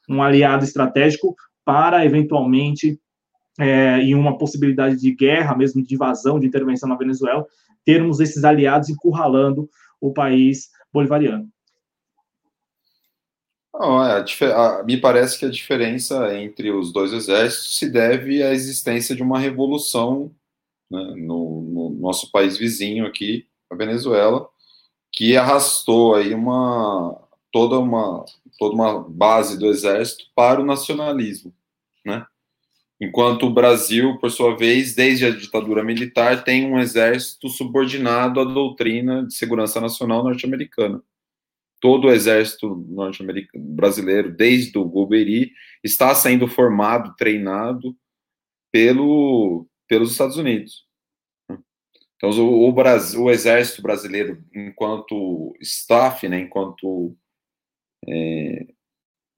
um 0.10 0.24
aliado 0.24 0.64
estratégico 0.64 1.36
para, 1.66 2.06
eventualmente, 2.06 2.98
é, 3.60 4.00
em 4.00 4.16
uma 4.16 4.38
possibilidade 4.38 4.98
de 4.98 5.14
guerra, 5.14 5.56
mesmo 5.56 5.84
de 5.84 5.96
invasão, 5.96 6.40
de 6.40 6.48
intervenção 6.48 6.90
na 6.90 6.98
Venezuela, 6.98 7.46
termos 7.84 8.20
esses 8.20 8.44
aliados 8.44 8.90
encurralando 8.90 9.70
o 10.02 10.12
país 10.12 10.70
bolivariano. 10.92 11.50
Não, 13.74 14.02
é, 14.02 14.24
a, 14.24 14.80
a, 14.80 14.84
me 14.84 14.98
parece 14.98 15.38
que 15.38 15.46
a 15.46 15.50
diferença 15.50 16.34
entre 16.36 16.72
os 16.72 16.94
dois 16.94 17.12
exércitos 17.12 17.78
se 17.78 17.90
deve 17.90 18.42
à 18.42 18.52
existência 18.52 19.14
de 19.16 19.22
uma 19.22 19.38
revolução 19.38 20.32
né, 20.90 21.14
no, 21.18 21.62
no, 21.62 21.90
nosso 22.00 22.32
país 22.32 22.58
vizinho 22.58 23.06
aqui, 23.06 23.48
a 23.70 23.76
Venezuela, 23.76 24.48
que 25.12 25.36
arrastou 25.36 26.16
aí 26.16 26.34
uma 26.34 27.20
toda 27.52 27.80
uma 27.80 28.26
toda 28.58 28.76
uma 28.76 29.04
base 29.10 29.58
do 29.58 29.68
exército 29.68 30.26
para 30.34 30.62
o 30.62 30.66
nacionalismo, 30.66 31.54
né? 32.06 32.26
Enquanto 33.00 33.48
o 33.48 33.54
Brasil, 33.54 34.18
por 34.20 34.32
sua 34.32 34.56
vez, 34.56 34.96
desde 34.96 35.26
a 35.26 35.30
ditadura 35.30 35.84
militar, 35.84 36.44
tem 36.44 36.66
um 36.66 36.80
exército 36.80 37.50
subordinado 37.50 38.40
à 38.40 38.44
doutrina 38.44 39.26
de 39.26 39.34
segurança 39.34 39.82
nacional 39.82 40.24
norte-americana 40.24 41.04
todo 41.86 42.08
o 42.08 42.12
exército 42.12 42.76
norte-americano 42.90 43.64
brasileiro, 43.64 44.36
desde 44.36 44.76
o 44.76 44.86
Golbery, 44.86 45.52
está 45.84 46.16
sendo 46.16 46.48
formado, 46.48 47.16
treinado 47.16 47.96
pelo, 48.72 49.68
pelos 49.88 50.14
Estados 50.14 50.36
Unidos. 50.38 50.84
Então, 52.16 52.32
o, 52.32 52.68
o, 52.68 52.72
Brasil, 52.72 53.22
o 53.22 53.30
exército 53.30 53.84
brasileiro, 53.84 54.44
enquanto 54.52 55.56
staff, 55.62 56.28
né, 56.28 56.40
enquanto 56.40 57.16
é, 58.08 58.68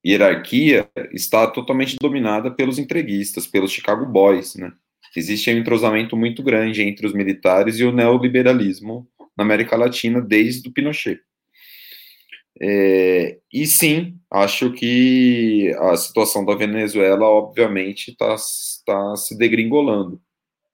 hierarquia, 0.08 0.90
está 1.12 1.46
totalmente 1.48 1.98
dominada 2.00 2.50
pelos 2.50 2.80
entreguistas, 2.80 3.46
pelos 3.46 3.72
Chicago 3.72 4.06
Boys. 4.06 4.56
Né? 4.56 4.72
Existe 5.16 5.50
um 5.50 5.58
entrosamento 5.58 6.16
muito 6.16 6.42
grande 6.42 6.82
entre 6.82 7.06
os 7.06 7.14
militares 7.14 7.80
e 7.80 7.84
o 7.84 7.92
neoliberalismo 7.92 9.06
na 9.38 9.44
América 9.44 9.76
Latina 9.76 10.22
desde 10.22 10.70
o 10.70 10.72
Pinochet. 10.72 11.20
É, 12.60 13.38
e 13.54 13.68
sim, 13.68 14.18
acho 14.32 14.72
que 14.72 15.76
a 15.78 15.96
situação 15.96 16.44
da 16.44 16.56
Venezuela, 16.56 17.26
obviamente, 17.26 18.12
está 18.12 18.36
tá 18.86 19.16
se 19.16 19.38
degringolando. 19.38 20.20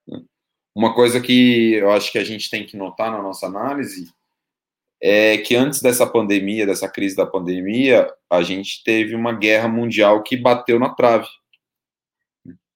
Né? 0.08 0.22
Uma 0.76 0.94
coisa 0.94 1.20
que 1.20 1.74
eu 1.74 1.92
acho 1.92 2.12
que 2.12 2.18
a 2.18 2.24
gente 2.24 2.50
tem 2.50 2.66
que 2.66 2.78
notar 2.78 3.12
na 3.12 3.22
nossa 3.22 3.48
análise 3.48 4.08
é 5.06 5.38
que 5.38 5.54
antes 5.54 5.82
dessa 5.82 6.08
pandemia, 6.08 6.66
dessa 6.66 6.88
crise 6.88 7.14
da 7.14 7.26
pandemia, 7.26 8.10
a 8.30 8.42
gente 8.42 8.82
teve 8.86 9.14
uma 9.14 9.34
guerra 9.34 9.68
mundial 9.68 10.24
que 10.24 10.38
bateu 10.38 10.80
na 10.80 10.96
trave. 10.96 11.28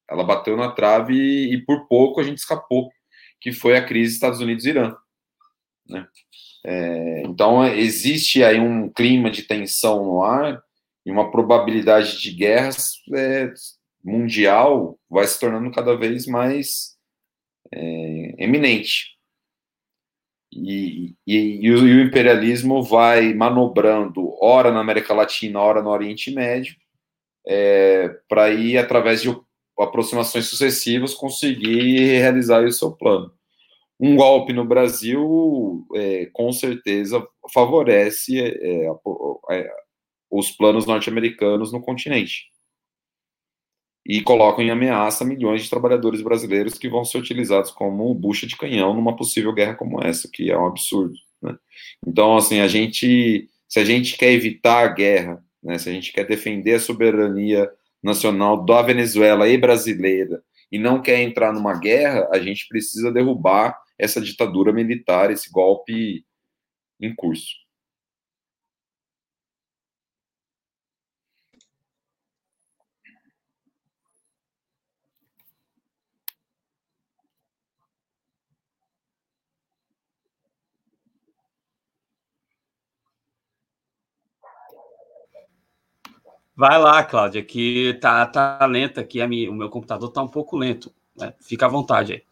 Ela 0.10 0.26
bateu 0.26 0.58
na 0.58 0.70
trave 0.70 1.14
e, 1.16 1.64
por 1.64 1.88
pouco 1.88 2.20
a 2.20 2.24
gente 2.24 2.40
escapou, 2.40 2.92
que 3.40 3.54
foi 3.54 3.78
a 3.78 3.86
crise 3.86 4.16
Estados 4.16 4.42
Unidos-Irã. 4.42 4.94
Né? 5.88 6.06
É, 6.66 7.22
então, 7.22 7.66
existe 7.66 8.44
aí 8.44 8.60
um 8.60 8.90
clima 8.90 9.32
de 9.32 9.44
tensão 9.44 10.04
no 10.04 10.22
ar 10.22 10.62
e 11.06 11.12
uma 11.12 11.32
probabilidade 11.32 12.22
de 12.22 12.32
guerras 12.32 12.96
é, 13.16 13.54
mundial 14.04 15.00
vai 15.10 15.26
se 15.26 15.40
tornando 15.40 15.72
cada 15.72 15.96
vez 15.96 16.26
mais 16.26 16.98
é, 17.74 18.44
eminente. 18.44 19.17
E, 20.52 21.16
e, 21.26 21.60
e, 21.62 21.72
o, 21.72 21.88
e, 21.88 21.98
o, 21.98 22.02
imperialismo 22.02 22.82
vai 22.82 23.34
manobrando, 23.34 24.34
ora 24.42 24.72
na 24.72 24.80
América 24.80 25.14
Latina, 25.14 25.60
ora 25.60 25.82
no 25.82 25.90
Oriente 25.90 26.32
Médio, 26.32 26.76
é, 27.46 28.10
para 28.30 28.50
ir, 28.50 28.78
através 28.78 29.22
de 29.22 29.36
aproximações 29.80 30.46
sucessivas, 30.48 31.14
conseguir 31.14 32.20
realizar 32.20 32.64
o 32.64 32.72
seu 32.72 32.92
plano 32.92 33.32
um 34.00 34.16
golpe 34.16 34.54
no 34.54 34.64
Brasil, 34.64 35.86
é, 35.96 36.28
com 36.28 36.52
certeza, 36.52 37.26
favorece 37.52 38.40
é, 38.40 38.86
é, 39.52 39.72
os 40.30 40.52
planos 40.52 40.86
norte-americanos 40.86 41.72
no 41.72 41.82
continente. 41.82 42.46
E 44.08 44.22
colocam 44.22 44.64
em 44.64 44.70
ameaça 44.70 45.26
milhões 45.26 45.64
de 45.64 45.70
trabalhadores 45.70 46.22
brasileiros 46.22 46.78
que 46.78 46.88
vão 46.88 47.04
ser 47.04 47.18
utilizados 47.18 47.72
como 47.72 48.14
bucha 48.14 48.48
de 48.48 48.56
canhão 48.56 48.94
numa 48.94 49.16
possível 49.16 49.54
guerra 49.54 49.76
como 49.76 50.02
essa, 50.02 50.30
que 50.32 50.50
é 50.50 50.58
um 50.58 50.66
absurdo. 50.66 51.14
Né? 51.42 51.58
Então, 52.06 52.38
assim, 52.38 52.62
a 52.62 52.68
gente, 52.68 53.50
se 53.68 53.80
a 53.80 53.84
gente 53.84 54.18
quer 54.18 54.32
evitar 54.32 54.86
a 54.86 54.94
guerra, 54.94 55.44
né, 55.62 55.78
se 55.78 55.90
a 55.90 55.92
gente 55.92 56.14
quer 56.14 56.26
defender 56.26 56.76
a 56.76 56.80
soberania 56.80 57.70
nacional 58.02 58.64
da 58.64 58.82
Venezuela 58.82 59.50
e 59.50 59.58
brasileira, 59.58 60.42
e 60.72 60.78
não 60.78 61.02
quer 61.02 61.22
entrar 61.22 61.54
numa 61.54 61.78
guerra, 61.78 62.30
a 62.32 62.40
gente 62.40 62.68
precisa 62.68 63.12
derrubar 63.12 63.78
essa 63.98 64.22
ditadura 64.22 64.72
militar, 64.72 65.32
esse 65.32 65.50
golpe 65.52 66.26
em 67.00 67.14
curso. 67.16 67.67
Vai 86.58 86.80
lá, 86.80 87.04
Cláudia, 87.04 87.44
que 87.44 87.94
tá, 88.02 88.26
tá 88.26 88.66
lento 88.66 89.00
aqui, 89.00 89.22
a 89.22 89.28
minha, 89.28 89.52
o 89.52 89.54
meu 89.54 89.70
computador 89.70 90.12
tá 90.12 90.24
um 90.24 90.28
pouco 90.28 90.58
lento. 90.58 90.92
Né? 91.16 91.32
Fica 91.40 91.68
à 91.68 91.70
vontade 91.70 92.14
aí. 92.14 92.24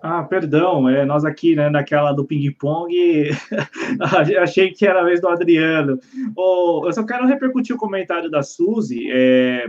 Ah, 0.00 0.22
perdão, 0.22 0.88
é, 0.88 1.04
nós 1.04 1.24
aqui, 1.24 1.56
né, 1.56 1.68
naquela 1.68 2.12
do 2.12 2.24
ping-pong, 2.24 3.30
achei 4.40 4.70
que 4.70 4.86
era 4.86 5.00
a 5.00 5.04
vez 5.04 5.20
do 5.20 5.28
Adriano. 5.28 5.98
Oh, 6.36 6.82
eu 6.84 6.92
só 6.92 7.04
quero 7.04 7.26
repercutir 7.26 7.74
o 7.74 7.78
comentário 7.78 8.30
da 8.30 8.42
Suzy. 8.42 9.08
É, 9.10 9.66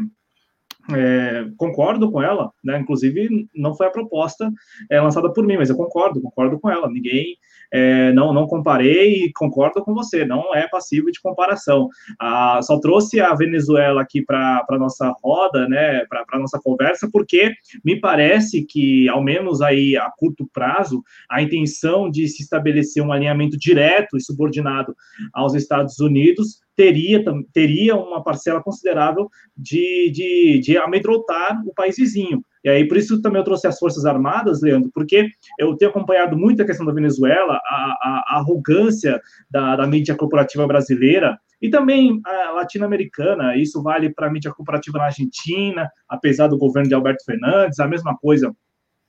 é, 0.91 1.47
concordo 1.55 2.11
com 2.11 2.21
ela, 2.21 2.51
né? 2.63 2.77
Inclusive, 2.77 3.47
não 3.55 3.73
foi 3.73 3.87
a 3.87 3.91
proposta 3.91 4.51
é, 4.89 4.99
lançada 4.99 5.31
por 5.31 5.45
mim, 5.45 5.57
mas 5.57 5.69
eu 5.69 5.77
concordo, 5.77 6.21
concordo 6.21 6.59
com 6.59 6.69
ela. 6.69 6.89
Ninguém 6.89 7.37
é, 7.73 8.11
não, 8.11 8.33
não 8.33 8.47
comparei 8.47 9.25
e 9.25 9.33
concordo 9.33 9.81
com 9.83 9.93
você, 9.93 10.25
não 10.25 10.53
é 10.53 10.67
passivo 10.67 11.11
de 11.11 11.21
comparação. 11.21 11.89
Ah, 12.19 12.59
só 12.61 12.79
trouxe 12.79 13.21
a 13.21 13.33
Venezuela 13.33 14.01
aqui 14.01 14.21
para 14.21 14.65
a 14.69 14.77
nossa 14.77 15.11
roda, 15.23 15.67
né, 15.67 16.05
para 16.05 16.37
nossa 16.37 16.59
conversa, 16.61 17.09
porque 17.11 17.53
me 17.83 17.99
parece 17.99 18.63
que, 18.63 19.07
ao 19.09 19.23
menos 19.23 19.61
aí 19.61 19.95
a 19.95 20.11
curto 20.17 20.47
prazo, 20.53 21.01
a 21.29 21.41
intenção 21.41 22.11
de 22.11 22.27
se 22.27 22.43
estabelecer 22.43 23.01
um 23.01 23.11
alinhamento 23.11 23.57
direto 23.57 24.17
e 24.17 24.21
subordinado 24.21 24.95
aos 25.33 25.55
Estados 25.55 25.99
Unidos 25.99 26.61
teria, 26.75 27.23
teria 27.51 27.95
uma 27.95 28.23
parcela 28.23 28.61
considerável 28.61 29.29
de, 29.55 30.11
de, 30.11 30.59
de 30.59 30.77
amedrontar 30.77 31.61
o 31.65 31.73
país 31.73 31.95
vizinho. 31.97 32.43
E 32.63 32.69
aí, 32.69 32.87
por 32.87 32.97
isso 32.97 33.21
também 33.21 33.39
eu 33.39 33.43
trouxe 33.43 33.67
as 33.67 33.77
Forças 33.77 34.05
Armadas, 34.05 34.61
Leandro, 34.61 34.89
porque 34.93 35.27
eu 35.59 35.75
tenho 35.75 35.91
acompanhado 35.91 36.37
muito 36.37 36.61
a 36.61 36.65
questão 36.65 36.85
da 36.85 36.93
Venezuela, 36.93 37.59
a, 37.65 37.75
a, 37.75 38.23
a 38.27 38.37
arrogância 38.37 39.19
da, 39.51 39.75
da 39.75 39.85
mídia 39.85 40.15
corporativa 40.15 40.65
brasileira 40.65 41.37
e 41.61 41.69
também 41.69 42.21
latino-americana. 42.55 43.57
Isso 43.57 43.81
vale 43.83 44.13
para 44.13 44.27
a 44.27 44.31
mídia 44.31 44.51
corporativa 44.51 44.97
na 44.97 45.05
Argentina, 45.05 45.89
apesar 46.07 46.47
do 46.47 46.57
governo 46.57 46.87
de 46.87 46.95
Alberto 46.95 47.25
Fernandes, 47.25 47.79
a 47.79 47.87
mesma 47.87 48.17
coisa 48.17 48.53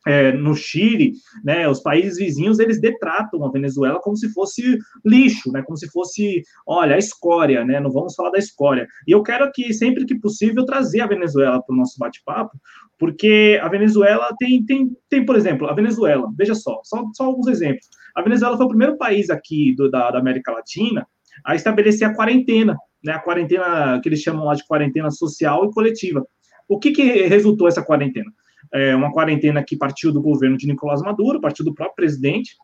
é, 0.07 0.33
no 0.33 0.55
Chile, 0.55 1.13
né, 1.43 1.69
os 1.69 1.81
países 1.81 2.19
vizinhos, 2.19 2.59
eles 2.59 2.81
detratam 2.81 3.45
a 3.45 3.51
Venezuela 3.51 4.01
como 4.01 4.17
se 4.17 4.33
fosse 4.33 4.79
lixo, 5.05 5.51
né, 5.51 5.63
como 5.63 5.77
se 5.77 5.89
fosse, 5.91 6.43
olha, 6.67 6.97
a 6.97 6.99
escória, 6.99 7.65
né, 7.65 7.81
não 7.81 7.91
vamos 7.91 8.15
falar 8.15 8.31
da 8.31 8.39
escória. 8.39 8.87
E 9.07 9.13
eu 9.13 9.23
quero 9.23 9.45
aqui, 9.45 9.73
sempre 9.73 10.05
que 10.05 10.19
possível, 10.19 10.65
trazer 10.65 11.01
a 11.01 11.07
Venezuela 11.07 11.63
para 11.63 11.73
o 11.73 11.77
nosso 11.77 11.99
bate-papo, 11.99 12.59
porque 12.99 13.59
a 13.63 13.69
Venezuela 13.69 14.29
tem, 14.39 14.65
tem, 14.65 14.97
tem, 15.09 15.25
por 15.25 15.37
exemplo, 15.37 15.69
a 15.69 15.75
Venezuela, 15.75 16.31
veja 16.37 16.55
só, 16.55 16.81
só, 16.85 17.05
só 17.15 17.25
alguns 17.25 17.47
exemplos. 17.47 17.89
A 18.15 18.23
Venezuela 18.23 18.57
foi 18.57 18.67
o 18.67 18.71
primeiro 18.71 18.97
país 18.97 19.31
aqui 19.31 19.75
do, 19.75 19.91
da, 19.91 20.11
da 20.11 20.19
América 20.19 20.53
Latina 20.53 21.07
a 21.45 21.55
estabelecer 21.55 22.07
a 22.07 22.15
quarentena, 22.15 22.77
né, 23.03 23.13
a 23.13 23.19
quarentena 23.19 24.01
que 24.01 24.09
eles 24.09 24.21
chamam 24.21 24.45
lá 24.45 24.55
de 24.55 24.67
quarentena 24.67 25.11
social 25.11 25.65
e 25.65 25.73
coletiva. 25.73 26.25
O 26.69 26.79
que, 26.79 26.93
que 26.93 27.03
resultou 27.27 27.69
essa 27.69 27.85
quarentena? 27.85 28.31
É 28.75 28.95
uma 28.97 29.13
quarentena 29.13 29.63
que 29.63 29.77
partiu 29.77 30.13
do 30.13 30.21
governo 30.21 30.57
de 30.57 30.67
Nicolás 30.67 31.01
Maduro, 31.01 31.41
partiu 31.41 31.65
do 31.65 31.73
próprio 31.73 31.95
presidente, 31.95 32.57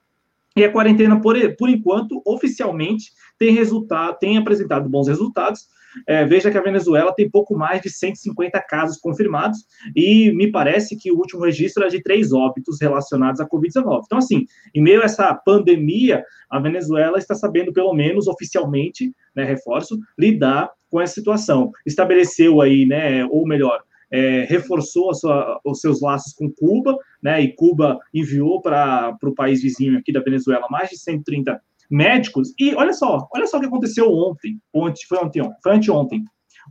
e 0.56 0.64
a 0.64 0.72
quarentena, 0.72 1.20
por, 1.20 1.36
por 1.56 1.68
enquanto, 1.68 2.20
oficialmente, 2.26 3.12
tem, 3.38 3.54
resultado, 3.54 4.18
tem 4.18 4.36
apresentado 4.36 4.88
bons 4.88 5.06
resultados. 5.06 5.68
É, 6.06 6.24
veja 6.24 6.50
que 6.50 6.58
a 6.58 6.62
Venezuela 6.62 7.12
tem 7.12 7.28
pouco 7.28 7.56
mais 7.56 7.80
de 7.80 7.90
150 7.90 8.60
casos 8.68 8.96
confirmados, 8.98 9.58
e 9.94 10.32
me 10.32 10.50
parece 10.50 10.96
que 10.96 11.10
o 11.10 11.16
último 11.16 11.44
registro 11.44 11.84
é 11.84 11.88
de 11.88 12.02
três 12.02 12.32
óbitos 12.32 12.80
relacionados 12.80 13.40
à 13.40 13.48
Covid-19. 13.48 14.02
Então, 14.04 14.18
assim, 14.18 14.46
em 14.74 14.82
meio 14.82 15.02
a 15.02 15.04
essa 15.04 15.32
pandemia, 15.34 16.24
a 16.48 16.58
Venezuela 16.58 17.18
está 17.18 17.34
sabendo, 17.34 17.72
pelo 17.72 17.92
menos 17.92 18.26
oficialmente, 18.26 19.12
né, 19.34 19.44
reforço, 19.44 19.98
lidar 20.18 20.70
com 20.90 21.00
essa 21.00 21.14
situação. 21.14 21.70
Estabeleceu 21.86 22.60
aí, 22.60 22.84
né, 22.86 23.24
ou 23.26 23.46
melhor, 23.46 23.80
é, 24.10 24.44
reforçou 24.48 25.14
sua, 25.14 25.60
os 25.64 25.80
seus 25.80 26.00
laços 26.00 26.32
com 26.32 26.50
Cuba, 26.50 26.96
né, 27.22 27.40
e 27.40 27.54
Cuba 27.54 27.98
enviou 28.12 28.60
para 28.60 29.16
o 29.22 29.34
país 29.34 29.62
vizinho 29.62 29.98
aqui 29.98 30.12
da 30.12 30.20
Venezuela 30.20 30.66
mais 30.70 30.90
de 30.90 30.98
130 30.98 31.60
médicos. 31.90 32.52
E 32.58 32.74
olha 32.74 32.92
só, 32.92 33.28
olha 33.32 33.46
só 33.46 33.56
o 33.56 33.60
que 33.60 33.66
aconteceu 33.66 34.10
ontem, 34.10 34.60
ontem 34.72 35.02
foi 35.08 35.18
ontem, 35.18 35.42
foi 35.62 35.72
anteontem. 35.72 36.24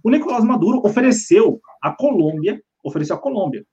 O 0.03 0.09
Nicolás 0.09 0.43
Maduro 0.43 0.81
ofereceu 0.83 1.59
a 1.81 1.91
Colômbia, 1.91 2.61
ofereceu 2.83 3.15
a 3.15 3.19
Colômbia. 3.19 3.65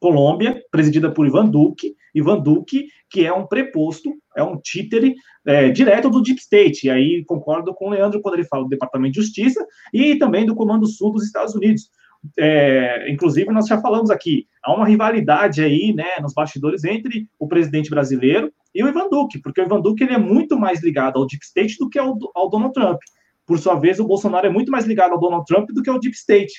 Colômbia, 0.00 0.62
presidida 0.70 1.10
por 1.10 1.26
Ivan 1.26 1.46
Duque, 1.46 1.94
Ivan 2.14 2.40
Duque, 2.40 2.88
que 3.10 3.24
é 3.24 3.32
um 3.32 3.46
preposto, 3.46 4.12
é 4.36 4.42
um 4.42 4.58
títere 4.60 5.14
é, 5.46 5.70
direto 5.70 6.10
do 6.10 6.22
Deep 6.22 6.38
State. 6.38 6.86
E 6.86 6.90
aí 6.90 7.24
concordo 7.24 7.74
com 7.74 7.86
o 7.86 7.90
Leandro 7.90 8.20
quando 8.20 8.34
ele 8.34 8.44
fala 8.44 8.64
do 8.64 8.68
Departamento 8.68 9.14
de 9.14 9.22
Justiça 9.22 9.66
e 9.92 10.16
também 10.16 10.44
do 10.44 10.54
Comando 10.54 10.86
Sul 10.86 11.12
dos 11.12 11.24
Estados 11.24 11.54
Unidos 11.54 11.90
é, 12.38 13.10
inclusive 13.10 13.50
nós 13.52 13.66
já 13.66 13.80
falamos 13.80 14.10
aqui, 14.10 14.46
há 14.62 14.74
uma 14.74 14.86
rivalidade 14.86 15.62
aí, 15.62 15.92
né, 15.94 16.18
nos 16.20 16.34
bastidores 16.34 16.84
entre 16.84 17.28
o 17.38 17.46
presidente 17.46 17.90
brasileiro 17.90 18.52
e 18.74 18.82
o 18.82 18.88
Ivan 18.88 19.08
Duque, 19.08 19.40
porque 19.40 19.60
o 19.60 19.64
Ivan 19.64 19.80
Duque 19.80 20.04
ele 20.04 20.14
é 20.14 20.18
muito 20.18 20.58
mais 20.58 20.82
ligado 20.82 21.18
ao 21.18 21.26
Deep 21.26 21.44
State 21.44 21.76
do 21.78 21.88
que 21.88 21.98
ao, 21.98 22.16
ao 22.34 22.50
Donald 22.50 22.72
Trump. 22.72 22.98
Por 23.46 23.58
sua 23.58 23.76
vez, 23.76 23.98
o 23.98 24.06
Bolsonaro 24.06 24.46
é 24.46 24.50
muito 24.50 24.70
mais 24.70 24.84
ligado 24.84 25.12
ao 25.12 25.20
Donald 25.20 25.44
Trump 25.46 25.70
do 25.70 25.82
que 25.82 25.90
ao 25.90 25.98
Deep 25.98 26.14
State, 26.16 26.52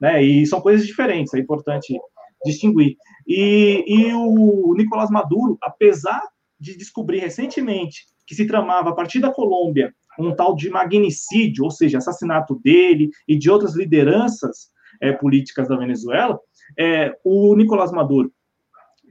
né, 0.00 0.22
e 0.22 0.46
são 0.46 0.60
coisas 0.60 0.86
diferentes, 0.86 1.34
é 1.34 1.38
importante 1.38 1.98
distinguir. 2.44 2.96
E, 3.26 3.84
e 3.86 4.12
o 4.12 4.74
Nicolás 4.76 5.10
Maduro, 5.10 5.58
apesar 5.62 6.22
de 6.60 6.76
descobrir 6.76 7.18
recentemente 7.18 8.06
que 8.26 8.34
se 8.34 8.46
tramava 8.46 8.90
a 8.90 8.94
partir 8.94 9.20
da 9.20 9.32
Colômbia 9.32 9.92
um 10.18 10.34
tal 10.34 10.54
de 10.54 10.70
magnicídio, 10.70 11.64
ou 11.64 11.70
seja, 11.70 11.98
assassinato 11.98 12.58
dele 12.62 13.10
e 13.28 13.36
de 13.36 13.50
outras 13.50 13.76
lideranças 13.76 14.70
é, 15.00 15.12
políticas 15.12 15.68
da 15.68 15.76
Venezuela, 15.76 16.38
é, 16.78 17.12
o 17.24 17.54
Nicolás 17.54 17.92
Maduro 17.92 18.30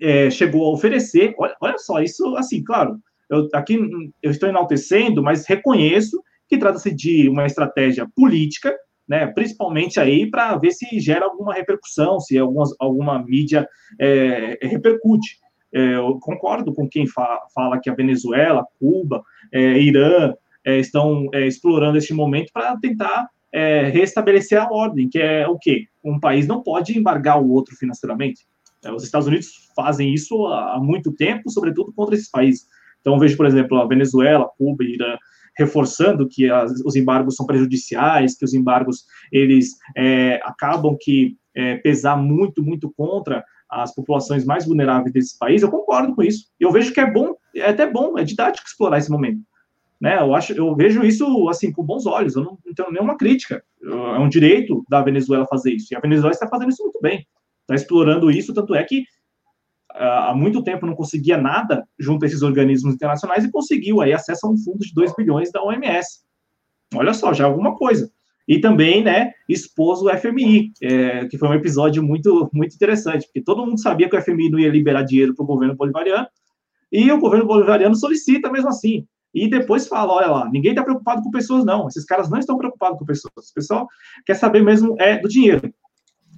é, 0.02 0.30
chegou 0.30 0.66
a 0.66 0.72
oferecer, 0.72 1.34
olha, 1.38 1.56
olha, 1.62 1.78
só, 1.78 2.02
isso, 2.02 2.36
assim, 2.36 2.64
claro, 2.64 3.00
eu, 3.30 3.48
aqui 3.54 3.80
eu 4.22 4.32
estou 4.32 4.50
enaltecendo, 4.50 5.24
mas 5.24 5.48
reconheço 5.48 6.22
que 6.48 6.58
trata-se 6.58 6.94
de 6.94 7.28
uma 7.30 7.46
estratégia 7.46 8.08
política, 8.16 8.76
né, 9.08 9.28
principalmente 9.28 10.00
aí 10.00 10.30
para 10.30 10.58
ver 10.58 10.72
se 10.72 11.00
gera 11.00 11.26
alguma 11.26 11.54
repercussão, 11.54 12.20
se 12.20 12.38
algumas, 12.38 12.70
alguma 12.80 13.24
mídia 13.24 13.68
é, 14.00 14.58
repercute. 14.62 15.38
É, 15.74 15.96
eu 15.96 16.20
concordo 16.20 16.74
com 16.74 16.88
quem 16.88 17.06
fa 17.08 17.42
fala 17.54 17.80
que 17.80 17.90
a 17.90 17.96
Venezuela, 17.96 18.66
Cuba, 18.80 19.24
é, 19.52 19.80
Irã 19.80 20.34
estão 20.66 21.30
explorando 21.34 21.96
este 21.96 22.12
momento 22.12 22.52
para 22.52 22.76
tentar 22.78 23.28
é, 23.56 23.88
restabelecer 23.88 24.62
a 24.62 24.70
ordem, 24.70 25.08
que 25.08 25.18
é 25.18 25.48
o 25.48 25.58
quê? 25.58 25.88
Um 26.04 26.20
país 26.20 26.46
não 26.46 26.62
pode 26.62 26.98
embargar 26.98 27.42
o 27.42 27.50
outro 27.50 27.74
financeiramente. 27.78 28.42
É, 28.84 28.92
os 28.92 29.06
Estados 29.06 29.28
Unidos 29.30 29.70
fazem 29.74 30.14
isso 30.14 30.46
há 30.48 30.78
muito 30.78 31.14
tempo, 31.14 31.50
sobretudo 31.50 31.94
contra 31.94 32.16
esses 32.16 32.30
países. 32.30 32.68
Então, 33.00 33.18
vejo, 33.18 33.38
por 33.38 33.46
exemplo, 33.46 33.78
a 33.78 33.88
Venezuela, 33.88 34.50
Cuba 34.58 34.84
Irã 34.84 35.18
reforçando 35.58 36.28
que 36.28 36.50
as, 36.50 36.70
os 36.82 36.98
embargos 36.98 37.36
são 37.36 37.46
prejudiciais, 37.46 38.38
que 38.38 38.44
os 38.44 38.54
embargos 38.54 39.06
eles 39.32 39.70
é, 39.96 40.42
acabam 40.44 40.98
que 41.00 41.38
é, 41.56 41.76
pesar 41.78 42.18
muito, 42.18 42.62
muito 42.62 42.92
contra 42.92 43.42
as 43.70 43.96
populações 43.96 44.44
mais 44.44 44.66
vulneráveis 44.66 45.14
desse 45.14 45.40
país. 45.40 45.62
Eu 45.62 45.72
concordo 45.72 46.14
com 46.14 46.22
isso. 46.22 46.48
Eu 46.60 46.74
vejo 46.74 46.94
que 46.94 47.00
é 47.00 47.10
bom, 47.10 47.36
é 47.56 47.70
até 47.70 47.90
bom, 47.90 48.20
é 48.20 48.24
didático 48.26 48.68
explorar 48.68 48.98
esse 48.98 49.10
momento. 49.10 49.40
Né? 50.00 50.20
Eu 50.20 50.36
acho, 50.36 50.54
eu 50.54 50.76
vejo 50.76 51.04
isso 51.04 51.50
assim 51.50 51.72
com 51.72 51.84
bons 51.84 52.06
olhos. 52.06 52.36
Eu 52.36 52.44
não, 52.44 52.58
não 52.66 52.74
tenho 52.74 52.92
nenhuma 52.92 53.18
crítica. 53.18 53.64
É 53.82 54.20
um 54.20 54.30
direito 54.30 54.84
da 54.90 55.02
Venezuela 55.02 55.48
fazer 55.48 55.74
isso. 55.74 55.94
E 55.94 55.96
a 55.96 56.00
Venezuela 56.00 56.32
está 56.32 56.48
fazendo 56.48 56.70
isso 56.70 56.84
muito 56.84 57.00
bem. 57.02 57.26
Está 57.62 57.76
explorando 57.76 58.30
isso, 58.30 58.54
tanto 58.54 58.76
é 58.76 58.84
que 58.84 59.06
há 59.90 60.34
muito 60.36 60.62
tempo 60.62 60.86
não 60.86 60.96
conseguia 60.96 61.38
nada 61.38 61.88
junto 61.98 62.24
a 62.24 62.28
esses 62.28 62.42
organismos 62.42 62.94
internacionais 62.94 63.44
e 63.44 63.52
conseguiu 63.52 64.02
aí 64.02 64.14
acesso 64.14 64.46
a 64.46 64.50
um 64.52 64.58
fundo 64.58 64.80
de 64.80 64.94
2 64.94 65.16
bilhões 65.16 65.52
da 65.52 65.64
OMS. 65.64 66.20
Olha 66.94 67.14
só, 67.14 67.34
já 67.34 67.46
é 67.46 67.48
alguma 67.48 67.76
coisa. 67.76 68.12
E 68.48 68.60
também, 68.60 69.04
né, 69.04 69.32
expôs 69.50 70.02
o 70.02 70.10
FMI, 70.10 70.72
é, 70.82 71.26
que 71.26 71.38
foi 71.38 71.50
um 71.50 71.54
episódio 71.54 72.04
muito, 72.04 72.48
muito 72.54 72.76
interessante, 72.76 73.26
porque 73.26 73.42
todo 73.42 73.66
mundo 73.66 73.82
sabia 73.82 74.08
que 74.08 74.16
o 74.16 74.22
FMI 74.22 74.52
não 74.52 74.60
ia 74.60 74.70
liberar 74.70 75.02
dinheiro 75.02 75.34
para 75.34 75.44
o 75.44 75.48
governo 75.48 75.76
bolivariano, 75.76 76.28
e 76.92 77.12
o 77.12 77.20
governo 77.20 77.48
bolivariano 77.48 77.96
solicita 77.96 78.52
mesmo 78.52 78.70
assim 78.70 79.08
e 79.36 79.50
depois 79.50 79.86
fala, 79.86 80.14
olha 80.14 80.28
lá, 80.28 80.50
ninguém 80.50 80.72
está 80.72 80.82
preocupado 80.82 81.22
com 81.22 81.30
pessoas, 81.30 81.66
não. 81.66 81.88
Esses 81.90 82.06
caras 82.06 82.30
não 82.30 82.40
estão 82.40 82.58
preocupados 82.58 82.98
com 82.98 83.06
pessoas. 83.06 83.50
O 83.50 83.54
pessoal 83.54 83.86
quer 84.26 84.36
saber 84.36 84.64
mesmo 84.64 84.96
é 84.98 85.20
do 85.20 85.28
dinheiro. 85.28 85.74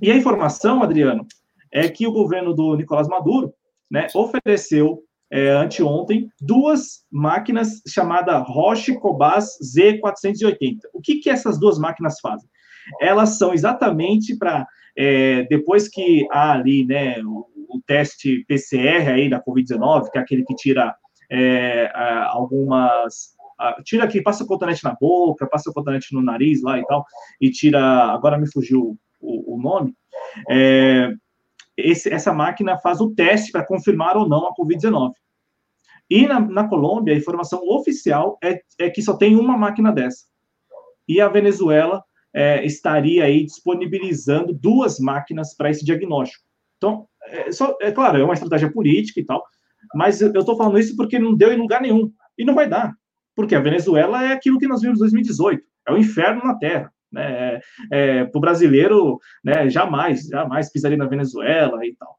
E 0.01 0.11
a 0.11 0.15
informação, 0.15 0.81
Adriano, 0.81 1.25
é 1.71 1.87
que 1.87 2.07
o 2.07 2.11
governo 2.11 2.55
do 2.55 2.75
Nicolás 2.75 3.07
Maduro 3.07 3.53
né, 3.89 4.07
ofereceu 4.15 5.03
é, 5.31 5.49
anteontem 5.51 6.29
duas 6.41 7.05
máquinas 7.11 7.81
chamadas 7.87 8.43
Roche 8.47 8.97
Cobas 8.97 9.57
Z480. 9.61 10.79
O 10.91 10.99
que, 10.99 11.19
que 11.19 11.29
essas 11.29 11.59
duas 11.59 11.77
máquinas 11.77 12.19
fazem? 12.19 12.49
Elas 12.99 13.37
são 13.37 13.53
exatamente 13.53 14.35
para, 14.37 14.65
é, 14.97 15.43
depois 15.43 15.87
que 15.87 16.25
há 16.31 16.53
ali 16.53 16.83
né, 16.83 17.19
o, 17.23 17.45
o 17.69 17.81
teste 17.85 18.43
PCR 18.47 19.11
aí 19.11 19.29
da 19.29 19.43
Covid-19, 19.43 20.09
que 20.09 20.17
é 20.17 20.21
aquele 20.21 20.43
que 20.43 20.55
tira 20.55 20.95
é, 21.29 21.91
algumas. 22.27 23.35
tira 23.83 24.03
aqui, 24.03 24.21
passa 24.21 24.43
o 24.43 24.47
cotonete 24.47 24.83
na 24.83 24.95
boca, 24.99 25.47
passa 25.47 25.69
o 25.69 25.73
cotonete 25.73 26.13
no 26.13 26.21
nariz 26.21 26.61
lá 26.61 26.79
e 26.79 26.85
tal, 26.85 27.05
e 27.39 27.49
tira. 27.49 27.81
Agora 28.11 28.37
me 28.37 28.51
fugiu 28.51 28.97
o, 29.19 29.55
o 29.55 29.61
nome. 29.61 29.93
É, 30.49 31.11
esse, 31.77 32.11
essa 32.11 32.33
máquina 32.33 32.77
faz 32.79 32.99
o 32.99 33.13
teste 33.13 33.51
para 33.51 33.65
confirmar 33.65 34.17
ou 34.17 34.27
não 34.27 34.47
a 34.47 34.55
Covid-19. 34.55 35.11
E 36.09 36.25
na, 36.25 36.39
na, 36.39 36.67
Colômbia, 36.67 37.13
a 37.13 37.17
informação 37.17 37.61
oficial 37.67 38.37
é, 38.43 38.61
é, 38.79 38.89
que 38.89 39.01
só 39.01 39.15
tem 39.15 39.35
uma 39.35 39.57
máquina 39.57 39.91
dessa. 39.91 40.25
E 41.07 41.19
a 41.21 41.27
Venezuela 41.27 42.03
é, 42.33 42.65
estaria 42.65 43.25
aí 43.25 43.45
disponibilizando 43.45 44.53
duas 44.53 44.99
máquinas 44.99 45.53
para 45.55 45.69
esse 45.69 45.85
diagnóstico. 45.85 46.43
Então, 46.77 47.07
é, 47.25 47.51
só, 47.51 47.75
é 47.81 47.91
claro, 47.91 48.17
é 48.17 48.23
uma 48.23 48.33
estratégia 48.33 48.71
política 48.71 49.19
e 49.19 49.25
tal, 49.25 49.43
mas 49.93 50.21
eu 50.21 50.31
estou 50.31 50.57
falando 50.57 50.79
isso 50.79 50.95
porque 50.95 51.19
não 51.19 51.35
deu 51.35 51.51
em 51.51 51.57
lugar 51.57 51.81
nenhum. 51.81 52.11
E 52.37 52.45
não 52.45 52.55
vai 52.55 52.67
dar. 52.67 52.93
Porque 53.35 53.55
a 53.55 53.59
Venezuela 53.59 54.23
é 54.23 54.31
aquilo 54.33 54.59
que 54.59 54.67
nós 54.67 54.81
vimos 54.81 54.97
em 54.97 55.01
2018. 55.01 55.63
É 55.87 55.91
o 55.91 55.97
inferno 55.97 56.43
na 56.43 56.55
Terra. 56.55 56.91
Né? 57.11 57.23
É, 57.23 57.61
é, 57.91 58.25
Para 58.25 58.37
o 58.37 58.41
brasileiro, 58.41 59.19
né, 59.43 59.69
jamais, 59.69 60.27
jamais 60.27 60.71
pisaria 60.71 60.97
na 60.97 61.05
Venezuela 61.05 61.85
e 61.85 61.95
tal. 61.95 62.15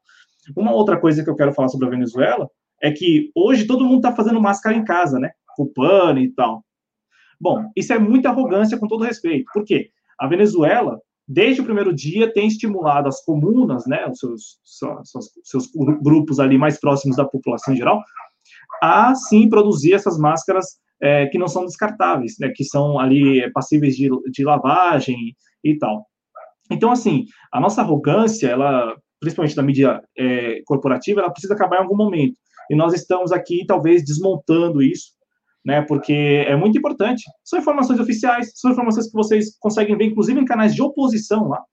Uma 0.55 0.73
outra 0.73 0.99
coisa 0.99 1.23
que 1.23 1.29
eu 1.29 1.35
quero 1.35 1.53
falar 1.53 1.67
sobre 1.67 1.87
a 1.87 1.91
Venezuela 1.91 2.49
é 2.81 2.91
que 2.91 3.31
hoje 3.35 3.67
todo 3.67 3.85
mundo 3.85 3.97
está 3.97 4.15
fazendo 4.15 4.41
máscara 4.41 4.75
em 4.75 4.83
casa, 4.83 5.19
né? 5.19 5.31
Culpando 5.55 6.19
e 6.19 6.31
tal. 6.31 6.63
Bom, 7.39 7.69
isso 7.75 7.93
é 7.93 7.99
muita 7.99 8.29
arrogância, 8.29 8.77
com 8.77 8.87
todo 8.87 9.03
respeito. 9.03 9.49
Por 9.53 9.63
quê? 9.63 9.91
A 10.17 10.27
Venezuela 10.27 10.99
desde 11.29 11.61
o 11.61 11.63
primeiro 11.63 11.93
dia, 11.93 12.33
tem 12.33 12.47
estimulado 12.47 13.07
as 13.07 13.23
comunas, 13.23 13.85
né, 13.85 14.07
os 14.07 14.17
seus, 14.17 14.57
seus, 14.63 15.29
seus 15.43 15.71
grupos 16.01 16.39
ali 16.39 16.57
mais 16.57 16.79
próximos 16.79 17.15
da 17.15 17.23
população 17.23 17.71
em 17.71 17.77
geral, 17.77 18.01
a 18.81 19.13
sim 19.13 19.47
produzir 19.47 19.93
essas 19.93 20.17
máscaras 20.17 20.65
é, 20.99 21.27
que 21.27 21.37
não 21.37 21.47
são 21.47 21.65
descartáveis, 21.65 22.33
né, 22.39 22.51
que 22.55 22.63
são 22.63 22.97
ali 22.97 23.49
passíveis 23.51 23.95
de, 23.95 24.09
de 24.31 24.43
lavagem 24.43 25.35
e 25.63 25.77
tal. 25.77 26.03
Então, 26.71 26.91
assim, 26.91 27.25
a 27.53 27.59
nossa 27.59 27.81
arrogância, 27.81 28.47
ela, 28.47 28.95
principalmente 29.19 29.55
da 29.55 29.61
mídia 29.61 30.01
é, 30.17 30.61
corporativa, 30.65 31.21
ela 31.21 31.31
precisa 31.31 31.53
acabar 31.53 31.77
em 31.77 31.83
algum 31.83 31.95
momento. 31.95 32.39
E 32.71 32.75
nós 32.75 32.93
estamos 32.93 33.31
aqui, 33.31 33.65
talvez, 33.67 34.03
desmontando 34.03 34.81
isso, 34.81 35.11
né? 35.69 35.83
Porque 35.83 36.43
é 36.47 36.55
muito 36.55 36.77
importante. 36.79 37.23
São 37.43 37.59
informações 37.59 37.99
oficiais, 37.99 38.51
são 38.55 38.71
informações 38.71 39.05
que 39.05 39.13
vocês 39.13 39.55
conseguem 39.59 39.95
ver, 39.95 40.05
inclusive 40.05 40.39
em 40.39 40.45
canais 40.45 40.73
de 40.73 40.81
oposição 40.81 41.47
lá. 41.47 41.63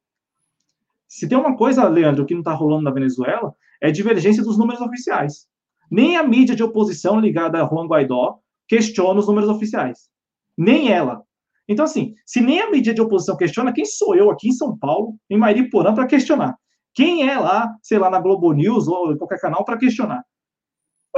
Se 1.08 1.26
tem 1.26 1.38
uma 1.38 1.56
coisa, 1.56 1.88
Leandro, 1.88 2.26
que 2.26 2.34
não 2.34 2.42
está 2.42 2.52
rolando 2.52 2.82
na 2.82 2.90
Venezuela, 2.90 3.54
é 3.80 3.90
divergência 3.90 4.42
dos 4.42 4.58
números 4.58 4.82
oficiais. 4.82 5.46
Nem 5.90 6.18
a 6.18 6.22
mídia 6.22 6.54
de 6.54 6.62
oposição 6.62 7.18
ligada 7.18 7.62
a 7.62 7.66
Juan 7.66 7.86
Guaidó 7.86 8.38
questiona 8.68 9.18
os 9.18 9.26
números 9.26 9.48
oficiais. 9.48 10.10
Nem 10.58 10.92
ela. 10.92 11.22
Então, 11.66 11.86
assim, 11.86 12.14
se 12.26 12.42
nem 12.42 12.60
a 12.60 12.70
mídia 12.70 12.92
de 12.92 13.00
oposição 13.00 13.36
questiona, 13.36 13.72
quem 13.72 13.86
sou 13.86 14.14
eu 14.14 14.30
aqui 14.30 14.48
em 14.48 14.52
São 14.52 14.76
Paulo, 14.76 15.14
em 15.30 15.38
Mariporã, 15.38 15.94
para 15.94 16.06
questionar? 16.06 16.54
Quem 16.92 17.26
é 17.26 17.38
lá, 17.38 17.74
sei 17.82 17.98
lá, 17.98 18.10
na 18.10 18.20
Globo 18.20 18.52
News 18.52 18.88
ou 18.88 19.12
em 19.12 19.16
qualquer 19.16 19.40
canal 19.40 19.64
para 19.64 19.78
questionar? 19.78 20.22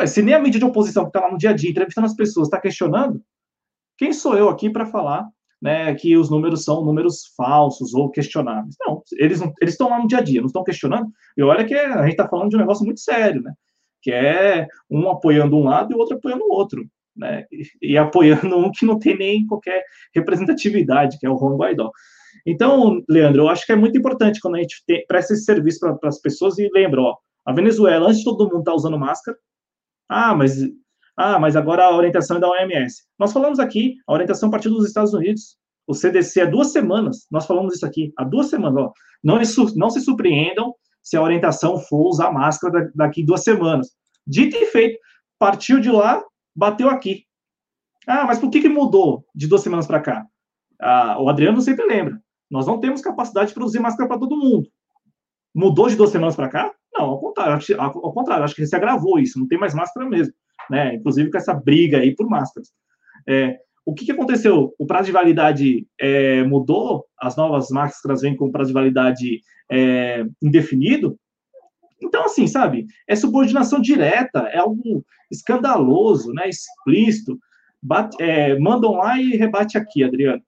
Se 0.07 0.23
nem 0.23 0.35
a 0.35 0.41
mídia 0.41 0.59
de 0.59 0.65
oposição 0.65 1.05
que 1.05 1.09
está 1.09 1.20
lá 1.20 1.31
no 1.31 1.39
dia 1.39 1.51
a 1.51 1.53
dia 1.53 1.70
entrevistando 1.70 2.07
as 2.07 2.15
pessoas 2.15 2.49
está 2.49 2.61
questionando, 2.61 3.23
quem 3.97 4.12
sou 4.12 4.37
eu 4.37 4.49
aqui 4.49 4.70
para 4.70 4.87
falar 4.87 5.27
né, 5.61 5.93
que 5.95 6.16
os 6.16 6.31
números 6.31 6.65
são 6.65 6.85
números 6.85 7.33
falsos 7.37 7.95
ou 7.95 8.11
questionáveis? 8.11 8.77
Não, 8.81 9.03
eles 9.12 9.43
estão 9.62 9.91
lá 9.91 9.99
no 9.99 10.07
dia 10.07 10.19
a 10.19 10.23
dia, 10.23 10.41
não 10.41 10.47
estão 10.47 10.62
questionando. 10.62 11.09
E 11.37 11.43
olha 11.43 11.65
que 11.65 11.75
a 11.75 12.03
gente 12.03 12.12
está 12.12 12.29
falando 12.29 12.51
de 12.51 12.57
um 12.57 12.61
negócio 12.61 12.85
muito 12.85 13.01
sério, 13.01 13.43
né? 13.43 13.53
Que 14.01 14.12
é 14.12 14.69
um 14.89 15.09
apoiando 15.11 15.57
um 15.57 15.65
lado 15.65 15.93
e 15.93 15.97
o 15.97 15.99
outro 15.99 16.16
apoiando 16.16 16.45
o 16.45 16.53
outro 16.53 16.89
né, 17.19 17.45
e, 17.51 17.93
e, 17.95 17.99
apoiando 17.99 18.57
um 18.57 18.70
que 18.70 18.87
não 18.87 18.99
tem 18.99 19.19
nem 19.19 19.47
qualquer 19.47 19.83
representatividade, 20.15 21.19
que 21.19 21.27
é 21.27 21.31
o 21.31 21.37
Juan 21.37 21.57
Guaidó. 21.57 21.91
Então, 22.47 23.03
Leandro, 23.09 23.43
eu 23.43 23.49
acho 23.49 23.66
que 23.66 23.73
é 23.73 23.77
muito 23.77 23.99
importante 23.99 24.41
quando 24.41 24.55
a 24.55 24.61
gente 24.61 24.83
tem, 24.87 25.05
presta 25.07 25.35
esse 25.35 25.45
serviço 25.45 25.81
para 25.99 26.09
as 26.09 26.20
pessoas 26.20 26.59
e 26.59 26.70
lembra, 26.73 27.03
ó, 27.03 27.16
a 27.45 27.53
Venezuela, 27.53 28.07
antes 28.07 28.19
de 28.19 28.25
todo 28.25 28.45
mundo 28.45 28.61
estar 28.61 28.70
tá 28.70 28.77
usando 28.77 28.99
máscara, 28.99 29.37
ah, 30.09 30.35
mas, 30.35 30.56
ah, 31.16 31.39
mas 31.39 31.56
agora 31.56 31.85
a 31.85 31.94
orientação 31.94 32.36
é 32.36 32.40
da 32.40 32.48
OMS. 32.48 33.02
Nós 33.18 33.32
falamos 33.32 33.59
aqui, 33.59 33.97
a 34.06 34.12
orientação 34.12 34.51
partiu 34.51 34.70
dos 34.70 34.86
Estados 34.86 35.12
Unidos. 35.12 35.56
O 35.86 35.94
CDC 35.94 36.43
há 36.43 36.44
duas 36.44 36.72
semanas, 36.72 37.26
nós 37.30 37.47
falamos 37.47 37.74
isso 37.74 37.86
aqui, 37.86 38.12
há 38.18 38.22
duas 38.22 38.51
semanas, 38.51 38.85
ó, 38.85 38.93
não, 39.24 39.39
não 39.76 39.90
se 39.90 40.01
surpreendam 40.02 40.74
se 41.02 41.16
a 41.16 41.22
orientação 41.22 41.78
for 41.78 42.09
usar 42.09 42.30
máscara 42.30 42.90
daqui 42.94 43.24
duas 43.24 43.43
semanas. 43.43 43.89
Dito 44.26 44.56
e 44.56 44.66
feito, 44.66 44.98
partiu 45.39 45.80
de 45.80 45.90
lá, 45.90 46.22
bateu 46.55 46.90
aqui. 46.90 47.24
Ah, 48.06 48.24
mas 48.26 48.39
por 48.39 48.51
que, 48.51 48.60
que 48.60 48.68
mudou 48.68 49.24
de 49.35 49.47
duas 49.47 49.62
semanas 49.62 49.86
para 49.86 50.01
cá? 50.01 50.26
Ah, 50.80 51.16
o 51.20 51.28
Adriano 51.28 51.60
sempre 51.62 51.86
lembra. 51.86 52.20
Nós 52.51 52.66
não 52.66 52.80
temos 52.80 53.01
capacidade 53.01 53.48
de 53.48 53.55
produzir 53.55 53.80
máscara 53.80 54.09
para 54.09 54.18
todo 54.18 54.36
mundo. 54.36 54.68
Mudou 55.55 55.89
de 55.89 55.97
duas 55.97 56.10
semanas 56.10 56.36
para 56.36 56.48
cá? 56.48 56.74
Não, 56.99 57.05
ao 57.07 57.20
contrário, 57.20 57.59
ao 57.79 58.12
contrário, 58.12 58.45
acho 58.45 58.55
que 58.55 58.66
se 58.66 58.75
agravou 58.75 59.19
isso, 59.19 59.39
não 59.39 59.47
tem 59.47 59.59
mais 59.59 59.75
máscara 59.75 60.09
mesmo, 60.09 60.35
né? 60.69 60.95
Inclusive 60.95 61.31
com 61.31 61.39
essa 61.39 61.55
briga 61.55 61.99
aí 61.99 62.15
por 62.15 62.29
máscaras. 62.29 62.73
É, 63.29 63.59
o 63.87 63.95
que, 63.95 64.05
que, 64.05 64.12
aconteceu? 64.12 64.75
O 64.79 64.87
prazo 64.87 65.07
de 65.07 65.12
validade 65.12 65.87
é, 65.99 66.43
mudou, 66.43 67.07
as 67.19 67.37
novas 67.37 67.69
máscaras 67.70 68.23
vêm 68.23 68.37
com 68.37 68.51
prazo 68.51 68.69
de 68.69 68.75
validade 68.75 69.41
é, 69.70 70.25
indefinido, 70.43 71.19
então, 72.01 72.25
assim, 72.25 72.47
sabe, 72.47 72.87
é 73.09 73.16
subordinação 73.16 73.81
direta, 73.81 74.41
é 74.49 74.59
algo 74.59 75.05
escandaloso, 75.31 76.33
né, 76.33 76.49
explícito. 76.49 77.39
Bate, 77.83 78.16
é, 78.23 78.59
mandam 78.59 78.93
lá 78.93 79.20
e 79.20 79.37
rebate 79.37 79.77
aqui, 79.77 80.03
Adriano. 80.03 80.43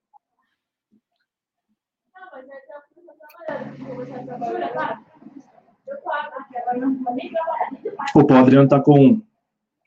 O 8.14 8.34
Adriano 8.34 8.64
está 8.64 8.80
com 8.80 9.20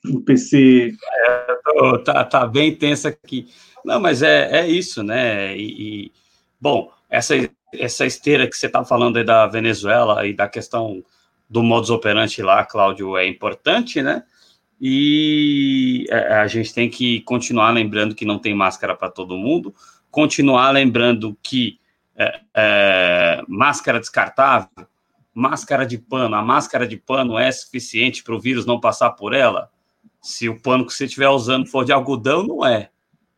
o 0.06 0.22
PC. 0.22 0.94
É, 1.28 1.56
tô, 1.64 2.00
tá, 2.00 2.24
tá 2.26 2.48
bem 2.48 2.76
tenso 2.76 3.08
aqui. 3.08 3.48
Não, 3.84 4.00
mas 4.00 4.22
é, 4.22 4.60
é 4.60 4.68
isso, 4.68 5.04
né? 5.04 5.56
E, 5.56 6.06
e 6.06 6.12
bom, 6.60 6.92
essa, 7.10 7.36
essa 7.74 8.06
esteira 8.06 8.48
que 8.48 8.56
você 8.56 8.68
está 8.68 8.84
falando 8.84 9.18
aí 9.18 9.24
da 9.24 9.48
Venezuela 9.48 10.26
e 10.26 10.34
da 10.34 10.48
questão 10.48 11.04
do 11.50 11.62
modus 11.62 11.90
operandi 11.90 12.42
lá, 12.42 12.66
Cláudio, 12.66 13.18
é 13.18 13.28
importante, 13.28 14.02
né? 14.02 14.24
E 14.82 16.06
é, 16.10 16.36
a 16.36 16.48
gente 16.48 16.74
tem 16.74 16.90
que 16.90 17.22
continuar 17.22 17.72
lembrando 17.72 18.16
que 18.16 18.26
não 18.26 18.40
tem 18.40 18.54
máscara 18.54 18.96
para 18.96 19.10
todo 19.10 19.38
mundo, 19.38 19.74
continuar 20.10 20.72
lembrando 20.72 21.38
que 21.42 21.80
é, 22.16 22.42
é, 22.54 23.42
máscara 23.48 24.00
descartável, 24.00 24.70
máscara 25.34 25.86
de 25.86 25.98
pano, 25.98 26.36
a 26.36 26.42
máscara 26.42 26.88
de 26.88 26.98
pano 26.98 27.38
é 27.38 27.52
suficiente 27.52 28.24
para 28.24 28.36
o 28.36 28.40
vírus 28.40 28.66
não 28.66 28.80
passar 28.80 29.12
por 29.12 29.34
ela? 29.34 29.70
Se 30.22 30.48
o 30.48 30.62
pano 30.62 30.86
que 30.86 30.94
você 30.94 31.06
estiver 31.06 31.30
usando 31.30 31.68
for 31.68 31.84
de 31.84 31.92
algodão, 31.92 32.44
não 32.44 32.66
é. 32.66 32.90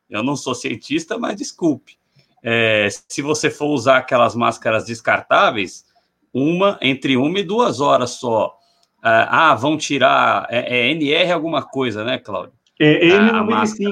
Eu 0.10 0.22
não 0.22 0.36
sou 0.36 0.54
cientista, 0.54 1.18
mas 1.18 1.36
desculpe. 1.36 1.98
É, 2.44 2.88
se 3.08 3.22
você 3.22 3.50
for 3.50 3.68
usar 3.68 3.98
aquelas 3.98 4.36
máscaras 4.36 4.86
descartáveis, 4.86 5.86
uma 6.32 6.78
entre 6.82 7.18
uma 7.18 7.40
e 7.40 7.44
duas 7.44 7.80
horas 7.80 8.12
só. 8.12 8.56
Ah, 9.02 9.52
ah 9.52 9.56
vão 9.56 9.78
tirar. 9.78 10.46
É, 10.50 10.80
é, 10.80 10.92
NR 10.92 11.32
alguma 11.32 11.64
coisa, 11.64 12.04
né, 12.04 12.20
Cláudio? 12.20 12.54
É 12.80 13.08
N95. 13.08 13.90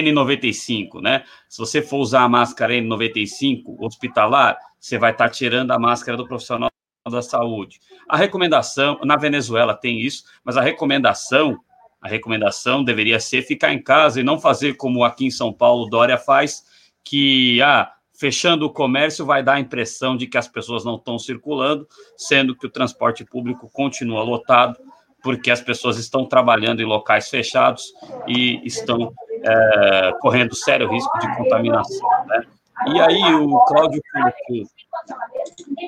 N95, 0.00 1.00
né? 1.00 1.24
Se 1.48 1.58
você 1.58 1.80
for 1.80 1.98
usar 1.98 2.22
a 2.22 2.28
máscara 2.28 2.74
N95 2.74 3.76
hospitalar, 3.78 4.58
você 4.78 4.98
vai 4.98 5.12
estar 5.12 5.26
tá 5.26 5.30
tirando 5.30 5.70
a 5.70 5.78
máscara 5.78 6.16
do 6.16 6.26
profissional 6.26 6.70
da 7.10 7.22
saúde. 7.22 7.80
A 8.08 8.16
recomendação, 8.16 8.98
na 9.04 9.16
Venezuela 9.16 9.74
tem 9.74 10.00
isso, 10.00 10.24
mas 10.44 10.56
a 10.56 10.62
recomendação, 10.62 11.58
a 12.00 12.08
recomendação 12.08 12.82
deveria 12.84 13.20
ser 13.20 13.42
ficar 13.42 13.72
em 13.72 13.82
casa 13.82 14.20
e 14.20 14.24
não 14.24 14.38
fazer 14.38 14.74
como 14.74 15.04
aqui 15.04 15.26
em 15.26 15.30
São 15.30 15.52
Paulo 15.52 15.88
Dória 15.88 16.16
faz, 16.16 16.64
que 17.04 17.60
ah, 17.62 17.92
fechando 18.18 18.66
o 18.66 18.70
comércio 18.70 19.24
vai 19.24 19.42
dar 19.42 19.54
a 19.54 19.60
impressão 19.60 20.16
de 20.16 20.26
que 20.26 20.36
as 20.36 20.48
pessoas 20.48 20.84
não 20.84 20.96
estão 20.96 21.18
circulando, 21.18 21.86
sendo 22.16 22.56
que 22.56 22.66
o 22.66 22.70
transporte 22.70 23.24
público 23.24 23.70
continua 23.72 24.22
lotado, 24.22 24.76
porque 25.22 25.50
as 25.50 25.60
pessoas 25.60 25.98
estão 25.98 26.26
trabalhando 26.26 26.80
em 26.80 26.84
locais 26.84 27.28
fechados 27.28 27.92
e 28.26 28.60
estão 28.64 29.12
é, 29.42 30.12
correndo 30.20 30.54
sério 30.54 30.90
risco 30.90 31.18
de 31.18 31.36
contaminação. 31.36 32.08
Né? 32.26 32.44
E 32.86 33.00
aí 33.00 33.34
o 33.34 33.58
Cláudio 33.64 34.00
colocou 34.12 34.70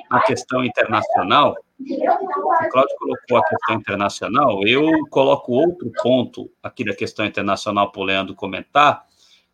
a 0.09 0.19
questão 0.21 0.63
internacional, 0.63 1.55
o 1.79 2.69
Cláudio 2.69 2.95
colocou 2.99 3.37
a 3.37 3.43
questão 3.43 3.75
internacional, 3.75 4.67
eu 4.67 4.89
coloco 5.09 5.53
outro 5.53 5.91
ponto 6.03 6.51
aqui 6.61 6.83
da 6.83 6.93
questão 6.93 7.25
internacional 7.25 7.91
para 7.91 8.01
o 8.01 8.05
Leandro 8.05 8.35
comentar, 8.35 9.05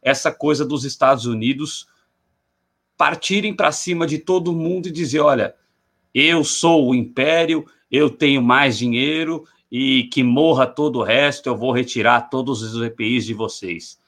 essa 0.02 0.32
coisa 0.32 0.66
dos 0.66 0.84
Estados 0.84 1.26
Unidos 1.26 1.88
partirem 2.98 3.56
para 3.56 3.72
cima 3.72 4.08
de 4.08 4.18
todo 4.18 4.56
mundo 4.56 4.88
e 4.88 4.92
dizer: 4.92 5.20
olha, 5.20 5.56
eu 6.14 6.44
sou 6.44 6.90
o 6.90 6.96
império, 6.96 7.66
eu 7.92 8.10
tenho 8.10 8.42
mais 8.42 8.78
dinheiro 8.78 9.46
e 9.72 10.06
que 10.06 10.24
morra 10.24 10.66
todo 10.66 11.00
o 11.00 11.04
resto, 11.04 11.48
eu 11.48 11.56
vou 11.56 11.72
retirar 11.72 12.30
todos 12.30 12.64
os 12.64 12.82
EPIs 12.82 13.26
de 13.26 13.34
vocês. 13.34 14.00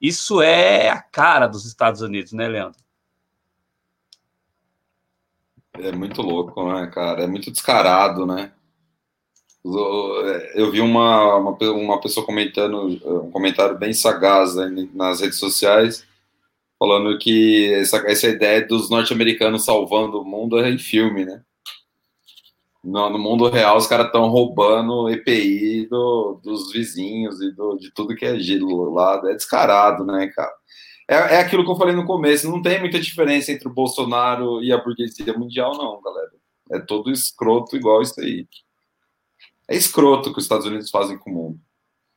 Isso 0.00 0.40
é 0.40 0.88
a 0.88 1.00
cara 1.00 1.46
dos 1.46 1.64
Estados 1.64 2.00
Unidos, 2.00 2.32
né, 2.32 2.46
Leandro? 2.46 2.80
É 5.74 5.92
muito 5.92 6.22
louco, 6.22 6.72
né, 6.72 6.86
cara? 6.88 7.22
É 7.22 7.26
muito 7.26 7.50
descarado, 7.50 8.26
né? 8.26 8.52
Eu 10.54 10.70
vi 10.70 10.80
uma, 10.80 11.36
uma, 11.36 11.56
uma 11.72 12.00
pessoa 12.00 12.24
comentando, 12.24 12.82
um 13.24 13.30
comentário 13.30 13.76
bem 13.76 13.92
sagaz 13.92 14.54
né, 14.54 14.88
nas 14.94 15.20
redes 15.20 15.38
sociais, 15.38 16.06
falando 16.78 17.18
que 17.18 17.72
essa, 17.74 17.98
essa 18.10 18.28
ideia 18.28 18.66
dos 18.66 18.88
norte-americanos 18.88 19.64
salvando 19.64 20.20
o 20.20 20.24
mundo 20.24 20.58
é 20.58 20.70
em 20.70 20.78
filme, 20.78 21.24
né? 21.24 21.42
No, 22.88 23.10
no 23.10 23.18
mundo 23.18 23.50
real, 23.50 23.76
os 23.76 23.86
caras 23.86 24.06
estão 24.06 24.28
roubando 24.28 25.10
EPI 25.10 25.86
do, 25.88 26.40
dos 26.42 26.72
vizinhos 26.72 27.38
e 27.42 27.52
do, 27.52 27.76
de 27.76 27.92
tudo 27.92 28.16
que 28.16 28.24
é 28.24 28.38
gelo 28.40 28.94
lá. 28.94 29.20
É 29.26 29.34
descarado, 29.34 30.06
né, 30.06 30.26
cara? 30.28 30.50
É, 31.06 31.14
é 31.16 31.40
aquilo 31.40 31.64
que 31.66 31.70
eu 31.70 31.76
falei 31.76 31.94
no 31.94 32.06
começo, 32.06 32.50
não 32.50 32.62
tem 32.62 32.80
muita 32.80 32.98
diferença 32.98 33.52
entre 33.52 33.68
o 33.68 33.72
Bolsonaro 33.72 34.62
e 34.62 34.72
a 34.72 34.82
burguesia 34.82 35.34
mundial, 35.34 35.76
não, 35.76 36.00
galera. 36.00 36.30
É 36.70 36.78
todo 36.78 37.10
escroto 37.10 37.76
igual 37.76 38.00
isso 38.00 38.18
aí. 38.20 38.48
É 39.68 39.76
escroto 39.76 40.32
que 40.32 40.38
os 40.38 40.44
Estados 40.46 40.64
Unidos 40.64 40.90
fazem 40.90 41.18
com 41.18 41.30
o 41.30 41.34
mundo. 41.34 41.60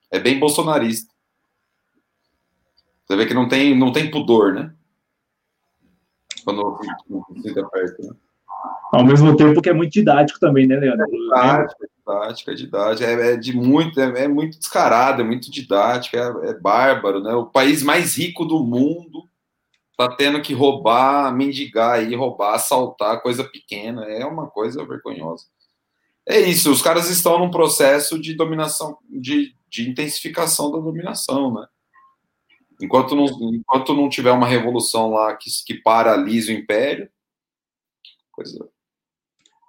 É 0.10 0.20
bem 0.20 0.40
bolsonarista. 0.40 1.14
Você 3.06 3.18
vê 3.18 3.26
que 3.26 3.34
não 3.34 3.50
tem, 3.50 3.78
não 3.78 3.92
tem 3.92 4.10
pudor, 4.10 4.54
né? 4.54 4.74
Quando 6.46 6.80
fica 7.44 7.68
perto, 7.68 8.08
né? 8.08 8.16
Ao 8.92 9.06
mesmo 9.06 9.36
tempo 9.38 9.62
que 9.62 9.70
é 9.70 9.74
muito 9.74 9.94
didático 9.94 10.40
também, 10.40 10.68
né, 10.68 10.76
Leandro? 10.76 11.06
É 11.06 11.10
didático, 11.10 11.84
é 11.84 11.88
didático, 11.88 12.52
é 12.52 12.54
didático. 12.54 13.04
É, 13.10 13.34
é 13.34 13.38
de 13.38 13.56
muito, 13.56 14.00
é, 14.00 14.24
é, 14.24 14.28
muito 14.28 14.58
descarado, 14.58 15.22
é 15.22 15.26
muito 15.26 15.50
didático, 15.50 16.18
é, 16.18 16.50
é 16.50 16.54
bárbaro, 16.60 17.22
né? 17.22 17.34
O 17.34 17.46
país 17.46 17.82
mais 17.82 18.18
rico 18.18 18.44
do 18.44 18.62
mundo 18.64 19.24
tá 19.98 20.10
tendo 20.10 20.42
que 20.42 20.54
roubar, 20.54 21.34
mendigar 21.34 22.00
aí, 22.00 22.14
roubar, 22.16 22.56
assaltar, 22.56 23.22
coisa 23.22 23.46
pequena. 23.46 24.04
É 24.06 24.26
uma 24.26 24.48
coisa 24.48 24.86
vergonhosa. 24.86 25.46
É 26.28 26.40
isso, 26.40 26.70
os 26.70 26.82
caras 26.82 27.10
estão 27.10 27.40
num 27.40 27.50
processo 27.50 28.20
de 28.20 28.34
dominação, 28.34 28.98
de, 29.10 29.56
de 29.70 29.90
intensificação 29.90 30.70
da 30.70 30.80
dominação, 30.80 31.54
né? 31.54 31.66
Enquanto 32.82 33.16
não, 33.16 33.26
enquanto 33.54 33.94
não 33.94 34.10
tiver 34.10 34.32
uma 34.32 34.48
revolução 34.48 35.12
lá 35.12 35.36
que, 35.36 35.50
que 35.66 35.76
paralise 35.76 36.54
o 36.54 36.58
império, 36.58 37.10
coisa. 38.32 38.70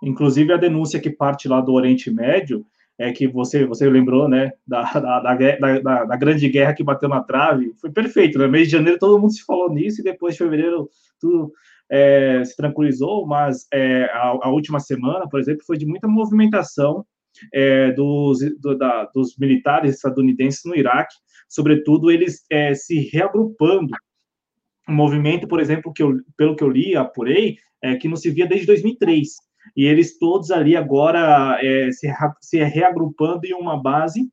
Inclusive 0.02 0.52
a 0.52 0.56
denúncia 0.56 1.00
que 1.00 1.10
parte 1.10 1.48
lá 1.48 1.60
do 1.60 1.72
Oriente 1.72 2.10
Médio 2.10 2.66
é 2.98 3.12
que 3.12 3.26
você 3.26 3.64
você 3.64 3.88
lembrou, 3.88 4.28
né, 4.28 4.52
da, 4.66 4.82
da, 4.92 5.20
da, 5.20 6.04
da, 6.04 6.16
grande 6.16 6.48
guerra 6.48 6.74
que 6.74 6.84
bateu 6.84 7.08
na 7.08 7.22
trave, 7.22 7.72
foi 7.80 7.90
perfeito, 7.90 8.38
né? 8.38 8.46
Mês 8.46 8.68
de 8.68 8.72
janeiro 8.72 8.98
todo 8.98 9.18
mundo 9.18 9.32
se 9.32 9.44
falou 9.44 9.72
nisso 9.72 10.00
e 10.00 10.04
depois 10.04 10.34
de 10.34 10.38
fevereiro 10.38 10.88
tudo 11.20 11.52
é, 11.90 12.44
se 12.44 12.56
tranquilizou, 12.56 13.26
mas 13.26 13.66
é, 13.72 14.04
a, 14.04 14.38
a, 14.42 14.50
última 14.50 14.80
semana, 14.80 15.28
por 15.28 15.40
exemplo, 15.40 15.64
foi 15.64 15.76
de 15.76 15.86
muita 15.86 16.08
movimentação 16.08 17.04
é, 17.52 17.92
dos, 17.92 18.40
do, 18.60 18.76
da, 18.76 19.04
dos 19.14 19.36
militares 19.36 19.96
estadunidenses 19.96 20.62
no 20.64 20.76
Iraque, 20.76 21.14
sobretudo 21.48 22.10
eles 22.10 22.44
é, 22.50 22.74
se 22.74 22.98
reagrupando. 23.12 23.90
Um 24.88 24.94
movimento, 24.94 25.46
por 25.46 25.60
exemplo, 25.60 25.92
que 25.92 26.02
eu, 26.02 26.18
pelo 26.36 26.56
que 26.56 26.64
eu 26.64 26.70
li, 26.70 26.96
apurei, 26.96 27.56
é, 27.82 27.96
que 27.96 28.08
não 28.08 28.16
se 28.16 28.30
via 28.30 28.46
desde 28.46 28.66
2003 28.66 29.28
e 29.76 29.84
eles 29.84 30.18
todos 30.18 30.50
ali 30.50 30.76
agora 30.76 31.58
é, 31.62 31.90
se, 31.92 32.08
se 32.40 32.62
reagrupando 32.62 33.46
em 33.46 33.54
uma 33.54 33.80
base, 33.80 34.28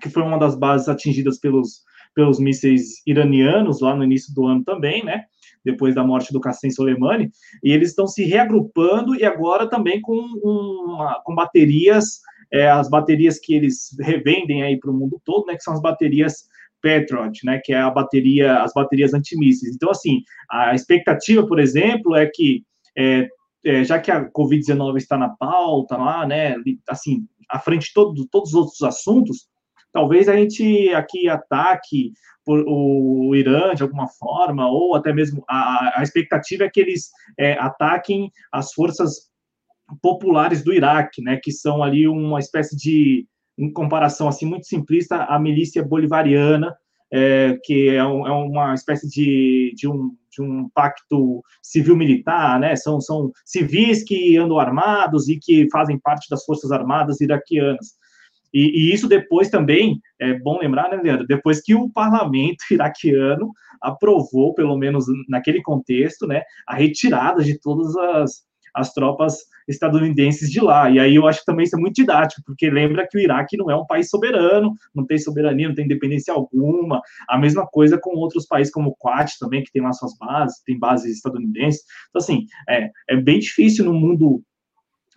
que 0.00 0.08
foi 0.08 0.22
uma 0.22 0.38
das 0.38 0.56
bases 0.56 0.88
atingidas 0.88 1.38
pelos, 1.38 1.82
pelos 2.14 2.38
mísseis 2.38 3.02
iranianos 3.06 3.80
lá 3.80 3.94
no 3.94 4.04
início 4.04 4.34
do 4.34 4.46
ano 4.46 4.64
também, 4.64 5.04
né? 5.04 5.24
Depois 5.64 5.94
da 5.94 6.02
morte 6.02 6.32
do 6.32 6.40
Qassem 6.40 6.70
Soleimani, 6.70 7.30
e 7.62 7.72
eles 7.72 7.90
estão 7.90 8.06
se 8.06 8.24
reagrupando 8.24 9.14
e 9.14 9.24
agora 9.24 9.68
também 9.68 10.00
com, 10.00 10.16
uma, 10.42 11.20
com 11.22 11.34
baterias, 11.34 12.20
é, 12.50 12.68
as 12.68 12.88
baterias 12.88 13.38
que 13.38 13.54
eles 13.54 13.94
revendem 14.00 14.62
aí 14.62 14.78
para 14.78 14.90
o 14.90 14.94
mundo 14.94 15.20
todo, 15.24 15.46
né? 15.46 15.56
Que 15.56 15.62
são 15.62 15.74
as 15.74 15.82
baterias 15.82 16.48
Patriot, 16.82 17.44
né? 17.44 17.60
Que 17.62 17.74
é 17.74 17.80
a 17.80 17.90
bateria, 17.90 18.62
as 18.62 18.72
baterias 18.72 19.12
antimísseis. 19.12 19.74
Então, 19.74 19.90
assim, 19.90 20.22
a 20.50 20.74
expectativa, 20.74 21.46
por 21.46 21.60
exemplo, 21.60 22.16
é 22.16 22.26
que 22.26 22.64
é, 22.96 23.28
é, 23.64 23.84
já 23.84 23.98
que 23.98 24.10
a 24.10 24.30
Covid-19 24.30 24.96
está 24.96 25.16
na 25.16 25.28
pauta 25.28 25.96
lá, 25.96 26.26
né, 26.26 26.56
assim, 26.88 27.26
à 27.48 27.58
frente 27.58 27.88
de 27.88 27.94
todo, 27.94 28.26
todos 28.26 28.50
os 28.50 28.54
outros 28.54 28.82
assuntos, 28.82 29.48
talvez 29.92 30.28
a 30.28 30.36
gente 30.36 30.92
aqui 30.94 31.28
ataque 31.28 32.12
o 32.46 33.34
Irã 33.36 33.74
de 33.74 33.82
alguma 33.82 34.08
forma, 34.08 34.68
ou 34.68 34.96
até 34.96 35.12
mesmo 35.12 35.44
a, 35.48 36.00
a 36.00 36.02
expectativa 36.02 36.64
é 36.64 36.70
que 36.70 36.80
eles 36.80 37.10
é, 37.38 37.52
ataquem 37.52 38.32
as 38.50 38.72
forças 38.72 39.30
populares 40.02 40.64
do 40.64 40.72
Iraque, 40.72 41.22
né, 41.22 41.38
que 41.42 41.52
são 41.52 41.82
ali 41.82 42.08
uma 42.08 42.38
espécie 42.38 42.76
de, 42.76 43.26
em 43.58 43.72
comparação 43.72 44.28
assim 44.28 44.46
muito 44.46 44.66
simplista, 44.66 45.24
a 45.24 45.38
milícia 45.38 45.82
bolivariana, 45.82 46.76
é, 47.12 47.58
que 47.64 47.88
é, 47.88 48.04
um, 48.04 48.26
é, 48.26 48.32
uma 48.32 48.74
espécie 48.74 49.08
de, 49.08 49.72
de, 49.76 49.88
um, 49.88 50.14
de 50.30 50.42
um 50.42 50.68
pacto 50.70 51.42
civil-militar, 51.62 52.60
né? 52.60 52.76
São, 52.76 53.00
são 53.00 53.32
civis 53.44 54.04
que 54.04 54.36
andam 54.36 54.58
armados 54.58 55.28
e 55.28 55.38
que 55.38 55.68
fazem 55.70 55.98
parte 55.98 56.28
das 56.30 56.44
forças 56.44 56.70
armadas 56.70 57.20
iraquianas. 57.20 57.98
E, 58.52 58.90
e, 58.90 58.94
isso 58.94 59.08
depois 59.08 59.48
também, 59.48 60.00
é 60.20 60.34
bom 60.34 60.58
lembrar, 60.58 60.90
né, 60.90 61.00
Leandro? 61.02 61.26
Depois 61.26 61.60
que 61.60 61.74
o 61.74 61.88
parlamento 61.88 62.64
iraquiano 62.70 63.52
aprovou, 63.80 64.54
pelo 64.54 64.76
menos 64.76 65.06
naquele 65.28 65.62
contexto, 65.62 66.26
né, 66.26 66.42
a 66.66 66.74
retirada 66.74 67.42
de 67.42 67.58
todas 67.58 67.96
as, 67.96 68.42
as 68.74 68.92
tropas 68.92 69.38
estadunidenses 69.68 70.50
de 70.50 70.60
lá. 70.60 70.90
E 70.90 70.98
aí 70.98 71.14
eu 71.14 71.26
acho 71.26 71.40
que 71.40 71.46
também 71.46 71.64
isso 71.64 71.76
é 71.76 71.80
muito 71.80 71.94
didático, 71.94 72.42
porque 72.44 72.68
lembra 72.68 73.06
que 73.08 73.16
o 73.16 73.20
Iraque 73.20 73.56
não 73.56 73.70
é 73.70 73.76
um 73.76 73.86
país 73.86 74.08
soberano, 74.08 74.74
não 74.94 75.06
tem 75.06 75.18
soberania, 75.18 75.68
não 75.68 75.74
tem 75.74 75.84
independência 75.84 76.34
alguma. 76.34 77.00
A 77.28 77.38
mesma 77.38 77.66
coisa 77.66 77.98
com 77.98 78.16
outros 78.16 78.46
países 78.46 78.72
como 78.72 78.90
o 78.90 78.96
Quat 78.96 79.38
também, 79.38 79.62
que 79.62 79.72
tem 79.72 79.82
lá 79.82 79.92
suas 79.92 80.16
bases, 80.18 80.62
tem 80.64 80.78
bases 80.78 81.16
estadunidenses. 81.16 81.82
Então, 82.08 82.20
assim, 82.20 82.46
é, 82.68 82.90
é 83.08 83.16
bem 83.16 83.38
difícil 83.38 83.84
no 83.84 83.94
mundo 83.94 84.42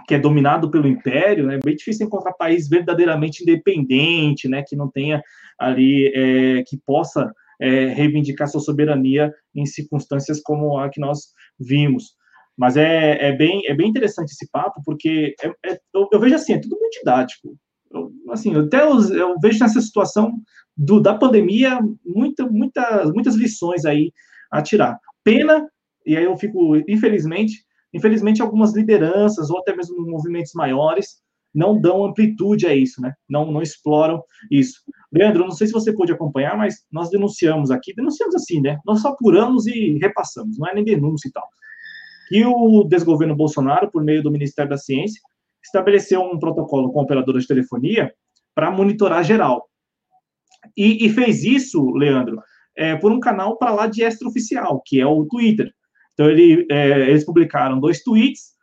que 0.07 0.15
é 0.15 0.19
dominado 0.19 0.69
pelo 0.69 0.87
império, 0.87 1.45
né, 1.45 1.55
é 1.55 1.59
bem 1.59 1.75
difícil 1.75 2.05
encontrar 2.05 2.33
país 2.33 2.67
verdadeiramente 2.67 3.41
independente, 3.41 4.49
né, 4.49 4.61
que 4.67 4.75
não 4.75 4.89
tenha 4.89 5.21
ali, 5.57 6.11
é, 6.13 6.63
que 6.63 6.77
possa 6.85 7.31
é, 7.61 7.85
reivindicar 7.87 8.47
sua 8.47 8.59
soberania 8.59 9.33
em 9.55 9.65
circunstâncias 9.65 10.41
como 10.41 10.77
a 10.77 10.89
que 10.89 10.99
nós 10.99 11.27
vimos. 11.59 12.15
Mas 12.57 12.77
é, 12.77 13.29
é, 13.29 13.31
bem, 13.31 13.65
é 13.67 13.73
bem 13.73 13.89
interessante 13.89 14.31
esse 14.31 14.49
papo, 14.49 14.81
porque 14.85 15.35
é, 15.41 15.71
é, 15.71 15.79
eu, 15.93 16.07
eu, 16.11 16.19
vejo 16.19 16.35
assim, 16.35 16.53
é 16.53 16.59
tudo 16.59 16.77
muito 16.79 16.99
didático. 16.99 17.57
Eu, 17.91 18.11
assim, 18.29 18.55
até 18.55 18.83
eu, 18.83 18.99
eu 19.13 19.35
vejo 19.41 19.59
nessa 19.59 19.81
situação 19.81 20.33
do, 20.77 20.99
da 20.99 21.15
pandemia 21.15 21.79
muita, 22.05 22.45
muita, 22.45 23.05
muitas 23.13 23.35
lições 23.35 23.85
aí 23.85 24.11
a 24.51 24.61
tirar. 24.61 24.99
Pena, 25.23 25.67
e 26.05 26.15
aí 26.15 26.23
eu 26.23 26.37
fico, 26.37 26.75
infelizmente, 26.87 27.63
infelizmente 27.93 28.41
algumas 28.41 28.73
lideranças, 28.75 29.49
ou 29.49 29.59
até 29.59 29.75
mesmo 29.75 29.99
movimentos 30.05 30.53
maiores, 30.53 31.23
não 31.53 31.79
dão 31.79 32.03
amplitude 32.03 32.65
a 32.65 32.75
isso, 32.75 32.99
né? 32.99 33.13
Não, 33.29 33.51
não 33.51 33.61
exploram 33.61 34.23
isso. 34.49 34.81
Leandro, 35.11 35.43
não 35.43 35.51
sei 35.51 35.67
se 35.67 35.73
você 35.73 35.93
pôde 35.93 36.11
acompanhar, 36.11 36.57
mas 36.57 36.77
nós 36.91 37.09
denunciamos 37.11 37.69
aqui, 37.69 37.93
denunciamos 37.93 38.33
assim, 38.33 38.59
né? 38.59 38.79
Nós 38.83 39.01
só 39.01 39.09
apuramos 39.09 39.67
e 39.67 39.99
repassamos, 39.99 40.57
não 40.57 40.67
é 40.67 40.73
nem 40.73 40.83
denúncia 40.83 41.27
e 41.27 41.31
tal 41.31 41.47
que 42.33 42.43
o 42.43 42.83
desgoverno 42.83 43.35
Bolsonaro, 43.35 43.91
por 43.91 44.03
meio 44.03 44.23
do 44.23 44.31
Ministério 44.31 44.67
da 44.67 44.75
Ciência, 44.75 45.21
estabeleceu 45.63 46.19
um 46.19 46.39
protocolo 46.39 46.91
com 46.91 46.99
operadoras 46.99 47.43
de 47.43 47.47
telefonia 47.47 48.11
para 48.55 48.71
monitorar 48.71 49.23
geral. 49.23 49.69
E, 50.75 51.05
e, 51.05 51.09
fez 51.11 51.43
isso, 51.43 51.91
Leandro, 51.91 52.41
é, 52.75 52.95
por 52.95 53.11
um 53.11 53.19
canal 53.19 53.55
para 53.59 53.71
lá 53.71 53.85
de 53.85 54.01
extraoficial, 54.01 54.81
que 54.83 54.99
é 54.99 55.05
o 55.05 55.27
Twitter. 55.27 55.71
Então, 56.13 56.27
ele, 56.27 56.65
é, 56.71 57.07
eles 57.07 57.23
publicaram 57.23 57.79
dois 57.79 58.01
tweets, 58.01 58.53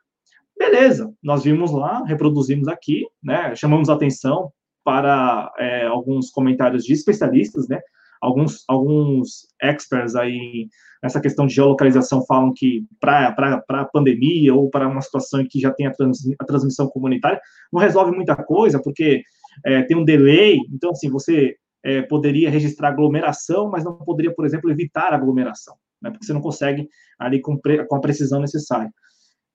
beleza, 0.59 1.15
nós 1.23 1.45
vimos 1.45 1.71
lá, 1.71 2.03
reproduzimos 2.05 2.67
aqui, 2.67 3.07
né, 3.23 3.55
chamamos 3.55 3.89
atenção 3.89 4.53
para 4.83 5.49
é, 5.59 5.87
alguns 5.87 6.29
comentários 6.31 6.83
de 6.83 6.93
especialistas, 6.93 7.69
né, 7.69 7.81
alguns, 8.21 8.65
alguns 8.69 9.47
experts 9.63 10.15
aí 10.15 10.69
nessa 11.03 11.21
questão 11.21 11.47
de 11.47 11.55
geolocalização 11.55 12.25
falam 12.27 12.53
que 12.55 12.85
para 13.01 13.65
a 13.69 13.85
pandemia 13.87 14.55
ou 14.55 14.69
para 14.69 14.87
uma 14.87 15.01
situação 15.01 15.41
em 15.41 15.47
que 15.47 15.59
já 15.59 15.73
tem 15.73 15.87
a, 15.87 15.93
trans, 15.93 16.19
a 16.39 16.45
transmissão 16.45 16.89
comunitária, 16.89 17.41
não 17.73 17.81
resolve 17.81 18.13
muita 18.13 18.37
coisa, 18.37 18.81
porque 18.83 19.23
é, 19.65 19.83
tem 19.83 19.97
um 19.97 20.05
delay, 20.05 20.59
então, 20.71 20.91
assim, 20.91 21.09
você 21.09 21.57
é, 21.83 22.03
poderia 22.03 22.51
registrar 22.51 22.89
aglomeração, 22.89 23.71
mas 23.71 23.85
não 23.85 23.97
poderia, 23.97 24.35
por 24.35 24.45
exemplo, 24.45 24.71
evitar 24.71 25.13
aglomeração, 25.13 25.75
né, 26.03 26.11
porque 26.11 26.27
você 26.27 26.33
não 26.33 26.43
consegue 26.43 26.89
ali 27.19 27.41
com, 27.41 27.59
com 27.89 27.97
a 27.97 28.01
precisão 28.01 28.41
necessária. 28.41 28.93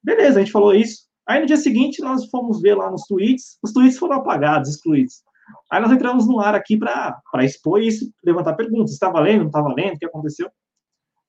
Beleza, 0.04 0.40
a 0.40 0.42
gente 0.42 0.52
falou 0.52 0.74
isso. 0.74 1.06
Aí 1.28 1.40
no 1.40 1.48
dia 1.48 1.58
seguinte 1.58 2.02
nós 2.02 2.26
fomos 2.30 2.62
ver 2.62 2.76
lá 2.76 2.92
nos 2.92 3.04
tweets, 3.08 3.58
os 3.64 3.72
tweets 3.72 3.98
foram 3.98 4.18
apagados, 4.18 4.70
excluídos. 4.70 5.24
Aí 5.72 5.82
nós 5.82 5.92
entramos 5.92 6.28
no 6.28 6.40
ar 6.40 6.56
aqui 6.56 6.78
para 6.78 7.22
expor 7.40 7.82
isso, 7.82 8.12
levantar 8.24 8.54
perguntas. 8.54 8.94
Está 8.94 9.10
valendo? 9.10 9.42
Não 9.42 9.48
está 9.48 9.62
valendo? 9.62 9.96
O 9.96 10.00
que 10.00 10.06
aconteceu? 10.06 10.48
O 10.48 10.52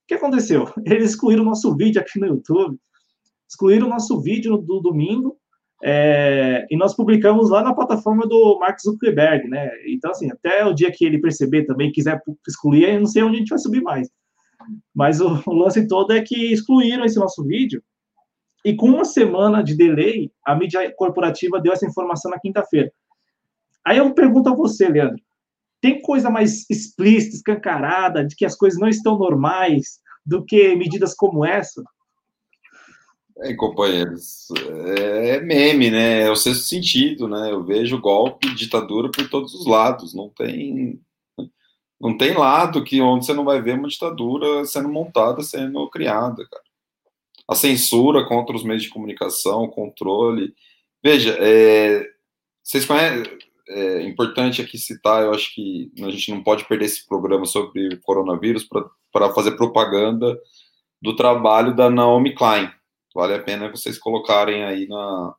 que 0.07 0.13
aconteceu? 0.13 0.71
Eles 0.85 1.11
excluíram 1.11 1.43
o 1.43 1.45
nosso 1.45 1.75
vídeo 1.75 2.01
aqui 2.01 2.19
no 2.19 2.27
YouTube, 2.27 2.77
excluíram 3.47 3.87
o 3.87 3.89
nosso 3.89 4.19
vídeo 4.21 4.57
do 4.57 4.79
domingo, 4.79 5.37
é, 5.83 6.65
e 6.71 6.77
nós 6.77 6.95
publicamos 6.95 7.49
lá 7.49 7.61
na 7.61 7.73
plataforma 7.73 8.25
do 8.25 8.57
Mark 8.59 8.79
Zuckerberg, 8.79 9.47
né? 9.47 9.69
Então, 9.87 10.09
assim, 10.09 10.31
até 10.31 10.65
o 10.65 10.73
dia 10.73 10.91
que 10.91 11.05
ele 11.05 11.19
perceber 11.19 11.65
também, 11.65 11.91
quiser 11.91 12.19
excluir, 12.47 12.89
eu 12.89 12.99
não 12.99 13.05
sei 13.05 13.21
onde 13.21 13.35
a 13.35 13.39
gente 13.39 13.49
vai 13.49 13.59
subir 13.59 13.81
mais. 13.81 14.09
Mas 14.93 15.21
o, 15.21 15.41
o 15.45 15.53
lance 15.53 15.87
todo 15.87 16.13
é 16.13 16.21
que 16.21 16.51
excluíram 16.51 17.05
esse 17.05 17.19
nosso 17.19 17.43
vídeo, 17.43 17.81
e 18.65 18.75
com 18.75 18.87
uma 18.87 19.05
semana 19.05 19.63
de 19.63 19.75
delay, 19.75 20.31
a 20.43 20.55
mídia 20.55 20.91
corporativa 20.95 21.61
deu 21.61 21.71
essa 21.71 21.85
informação 21.85 22.31
na 22.31 22.39
quinta-feira. 22.39 22.91
Aí 23.87 23.99
eu 23.99 24.13
pergunto 24.13 24.49
a 24.49 24.53
você, 24.53 24.89
Leandro, 24.89 25.23
tem 25.79 26.01
coisa 26.01 26.29
mais 26.29 26.69
explícita, 26.69 27.37
escancarada, 27.37 28.25
de 28.25 28.35
que 28.35 28.43
as 28.43 28.53
coisas 28.53 28.77
não 28.77 28.89
estão 28.89 29.17
normais 29.17 30.01
do 30.25 30.43
que 30.43 30.75
medidas 30.75 31.15
como 31.15 31.45
essa? 31.45 31.81
É, 33.37 33.53
companheiros, 33.53 34.49
é 34.97 35.39
meme, 35.39 35.89
né? 35.89 36.23
É 36.23 36.29
o 36.29 36.35
sexto 36.35 36.63
sentido, 36.63 37.29
né? 37.29 37.49
Eu 37.49 37.63
vejo 37.63 38.01
golpe, 38.01 38.53
ditadura 38.53 39.09
por 39.09 39.29
todos 39.29 39.53
os 39.53 39.65
lados. 39.65 40.13
Não 40.13 40.27
tem, 40.27 40.99
não 41.97 42.17
tem 42.17 42.33
lado 42.33 42.83
que 42.83 42.99
onde 42.99 43.25
você 43.25 43.33
não 43.33 43.45
vai 43.45 43.61
ver 43.61 43.79
uma 43.79 43.87
ditadura 43.87 44.65
sendo 44.65 44.89
montada, 44.89 45.41
sendo 45.43 45.89
criada, 45.89 46.45
cara. 46.51 46.63
A 47.47 47.55
censura 47.55 48.25
contra 48.27 48.53
os 48.53 48.65
meios 48.65 48.83
de 48.83 48.89
comunicação, 48.89 49.63
o 49.63 49.71
controle. 49.71 50.53
Veja, 51.01 51.37
é, 51.39 52.05
vocês 52.61 52.83
conhecem, 52.83 53.46
é 53.69 54.03
importante 54.03 54.61
aqui 54.61 54.77
citar, 54.77 55.23
eu 55.23 55.33
acho 55.33 55.53
que 55.53 55.91
a 55.99 56.09
gente 56.09 56.31
não 56.31 56.43
pode 56.43 56.65
perder 56.65 56.85
esse 56.85 57.05
programa 57.05 57.45
sobre 57.45 57.95
o 57.95 58.01
coronavírus 58.01 58.67
para 59.11 59.33
fazer 59.33 59.57
propaganda 59.57 60.39
do 61.01 61.15
trabalho 61.15 61.75
da 61.75 61.89
Naomi 61.89 62.33
Klein. 62.33 62.71
Vale 63.13 63.33
a 63.33 63.43
pena 63.43 63.69
vocês 63.69 63.97
colocarem 63.97 64.63
aí 64.63 64.87
na, 64.87 65.35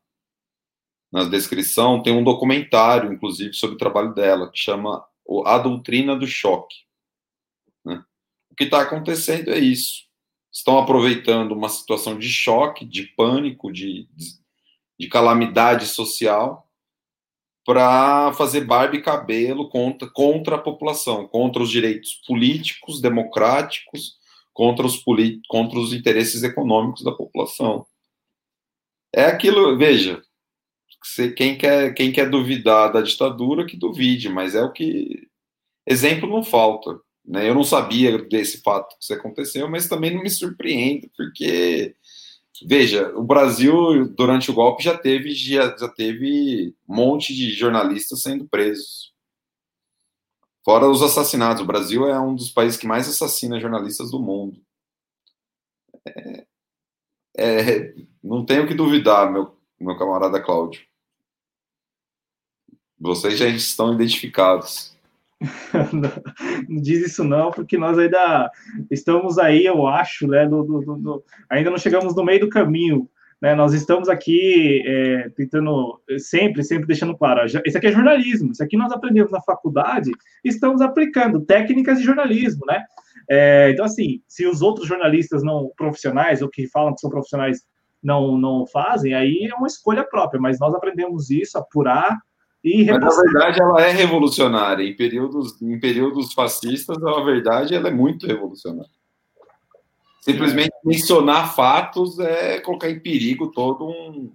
na 1.13 1.25
descrição. 1.25 2.03
Tem 2.03 2.13
um 2.13 2.25
documentário, 2.25 3.13
inclusive, 3.13 3.55
sobre 3.55 3.77
o 3.77 3.79
trabalho 3.79 4.13
dela, 4.15 4.51
que 4.51 4.59
chama 4.59 5.05
A 5.45 5.59
Doutrina 5.59 6.17
do 6.17 6.27
Choque. 6.27 6.77
Né? 7.85 8.03
O 8.51 8.55
que 8.55 8.65
está 8.65 8.83
acontecendo 8.83 9.51
é 9.51 9.59
isso. 9.59 10.07
Estão 10.53 10.79
aproveitando 10.79 11.53
uma 11.53 11.69
situação 11.69 12.19
de 12.19 12.29
choque, 12.29 12.85
de 12.85 13.05
pânico, 13.05 13.73
de, 13.73 14.09
de 14.99 15.09
calamidade 15.09 15.87
social 15.87 16.68
para 17.69 18.33
fazer 18.33 18.63
barba 18.63 18.97
e 18.97 19.03
cabelo 19.03 19.69
contra, 19.69 20.09
contra 20.09 20.57
a 20.57 20.59
população, 20.59 21.29
contra 21.29 21.63
os 21.63 21.71
direitos 21.71 22.15
políticos, 22.27 22.99
democráticos, 22.99 24.17
contra 24.55 24.87
os, 24.87 25.05
contra 25.47 25.79
os 25.79 25.93
interesses 25.93 26.43
econômicos 26.43 27.05
da 27.05 27.13
população. 27.13 27.87
É 29.15 29.27
aquilo, 29.27 29.77
veja, 29.77 30.23
quem 31.37 31.59
quer, 31.59 31.93
quem 31.93 32.11
quer 32.11 32.31
duvidar 32.31 32.91
da 32.91 33.03
ditadura, 33.03 33.67
que 33.67 33.77
duvide, 33.77 34.31
mas 34.31 34.55
é 34.55 34.63
o 34.63 34.73
que. 34.73 35.29
Exemplo 35.87 36.27
não 36.27 36.43
falta. 36.43 36.99
Né? 37.23 37.51
Eu 37.51 37.55
não 37.55 37.65
sabia 37.65 38.17
desse 38.17 38.63
fato 38.63 38.97
que 38.97 39.05
isso 39.05 39.13
aconteceu, 39.13 39.69
mas 39.69 39.87
também 39.87 40.15
não 40.15 40.23
me 40.23 40.31
surpreende, 40.31 41.11
porque 41.15 41.95
Veja, 42.67 43.09
o 43.17 43.23
Brasil, 43.23 44.09
durante 44.09 44.51
o 44.51 44.55
golpe, 44.55 44.83
já 44.83 44.97
teve, 44.97 45.33
já, 45.35 45.77
já 45.77 45.89
teve 45.89 46.75
um 46.89 46.95
monte 46.97 47.35
de 47.35 47.51
jornalistas 47.51 48.23
sendo 48.23 48.49
presos. 48.49 49.13
Fora 50.65 50.89
os 50.89 51.03
assassinatos. 51.03 51.63
O 51.63 51.67
Brasil 51.67 52.07
é 52.07 52.19
um 52.21 52.35
dos 52.35 52.51
países 52.51 52.79
que 52.79 52.87
mais 52.87 53.09
assassina 53.09 53.61
jornalistas 53.61 54.11
do 54.11 54.21
mundo. 54.21 54.61
É, 56.07 56.47
é, 57.37 57.95
não 58.23 58.45
tenho 58.45 58.67
que 58.67 58.75
duvidar, 58.75 59.31
meu, 59.31 59.57
meu 59.81 59.97
camarada 59.97 60.43
Cláudio. 60.43 60.83
Vocês 62.99 63.39
já 63.39 63.47
estão 63.47 63.95
identificados. 63.95 64.98
não 66.69 66.81
diz 66.81 67.07
isso 67.07 67.23
não, 67.23 67.51
porque 67.51 67.79
nós 67.79 67.99
ainda 67.99 68.51
estamos 68.91 69.39
aí, 69.39 69.65
eu 69.65 69.87
acho, 69.87 70.27
né, 70.27 70.47
do, 70.47 70.63
do, 70.65 70.97
do, 70.97 71.25
ainda 71.49 71.71
não 71.71 71.79
chegamos 71.79 72.15
no 72.15 72.25
meio 72.25 72.41
do 72.41 72.49
caminho, 72.49 73.09
né, 73.41 73.55
nós 73.55 73.73
estamos 73.73 74.09
aqui 74.09 74.83
é, 74.85 75.29
tentando, 75.31 76.01
sempre, 76.19 76.65
sempre 76.65 76.89
deixando 76.89 77.17
claro, 77.17 77.47
isso 77.47 77.79
aqui 77.79 77.87
é 77.87 77.93
jornalismo, 77.93 78.51
isso 78.51 78.63
aqui 78.65 78.77
nós 78.77 78.91
aprendemos 78.91 79.31
na 79.31 79.41
faculdade, 79.41 80.11
estamos 80.45 80.81
aplicando 80.81 81.41
técnicas 81.41 81.99
de 81.99 82.05
jornalismo, 82.05 82.67
né, 82.67 82.85
é, 83.31 83.71
então 83.71 83.85
assim, 83.85 84.21
se 84.27 84.45
os 84.45 84.61
outros 84.61 84.89
jornalistas 84.89 85.45
não 85.45 85.71
profissionais, 85.77 86.43
ou 86.43 86.49
que 86.49 86.67
falam 86.67 86.95
que 86.95 87.01
são 87.01 87.11
profissionais, 87.11 87.63
não, 88.03 88.37
não 88.37 88.67
fazem, 88.67 89.15
aí 89.15 89.49
é 89.51 89.55
uma 89.55 89.67
escolha 89.67 90.05
própria, 90.05 90.41
mas 90.41 90.59
nós 90.59 90.75
aprendemos 90.75 91.31
isso, 91.31 91.59
apurar, 91.59 92.19
e 92.63 92.85
Mas, 92.85 93.01
na 93.01 93.23
verdade, 93.23 93.61
ela 93.61 93.83
é 93.83 93.91
revolucionária. 93.93 94.83
Em 94.83 94.95
períodos, 94.95 95.61
em 95.63 95.79
períodos 95.79 96.33
fascistas, 96.33 96.99
na 96.99 97.21
verdade, 97.21 97.75
ela 97.75 97.89
é 97.89 97.93
muito 97.93 98.27
revolucionária. 98.27 98.91
Simplesmente 100.21 100.73
mencionar 100.85 101.55
fatos 101.55 102.19
é 102.19 102.61
colocar 102.61 102.91
em 102.91 103.01
perigo 103.01 103.49
todo 103.49 103.87
um, 103.87 104.33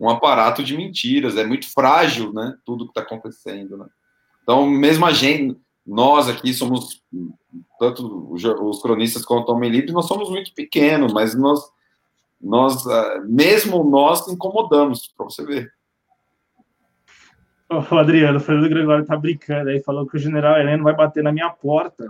um 0.00 0.08
aparato 0.08 0.62
de 0.62 0.76
mentiras. 0.76 1.36
É 1.36 1.44
muito 1.44 1.70
frágil, 1.70 2.32
né? 2.32 2.56
Tudo 2.64 2.84
que 2.84 2.92
está 2.92 3.02
acontecendo, 3.02 3.76
né? 3.76 3.86
Então, 4.42 4.66
mesmo 4.66 5.04
a 5.04 5.12
gente, 5.12 5.60
nós 5.84 6.28
aqui 6.28 6.54
somos, 6.54 7.02
tanto 7.78 8.32
os 8.32 8.80
cronistas 8.80 9.24
quanto 9.24 9.50
o 9.50 9.54
Homem 9.54 9.70
Livre, 9.70 9.92
nós 9.92 10.06
somos 10.06 10.30
muito 10.30 10.54
pequenos, 10.54 11.12
mas 11.12 11.34
nós, 11.34 11.60
nós 12.40 12.86
ah, 12.86 13.22
mesmo 13.26 13.84
nós 13.84 14.26
incomodamos, 14.28 15.12
para 15.14 15.24
você 15.24 15.44
ver. 15.44 15.77
O 17.70 17.96
Adriano, 17.96 18.38
o 18.38 18.40
Fernando 18.40 18.68
Gregório 18.68 19.04
tá 19.04 19.16
brincando 19.16 19.68
aí, 19.68 19.82
falou 19.82 20.06
que 20.06 20.16
o 20.16 20.20
general 20.20 20.58
Heleno 20.58 20.84
vai 20.84 20.94
bater 20.94 21.22
na 21.22 21.32
minha 21.32 21.50
porta. 21.50 22.08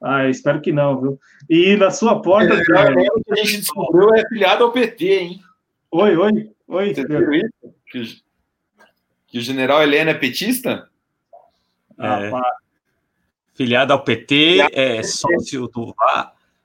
Ah, 0.00 0.28
espero 0.28 0.60
que 0.60 0.72
não, 0.72 1.00
viu? 1.00 1.20
E 1.48 1.76
na 1.76 1.92
sua 1.92 2.20
porta. 2.20 2.54
É, 2.54 3.08
o 3.12 3.22
que 3.22 3.32
a 3.32 3.36
gente 3.36 3.58
descobriu 3.58 4.12
é 4.12 4.26
filiado 4.28 4.64
ao 4.64 4.72
PT, 4.72 5.18
hein? 5.18 5.40
Oi, 5.92 6.16
oi, 6.16 6.50
oi. 6.66 6.94
Você 6.94 7.06
viu 7.06 7.32
isso? 7.32 7.74
Que, 7.86 8.22
que, 9.28 9.38
o 9.38 9.40
general 9.40 9.80
Heleno 9.80 10.10
é 10.10 10.14
petista? 10.14 10.88
É. 11.96 12.30
Filiado 13.54 13.92
ao 13.92 14.02
PT, 14.02 14.66
é 14.72 15.02
sócio 15.04 15.68
do 15.68 15.94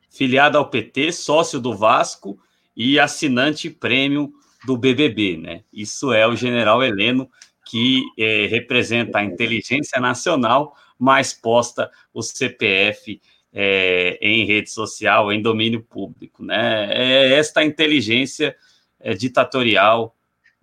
filiado 0.09 0.57
ao 0.57 0.67
PT, 0.67 1.11
sócio 1.11 1.59
do 1.59 1.75
Vasco 1.75 2.39
e 2.75 2.99
assinante 2.99 3.69
prêmio 3.69 4.33
do 4.65 4.75
BBB, 4.75 5.37
né? 5.37 5.61
Isso 5.71 6.11
é 6.11 6.25
o 6.27 6.35
general 6.35 6.83
Heleno 6.83 7.29
que 7.69 8.03
é, 8.17 8.47
representa 8.47 9.19
a 9.19 9.23
inteligência 9.23 9.99
nacional, 9.99 10.75
mas 10.97 11.33
posta 11.33 11.91
o 12.13 12.21
CPF 12.21 13.21
é, 13.53 14.17
em 14.21 14.45
rede 14.45 14.69
social, 14.69 15.31
em 15.31 15.41
domínio 15.41 15.83
público. 15.83 16.43
Né? 16.43 16.89
É 16.91 17.33
esta 17.33 17.63
inteligência 17.63 18.55
é, 18.99 19.13
ditatorial, 19.13 20.15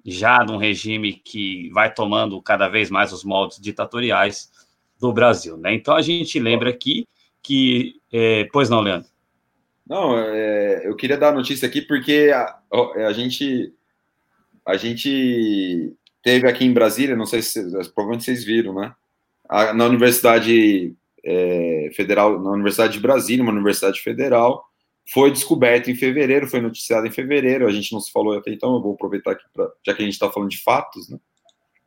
já 0.05 0.43
num 0.45 0.57
regime 0.57 1.13
que 1.13 1.71
vai 1.71 1.93
tomando 1.93 2.41
cada 2.41 2.69
vez 2.69 2.91
mais 2.91 3.13
os 3.13 3.23
moldes 3.23 3.61
ditatoriais 3.61 4.51
do 4.99 5.13
Brasil. 5.13 5.57
Né? 5.57 5.75
Então, 5.75 5.95
a 5.95 6.03
gente 6.03 6.39
lembra 6.39 6.71
aqui 6.71 7.07
que. 7.43 8.01
É, 8.13 8.49
pois 8.53 8.71
não, 8.71 8.81
Leandro? 8.81 9.09
Não, 9.87 10.17
é, 10.19 10.87
eu 10.87 10.97
queria 10.97 11.19
dar 11.19 11.29
a 11.29 11.35
notícia 11.35 11.69
aqui 11.69 11.83
porque 11.83 12.33
a, 12.35 12.59
a 13.07 13.13
gente. 13.13 13.73
A 14.67 14.79
gente 14.79 15.95
teve 16.25 16.49
aqui 16.49 16.65
em 16.65 16.73
Brasília, 16.73 17.15
não 17.15 17.27
sei 17.27 17.43
se 17.43 17.63
provavelmente 17.93 18.25
vocês 18.25 18.43
viram, 18.43 18.75
né? 18.75 18.95
A, 19.47 19.75
na 19.75 19.85
Universidade 19.85 20.95
é, 21.23 21.91
Federal, 21.95 22.41
na 22.43 22.51
Universidade 22.51 22.95
de 22.95 23.01
Brasília, 23.01 23.43
uma 23.43 23.53
universidade 23.53 24.01
federal, 24.01 24.65
foi 25.13 25.31
descoberto 25.31 25.91
em 25.91 25.95
fevereiro, 25.95 26.49
foi 26.49 26.63
noticiado 26.63 27.07
em 27.07 27.13
fevereiro, 27.13 27.67
a 27.67 27.71
gente 27.71 27.93
não 27.93 28.01
se 28.01 28.11
falou 28.11 28.39
até 28.39 28.51
então, 28.51 28.75
eu 28.75 28.81
vou 28.81 28.95
aproveitar 28.95 29.33
aqui, 29.33 29.45
pra, 29.53 29.71
já 29.87 29.93
que 29.93 30.01
a 30.01 30.05
gente 30.05 30.15
está 30.15 30.31
falando 30.31 30.49
de 30.49 30.63
fatos, 30.63 31.11
né? 31.11 31.19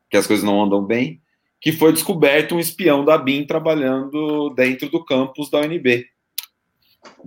Que 0.07 0.17
as 0.17 0.27
coisas 0.27 0.45
não 0.45 0.63
andam 0.63 0.85
bem, 0.85 1.19
que 1.59 1.71
foi 1.71 1.91
descoberto 1.91 2.53
um 2.53 2.59
espião 2.59 3.03
da 3.03 3.17
BIM 3.17 3.47
trabalhando 3.47 4.51
dentro 4.51 4.87
do 4.87 5.03
campus 5.03 5.49
da 5.49 5.61
UNB. 5.61 6.05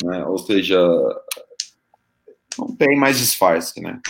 Né? 0.04 0.24
Ou 0.26 0.38
seja, 0.38 0.80
não 2.56 2.74
tem 2.76 2.96
mais 2.96 3.18
disfarce, 3.18 3.80
né? 3.80 4.00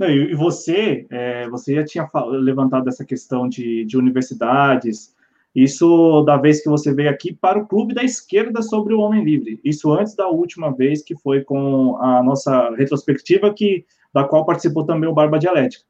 Não, 0.00 0.08
e 0.08 0.34
você, 0.34 1.06
é, 1.10 1.46
você 1.50 1.74
já 1.74 1.84
tinha 1.84 2.08
levantado 2.30 2.88
essa 2.88 3.04
questão 3.04 3.46
de, 3.46 3.84
de 3.84 3.98
universidades, 3.98 5.14
isso 5.54 6.22
da 6.22 6.38
vez 6.38 6.62
que 6.62 6.70
você 6.70 6.94
veio 6.94 7.10
aqui 7.10 7.34
para 7.34 7.58
o 7.58 7.66
Clube 7.66 7.92
da 7.92 8.02
Esquerda 8.02 8.62
sobre 8.62 8.94
o 8.94 9.00
Homem 9.00 9.22
Livre. 9.22 9.60
Isso 9.62 9.92
antes 9.92 10.14
da 10.16 10.26
última 10.26 10.74
vez 10.74 11.02
que 11.02 11.14
foi 11.14 11.44
com 11.44 11.98
a 11.98 12.22
nossa 12.22 12.74
retrospectiva, 12.76 13.52
que, 13.52 13.84
da 14.10 14.24
qual 14.24 14.46
participou 14.46 14.86
também 14.86 15.06
o 15.06 15.12
Barba 15.12 15.38
Dialética. 15.38 15.84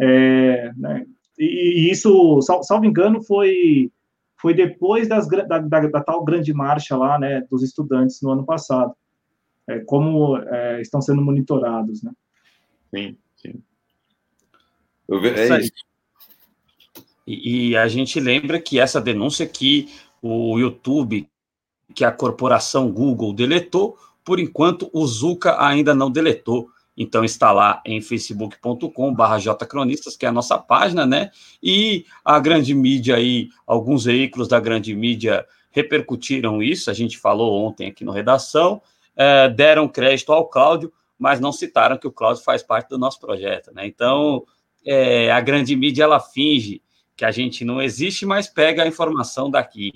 É, 0.00 0.70
né, 0.76 1.04
e, 1.36 1.90
isso, 1.90 2.40
sal, 2.42 2.62
salvo 2.62 2.84
engano, 2.84 3.20
foi, 3.24 3.90
foi 4.40 4.54
depois 4.54 5.08
das, 5.08 5.28
da, 5.28 5.58
da, 5.58 5.80
da, 5.80 6.00
tal 6.00 6.22
grande 6.22 6.54
marcha 6.54 6.96
lá, 6.96 7.18
né, 7.18 7.44
dos 7.50 7.64
estudantes 7.64 8.22
no 8.22 8.30
ano 8.30 8.44
passado. 8.44 8.94
É, 9.66 9.80
como 9.80 10.36
é, 10.36 10.80
estão 10.80 11.00
sendo 11.02 11.20
monitorados, 11.22 12.04
né? 12.04 12.12
Sim. 12.94 13.16
É 15.56 15.60
isso. 15.60 15.72
E, 17.26 17.70
e 17.70 17.76
a 17.76 17.88
gente 17.88 18.18
lembra 18.18 18.60
que 18.60 18.78
essa 18.78 19.00
denúncia 19.00 19.46
que 19.46 19.88
o 20.22 20.58
YouTube, 20.58 21.28
que 21.94 22.04
a 22.04 22.12
corporação 22.12 22.90
Google 22.90 23.32
deletou, 23.32 23.98
por 24.24 24.38
enquanto 24.38 24.90
o 24.92 25.06
Zuka 25.06 25.62
ainda 25.62 25.94
não 25.94 26.10
deletou. 26.10 26.68
Então 26.96 27.24
está 27.24 27.52
lá 27.52 27.80
em 27.86 28.00
facebook.com/barra 28.00 29.38
jcronistas, 29.38 30.16
que 30.16 30.26
é 30.26 30.28
a 30.28 30.32
nossa 30.32 30.58
página, 30.58 31.06
né? 31.06 31.30
E 31.62 32.04
a 32.24 32.40
grande 32.40 32.74
mídia 32.74 33.16
aí, 33.16 33.50
alguns 33.66 34.04
veículos 34.04 34.48
da 34.48 34.58
grande 34.58 34.94
mídia 34.94 35.46
repercutiram 35.70 36.62
isso. 36.62 36.90
A 36.90 36.94
gente 36.94 37.16
falou 37.16 37.64
ontem 37.64 37.86
aqui 37.86 38.04
no 38.04 38.10
redação, 38.10 38.82
é, 39.14 39.48
deram 39.48 39.88
crédito 39.88 40.32
ao 40.32 40.48
Cláudio, 40.48 40.92
mas 41.16 41.38
não 41.38 41.52
citaram 41.52 41.96
que 41.96 42.06
o 42.06 42.12
Cláudio 42.12 42.42
faz 42.42 42.62
parte 42.62 42.88
do 42.88 42.98
nosso 42.98 43.20
projeto, 43.20 43.72
né? 43.72 43.86
Então, 43.86 44.44
é, 44.84 45.30
a 45.30 45.40
grande 45.40 45.74
mídia, 45.76 46.04
ela 46.04 46.20
finge 46.20 46.82
que 47.16 47.24
a 47.24 47.30
gente 47.30 47.64
não 47.64 47.82
existe, 47.82 48.24
mas 48.24 48.46
pega 48.46 48.82
a 48.82 48.86
informação 48.86 49.50
daqui. 49.50 49.92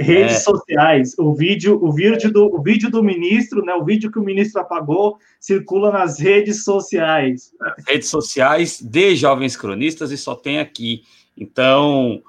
Redes 0.00 0.36
é. 0.36 0.40
sociais, 0.40 1.14
o 1.18 1.34
vídeo, 1.34 1.76
o 1.82 1.90
vídeo 1.90 2.32
do, 2.32 2.54
o 2.54 2.62
vídeo 2.62 2.88
do 2.88 3.02
ministro, 3.02 3.64
né? 3.64 3.74
O 3.74 3.84
vídeo 3.84 4.12
que 4.12 4.18
o 4.18 4.22
ministro 4.22 4.60
apagou 4.60 5.18
circula 5.40 5.90
nas 5.90 6.20
redes 6.20 6.62
sociais. 6.62 7.52
Redes 7.86 8.08
sociais 8.08 8.80
de 8.80 9.16
jovens 9.16 9.56
cronistas 9.56 10.12
e 10.12 10.16
só 10.16 10.36
tem 10.36 10.60
aqui. 10.60 11.02
Então, 11.36 12.22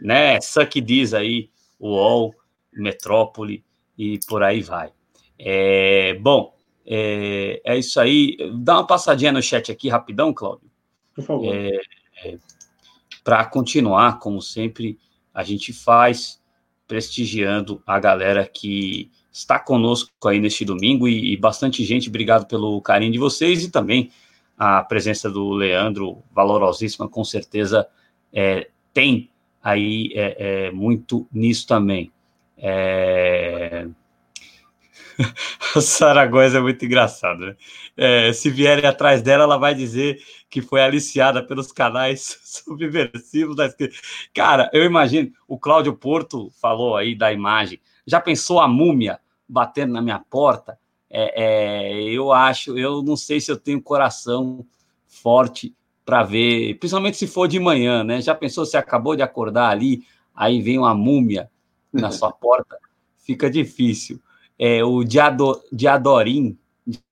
né? 0.00 0.40
Suck 0.40 0.80
diz 0.80 1.14
aí, 1.14 1.50
o 1.80 1.88
UOL, 1.88 2.34
Metrópole 2.72 3.64
e 3.96 4.20
por 4.28 4.44
aí 4.44 4.60
vai. 4.60 4.92
É, 5.36 6.14
bom, 6.14 6.54
é, 6.86 7.60
é 7.64 7.76
isso 7.76 7.98
aí. 7.98 8.36
Dá 8.54 8.74
uma 8.74 8.86
passadinha 8.86 9.32
no 9.32 9.42
chat 9.42 9.72
aqui 9.72 9.88
rapidão, 9.88 10.32
Cláudio. 10.32 10.67
Por 11.18 11.24
favor. 11.24 11.52
É, 11.52 11.80
é, 12.24 12.38
Para 13.24 13.44
continuar, 13.44 14.20
como 14.20 14.40
sempre, 14.40 14.96
a 15.34 15.42
gente 15.42 15.72
faz 15.72 16.40
prestigiando 16.86 17.82
a 17.84 17.98
galera 17.98 18.46
que 18.46 19.10
está 19.32 19.58
conosco 19.58 20.10
aí 20.28 20.38
neste 20.38 20.64
domingo 20.64 21.08
e, 21.08 21.32
e, 21.32 21.36
bastante 21.36 21.84
gente. 21.84 22.08
Obrigado 22.08 22.46
pelo 22.46 22.80
carinho 22.80 23.10
de 23.10 23.18
vocês 23.18 23.64
e 23.64 23.70
também 23.70 24.12
a 24.56 24.84
presença 24.84 25.28
do 25.28 25.50
Leandro, 25.50 26.22
valorosíssima, 26.32 27.08
com 27.08 27.24
certeza 27.24 27.88
é, 28.32 28.68
tem 28.94 29.28
aí 29.60 30.12
é, 30.14 30.66
é, 30.66 30.70
muito 30.70 31.26
nisso 31.32 31.66
também. 31.66 32.12
É... 32.56 33.88
a 35.74 35.80
Saragossa 35.80 36.58
é 36.58 36.60
muito 36.60 36.84
engraçado, 36.84 37.40
né? 37.40 37.56
É, 37.96 38.32
se 38.32 38.50
vierem 38.50 38.86
atrás 38.86 39.22
dela, 39.22 39.44
ela 39.44 39.56
vai 39.56 39.74
dizer 39.74 40.22
que 40.48 40.62
foi 40.62 40.80
aliciada 40.80 41.44
pelos 41.44 41.72
canais 41.72 42.38
subversivos 42.44 43.56
da 43.56 43.66
esquerda. 43.66 43.94
Cara, 44.32 44.70
eu 44.72 44.84
imagino, 44.84 45.30
o 45.46 45.58
Cláudio 45.58 45.94
Porto 45.94 46.50
falou 46.60 46.96
aí 46.96 47.16
da 47.16 47.32
imagem. 47.32 47.80
Já 48.06 48.20
pensou 48.20 48.60
a 48.60 48.68
múmia 48.68 49.18
batendo 49.48 49.92
na 49.92 50.02
minha 50.02 50.18
porta? 50.18 50.78
É, 51.10 51.42
é, 51.42 52.02
eu 52.04 52.32
acho, 52.32 52.78
eu 52.78 53.02
não 53.02 53.16
sei 53.16 53.40
se 53.40 53.50
eu 53.50 53.56
tenho 53.56 53.82
coração 53.82 54.64
forte 55.06 55.74
para 56.04 56.22
ver, 56.22 56.74
principalmente 56.78 57.16
se 57.16 57.26
for 57.26 57.48
de 57.48 57.58
manhã, 57.58 58.04
né? 58.04 58.20
Já 58.20 58.34
pensou 58.34 58.64
se 58.64 58.76
acabou 58.76 59.16
de 59.16 59.22
acordar 59.22 59.70
ali, 59.70 60.04
aí 60.34 60.62
vem 60.62 60.78
uma 60.78 60.94
múmia 60.94 61.50
na 61.92 62.10
sua 62.10 62.30
porta? 62.32 62.78
Fica 63.18 63.50
difícil. 63.50 64.20
É, 64.58 64.82
o 64.82 65.04
Diado, 65.04 65.62
Diadorim, 65.72 66.58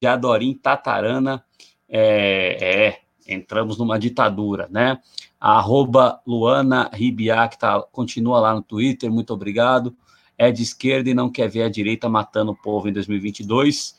Diadorim 0.01 0.55
Tatarana, 0.55 1.45
é, 1.89 2.89
é, 2.89 3.01
entramos 3.33 3.79
numa 3.79 3.99
ditadura, 3.99 4.69
né? 4.71 4.99
A 5.41 5.59
arroba 5.59 6.21
Luana 6.27 6.91
Ribiá, 6.93 7.47
que 7.49 7.59
tá, 7.59 7.81
continua 7.93 8.41
lá 8.41 8.55
no 8.55 8.63
Twitter, 8.63 9.11
muito 9.11 9.33
obrigado. 9.33 9.95
É 10.39 10.51
de 10.51 10.63
esquerda 10.63 11.09
e 11.09 11.15
não 11.15 11.31
quer 11.31 11.49
ver 11.49 11.63
a 11.63 11.69
direita 11.69 12.09
matando 12.09 12.53
o 12.53 12.57
povo 12.57 12.89
em 12.89 12.93
2022. 12.93 13.97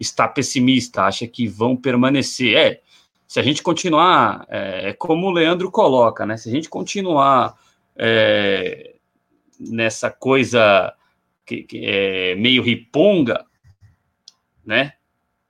Está 0.00 0.26
pessimista, 0.26 1.02
acha 1.02 1.26
que 1.26 1.46
vão 1.46 1.76
permanecer. 1.76 2.56
É, 2.56 2.80
se 3.26 3.38
a 3.38 3.42
gente 3.42 3.62
continuar, 3.62 4.46
é, 4.48 4.90
é 4.90 4.92
como 4.92 5.26
o 5.26 5.30
Leandro 5.30 5.70
coloca, 5.70 6.24
né? 6.24 6.36
Se 6.36 6.48
a 6.48 6.52
gente 6.52 6.68
continuar 6.68 7.54
é, 7.96 8.94
nessa 9.58 10.10
coisa 10.10 10.94
que, 11.48 11.62
que 11.62 11.80
é 11.84 12.34
meio 12.34 12.62
riponga, 12.62 13.44
né? 14.64 14.92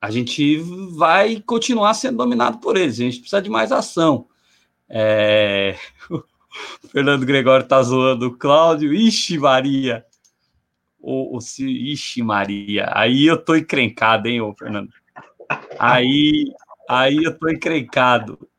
A 0.01 0.09
gente 0.09 0.57
vai 0.95 1.43
continuar 1.45 1.93
sendo 1.93 2.17
dominado 2.17 2.59
por 2.59 2.77
eles. 2.77 2.95
A 2.95 3.03
gente 3.03 3.19
precisa 3.19 3.41
de 3.41 3.49
mais 3.49 3.71
ação. 3.71 4.27
É... 4.89 5.75
O 6.83 6.87
Fernando 6.87 7.27
Gregório 7.27 7.67
tá 7.67 7.81
zoando 7.81 8.25
o 8.25 8.35
Cláudio. 8.35 8.91
Ixi, 8.91 9.37
Maria. 9.37 10.03
O, 10.99 11.37
o, 11.37 11.39
ixi, 11.39 12.23
Maria. 12.23 12.89
Aí 12.91 13.27
eu 13.27 13.37
tô 13.37 13.55
encrencado, 13.55 14.27
hein, 14.27 14.41
ô 14.41 14.51
Fernando? 14.55 14.89
Aí, 15.77 16.51
aí 16.89 17.17
eu 17.23 17.37
tô 17.37 17.47
encrencado. 17.47 18.49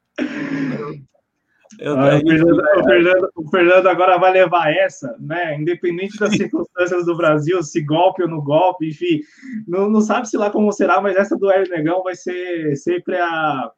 Eu, 1.81 1.98
ah, 1.98 2.19
o, 2.19 2.20
Fernando, 2.20 2.59
o, 2.59 2.85
Fernando, 2.85 3.31
o, 3.35 3.48
Fernando, 3.48 3.86
agora 3.86 4.19
vai 4.19 4.32
levar 4.32 4.70
essa, 4.70 5.16
né? 5.19 5.59
Independente 5.59 6.19
das 6.19 6.36
circunstâncias 6.36 7.07
do 7.07 7.16
Brasil, 7.16 7.62
se 7.62 7.81
golpe 7.81 8.23
ou 8.23 8.28
no 8.28 8.43
golpe, 8.43 8.90
enfim, 8.90 9.23
não, 9.66 9.89
não 9.89 10.02
sabe 10.02 10.28
se 10.28 10.36
lá 10.36 10.51
como 10.51 10.70
será, 10.73 11.01
mas 11.01 11.16
essa 11.16 11.39
do 11.39 11.51
Hélio 11.51 11.70
Negão 11.70 12.02
vai 12.02 12.15
ser 12.15 12.77
sempre 12.77 13.16
a. 13.16 13.73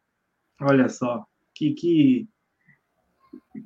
Olha 0.60 0.88
só, 0.88 1.24
que 1.54 1.74
que, 1.74 2.28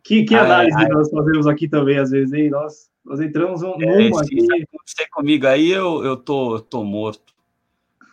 que, 0.04 0.24
que 0.24 0.34
análise 0.34 0.76
ai, 0.76 0.84
ai. 0.84 0.90
nós 0.90 1.10
fazemos 1.10 1.46
aqui 1.46 1.66
também, 1.66 1.98
às 1.98 2.10
vezes, 2.10 2.34
hein? 2.34 2.50
Nós, 2.50 2.90
nós 3.06 3.20
entramos 3.20 3.62
um, 3.62 3.72
é, 3.80 4.08
numa 4.08 4.20
aqui. 4.20 4.46
Se 4.84 5.10
comigo 5.10 5.46
aí, 5.46 5.70
eu, 5.70 6.04
eu, 6.04 6.14
tô, 6.14 6.56
eu 6.56 6.60
tô 6.60 6.84
morto. 6.84 7.34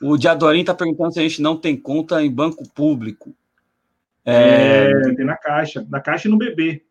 O 0.01 0.17
Diadorim 0.17 0.63
tá 0.63 0.73
perguntando 0.73 1.13
se 1.13 1.19
a 1.19 1.23
gente 1.23 1.41
não 1.41 1.57
tem 1.57 1.75
conta 1.75 2.23
em 2.23 2.31
banco 2.31 2.63
público. 2.73 3.35
É... 4.25 4.91
é... 4.91 5.15
tem 5.15 5.25
na 5.25 5.37
caixa, 5.37 5.85
na 5.89 5.99
caixa 5.99 6.27
e 6.27 6.31
no 6.31 6.37
bebê. 6.37 6.83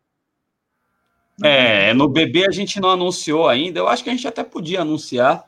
É, 1.43 1.93
no 1.95 2.09
bebê 2.09 2.47
a 2.47 2.53
gente 2.53 2.81
não 2.81 2.91
anunciou 2.91 3.49
ainda. 3.49 3.79
Eu 3.81 3.89
acho 3.89 4.05
que 4.05 4.11
a 4.11 4.13
gente 4.13 4.29
até 4.29 4.45
podia 4.45 4.83
anunciar, 4.83 5.45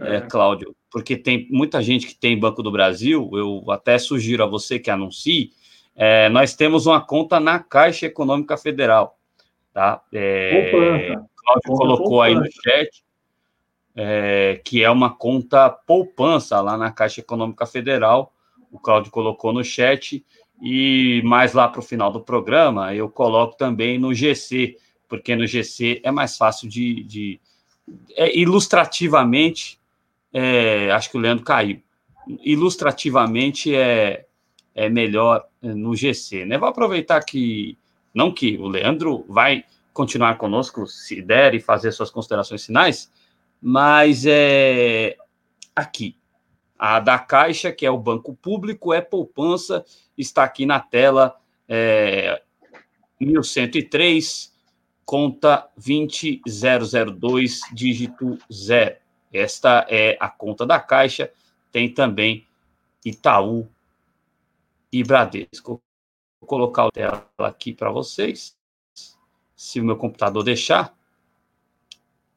é. 0.00 0.16
É, 0.16 0.20
Cláudio, 0.20 0.74
porque 0.90 1.16
tem 1.16 1.48
muita 1.50 1.82
gente 1.82 2.06
que 2.06 2.14
tem 2.14 2.38
Banco 2.38 2.62
do 2.62 2.70
Brasil. 2.70 3.30
Eu 3.32 3.70
até 3.70 3.98
sugiro 3.98 4.42
a 4.42 4.46
você 4.46 4.78
que 4.78 4.90
anuncie. 4.90 5.52
É, 5.96 6.28
nós 6.28 6.54
temos 6.54 6.86
uma 6.86 7.00
conta 7.00 7.40
na 7.40 7.58
Caixa 7.58 8.06
Econômica 8.06 8.56
Federal, 8.56 9.18
tá? 9.72 10.02
É, 10.12 11.14
Cláudio 11.36 11.72
colocou 11.76 12.22
aí 12.22 12.34
no 12.34 12.44
chat 12.44 13.02
é, 13.94 14.60
que 14.64 14.82
é 14.82 14.90
uma 14.90 15.10
conta 15.10 15.68
poupança 15.68 16.60
lá 16.60 16.76
na 16.76 16.90
Caixa 16.90 17.20
Econômica 17.20 17.66
Federal. 17.66 18.32
O 18.70 18.78
Cláudio 18.78 19.10
colocou 19.10 19.52
no 19.52 19.64
chat. 19.64 20.24
E 20.60 21.22
mais 21.24 21.52
lá 21.52 21.68
para 21.68 21.80
o 21.80 21.82
final 21.82 22.12
do 22.12 22.20
programa, 22.20 22.94
eu 22.94 23.08
coloco 23.08 23.56
também 23.56 23.98
no 23.98 24.12
GC, 24.12 24.76
porque 25.08 25.34
no 25.34 25.46
GC 25.46 26.00
é 26.04 26.10
mais 26.10 26.36
fácil 26.36 26.68
de. 26.68 27.02
de 27.04 27.40
é, 28.14 28.38
ilustrativamente, 28.38 29.80
é, 30.32 30.90
acho 30.92 31.10
que 31.10 31.16
o 31.16 31.20
Leandro 31.20 31.44
caiu. 31.44 31.82
Ilustrativamente 32.44 33.74
é, 33.74 34.26
é 34.74 34.88
melhor 34.88 35.44
no 35.62 35.96
GC. 35.96 36.44
Né? 36.44 36.58
Vou 36.58 36.68
aproveitar 36.68 37.22
que, 37.24 37.76
não 38.14 38.32
que 38.32 38.56
o 38.58 38.68
Leandro 38.68 39.24
vai 39.28 39.64
continuar 39.92 40.36
conosco, 40.36 40.86
se 40.86 41.20
der, 41.20 41.54
e 41.54 41.60
fazer 41.60 41.92
suas 41.92 42.10
considerações 42.10 42.64
finais, 42.64 43.10
mas 43.60 44.24
é 44.26 45.16
aqui. 45.74 46.16
A 46.78 46.98
da 46.98 47.18
Caixa, 47.18 47.70
que 47.70 47.84
é 47.84 47.90
o 47.90 47.98
banco 47.98 48.34
público, 48.34 48.94
é 48.94 49.02
poupança, 49.02 49.84
está 50.20 50.44
aqui 50.44 50.66
na 50.66 50.80
tela, 50.80 51.36
é, 51.68 52.42
1103, 53.20 54.52
conta 55.04 55.68
20002, 55.76 57.60
dígito 57.72 58.38
0. 58.52 58.96
Esta 59.32 59.86
é 59.88 60.16
a 60.20 60.28
conta 60.28 60.66
da 60.66 60.80
Caixa, 60.80 61.30
tem 61.70 61.92
também 61.92 62.46
Itaú 63.04 63.68
e 64.92 65.02
Bradesco. 65.04 65.80
Vou 66.40 66.48
colocar 66.48 66.86
a 66.86 66.90
tela 66.90 67.26
aqui 67.38 67.72
para 67.72 67.90
vocês, 67.90 68.56
se 69.54 69.80
o 69.80 69.84
meu 69.84 69.96
computador 69.96 70.42
deixar. 70.42 70.94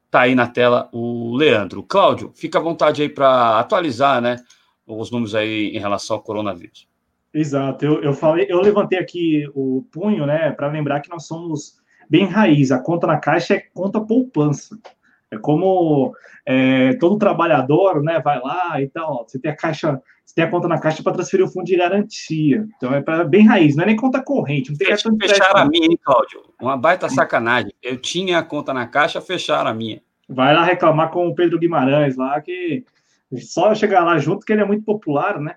Está 0.06 0.22
aí 0.22 0.34
na 0.34 0.46
tela 0.46 0.88
o 0.92 1.34
Leandro. 1.36 1.82
Cláudio, 1.82 2.32
fica 2.34 2.58
à 2.58 2.62
vontade 2.62 3.02
aí 3.02 3.08
para 3.08 3.58
atualizar 3.58 4.20
né, 4.20 4.44
os 4.86 5.10
números 5.10 5.34
aí 5.34 5.70
em 5.74 5.78
relação 5.80 6.16
ao 6.16 6.22
coronavírus. 6.22 6.86
Exato, 7.34 7.84
eu, 7.84 8.00
eu 8.00 8.12
falei, 8.14 8.46
eu 8.48 8.60
levantei 8.60 8.96
aqui 8.96 9.44
o 9.56 9.84
punho, 9.90 10.24
né, 10.24 10.52
para 10.52 10.68
lembrar 10.68 11.00
que 11.00 11.10
nós 11.10 11.26
somos 11.26 11.74
bem 12.08 12.26
raiz. 12.26 12.70
A 12.70 12.78
conta 12.78 13.08
na 13.08 13.18
caixa 13.18 13.54
é 13.54 13.62
conta 13.74 14.00
poupança. 14.00 14.78
É 15.32 15.36
como 15.36 16.14
é, 16.46 16.94
todo 16.94 17.18
trabalhador, 17.18 18.00
né, 18.04 18.20
vai 18.20 18.40
lá 18.40 18.80
e 18.80 18.88
tal. 18.88 19.26
Você 19.26 19.40
tem 19.40 19.50
a 19.50 19.56
caixa, 19.56 20.00
você 20.24 20.32
tem 20.36 20.44
a 20.44 20.50
conta 20.50 20.68
na 20.68 20.78
caixa 20.78 21.02
para 21.02 21.14
transferir 21.14 21.44
o 21.44 21.50
fundo 21.50 21.66
de 21.66 21.76
garantia. 21.76 22.68
Então 22.76 22.94
é 22.94 23.00
para 23.00 23.24
bem 23.24 23.44
raiz, 23.44 23.74
não 23.74 23.82
é 23.82 23.86
nem 23.86 23.96
conta 23.96 24.22
corrente. 24.22 24.70
Não 24.70 24.78
tem 24.78 24.86
Fecharam 24.86 25.18
fechar 25.20 25.56
a 25.56 25.64
minha, 25.64 25.86
hein, 25.86 25.98
Cláudio? 26.04 26.40
Uma 26.62 26.76
baita 26.76 27.08
sacanagem. 27.08 27.72
Eu 27.82 27.96
tinha 27.96 28.38
a 28.38 28.44
conta 28.44 28.72
na 28.72 28.86
caixa, 28.86 29.20
fecharam 29.20 29.70
a 29.70 29.74
minha. 29.74 30.00
Vai 30.28 30.54
lá 30.54 30.62
reclamar 30.62 31.10
com 31.10 31.26
o 31.26 31.34
Pedro 31.34 31.58
Guimarães 31.58 32.16
lá 32.16 32.40
que 32.40 32.84
só 33.38 33.74
chegar 33.74 34.04
lá 34.04 34.18
junto 34.18 34.46
que 34.46 34.52
ele 34.52 34.62
é 34.62 34.64
muito 34.64 34.84
popular, 34.84 35.40
né? 35.40 35.56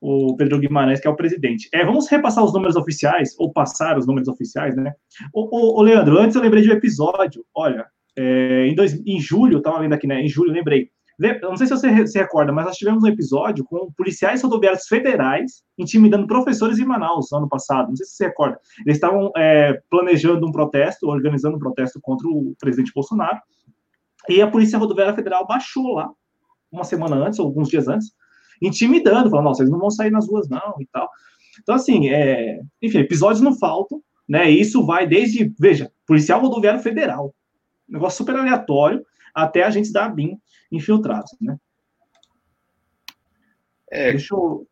O 0.00 0.36
Pedro 0.36 0.58
Guimarães, 0.58 1.00
que 1.00 1.06
é 1.06 1.10
o 1.10 1.16
presidente. 1.16 1.68
É, 1.72 1.84
vamos 1.84 2.08
repassar 2.08 2.44
os 2.44 2.52
números 2.52 2.76
oficiais, 2.76 3.34
ou 3.38 3.52
passar 3.52 3.98
os 3.98 4.06
números 4.06 4.28
oficiais, 4.28 4.76
né? 4.76 4.92
O, 5.32 5.82
Leandro, 5.82 6.18
antes 6.18 6.36
eu 6.36 6.42
lembrei 6.42 6.62
de 6.62 6.70
um 6.70 6.74
episódio, 6.74 7.44
olha, 7.54 7.86
é, 8.16 8.66
em, 8.66 8.74
dois, 8.74 8.94
em 9.06 9.20
julho, 9.20 9.58
estava 9.58 9.80
vendo 9.80 9.94
aqui, 9.94 10.06
né? 10.06 10.20
Em 10.20 10.28
julho, 10.28 10.52
lembrei. 10.52 10.90
Não 11.40 11.56
sei 11.56 11.66
se 11.66 11.72
você 11.72 12.06
se 12.06 12.18
recorda, 12.18 12.52
mas 12.52 12.66
nós 12.66 12.76
tivemos 12.76 13.02
um 13.02 13.06
episódio 13.06 13.64
com 13.64 13.90
policiais 13.92 14.42
rodoviários 14.42 14.86
federais 14.86 15.62
intimidando 15.78 16.26
professores 16.26 16.78
em 16.78 16.84
Manaus 16.84 17.32
ano 17.32 17.48
passado. 17.48 17.88
Não 17.88 17.96
sei 17.96 18.04
se 18.04 18.16
você 18.16 18.26
recorda. 18.26 18.60
Eles 18.84 18.98
estavam 18.98 19.32
é, 19.34 19.80
planejando 19.88 20.46
um 20.46 20.52
protesto, 20.52 21.08
organizando 21.08 21.56
um 21.56 21.58
protesto 21.58 21.98
contra 22.02 22.28
o 22.28 22.54
presidente 22.60 22.92
Bolsonaro. 22.94 23.38
E 24.28 24.42
a 24.42 24.50
Polícia 24.50 24.78
Rodoviária 24.78 25.14
Federal 25.14 25.46
baixou 25.46 25.94
lá, 25.94 26.10
uma 26.70 26.84
semana 26.84 27.16
antes, 27.16 27.38
ou 27.38 27.46
alguns 27.46 27.70
dias 27.70 27.88
antes, 27.88 28.12
intimidando, 28.60 29.30
falando, 29.30 29.46
nossa, 29.46 29.62
eles 29.62 29.72
não 29.72 29.78
vão 29.78 29.90
sair 29.90 30.10
nas 30.10 30.28
ruas 30.28 30.48
não 30.48 30.74
e 30.80 30.86
tal. 30.86 31.08
Então, 31.62 31.74
assim, 31.74 32.08
é, 32.08 32.60
enfim, 32.82 32.98
episódios 32.98 33.40
não 33.40 33.58
faltam, 33.58 34.02
né? 34.28 34.50
Isso 34.50 34.84
vai 34.84 35.06
desde, 35.06 35.52
veja, 35.58 35.90
policial 36.06 36.40
rodoviário 36.40 36.80
federal, 36.80 37.34
negócio 37.88 38.18
super 38.18 38.36
aleatório, 38.36 39.04
até 39.34 39.62
agentes 39.62 39.92
da 39.92 40.06
ABIN 40.06 40.38
infiltrados, 40.70 41.30
né? 41.40 41.56
É, 43.90 44.10
Deixa 44.10 44.34
eu... 44.34 44.66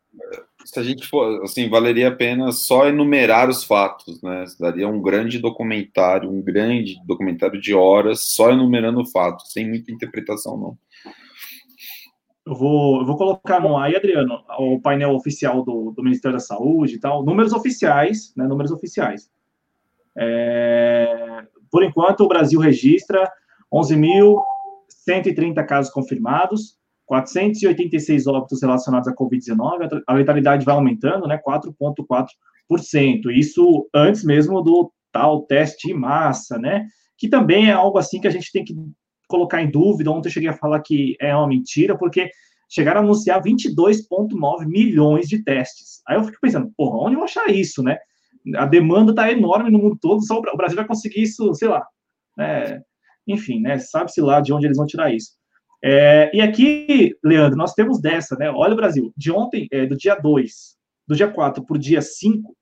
se 0.65 0.79
a 0.79 0.83
gente 0.83 1.07
for, 1.07 1.43
assim, 1.43 1.69
valeria 1.69 2.09
a 2.09 2.15
pena 2.15 2.51
só 2.51 2.87
enumerar 2.87 3.49
os 3.49 3.63
fatos, 3.63 4.21
né? 4.21 4.45
Daria 4.59 4.87
um 4.87 5.01
grande 5.01 5.39
documentário, 5.39 6.29
um 6.29 6.41
grande 6.41 6.95
documentário 7.05 7.59
de 7.59 7.73
horas, 7.73 8.25
só 8.25 8.51
enumerando 8.51 9.05
fatos, 9.05 9.51
sem 9.51 9.67
muita 9.67 9.91
interpretação, 9.91 10.57
não. 10.57 10.77
Eu 12.45 12.53
vou, 12.53 12.99
eu 12.99 13.05
vou 13.05 13.17
colocar 13.17 13.59
no 13.59 13.75
aí, 13.75 13.95
Adriano, 13.95 14.43
o 14.59 14.79
painel 14.79 15.15
oficial 15.15 15.63
do, 15.63 15.91
do 15.91 16.03
Ministério 16.03 16.37
da 16.37 16.43
Saúde 16.43 16.95
e 16.95 16.99
tal, 16.99 17.23
números 17.23 17.51
oficiais, 17.51 18.31
né, 18.37 18.45
números 18.45 18.71
oficiais. 18.71 19.31
É, 20.15 21.43
por 21.71 21.83
enquanto, 21.83 22.21
o 22.21 22.27
Brasil 22.27 22.59
registra 22.59 23.27
11.130 23.73 25.65
casos 25.65 25.91
confirmados, 25.91 26.77
486 27.07 28.27
óbitos 28.27 28.61
relacionados 28.61 29.07
à 29.07 29.15
Covid-19, 29.15 30.03
a 30.05 30.13
letalidade 30.13 30.63
vai 30.63 30.75
aumentando, 30.75 31.27
né, 31.27 31.39
4,4%. 31.39 33.31
Isso 33.31 33.89
antes 33.91 34.23
mesmo 34.23 34.61
do 34.61 34.91
tal 35.11 35.41
teste 35.41 35.89
em 35.89 35.95
massa, 35.95 36.59
né, 36.59 36.85
que 37.17 37.27
também 37.27 37.69
é 37.69 37.73
algo 37.73 37.97
assim 37.97 38.21
que 38.21 38.27
a 38.27 38.31
gente 38.31 38.51
tem 38.51 38.63
que 38.63 38.75
colocar 39.27 39.61
em 39.61 39.69
dúvida. 39.69 40.11
Ontem 40.11 40.29
eu 40.29 40.33
cheguei 40.33 40.49
a 40.49 40.57
falar 40.57 40.81
que 40.81 41.15
é 41.19 41.35
uma 41.35 41.47
mentira, 41.47 41.97
porque 41.97 42.29
chegaram 42.69 43.01
a 43.01 43.03
anunciar 43.03 43.41
22,9 43.41 44.65
milhões 44.65 45.27
de 45.27 45.43
testes. 45.43 46.01
Aí 46.07 46.17
eu 46.17 46.23
fico 46.23 46.37
pensando, 46.41 46.71
porra, 46.75 46.97
onde 46.99 47.15
eu 47.15 47.23
achar 47.23 47.49
isso, 47.49 47.83
né? 47.83 47.97
A 48.55 48.65
demanda 48.65 49.11
está 49.11 49.31
enorme 49.31 49.71
no 49.71 49.79
mundo 49.79 49.97
todo, 49.99 50.25
só 50.25 50.37
o 50.39 50.57
Brasil 50.57 50.75
vai 50.75 50.85
conseguir 50.85 51.23
isso, 51.23 51.53
sei 51.55 51.67
lá. 51.67 51.85
É, 52.39 52.79
enfim, 53.27 53.59
né? 53.59 53.77
Sabe-se 53.79 54.21
lá 54.21 54.39
de 54.39 54.53
onde 54.53 54.67
eles 54.67 54.77
vão 54.77 54.85
tirar 54.85 55.13
isso. 55.13 55.31
É, 55.83 56.31
e 56.35 56.41
aqui, 56.41 57.15
Leandro, 57.23 57.57
nós 57.57 57.73
temos 57.73 57.99
dessa, 57.99 58.35
né? 58.35 58.49
Olha 58.49 58.73
o 58.73 58.77
Brasil, 58.77 59.13
de 59.15 59.31
ontem, 59.31 59.67
é, 59.71 59.85
do 59.85 59.95
dia 59.95 60.15
2, 60.15 60.75
do 61.07 61.15
dia 61.15 61.27
4 61.27 61.63
por 61.65 61.77
dia 61.77 62.01
5, 62.01 62.55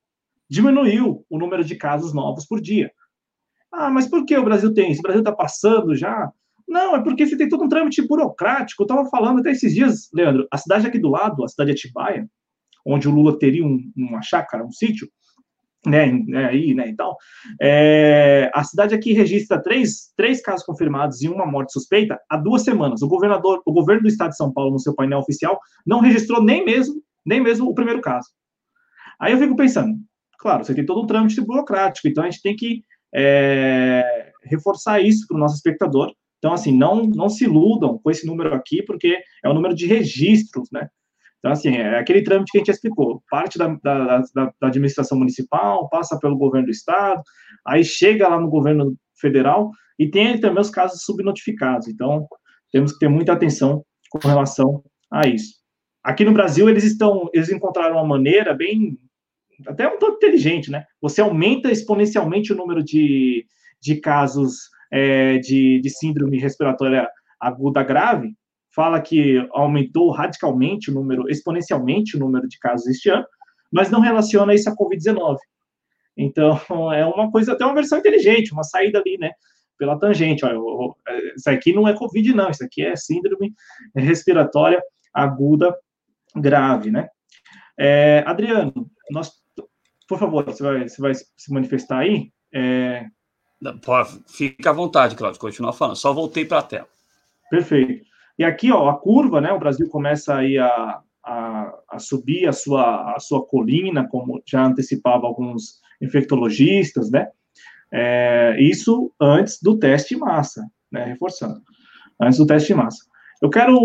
diminuiu 0.49 1.25
o 1.29 1.37
número 1.37 1.63
de 1.63 1.75
casos 1.75 2.13
novos 2.13 2.45
por 2.45 2.61
dia. 2.61 2.91
Ah, 3.71 3.89
mas 3.89 4.07
por 4.07 4.25
que 4.25 4.37
o 4.37 4.43
Brasil 4.43 4.73
tem 4.73 4.91
isso? 4.91 4.99
O 4.99 5.03
Brasil 5.03 5.21
está 5.21 5.31
passando 5.31 5.95
já 5.95 6.31
não, 6.67 6.95
é 6.95 7.03
porque 7.03 7.25
você 7.25 7.37
tem 7.37 7.49
todo 7.49 7.63
um 7.63 7.69
trâmite 7.69 8.01
burocrático. 8.07 8.83
Eu 8.83 8.85
estava 8.85 9.09
falando 9.09 9.39
até 9.39 9.51
esses 9.51 9.73
dias, 9.73 10.09
Leandro, 10.13 10.47
a 10.51 10.57
cidade 10.57 10.87
aqui 10.87 10.99
do 10.99 11.09
lado, 11.09 11.43
a 11.43 11.47
cidade 11.47 11.73
de 11.73 11.77
Atibaia, 11.77 12.27
onde 12.85 13.07
o 13.07 13.11
Lula 13.11 13.37
teria 13.37 13.65
um, 13.65 13.79
uma 13.95 14.21
chácara, 14.21 14.65
um 14.65 14.71
sítio, 14.71 15.07
né, 15.85 16.11
né, 16.27 16.45
aí, 16.45 16.73
né, 16.73 16.87
e 16.89 16.95
tal, 16.95 17.17
é, 17.61 18.49
a 18.53 18.63
cidade 18.63 18.95
aqui 18.95 19.11
registra 19.11 19.61
três, 19.61 20.13
três 20.15 20.41
casos 20.41 20.65
confirmados 20.65 21.21
e 21.21 21.27
uma 21.27 21.45
morte 21.45 21.73
suspeita 21.73 22.19
há 22.29 22.37
duas 22.37 22.63
semanas. 22.63 23.01
O 23.01 23.07
governador, 23.07 23.61
o 23.65 23.73
governo 23.73 24.03
do 24.03 24.07
estado 24.07 24.29
de 24.29 24.37
São 24.37 24.51
Paulo, 24.51 24.71
no 24.71 24.79
seu 24.79 24.95
painel 24.95 25.19
oficial, 25.19 25.59
não 25.85 25.99
registrou 25.99 26.41
nem 26.41 26.63
mesmo, 26.63 27.01
nem 27.25 27.41
mesmo 27.41 27.69
o 27.69 27.75
primeiro 27.75 28.01
caso. 28.01 28.29
Aí 29.19 29.33
eu 29.33 29.37
fico 29.37 29.55
pensando, 29.55 29.95
claro, 30.39 30.63
você 30.63 30.73
tem 30.73 30.85
todo 30.85 31.01
um 31.01 31.07
trâmite 31.07 31.39
burocrático, 31.41 32.07
então 32.07 32.23
a 32.23 32.29
gente 32.29 32.41
tem 32.41 32.55
que 32.55 32.83
é, 33.13 34.31
reforçar 34.43 35.01
isso 35.01 35.27
para 35.27 35.35
o 35.35 35.39
nosso 35.39 35.55
espectador, 35.55 36.13
então, 36.43 36.51
assim, 36.51 36.75
não, 36.77 37.03
não 37.03 37.29
se 37.29 37.45
iludam 37.45 37.97
com 37.97 38.11
esse 38.11 38.27
número 38.27 38.53
aqui, 38.53 38.83
porque 38.83 39.17
é 39.41 39.47
o 39.47 39.53
número 39.53 39.73
de 39.73 39.87
registros, 39.87 40.69
né? 40.73 40.89
Então, 41.39 41.53
assim, 41.53 41.69
é 41.69 41.97
aquele 41.97 42.21
trâmite 42.21 42.51
que 42.51 42.57
a 42.57 42.59
gente 42.59 42.69
explicou. 42.71 43.23
Parte 43.29 43.57
da, 43.57 43.69
da, 43.81 44.17
da, 44.35 44.53
da 44.59 44.67
administração 44.67 45.17
municipal, 45.17 45.87
passa 45.87 46.19
pelo 46.19 46.37
governo 46.37 46.67
do 46.67 46.71
estado, 46.71 47.23
aí 47.65 47.81
chega 47.81 48.27
lá 48.27 48.37
no 48.37 48.49
governo 48.49 48.93
federal 49.15 49.71
e 49.97 50.11
tem 50.11 50.37
também 50.37 50.59
os 50.59 50.69
casos 50.69 51.03
subnotificados. 51.05 51.87
Então, 51.87 52.27
temos 52.73 52.91
que 52.91 52.99
ter 52.99 53.07
muita 53.07 53.31
atenção 53.31 53.81
com 54.11 54.27
relação 54.27 54.83
a 55.09 55.25
isso. 55.25 55.55
Aqui 56.03 56.25
no 56.25 56.33
Brasil, 56.33 56.67
eles 56.67 56.83
estão, 56.83 57.29
eles 57.33 57.49
encontraram 57.49 57.95
uma 57.95 58.05
maneira 58.05 58.53
bem, 58.53 58.97
até 59.65 59.87
um 59.87 59.97
pouco 59.97 60.17
inteligente, 60.17 60.69
né? 60.69 60.83
Você 61.01 61.21
aumenta 61.21 61.71
exponencialmente 61.71 62.51
o 62.51 62.57
número 62.57 62.83
de, 62.83 63.45
de 63.79 63.95
casos 64.01 64.72
é, 64.93 65.39
de, 65.39 65.81
de 65.81 65.89
síndrome 65.89 66.37
respiratória 66.37 67.09
aguda 67.39 67.81
grave, 67.81 68.35
fala 68.75 69.01
que 69.01 69.43
aumentou 69.51 70.11
radicalmente 70.11 70.91
o 70.91 70.93
número, 70.93 71.27
exponencialmente 71.27 72.15
o 72.15 72.19
número 72.19 72.47
de 72.47 72.59
casos 72.59 72.85
este 72.85 73.09
ano, 73.09 73.25
mas 73.71 73.89
não 73.89 73.99
relaciona 73.99 74.53
isso 74.53 74.69
à 74.69 74.75
Covid-19. 74.75 75.37
Então, 76.15 76.59
é 76.93 77.03
uma 77.07 77.31
coisa, 77.31 77.53
até 77.53 77.65
uma 77.65 77.73
versão 77.73 77.97
inteligente, 77.97 78.53
uma 78.53 78.63
saída 78.63 78.99
ali, 78.99 79.17
né, 79.17 79.31
pela 79.79 79.97
tangente. 79.97 80.45
Olha, 80.45 80.59
isso 81.35 81.49
aqui 81.49 81.73
não 81.73 81.87
é 81.87 81.97
Covid, 81.97 82.31
não, 82.31 82.51
isso 82.51 82.63
aqui 82.63 82.85
é 82.85 82.95
síndrome 82.95 83.51
respiratória 83.95 84.79
aguda 85.11 85.75
grave, 86.35 86.91
né. 86.91 87.07
É, 87.79 88.23
Adriano, 88.27 88.87
nós, 89.09 89.31
por 90.07 90.19
favor, 90.19 90.45
você 90.45 90.61
vai, 90.61 90.87
você 90.87 91.01
vai 91.01 91.15
se 91.15 91.51
manifestar 91.51 91.99
aí? 91.99 92.31
É, 92.53 93.07
Fica 94.27 94.69
à 94.69 94.73
vontade, 94.73 95.15
Claudio, 95.15 95.39
continua 95.39 95.73
falando. 95.73 95.95
Só 95.95 96.13
voltei 96.13 96.45
para 96.45 96.59
a 96.59 96.63
tela. 96.63 96.87
Perfeito. 97.49 98.05
E 98.37 98.43
aqui, 98.43 98.71
ó, 98.71 98.89
a 98.89 98.97
curva, 98.97 99.39
né? 99.39 99.51
O 99.51 99.59
Brasil 99.59 99.87
começa 99.89 100.35
aí 100.35 100.57
a, 100.57 101.01
a, 101.23 101.73
a, 101.89 101.99
subir 101.99 102.47
a 102.47 102.53
sua, 102.53 103.15
a 103.15 103.19
sua 103.19 103.45
colina, 103.45 104.07
como 104.07 104.41
já 104.45 104.65
antecipava 104.65 105.27
alguns 105.27 105.79
infectologistas, 106.01 107.11
né? 107.11 107.29
É, 107.91 108.57
isso 108.59 109.13
antes 109.21 109.61
do 109.61 109.77
teste 109.77 110.15
massa, 110.15 110.65
né? 110.91 111.05
Reforçando. 111.05 111.61
Antes 112.19 112.39
do 112.39 112.47
teste 112.47 112.73
massa. 112.73 113.05
Eu 113.41 113.49
quero 113.49 113.77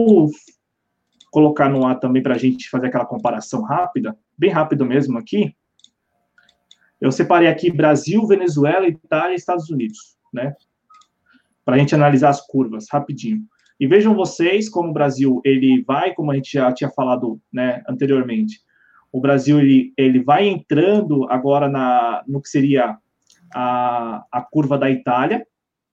colocar 1.30 1.68
no 1.68 1.86
ar 1.86 1.98
também 2.00 2.22
para 2.22 2.34
a 2.34 2.38
gente 2.38 2.70
fazer 2.70 2.86
aquela 2.86 3.04
comparação 3.04 3.62
rápida, 3.62 4.16
bem 4.36 4.50
rápido 4.50 4.84
mesmo 4.84 5.18
aqui, 5.18 5.54
eu 7.00 7.12
separei 7.12 7.48
aqui 7.48 7.70
Brasil, 7.70 8.26
Venezuela, 8.26 8.88
Itália 8.88 9.34
e 9.34 9.36
Estados 9.36 9.70
Unidos, 9.70 10.16
né? 10.32 10.54
Para 11.64 11.76
a 11.76 11.78
gente 11.78 11.94
analisar 11.94 12.30
as 12.30 12.44
curvas 12.46 12.86
rapidinho. 12.90 13.42
E 13.78 13.86
vejam 13.86 14.14
vocês 14.14 14.68
como 14.68 14.90
o 14.90 14.92
Brasil 14.92 15.40
ele 15.44 15.82
vai, 15.86 16.12
como 16.14 16.32
a 16.32 16.34
gente 16.34 16.52
já 16.52 16.72
tinha 16.72 16.90
falado, 16.90 17.40
né, 17.52 17.82
anteriormente. 17.88 18.60
O 19.12 19.20
Brasil 19.20 19.60
ele, 19.60 19.92
ele 19.96 20.22
vai 20.22 20.48
entrando 20.48 21.24
agora 21.30 21.68
na 21.68 22.24
no 22.26 22.42
que 22.42 22.48
seria 22.48 22.98
a, 23.54 24.24
a 24.32 24.42
curva 24.42 24.76
da 24.76 24.90
Itália. 24.90 25.46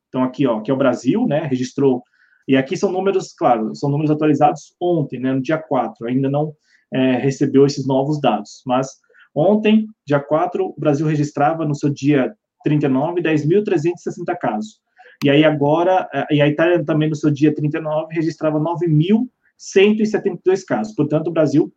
Então 0.09 0.23
aqui, 0.23 0.47
ó, 0.47 0.61
que 0.61 0.71
é 0.71 0.73
o 0.73 0.77
Brasil, 0.77 1.27
né? 1.27 1.45
Registrou 1.45 2.03
e 2.47 2.55
aqui 2.55 2.77
são 2.77 2.91
números, 2.91 3.33
claro, 3.33 3.73
são 3.75 3.89
números 3.89 4.11
atualizados 4.11 4.75
ontem, 4.79 5.19
né, 5.19 5.33
no 5.33 5.41
dia 5.41 5.57
4. 5.57 6.07
Ainda 6.07 6.29
não 6.29 6.53
é, 6.93 7.17
recebeu 7.17 7.65
esses 7.65 7.87
novos 7.87 8.21
dados, 8.21 8.61
mas 8.65 8.99
Ontem, 9.35 9.85
dia 10.05 10.19
4, 10.19 10.65
o 10.65 10.75
Brasil 10.79 11.05
registrava 11.05 11.65
no 11.65 11.75
seu 11.75 11.89
dia 11.89 12.33
39 12.63 13.21
10.360 13.21 14.35
casos. 14.39 14.79
E 15.23 15.29
aí 15.29 15.43
agora, 15.43 16.09
eh, 16.13 16.25
e 16.31 16.41
a 16.41 16.47
Itália 16.47 16.83
também 16.83 17.09
no 17.09 17.15
seu 17.15 17.29
dia 17.29 17.53
39 17.53 18.15
registrava 18.15 18.59
9.172 18.59 20.63
casos. 20.65 20.95
Portanto, 20.95 21.27
o 21.27 21.31
Brasil 21.31 21.71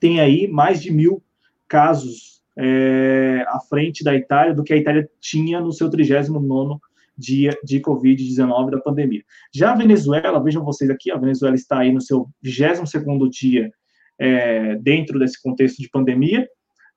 tem 0.00 0.20
aí 0.20 0.48
mais 0.48 0.82
de 0.82 0.92
mil 0.92 1.22
casos 1.66 2.38
é, 2.58 3.44
à 3.48 3.60
frente 3.60 4.02
da 4.02 4.14
Itália 4.14 4.54
do 4.54 4.64
que 4.64 4.72
a 4.72 4.76
Itália 4.76 5.08
tinha 5.20 5.60
no 5.60 5.72
seu 5.72 5.88
39 5.88 6.80
dia 7.16 7.56
de 7.64 7.80
Covid-19 7.80 8.70
da 8.70 8.80
pandemia. 8.80 9.22
Já 9.52 9.72
a 9.72 9.76
Venezuela, 9.76 10.42
vejam 10.42 10.64
vocês 10.64 10.88
aqui, 10.88 11.10
a 11.10 11.16
Venezuela 11.16 11.56
está 11.56 11.80
aí 11.80 11.92
no 11.92 12.00
seu 12.00 12.28
22º 12.44 13.28
dia 13.28 13.72
é, 14.18 14.76
dentro 14.76 15.18
desse 15.18 15.40
contexto 15.42 15.82
de 15.82 15.88
pandemia, 15.88 16.48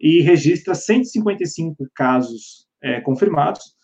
e 0.02 0.22
registra 0.22 0.74
155 0.74 1.88
casos 1.94 2.68
é, 2.82 3.00
confirmados, 3.02 3.76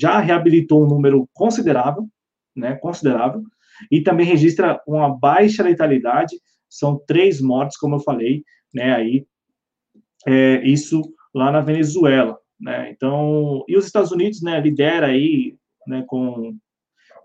já 0.00 0.18
reabilitou 0.18 0.82
um 0.82 0.88
número 0.88 1.28
considerável, 1.34 2.08
né, 2.56 2.74
considerável, 2.76 3.42
e 3.90 4.00
também 4.00 4.26
registra 4.26 4.80
uma 4.86 5.14
baixa 5.14 5.62
letalidade, 5.62 6.36
são 6.68 7.00
três 7.06 7.40
mortes, 7.40 7.76
como 7.76 7.96
eu 7.96 8.00
falei, 8.00 8.42
né, 8.74 8.94
aí, 8.94 9.26
é, 10.26 10.66
isso 10.66 11.02
lá 11.34 11.52
na 11.52 11.60
Venezuela, 11.60 12.38
né, 12.58 12.90
então, 12.90 13.64
e 13.68 13.76
os 13.76 13.86
Estados 13.86 14.10
Unidos, 14.10 14.42
né, 14.42 14.58
lidera 14.60 15.08
aí, 15.08 15.56
né, 15.86 16.02
com 16.06 16.56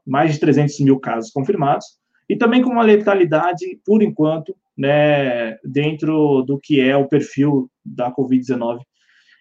mais 0.05 0.33
de 0.33 0.39
300 0.39 0.79
mil 0.81 0.99
casos 0.99 1.31
confirmados, 1.31 1.85
e 2.29 2.35
também 2.35 2.61
com 2.61 2.69
uma 2.69 2.83
letalidade, 2.83 3.79
por 3.85 4.03
enquanto, 4.03 4.55
né, 4.77 5.57
dentro 5.63 6.41
do 6.43 6.59
que 6.59 6.79
é 6.79 6.95
o 6.95 7.07
perfil 7.07 7.69
da 7.85 8.11
Covid-19 8.11 8.79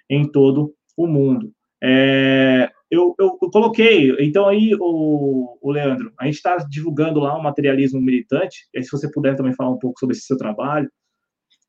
em 0.08 0.30
todo 0.30 0.74
o 0.96 1.06
mundo. 1.06 1.52
É, 1.82 2.70
eu, 2.90 3.14
eu, 3.18 3.38
eu, 3.42 3.50
coloquei, 3.50 4.14
então 4.20 4.46
aí, 4.46 4.74
o, 4.78 5.58
o 5.60 5.70
Leandro, 5.70 6.12
a 6.20 6.26
gente 6.26 6.34
está 6.34 6.56
divulgando 6.58 7.20
lá 7.20 7.36
o 7.36 7.42
materialismo 7.42 8.00
militante, 8.00 8.68
e 8.74 8.82
se 8.82 8.90
você 8.90 9.10
puder 9.10 9.34
também 9.34 9.54
falar 9.54 9.70
um 9.70 9.78
pouco 9.78 9.98
sobre 9.98 10.14
esse 10.14 10.26
seu 10.26 10.36
trabalho, 10.36 10.90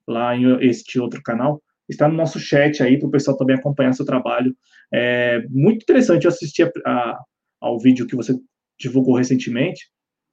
lá 0.08 0.36
em 0.36 0.68
este 0.68 1.00
outro 1.00 1.22
canal, 1.24 1.62
está 1.90 2.08
no 2.08 2.16
nosso 2.16 2.40
chat 2.40 2.84
aí, 2.84 3.00
para 3.00 3.08
o 3.08 3.12
pessoal 3.12 3.38
também 3.38 3.56
acompanhar 3.56 3.94
seu 3.94 4.06
trabalho. 4.06 4.56
É 4.94 5.46
muito 5.50 5.84
interessante, 5.84 6.26
eu 6.26 6.30
assisti 6.30 6.64
a, 6.64 6.72
a, 6.86 7.20
ao 7.62 7.80
vídeo 7.80 8.06
que 8.06 8.16
você 8.16 8.38
divulgou 8.78 9.16
recentemente, 9.16 9.88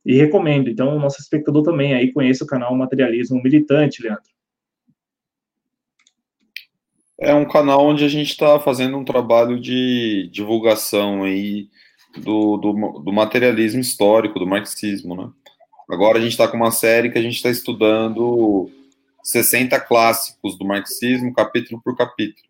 e 0.04 0.16
recomendo. 0.16 0.68
Então, 0.68 0.96
o 0.96 1.00
nosso 1.00 1.20
espectador 1.20 1.62
também 1.62 1.94
aí 1.94 2.12
conheça 2.12 2.44
o 2.44 2.46
canal 2.46 2.74
Materialismo 2.74 3.42
Militante, 3.42 4.02
Leandro. 4.02 4.22
É 7.18 7.34
um 7.34 7.46
canal 7.46 7.84
onde 7.84 8.04
a 8.04 8.08
gente 8.08 8.30
está 8.30 8.58
fazendo 8.58 8.96
um 8.96 9.04
trabalho 9.04 9.60
de 9.60 10.30
divulgação 10.32 11.24
aí 11.24 11.68
do, 12.16 12.56
do, 12.56 13.02
do, 13.04 13.12
materialismo 13.12 13.80
histórico, 13.80 14.38
do 14.38 14.46
marxismo, 14.46 15.14
né? 15.14 15.30
Agora 15.90 16.18
a 16.18 16.20
gente 16.20 16.32
está 16.32 16.48
com 16.48 16.56
uma 16.56 16.70
série 16.70 17.10
que 17.10 17.18
a 17.18 17.22
gente 17.22 17.36
está 17.36 17.50
estudando 17.50 18.70
60 19.22 19.78
clássicos 19.80 20.56
do 20.56 20.64
marxismo, 20.64 21.34
capítulo 21.34 21.80
por 21.84 21.94
capítulo. 21.94 22.48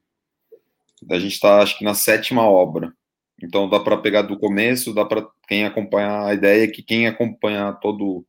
A 1.11 1.19
gente 1.19 1.33
está, 1.33 1.61
acho 1.61 1.77
que, 1.77 1.85
na 1.85 1.95
sétima 1.95 2.43
obra. 2.45 2.93
Então 3.43 3.69
dá 3.69 3.81
para 3.81 3.97
pegar 3.97 4.23
do 4.23 4.39
começo, 4.39 4.95
dá 4.95 5.05
para 5.05 5.27
quem 5.49 5.65
acompanhar 5.65 6.27
a 6.27 6.35
ideia 6.35 6.65
é 6.65 6.69
que 6.69 6.83
quem 6.83 7.07
acompanhar 7.07 7.79
todo 7.81 8.05
o 8.05 8.27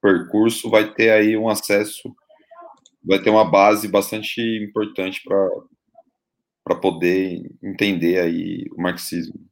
percurso 0.00 0.70
vai 0.70 0.92
ter 0.92 1.10
aí 1.10 1.36
um 1.36 1.48
acesso, 1.48 2.14
vai 3.04 3.20
ter 3.20 3.30
uma 3.30 3.44
base 3.44 3.88
bastante 3.88 4.40
importante 4.62 5.22
para 6.64 6.76
poder 6.76 7.42
entender 7.62 8.18
aí 8.18 8.64
o 8.76 8.80
marxismo. 8.80 9.48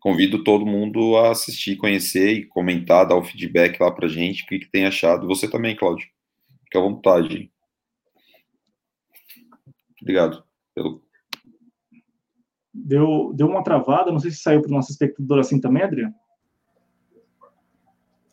Convido 0.00 0.42
todo 0.42 0.66
mundo 0.66 1.16
a 1.16 1.30
assistir, 1.30 1.76
conhecer 1.76 2.32
e 2.32 2.46
comentar, 2.46 3.06
dar 3.06 3.16
o 3.16 3.22
feedback 3.22 3.78
lá 3.80 3.90
para 3.90 4.08
gente, 4.08 4.42
o 4.42 4.46
que, 4.46 4.58
que 4.58 4.70
tem 4.70 4.84
achado. 4.84 5.28
Você 5.28 5.48
também, 5.48 5.76
Cláudio. 5.76 6.08
Fique 6.64 6.76
à 6.76 6.80
vontade. 6.80 7.52
Obrigado 10.00 10.42
pelo 10.74 11.00
deu, 12.72 13.32
deu 13.34 13.46
uma 13.46 13.62
travada, 13.62 14.10
não 14.10 14.18
sei 14.18 14.30
se 14.30 14.38
saiu 14.38 14.62
para 14.62 14.70
o 14.70 14.74
nosso 14.74 14.90
espectador 14.90 15.38
assim 15.38 15.60
também, 15.60 15.82
Adriano. 15.82 16.14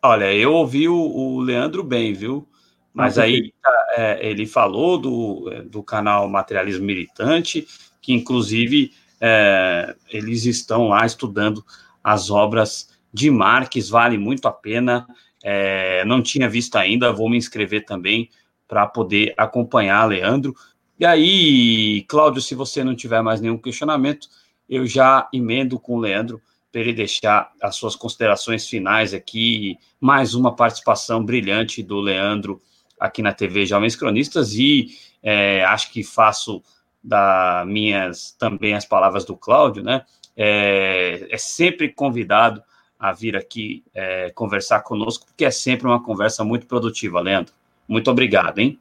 Olha, 0.01 0.33
eu 0.33 0.53
ouvi 0.53 0.87
o, 0.87 0.95
o 0.95 1.39
Leandro 1.41 1.83
bem, 1.83 2.13
viu? 2.13 2.47
Mas 2.93 3.17
ah, 3.17 3.23
aí 3.23 3.53
é, 3.95 4.19
ele 4.27 4.45
falou 4.45 4.97
do, 4.97 5.51
é, 5.51 5.61
do 5.61 5.83
canal 5.83 6.27
Materialismo 6.29 6.85
Militante, 6.85 7.67
que 8.01 8.13
inclusive 8.13 8.93
é, 9.19 9.95
eles 10.09 10.45
estão 10.45 10.87
lá 10.87 11.05
estudando 11.05 11.63
as 12.03 12.29
obras 12.29 12.89
de 13.13 13.29
Marx, 13.29 13.89
vale 13.89 14.17
muito 14.17 14.47
a 14.47 14.51
pena. 14.51 15.05
É, 15.43 16.03
não 16.05 16.21
tinha 16.21 16.49
visto 16.49 16.75
ainda, 16.77 17.11
vou 17.11 17.29
me 17.29 17.37
inscrever 17.37 17.85
também 17.85 18.29
para 18.67 18.85
poder 18.87 19.33
acompanhar, 19.37 20.05
Leandro. 20.05 20.53
E 20.99 21.05
aí, 21.05 22.03
Cláudio, 22.09 22.41
se 22.41 22.53
você 22.53 22.83
não 22.83 22.93
tiver 22.93 23.21
mais 23.21 23.39
nenhum 23.39 23.57
questionamento, 23.57 24.27
eu 24.67 24.85
já 24.85 25.29
emendo 25.31 25.79
com 25.79 25.95
o 25.95 25.99
Leandro 25.99 26.41
para 26.73 26.81
ele 26.81 26.91
deixar 26.91 27.53
as 27.61 27.77
suas 27.77 27.95
considerações 27.95 28.67
finais 28.67 29.13
aqui, 29.13 29.77
mais 29.97 30.35
uma 30.35 30.53
participação 30.53 31.23
brilhante 31.23 31.81
do 31.81 32.01
Leandro 32.01 32.61
aqui 32.99 33.21
na 33.21 33.31
TV 33.31 33.65
Jovens 33.65 33.95
Cronistas, 33.95 34.55
e 34.55 34.89
é, 35.23 35.63
acho 35.63 35.89
que 35.89 36.03
faço 36.03 36.61
da 37.01 37.63
minhas 37.65 38.35
também 38.37 38.73
as 38.73 38.83
palavras 38.83 39.23
do 39.23 39.37
Cláudio, 39.37 39.81
né? 39.81 40.05
É, 40.35 41.27
é 41.31 41.37
sempre 41.37 41.87
convidado 41.87 42.61
a 42.99 43.13
vir 43.13 43.37
aqui 43.37 43.85
é, 43.93 44.31
conversar 44.31 44.81
conosco, 44.81 45.25
porque 45.27 45.45
é 45.45 45.51
sempre 45.51 45.87
uma 45.87 46.03
conversa 46.03 46.43
muito 46.43 46.67
produtiva, 46.67 47.21
Leandro. 47.21 47.53
Muito 47.87 48.11
obrigado, 48.11 48.59
hein? 48.59 48.77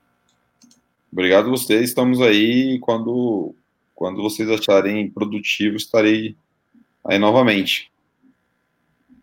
Obrigado 1.10 1.46
a 1.46 1.50
vocês. 1.50 1.88
Estamos 1.88 2.20
aí. 2.20 2.78
Quando, 2.80 3.54
quando 3.94 4.22
vocês 4.22 4.48
acharem 4.50 5.10
produtivo, 5.10 5.76
estarei 5.76 6.36
aí 7.04 7.18
novamente. 7.18 7.90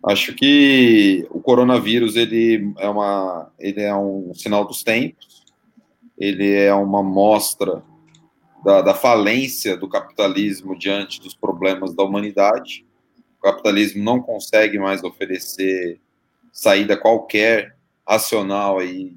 Acho 0.04 0.34
que 0.34 1.28
o 1.30 1.40
coronavírus 1.40 2.16
ele 2.16 2.74
é, 2.78 2.90
uma, 2.90 3.52
ele 3.60 3.82
é 3.82 3.96
um 3.96 4.34
sinal 4.34 4.66
dos 4.66 4.84
tempos. 4.84 5.44
Ele 6.18 6.54
é 6.54 6.74
uma 6.74 7.04
mostra 7.04 7.84
da, 8.64 8.82
da 8.82 8.94
falência 8.96 9.78
do 9.78 9.88
capitalismo 9.88 10.78
diante 10.78 11.22
dos 11.22 11.36
problemas 11.36 11.94
da 11.94 12.04
humanidade. 12.04 12.86
O 13.38 13.44
capitalismo 13.44 14.04
não 14.04 14.22
consegue 14.22 14.80
mais 14.80 15.04
oferecer 15.04 16.00
saída 16.52 16.98
qualquer 16.98 17.76
racional 18.08 18.80
aí 18.80 19.16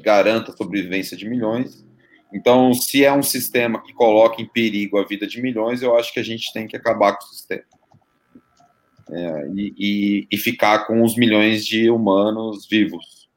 garanta 0.00 0.52
a 0.52 0.56
sobrevivência 0.56 1.16
de 1.16 1.28
milhões. 1.28 1.86
Então, 2.32 2.72
se 2.72 3.04
é 3.04 3.12
um 3.12 3.22
sistema 3.22 3.82
que 3.82 3.92
coloca 3.92 4.40
em 4.40 4.46
perigo 4.46 4.98
a 4.98 5.04
vida 5.04 5.26
de 5.26 5.42
milhões, 5.42 5.82
eu 5.82 5.96
acho 5.96 6.12
que 6.12 6.20
a 6.20 6.22
gente 6.22 6.52
tem 6.52 6.66
que 6.66 6.76
acabar 6.76 7.16
com 7.16 7.24
o 7.24 7.28
sistema. 7.28 7.64
É, 9.12 9.48
e, 9.56 10.28
e, 10.30 10.38
ficar 10.38 10.86
com 10.86 11.02
os 11.02 11.16
milhões 11.16 11.66
de 11.66 11.90
humanos 11.90 12.68
vivos. 12.70 13.28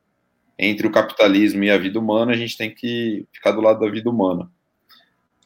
Entre 0.58 0.86
o 0.86 0.92
capitalismo 0.92 1.64
e 1.64 1.72
a 1.72 1.78
vida 1.80 2.00
humana, 2.00 2.32
a 2.32 2.38
gente 2.38 2.56
tem 2.56 2.70
que 2.70 3.26
ficar 3.34 3.52
do 3.52 3.62
lado 3.62 3.80
da 3.80 3.90
vida 3.90 4.08
humana. 4.08 4.52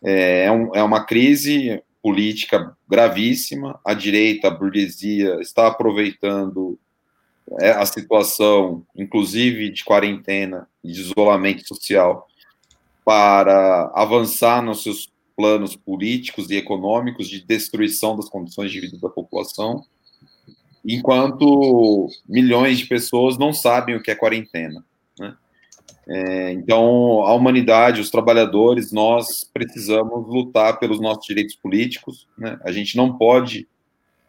É, 0.03 0.44
é, 0.45 0.52
um, 0.52 0.76
é 0.76 0.84
uma 0.84 1.06
crise 1.06 1.81
política 2.03 2.76
gravíssima. 2.89 3.80
A 3.85 3.94
direita, 3.94 4.49
a 4.49 4.52
burguesia, 4.52 5.39
está 5.39 5.68
aproveitando 5.68 6.77
a 7.59 7.85
situação, 7.85 8.85
inclusive 8.95 9.69
de 9.69 9.83
quarentena, 9.83 10.67
de 10.83 10.99
isolamento 10.99 11.67
social, 11.67 12.27
para 13.05 13.91
avançar 13.95 14.61
nos 14.61 14.83
seus 14.83 15.09
planos 15.35 15.75
políticos 15.75 16.49
e 16.49 16.55
econômicos 16.55 17.29
de 17.29 17.45
destruição 17.45 18.15
das 18.15 18.27
condições 18.27 18.71
de 18.71 18.79
vida 18.81 18.97
da 18.97 19.07
população, 19.07 19.85
enquanto 20.83 22.07
milhões 22.27 22.79
de 22.79 22.85
pessoas 22.87 23.37
não 23.37 23.53
sabem 23.53 23.95
o 23.95 24.01
que 24.01 24.09
é 24.09 24.15
quarentena. 24.15 24.83
Né? 25.19 25.35
É, 26.09 26.51
então, 26.53 27.21
a 27.23 27.33
humanidade, 27.33 28.01
os 28.01 28.09
trabalhadores, 28.09 28.91
nós 28.91 29.43
precisamos 29.53 30.27
lutar 30.27 30.79
pelos 30.79 30.99
nossos 30.99 31.25
direitos 31.25 31.55
políticos. 31.55 32.27
Né? 32.37 32.57
A 32.63 32.71
gente 32.71 32.97
não 32.97 33.17
pode, 33.17 33.67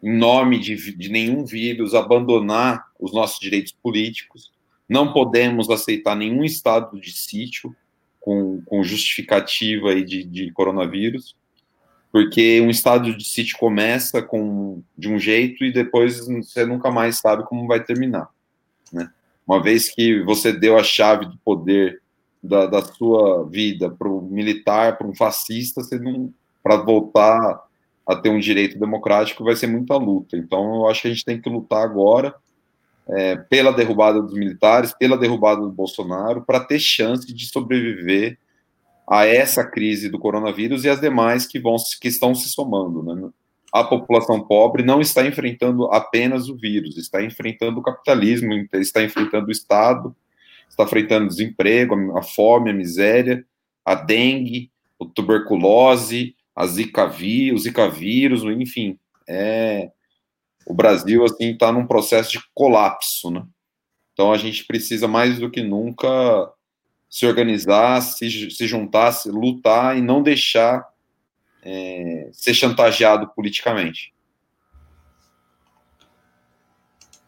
em 0.01 0.17
nome 0.17 0.59
de, 0.59 0.95
de 0.95 1.09
nenhum 1.09 1.45
vírus, 1.45 1.93
abandonar 1.93 2.85
os 2.99 3.13
nossos 3.13 3.39
direitos 3.39 3.71
políticos. 3.71 4.51
Não 4.87 5.13
podemos 5.13 5.69
aceitar 5.69 6.15
nenhum 6.15 6.43
estado 6.43 6.99
de 6.99 7.11
sítio 7.11 7.75
com, 8.19 8.61
com 8.65 8.83
justificativa 8.83 9.89
aí 9.89 10.03
de, 10.03 10.23
de 10.23 10.51
coronavírus, 10.51 11.35
porque 12.11 12.59
um 12.61 12.69
estado 12.69 13.15
de 13.15 13.23
sítio 13.23 13.57
começa 13.57 14.21
com 14.21 14.81
de 14.97 15.07
um 15.07 15.19
jeito 15.19 15.63
e 15.63 15.71
depois 15.71 16.25
você 16.27 16.65
nunca 16.65 16.89
mais 16.89 17.19
sabe 17.19 17.43
como 17.43 17.67
vai 17.67 17.83
terminar, 17.83 18.29
né? 18.91 19.11
Uma 19.45 19.61
vez 19.61 19.89
que 19.89 20.21
você 20.23 20.53
deu 20.53 20.77
a 20.77 20.83
chave 20.83 21.25
do 21.25 21.37
poder 21.37 22.01
da, 22.41 22.67
da 22.67 22.81
sua 22.83 23.47
vida 23.49 23.89
para 23.89 24.07
o 24.07 24.21
militar, 24.21 24.97
para 24.97 25.07
um 25.07 25.15
fascista, 25.15 25.81
você 25.81 25.97
não 25.99 26.33
para 26.63 26.77
voltar 26.77 27.59
a 28.09 28.15
ter 28.15 28.29
um 28.29 28.39
direito 28.39 28.79
democrático 28.79 29.43
vai 29.43 29.55
ser 29.55 29.67
muita 29.67 29.95
luta. 29.95 30.35
Então, 30.35 30.77
eu 30.77 30.89
acho 30.89 31.03
que 31.03 31.07
a 31.07 31.11
gente 31.11 31.23
tem 31.23 31.39
que 31.39 31.47
lutar 31.47 31.83
agora 31.83 32.33
é, 33.07 33.35
pela 33.35 33.71
derrubada 33.71 34.19
dos 34.19 34.33
militares, 34.33 34.91
pela 34.97 35.15
derrubada 35.15 35.61
do 35.61 35.71
Bolsonaro, 35.71 36.41
para 36.41 36.59
ter 36.59 36.79
chance 36.79 37.31
de 37.31 37.45
sobreviver 37.45 38.39
a 39.07 39.27
essa 39.27 39.63
crise 39.63 40.09
do 40.09 40.17
coronavírus 40.17 40.85
e 40.85 40.89
as 40.89 40.99
demais 40.99 41.45
que 41.45 41.59
vão 41.59 41.75
que 42.01 42.07
estão 42.07 42.33
se 42.33 42.49
somando. 42.49 43.03
Né? 43.03 43.29
A 43.71 43.83
população 43.83 44.41
pobre 44.41 44.81
não 44.81 44.99
está 44.99 45.23
enfrentando 45.23 45.85
apenas 45.91 46.49
o 46.49 46.57
vírus, 46.57 46.97
está 46.97 47.23
enfrentando 47.23 47.79
o 47.79 47.83
capitalismo, 47.83 48.51
está 48.73 49.03
enfrentando 49.03 49.49
o 49.49 49.51
Estado, 49.51 50.15
está 50.67 50.83
enfrentando 50.83 51.25
o 51.25 51.29
desemprego, 51.29 52.17
a 52.17 52.23
fome, 52.23 52.71
a 52.71 52.73
miséria, 52.73 53.45
a 53.85 53.93
dengue, 53.93 54.71
a 54.99 55.05
tuberculose, 55.05 56.35
a 56.55 56.65
zika 56.67 57.07
vírus, 57.07 57.61
o 57.61 57.63
zika 57.63 57.89
vírus, 57.89 58.43
enfim, 58.43 58.97
é, 59.27 59.91
o 60.65 60.73
Brasil 60.73 61.23
assim 61.23 61.51
está 61.51 61.71
num 61.71 61.87
processo 61.87 62.31
de 62.31 62.39
colapso, 62.53 63.31
né? 63.31 63.45
Então 64.13 64.33
a 64.33 64.37
gente 64.37 64.65
precisa 64.65 65.07
mais 65.07 65.39
do 65.39 65.49
que 65.49 65.63
nunca 65.63 66.51
se 67.09 67.25
organizar, 67.25 68.01
se, 68.01 68.51
se 68.51 68.67
juntar, 68.67 69.11
se 69.13 69.29
lutar 69.29 69.97
e 69.97 70.01
não 70.01 70.21
deixar 70.21 70.85
é, 71.63 72.29
ser 72.31 72.53
chantageado 72.53 73.27
politicamente. 73.29 74.13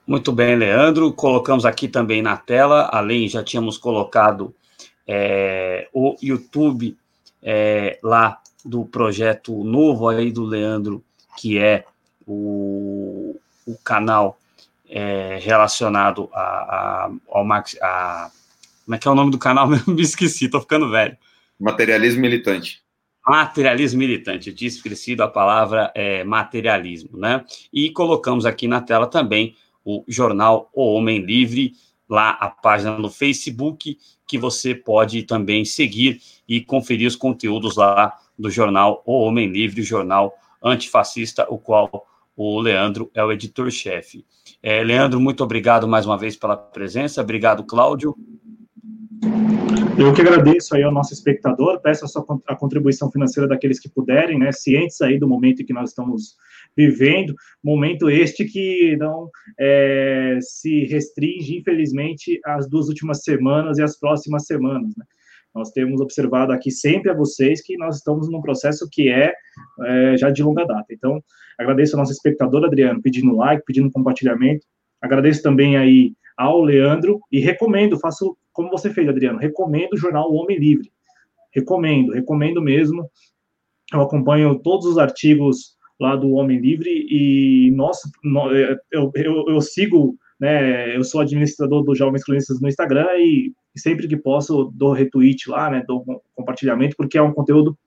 Muito 0.05 0.31
bem, 0.31 0.55
Leandro. 0.55 1.13
Colocamos 1.13 1.65
aqui 1.65 1.87
também 1.87 2.21
na 2.21 2.35
tela, 2.35 2.89
além 2.91 3.29
já 3.29 3.43
tínhamos 3.43 3.77
colocado 3.77 4.53
é, 5.07 5.87
o 5.93 6.15
YouTube 6.21 6.97
é, 7.41 7.99
lá 8.03 8.40
do 8.63 8.85
projeto 8.85 9.63
novo 9.63 10.07
aí 10.07 10.31
do 10.31 10.43
Leandro, 10.43 11.03
que 11.37 11.57
é 11.57 11.85
o, 12.25 13.39
o 13.65 13.77
canal 13.83 14.37
é, 14.89 15.39
relacionado 15.41 16.29
a, 16.33 16.41
a, 16.41 17.11
ao 17.29 17.45
Max. 17.45 17.77
A, 17.81 18.29
como 18.85 18.95
é 18.95 18.97
que 18.97 19.07
é 19.07 19.11
o 19.11 19.15
nome 19.15 19.31
do 19.31 19.37
canal 19.37 19.67
mesmo? 19.67 19.93
Me 19.93 20.01
esqueci, 20.01 20.49
tô 20.49 20.59
ficando 20.59 20.89
velho. 20.89 21.17
Materialismo 21.59 22.21
Militante. 22.21 22.81
Materialismo 23.27 23.99
militante, 23.99 24.49
eu 24.49 24.55
tinha 24.55 24.67
esquecido 24.67 25.21
a 25.21 25.27
palavra 25.27 25.91
é, 25.93 26.23
materialismo, 26.23 27.19
né? 27.19 27.45
E 27.71 27.91
colocamos 27.91 28.47
aqui 28.47 28.67
na 28.67 28.81
tela 28.81 29.05
também 29.05 29.55
o 29.85 30.03
jornal 30.07 30.71
O 30.73 30.93
Homem 30.95 31.19
Livre, 31.19 31.73
lá 32.09 32.31
a 32.31 32.49
página 32.49 32.97
no 32.97 33.11
Facebook, 33.11 33.97
que 34.27 34.37
você 34.39 34.73
pode 34.73 35.21
também 35.23 35.63
seguir 35.63 36.19
e 36.47 36.61
conferir 36.61 37.07
os 37.07 37.15
conteúdos 37.15 37.75
lá 37.75 38.17
do 38.41 38.49
jornal 38.49 39.03
O 39.05 39.21
Homem 39.21 39.47
Livre, 39.47 39.81
o 39.81 39.85
jornal 39.85 40.33
antifascista, 40.61 41.45
o 41.49 41.57
qual 41.57 42.07
o 42.35 42.59
Leandro 42.59 43.09
é 43.13 43.23
o 43.23 43.31
editor-chefe. 43.31 44.25
É, 44.61 44.83
Leandro, 44.83 45.19
muito 45.19 45.43
obrigado 45.43 45.87
mais 45.87 46.05
uma 46.05 46.17
vez 46.17 46.35
pela 46.35 46.57
presença. 46.57 47.21
Obrigado, 47.21 47.63
Cláudio. 47.63 48.15
Eu 49.97 50.13
que 50.13 50.21
agradeço 50.21 50.75
aí 50.75 50.81
ao 50.81 50.91
nosso 50.91 51.13
espectador, 51.13 51.79
peço 51.79 52.05
a 52.05 52.07
sua 52.07 52.25
a 52.47 52.55
contribuição 52.55 53.11
financeira 53.11 53.47
daqueles 53.47 53.79
que 53.79 53.89
puderem, 53.89 54.39
né, 54.39 54.51
cientes 54.51 54.99
aí 55.01 55.19
do 55.19 55.27
momento 55.27 55.61
em 55.61 55.65
que 55.65 55.73
nós 55.73 55.89
estamos 55.89 56.35
vivendo, 56.75 57.35
momento 57.63 58.09
este 58.09 58.45
que 58.45 58.95
não 58.97 59.29
é, 59.59 60.39
se 60.41 60.85
restringe, 60.85 61.57
infelizmente, 61.57 62.39
às 62.45 62.67
duas 62.67 62.87
últimas 62.87 63.21
semanas 63.21 63.77
e 63.77 63.83
às 63.83 63.99
próximas 63.99 64.45
semanas, 64.45 64.91
né? 64.97 65.05
Nós 65.53 65.71
temos 65.71 65.99
observado 65.99 66.53
aqui 66.53 66.71
sempre 66.71 67.11
a 67.11 67.13
vocês 67.13 67.61
que 67.61 67.77
nós 67.77 67.97
estamos 67.97 68.29
num 68.29 68.41
processo 68.41 68.87
que 68.89 69.09
é, 69.09 69.33
é 69.85 70.17
já 70.17 70.29
de 70.29 70.41
longa 70.43 70.65
data. 70.65 70.85
Então, 70.91 71.21
agradeço 71.57 71.95
ao 71.95 71.99
nosso 71.99 72.13
espectador, 72.13 72.63
Adriano, 72.63 73.01
pedindo 73.01 73.35
like, 73.35 73.63
pedindo 73.65 73.91
compartilhamento. 73.91 74.65
Agradeço 75.01 75.41
também 75.43 75.77
aí 75.77 76.13
ao 76.37 76.61
Leandro 76.61 77.19
e 77.31 77.39
recomendo, 77.39 77.99
faço 77.99 78.37
como 78.53 78.69
você 78.69 78.89
fez, 78.89 79.07
Adriano, 79.07 79.39
recomendo 79.39 79.93
o 79.93 79.97
jornal 79.97 80.31
O 80.31 80.35
Homem 80.35 80.57
Livre. 80.57 80.91
Recomendo, 81.53 82.13
recomendo 82.13 82.61
mesmo. 82.61 83.09
Eu 83.93 84.01
acompanho 84.01 84.59
todos 84.59 84.85
os 84.85 84.97
artigos 84.97 85.75
lá 85.99 86.15
do 86.15 86.31
Homem 86.31 86.59
Livre 86.59 86.89
e, 86.89 87.71
nossa, 87.71 88.09
eu, 88.91 89.11
eu, 89.13 89.45
eu 89.49 89.61
sigo, 89.61 90.15
né, 90.41 90.97
eu 90.97 91.03
sou 91.03 91.21
administrador 91.21 91.83
do 91.83 91.93
Jovens 91.93 92.23
Cronistas 92.23 92.59
no 92.59 92.67
Instagram 92.67 93.07
e 93.19 93.53
sempre 93.77 94.07
que 94.07 94.17
posso 94.17 94.73
dou 94.73 94.91
retweet 94.91 95.47
lá, 95.47 95.69
né, 95.69 95.83
dou 95.87 96.03
compartilhamento, 96.33 96.97
porque 96.97 97.15
é 97.17 97.21
um 97.21 97.31
conteúdo 97.31 97.77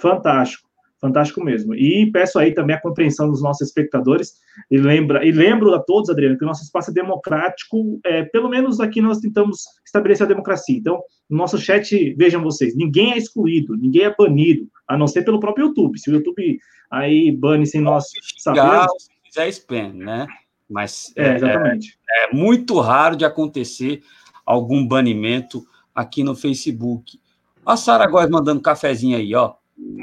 fantástico 0.00 0.66
fantástico 1.00 1.44
mesmo. 1.44 1.76
E 1.76 2.10
peço 2.10 2.40
aí 2.40 2.52
também 2.52 2.74
a 2.74 2.80
compreensão 2.80 3.30
dos 3.30 3.40
nossos 3.40 3.68
espectadores 3.68 4.32
e 4.68 4.76
lembra 4.78 5.24
e 5.24 5.30
lembro 5.30 5.72
a 5.72 5.78
todos, 5.78 6.10
Adriano, 6.10 6.36
que 6.36 6.42
o 6.44 6.46
nosso 6.46 6.64
espaço 6.64 6.90
é 6.90 6.94
democrático, 6.94 8.00
é, 8.04 8.24
pelo 8.24 8.48
menos 8.48 8.80
aqui 8.80 9.00
nós 9.00 9.18
tentamos 9.18 9.64
estabelecer 9.86 10.24
a 10.26 10.28
democracia. 10.28 10.76
Então, 10.76 11.00
no 11.30 11.36
nosso 11.36 11.56
chat, 11.56 12.14
vejam 12.14 12.42
vocês, 12.42 12.74
ninguém 12.74 13.12
é 13.12 13.18
excluído, 13.18 13.76
ninguém 13.76 14.02
é 14.02 14.14
banido, 14.16 14.68
a 14.88 14.96
não 14.96 15.06
ser 15.06 15.22
pelo 15.22 15.38
próprio 15.38 15.66
YouTube. 15.66 16.00
Se 16.00 16.10
o 16.10 16.14
YouTube 16.14 16.58
aí 16.90 17.30
bane 17.30 17.66
sem 17.66 17.80
nós 17.80 18.06
sabermos... 18.38 18.90
Se 18.98 19.10
quiser 19.22 19.48
spam, 19.50 19.92
né? 19.92 20.26
Mas 20.68 21.12
é, 21.16 21.28
é, 21.28 21.34
exatamente. 21.36 21.97
É, 22.10 22.34
muito 22.34 22.78
raro 22.80 23.16
de 23.16 23.24
acontecer 23.24 24.02
algum 24.44 24.86
banimento 24.86 25.66
aqui 25.94 26.24
no 26.24 26.34
Facebook. 26.34 27.20
A 27.64 27.76
Sara 27.76 28.06
Góes 28.06 28.30
mandando 28.30 28.62
cafezinho 28.62 29.16
aí, 29.16 29.34
ó. 29.34 29.54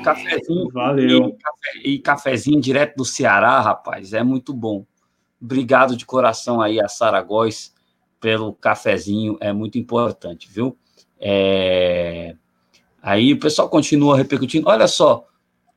Cafezinho. 0.04 0.70
Valeu. 0.72 1.38
E, 1.84 1.96
e, 1.96 2.00
cafezinho 2.00 2.62
direto 2.62 2.98
do 2.98 3.06
Ceará, 3.06 3.60
rapaz, 3.60 4.14
é 4.14 4.24
muito 4.24 4.54
bom. 4.54 4.86
Obrigado 5.42 5.98
de 5.98 6.06
coração 6.06 6.62
aí 6.62 6.80
a 6.80 6.88
Sara 6.88 7.22
Góes 7.22 7.74
pelo 8.20 8.54
cafezinho, 8.54 9.38
é 9.40 9.52
muito 9.54 9.78
importante, 9.78 10.50
viu? 10.50 10.78
É... 11.20 12.36
Aí 13.02 13.34
o 13.34 13.40
pessoal 13.40 13.70
continua 13.70 14.18
repercutindo. 14.18 14.68
Olha 14.68 14.88
só, 14.88 15.28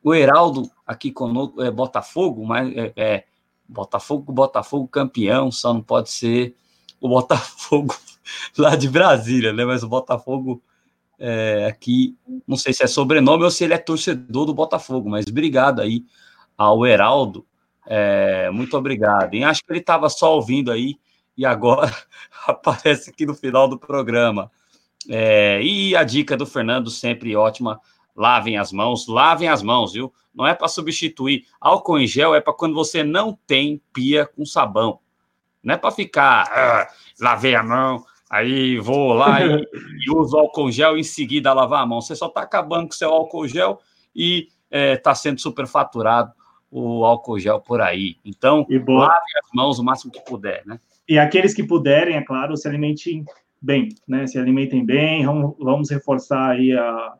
o 0.02 0.14
Heraldo 0.14 0.70
aqui 0.86 1.10
conosco 1.10 1.62
é 1.62 1.70
Botafogo, 1.70 2.44
mas 2.46 2.74
é, 2.74 2.92
é 2.96 3.24
Botafogo, 3.68 4.32
Botafogo 4.32 4.88
campeão, 4.88 5.50
só 5.52 5.74
não 5.74 5.82
pode 5.82 6.10
ser 6.10 6.56
o 7.00 7.08
Botafogo 7.08 7.94
lá 8.56 8.74
de 8.74 8.88
Brasília, 8.88 9.52
né? 9.52 9.64
Mas 9.64 9.82
o 9.82 9.88
Botafogo 9.88 10.62
é, 11.18 11.66
aqui, 11.66 12.16
não 12.46 12.56
sei 12.56 12.72
se 12.72 12.82
é 12.82 12.86
sobrenome 12.86 13.44
ou 13.44 13.50
se 13.50 13.64
ele 13.64 13.74
é 13.74 13.78
torcedor 13.78 14.46
do 14.46 14.54
Botafogo, 14.54 15.10
mas 15.10 15.26
obrigado 15.26 15.80
aí 15.80 16.04
ao 16.56 16.86
Heraldo, 16.86 17.46
é, 17.86 18.50
muito 18.50 18.76
obrigado. 18.76 19.34
E 19.34 19.44
acho 19.44 19.64
que 19.64 19.72
ele 19.72 19.80
estava 19.80 20.08
só 20.08 20.34
ouvindo 20.34 20.70
aí 20.70 20.96
e 21.36 21.46
agora 21.46 21.94
aparece 22.46 23.10
aqui 23.10 23.24
no 23.24 23.34
final 23.34 23.68
do 23.68 23.78
programa. 23.78 24.50
É, 25.08 25.62
e 25.62 25.96
a 25.96 26.04
dica 26.04 26.36
do 26.36 26.44
Fernando, 26.44 26.90
sempre 26.90 27.34
ótima, 27.34 27.80
lavem 28.18 28.58
as 28.58 28.72
mãos, 28.72 29.06
lavem 29.06 29.48
as 29.48 29.62
mãos, 29.62 29.92
viu? 29.92 30.12
Não 30.34 30.46
é 30.46 30.54
para 30.54 30.68
substituir 30.68 31.46
álcool 31.60 31.98
em 31.98 32.06
gel, 32.06 32.34
é 32.34 32.40
para 32.40 32.52
quando 32.52 32.74
você 32.74 33.04
não 33.04 33.38
tem 33.46 33.80
pia 33.92 34.26
com 34.26 34.44
sabão. 34.44 34.98
Não 35.62 35.74
é 35.74 35.78
para 35.78 35.90
ficar, 35.90 36.44
ah, 36.50 36.88
lavei 37.20 37.54
a 37.54 37.62
mão, 37.62 38.04
Aí 38.30 38.78
vou 38.78 39.14
lá 39.14 39.40
e, 39.40 39.62
e 40.06 40.10
uso 40.14 40.36
álcool 40.36 40.70
gel 40.70 40.98
em 40.98 41.02
seguida 41.02 41.52
lavar 41.54 41.82
a 41.82 41.86
mão. 41.86 42.00
Você 42.00 42.14
só 42.14 42.26
está 42.26 42.42
acabando 42.42 42.88
com 42.88 42.92
seu 42.92 43.10
álcool 43.10 43.48
gel 43.48 43.80
e 44.14 44.48
está 44.70 44.70
é, 44.70 44.96
tá 44.96 45.14
sendo 45.14 45.40
superfaturado 45.40 46.32
o 46.70 47.04
álcool 47.04 47.38
gel 47.38 47.60
por 47.60 47.80
aí. 47.80 48.16
Então, 48.22 48.66
lave 48.68 49.38
as 49.42 49.50
mãos 49.54 49.78
o 49.78 49.84
máximo 49.84 50.12
que 50.12 50.20
puder, 50.20 50.62
né? 50.66 50.78
E 51.08 51.18
aqueles 51.18 51.54
que 51.54 51.64
puderem, 51.64 52.16
é 52.16 52.22
claro, 52.22 52.54
se 52.54 52.68
alimentem 52.68 53.24
bem, 53.62 53.88
né? 54.06 54.26
Se 54.26 54.38
alimentem 54.38 54.84
bem, 54.84 55.24
vamos, 55.24 55.56
vamos 55.58 55.90
reforçar 55.90 56.50
aí 56.50 56.72
a, 56.72 57.14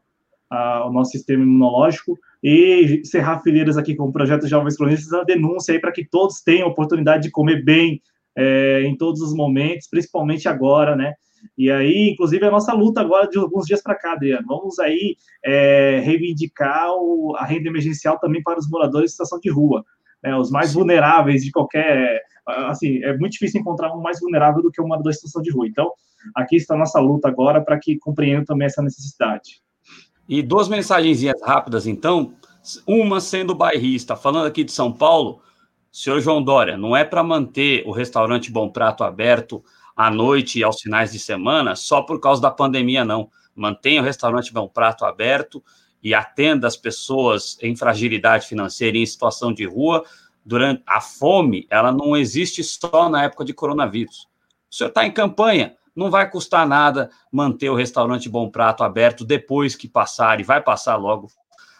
a, 0.50 0.86
o 0.86 0.92
nosso 0.92 1.12
sistema 1.12 1.42
imunológico 1.42 2.18
e 2.42 3.02
cerrar 3.04 3.42
fileiras 3.42 3.76
aqui 3.76 3.94
com 3.94 4.04
o 4.04 4.12
projeto 4.12 4.46
Jovens 4.46 4.76
Cronistas, 4.76 5.12
a 5.12 5.24
denúncia 5.24 5.72
aí 5.72 5.80
para 5.80 5.92
que 5.92 6.04
todos 6.04 6.40
tenham 6.40 6.68
oportunidade 6.68 7.24
de 7.24 7.30
comer 7.30 7.64
bem, 7.64 8.00
é, 8.36 8.82
em 8.82 8.96
todos 8.96 9.20
os 9.20 9.34
momentos, 9.34 9.88
principalmente 9.88 10.48
agora, 10.48 10.94
né? 10.94 11.14
E 11.56 11.70
aí, 11.70 12.10
inclusive, 12.10 12.44
a 12.46 12.50
nossa 12.50 12.72
luta 12.72 13.00
agora 13.00 13.28
de 13.28 13.38
alguns 13.38 13.66
dias 13.66 13.82
para 13.82 13.96
cá, 13.96 14.12
Adriano, 14.12 14.46
vamos 14.46 14.78
aí 14.78 15.16
é, 15.44 16.00
reivindicar 16.04 16.92
o, 16.94 17.34
a 17.36 17.44
renda 17.44 17.68
emergencial 17.68 18.18
também 18.18 18.42
para 18.42 18.58
os 18.58 18.68
moradores 18.68 19.06
de 19.06 19.12
situação 19.12 19.40
de 19.40 19.50
rua, 19.50 19.84
né, 20.22 20.36
os 20.36 20.50
mais 20.50 20.72
vulneráveis 20.72 21.44
de 21.44 21.50
qualquer. 21.50 22.20
Assim, 22.46 23.02
é 23.02 23.16
muito 23.16 23.32
difícil 23.32 23.60
encontrar 23.60 23.92
um 23.94 24.00
mais 24.00 24.20
vulnerável 24.20 24.62
do 24.62 24.70
que 24.70 24.80
um 24.80 24.86
morador 24.86 25.10
de 25.10 25.18
situação 25.18 25.42
de 25.42 25.50
rua. 25.50 25.66
Então, 25.66 25.90
aqui 26.34 26.56
está 26.56 26.74
a 26.74 26.78
nossa 26.78 27.00
luta 27.00 27.28
agora 27.28 27.60
para 27.60 27.78
que 27.78 27.98
compreendam 27.98 28.44
também 28.44 28.66
essa 28.66 28.82
necessidade. 28.82 29.60
E 30.28 30.42
duas 30.42 30.68
mensagenzinhas 30.68 31.40
rápidas, 31.42 31.86
então. 31.86 32.34
Uma 32.86 33.18
sendo 33.18 33.54
bairrista, 33.54 34.14
falando 34.14 34.46
aqui 34.46 34.62
de 34.62 34.72
São 34.72 34.92
Paulo, 34.92 35.40
Senhor 35.90 36.20
João 36.20 36.42
Dória, 36.42 36.76
não 36.76 36.94
é 36.94 37.02
para 37.02 37.22
manter 37.22 37.82
o 37.86 37.92
restaurante 37.92 38.52
Bom 38.52 38.68
Prato 38.68 39.02
aberto 39.02 39.64
à 39.96 40.10
noite 40.10 40.58
e 40.58 40.62
aos 40.62 40.80
finais 40.80 41.10
de 41.10 41.18
semana 41.18 41.74
só 41.74 42.02
por 42.02 42.20
causa 42.20 42.42
da 42.42 42.50
pandemia, 42.50 43.04
não. 43.06 43.30
Mantenha 43.54 44.02
o 44.02 44.04
restaurante 44.04 44.52
Bom 44.52 44.68
Prato 44.68 45.06
aberto 45.06 45.64
e 46.02 46.14
atenda 46.14 46.68
as 46.68 46.76
pessoas 46.76 47.56
em 47.62 47.74
fragilidade 47.74 48.46
financeira 48.46 48.98
e 48.98 49.02
em 49.02 49.06
situação 49.06 49.52
de 49.52 49.64
rua. 49.64 50.04
Durante 50.44 50.82
a 50.86 51.00
fome, 51.00 51.66
ela 51.70 51.90
não 51.90 52.14
existe 52.14 52.62
só 52.62 53.08
na 53.08 53.24
época 53.24 53.44
de 53.44 53.54
coronavírus. 53.54 54.28
O 54.70 54.74
senhor 54.74 54.90
está 54.90 55.06
em 55.06 55.10
campanha, 55.10 55.74
não 55.98 56.12
vai 56.12 56.30
custar 56.30 56.64
nada 56.64 57.10
manter 57.30 57.68
o 57.68 57.74
restaurante 57.74 58.28
Bom 58.28 58.48
Prato 58.48 58.84
aberto 58.84 59.24
depois 59.24 59.74
que 59.74 59.88
passar, 59.88 60.38
e 60.38 60.44
vai 60.44 60.62
passar 60.62 60.94
logo 60.94 61.28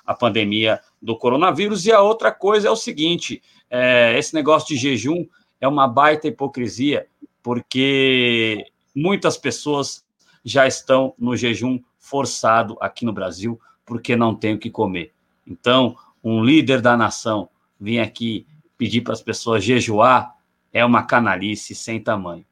a 0.05 0.13
pandemia 0.13 0.81
do 1.01 1.17
coronavírus. 1.17 1.87
E 1.87 1.93
a 1.93 2.03
outra 2.03 2.33
coisa 2.33 2.67
é 2.67 2.71
o 2.71 2.75
seguinte: 2.75 3.41
é, 3.71 4.19
esse 4.19 4.35
negócio 4.35 4.75
de 4.75 4.77
jejum 4.77 5.25
é 5.61 5.69
uma 5.69 5.87
baita 5.87 6.27
hipocrisia, 6.27 7.07
porque 7.41 8.67
muitas 8.93 9.37
pessoas 9.37 10.05
já 10.45 10.67
estão 10.67 11.15
no 11.17 11.37
jejum 11.37 11.79
forçado 12.01 12.77
aqui 12.81 13.05
no 13.05 13.13
Brasil, 13.13 13.61
porque 13.87 14.17
não 14.17 14.35
tem 14.35 14.55
o 14.55 14.59
que 14.59 14.69
comer. 14.69 15.13
Então, 15.47 15.97
um 16.25 16.43
líder 16.43 16.81
da 16.81 16.97
nação 16.97 17.49
vir 17.79 18.01
aqui 18.01 18.45
pedir 18.77 19.03
para 19.03 19.13
as 19.13 19.23
pessoas 19.23 19.63
jejuar 19.63 20.35
é 20.73 20.85
uma 20.85 21.05
canalice 21.05 21.73
sem 21.73 22.03
tamanho. 22.03 22.48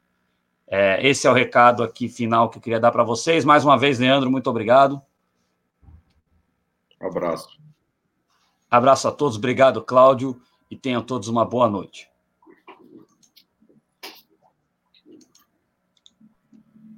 É, 0.68 1.06
esse 1.06 1.26
é 1.26 1.30
o 1.30 1.34
recado 1.34 1.82
aqui 1.82 2.08
final 2.08 2.50
que 2.50 2.58
eu 2.58 2.62
queria 2.62 2.80
dar 2.80 2.90
para 2.90 3.04
vocês. 3.04 3.44
Mais 3.44 3.64
uma 3.64 3.78
vez, 3.78 3.98
Leandro, 3.98 4.30
muito 4.30 4.50
obrigado. 4.50 5.00
Um 7.00 7.06
abraço. 7.06 7.58
Abraço 8.70 9.06
a 9.08 9.12
todos, 9.12 9.36
obrigado, 9.36 9.82
Cláudio 9.82 10.40
e 10.70 10.76
tenham 10.76 11.02
todos 11.02 11.28
uma 11.28 11.44
boa 11.44 11.68
noite. 11.68 12.10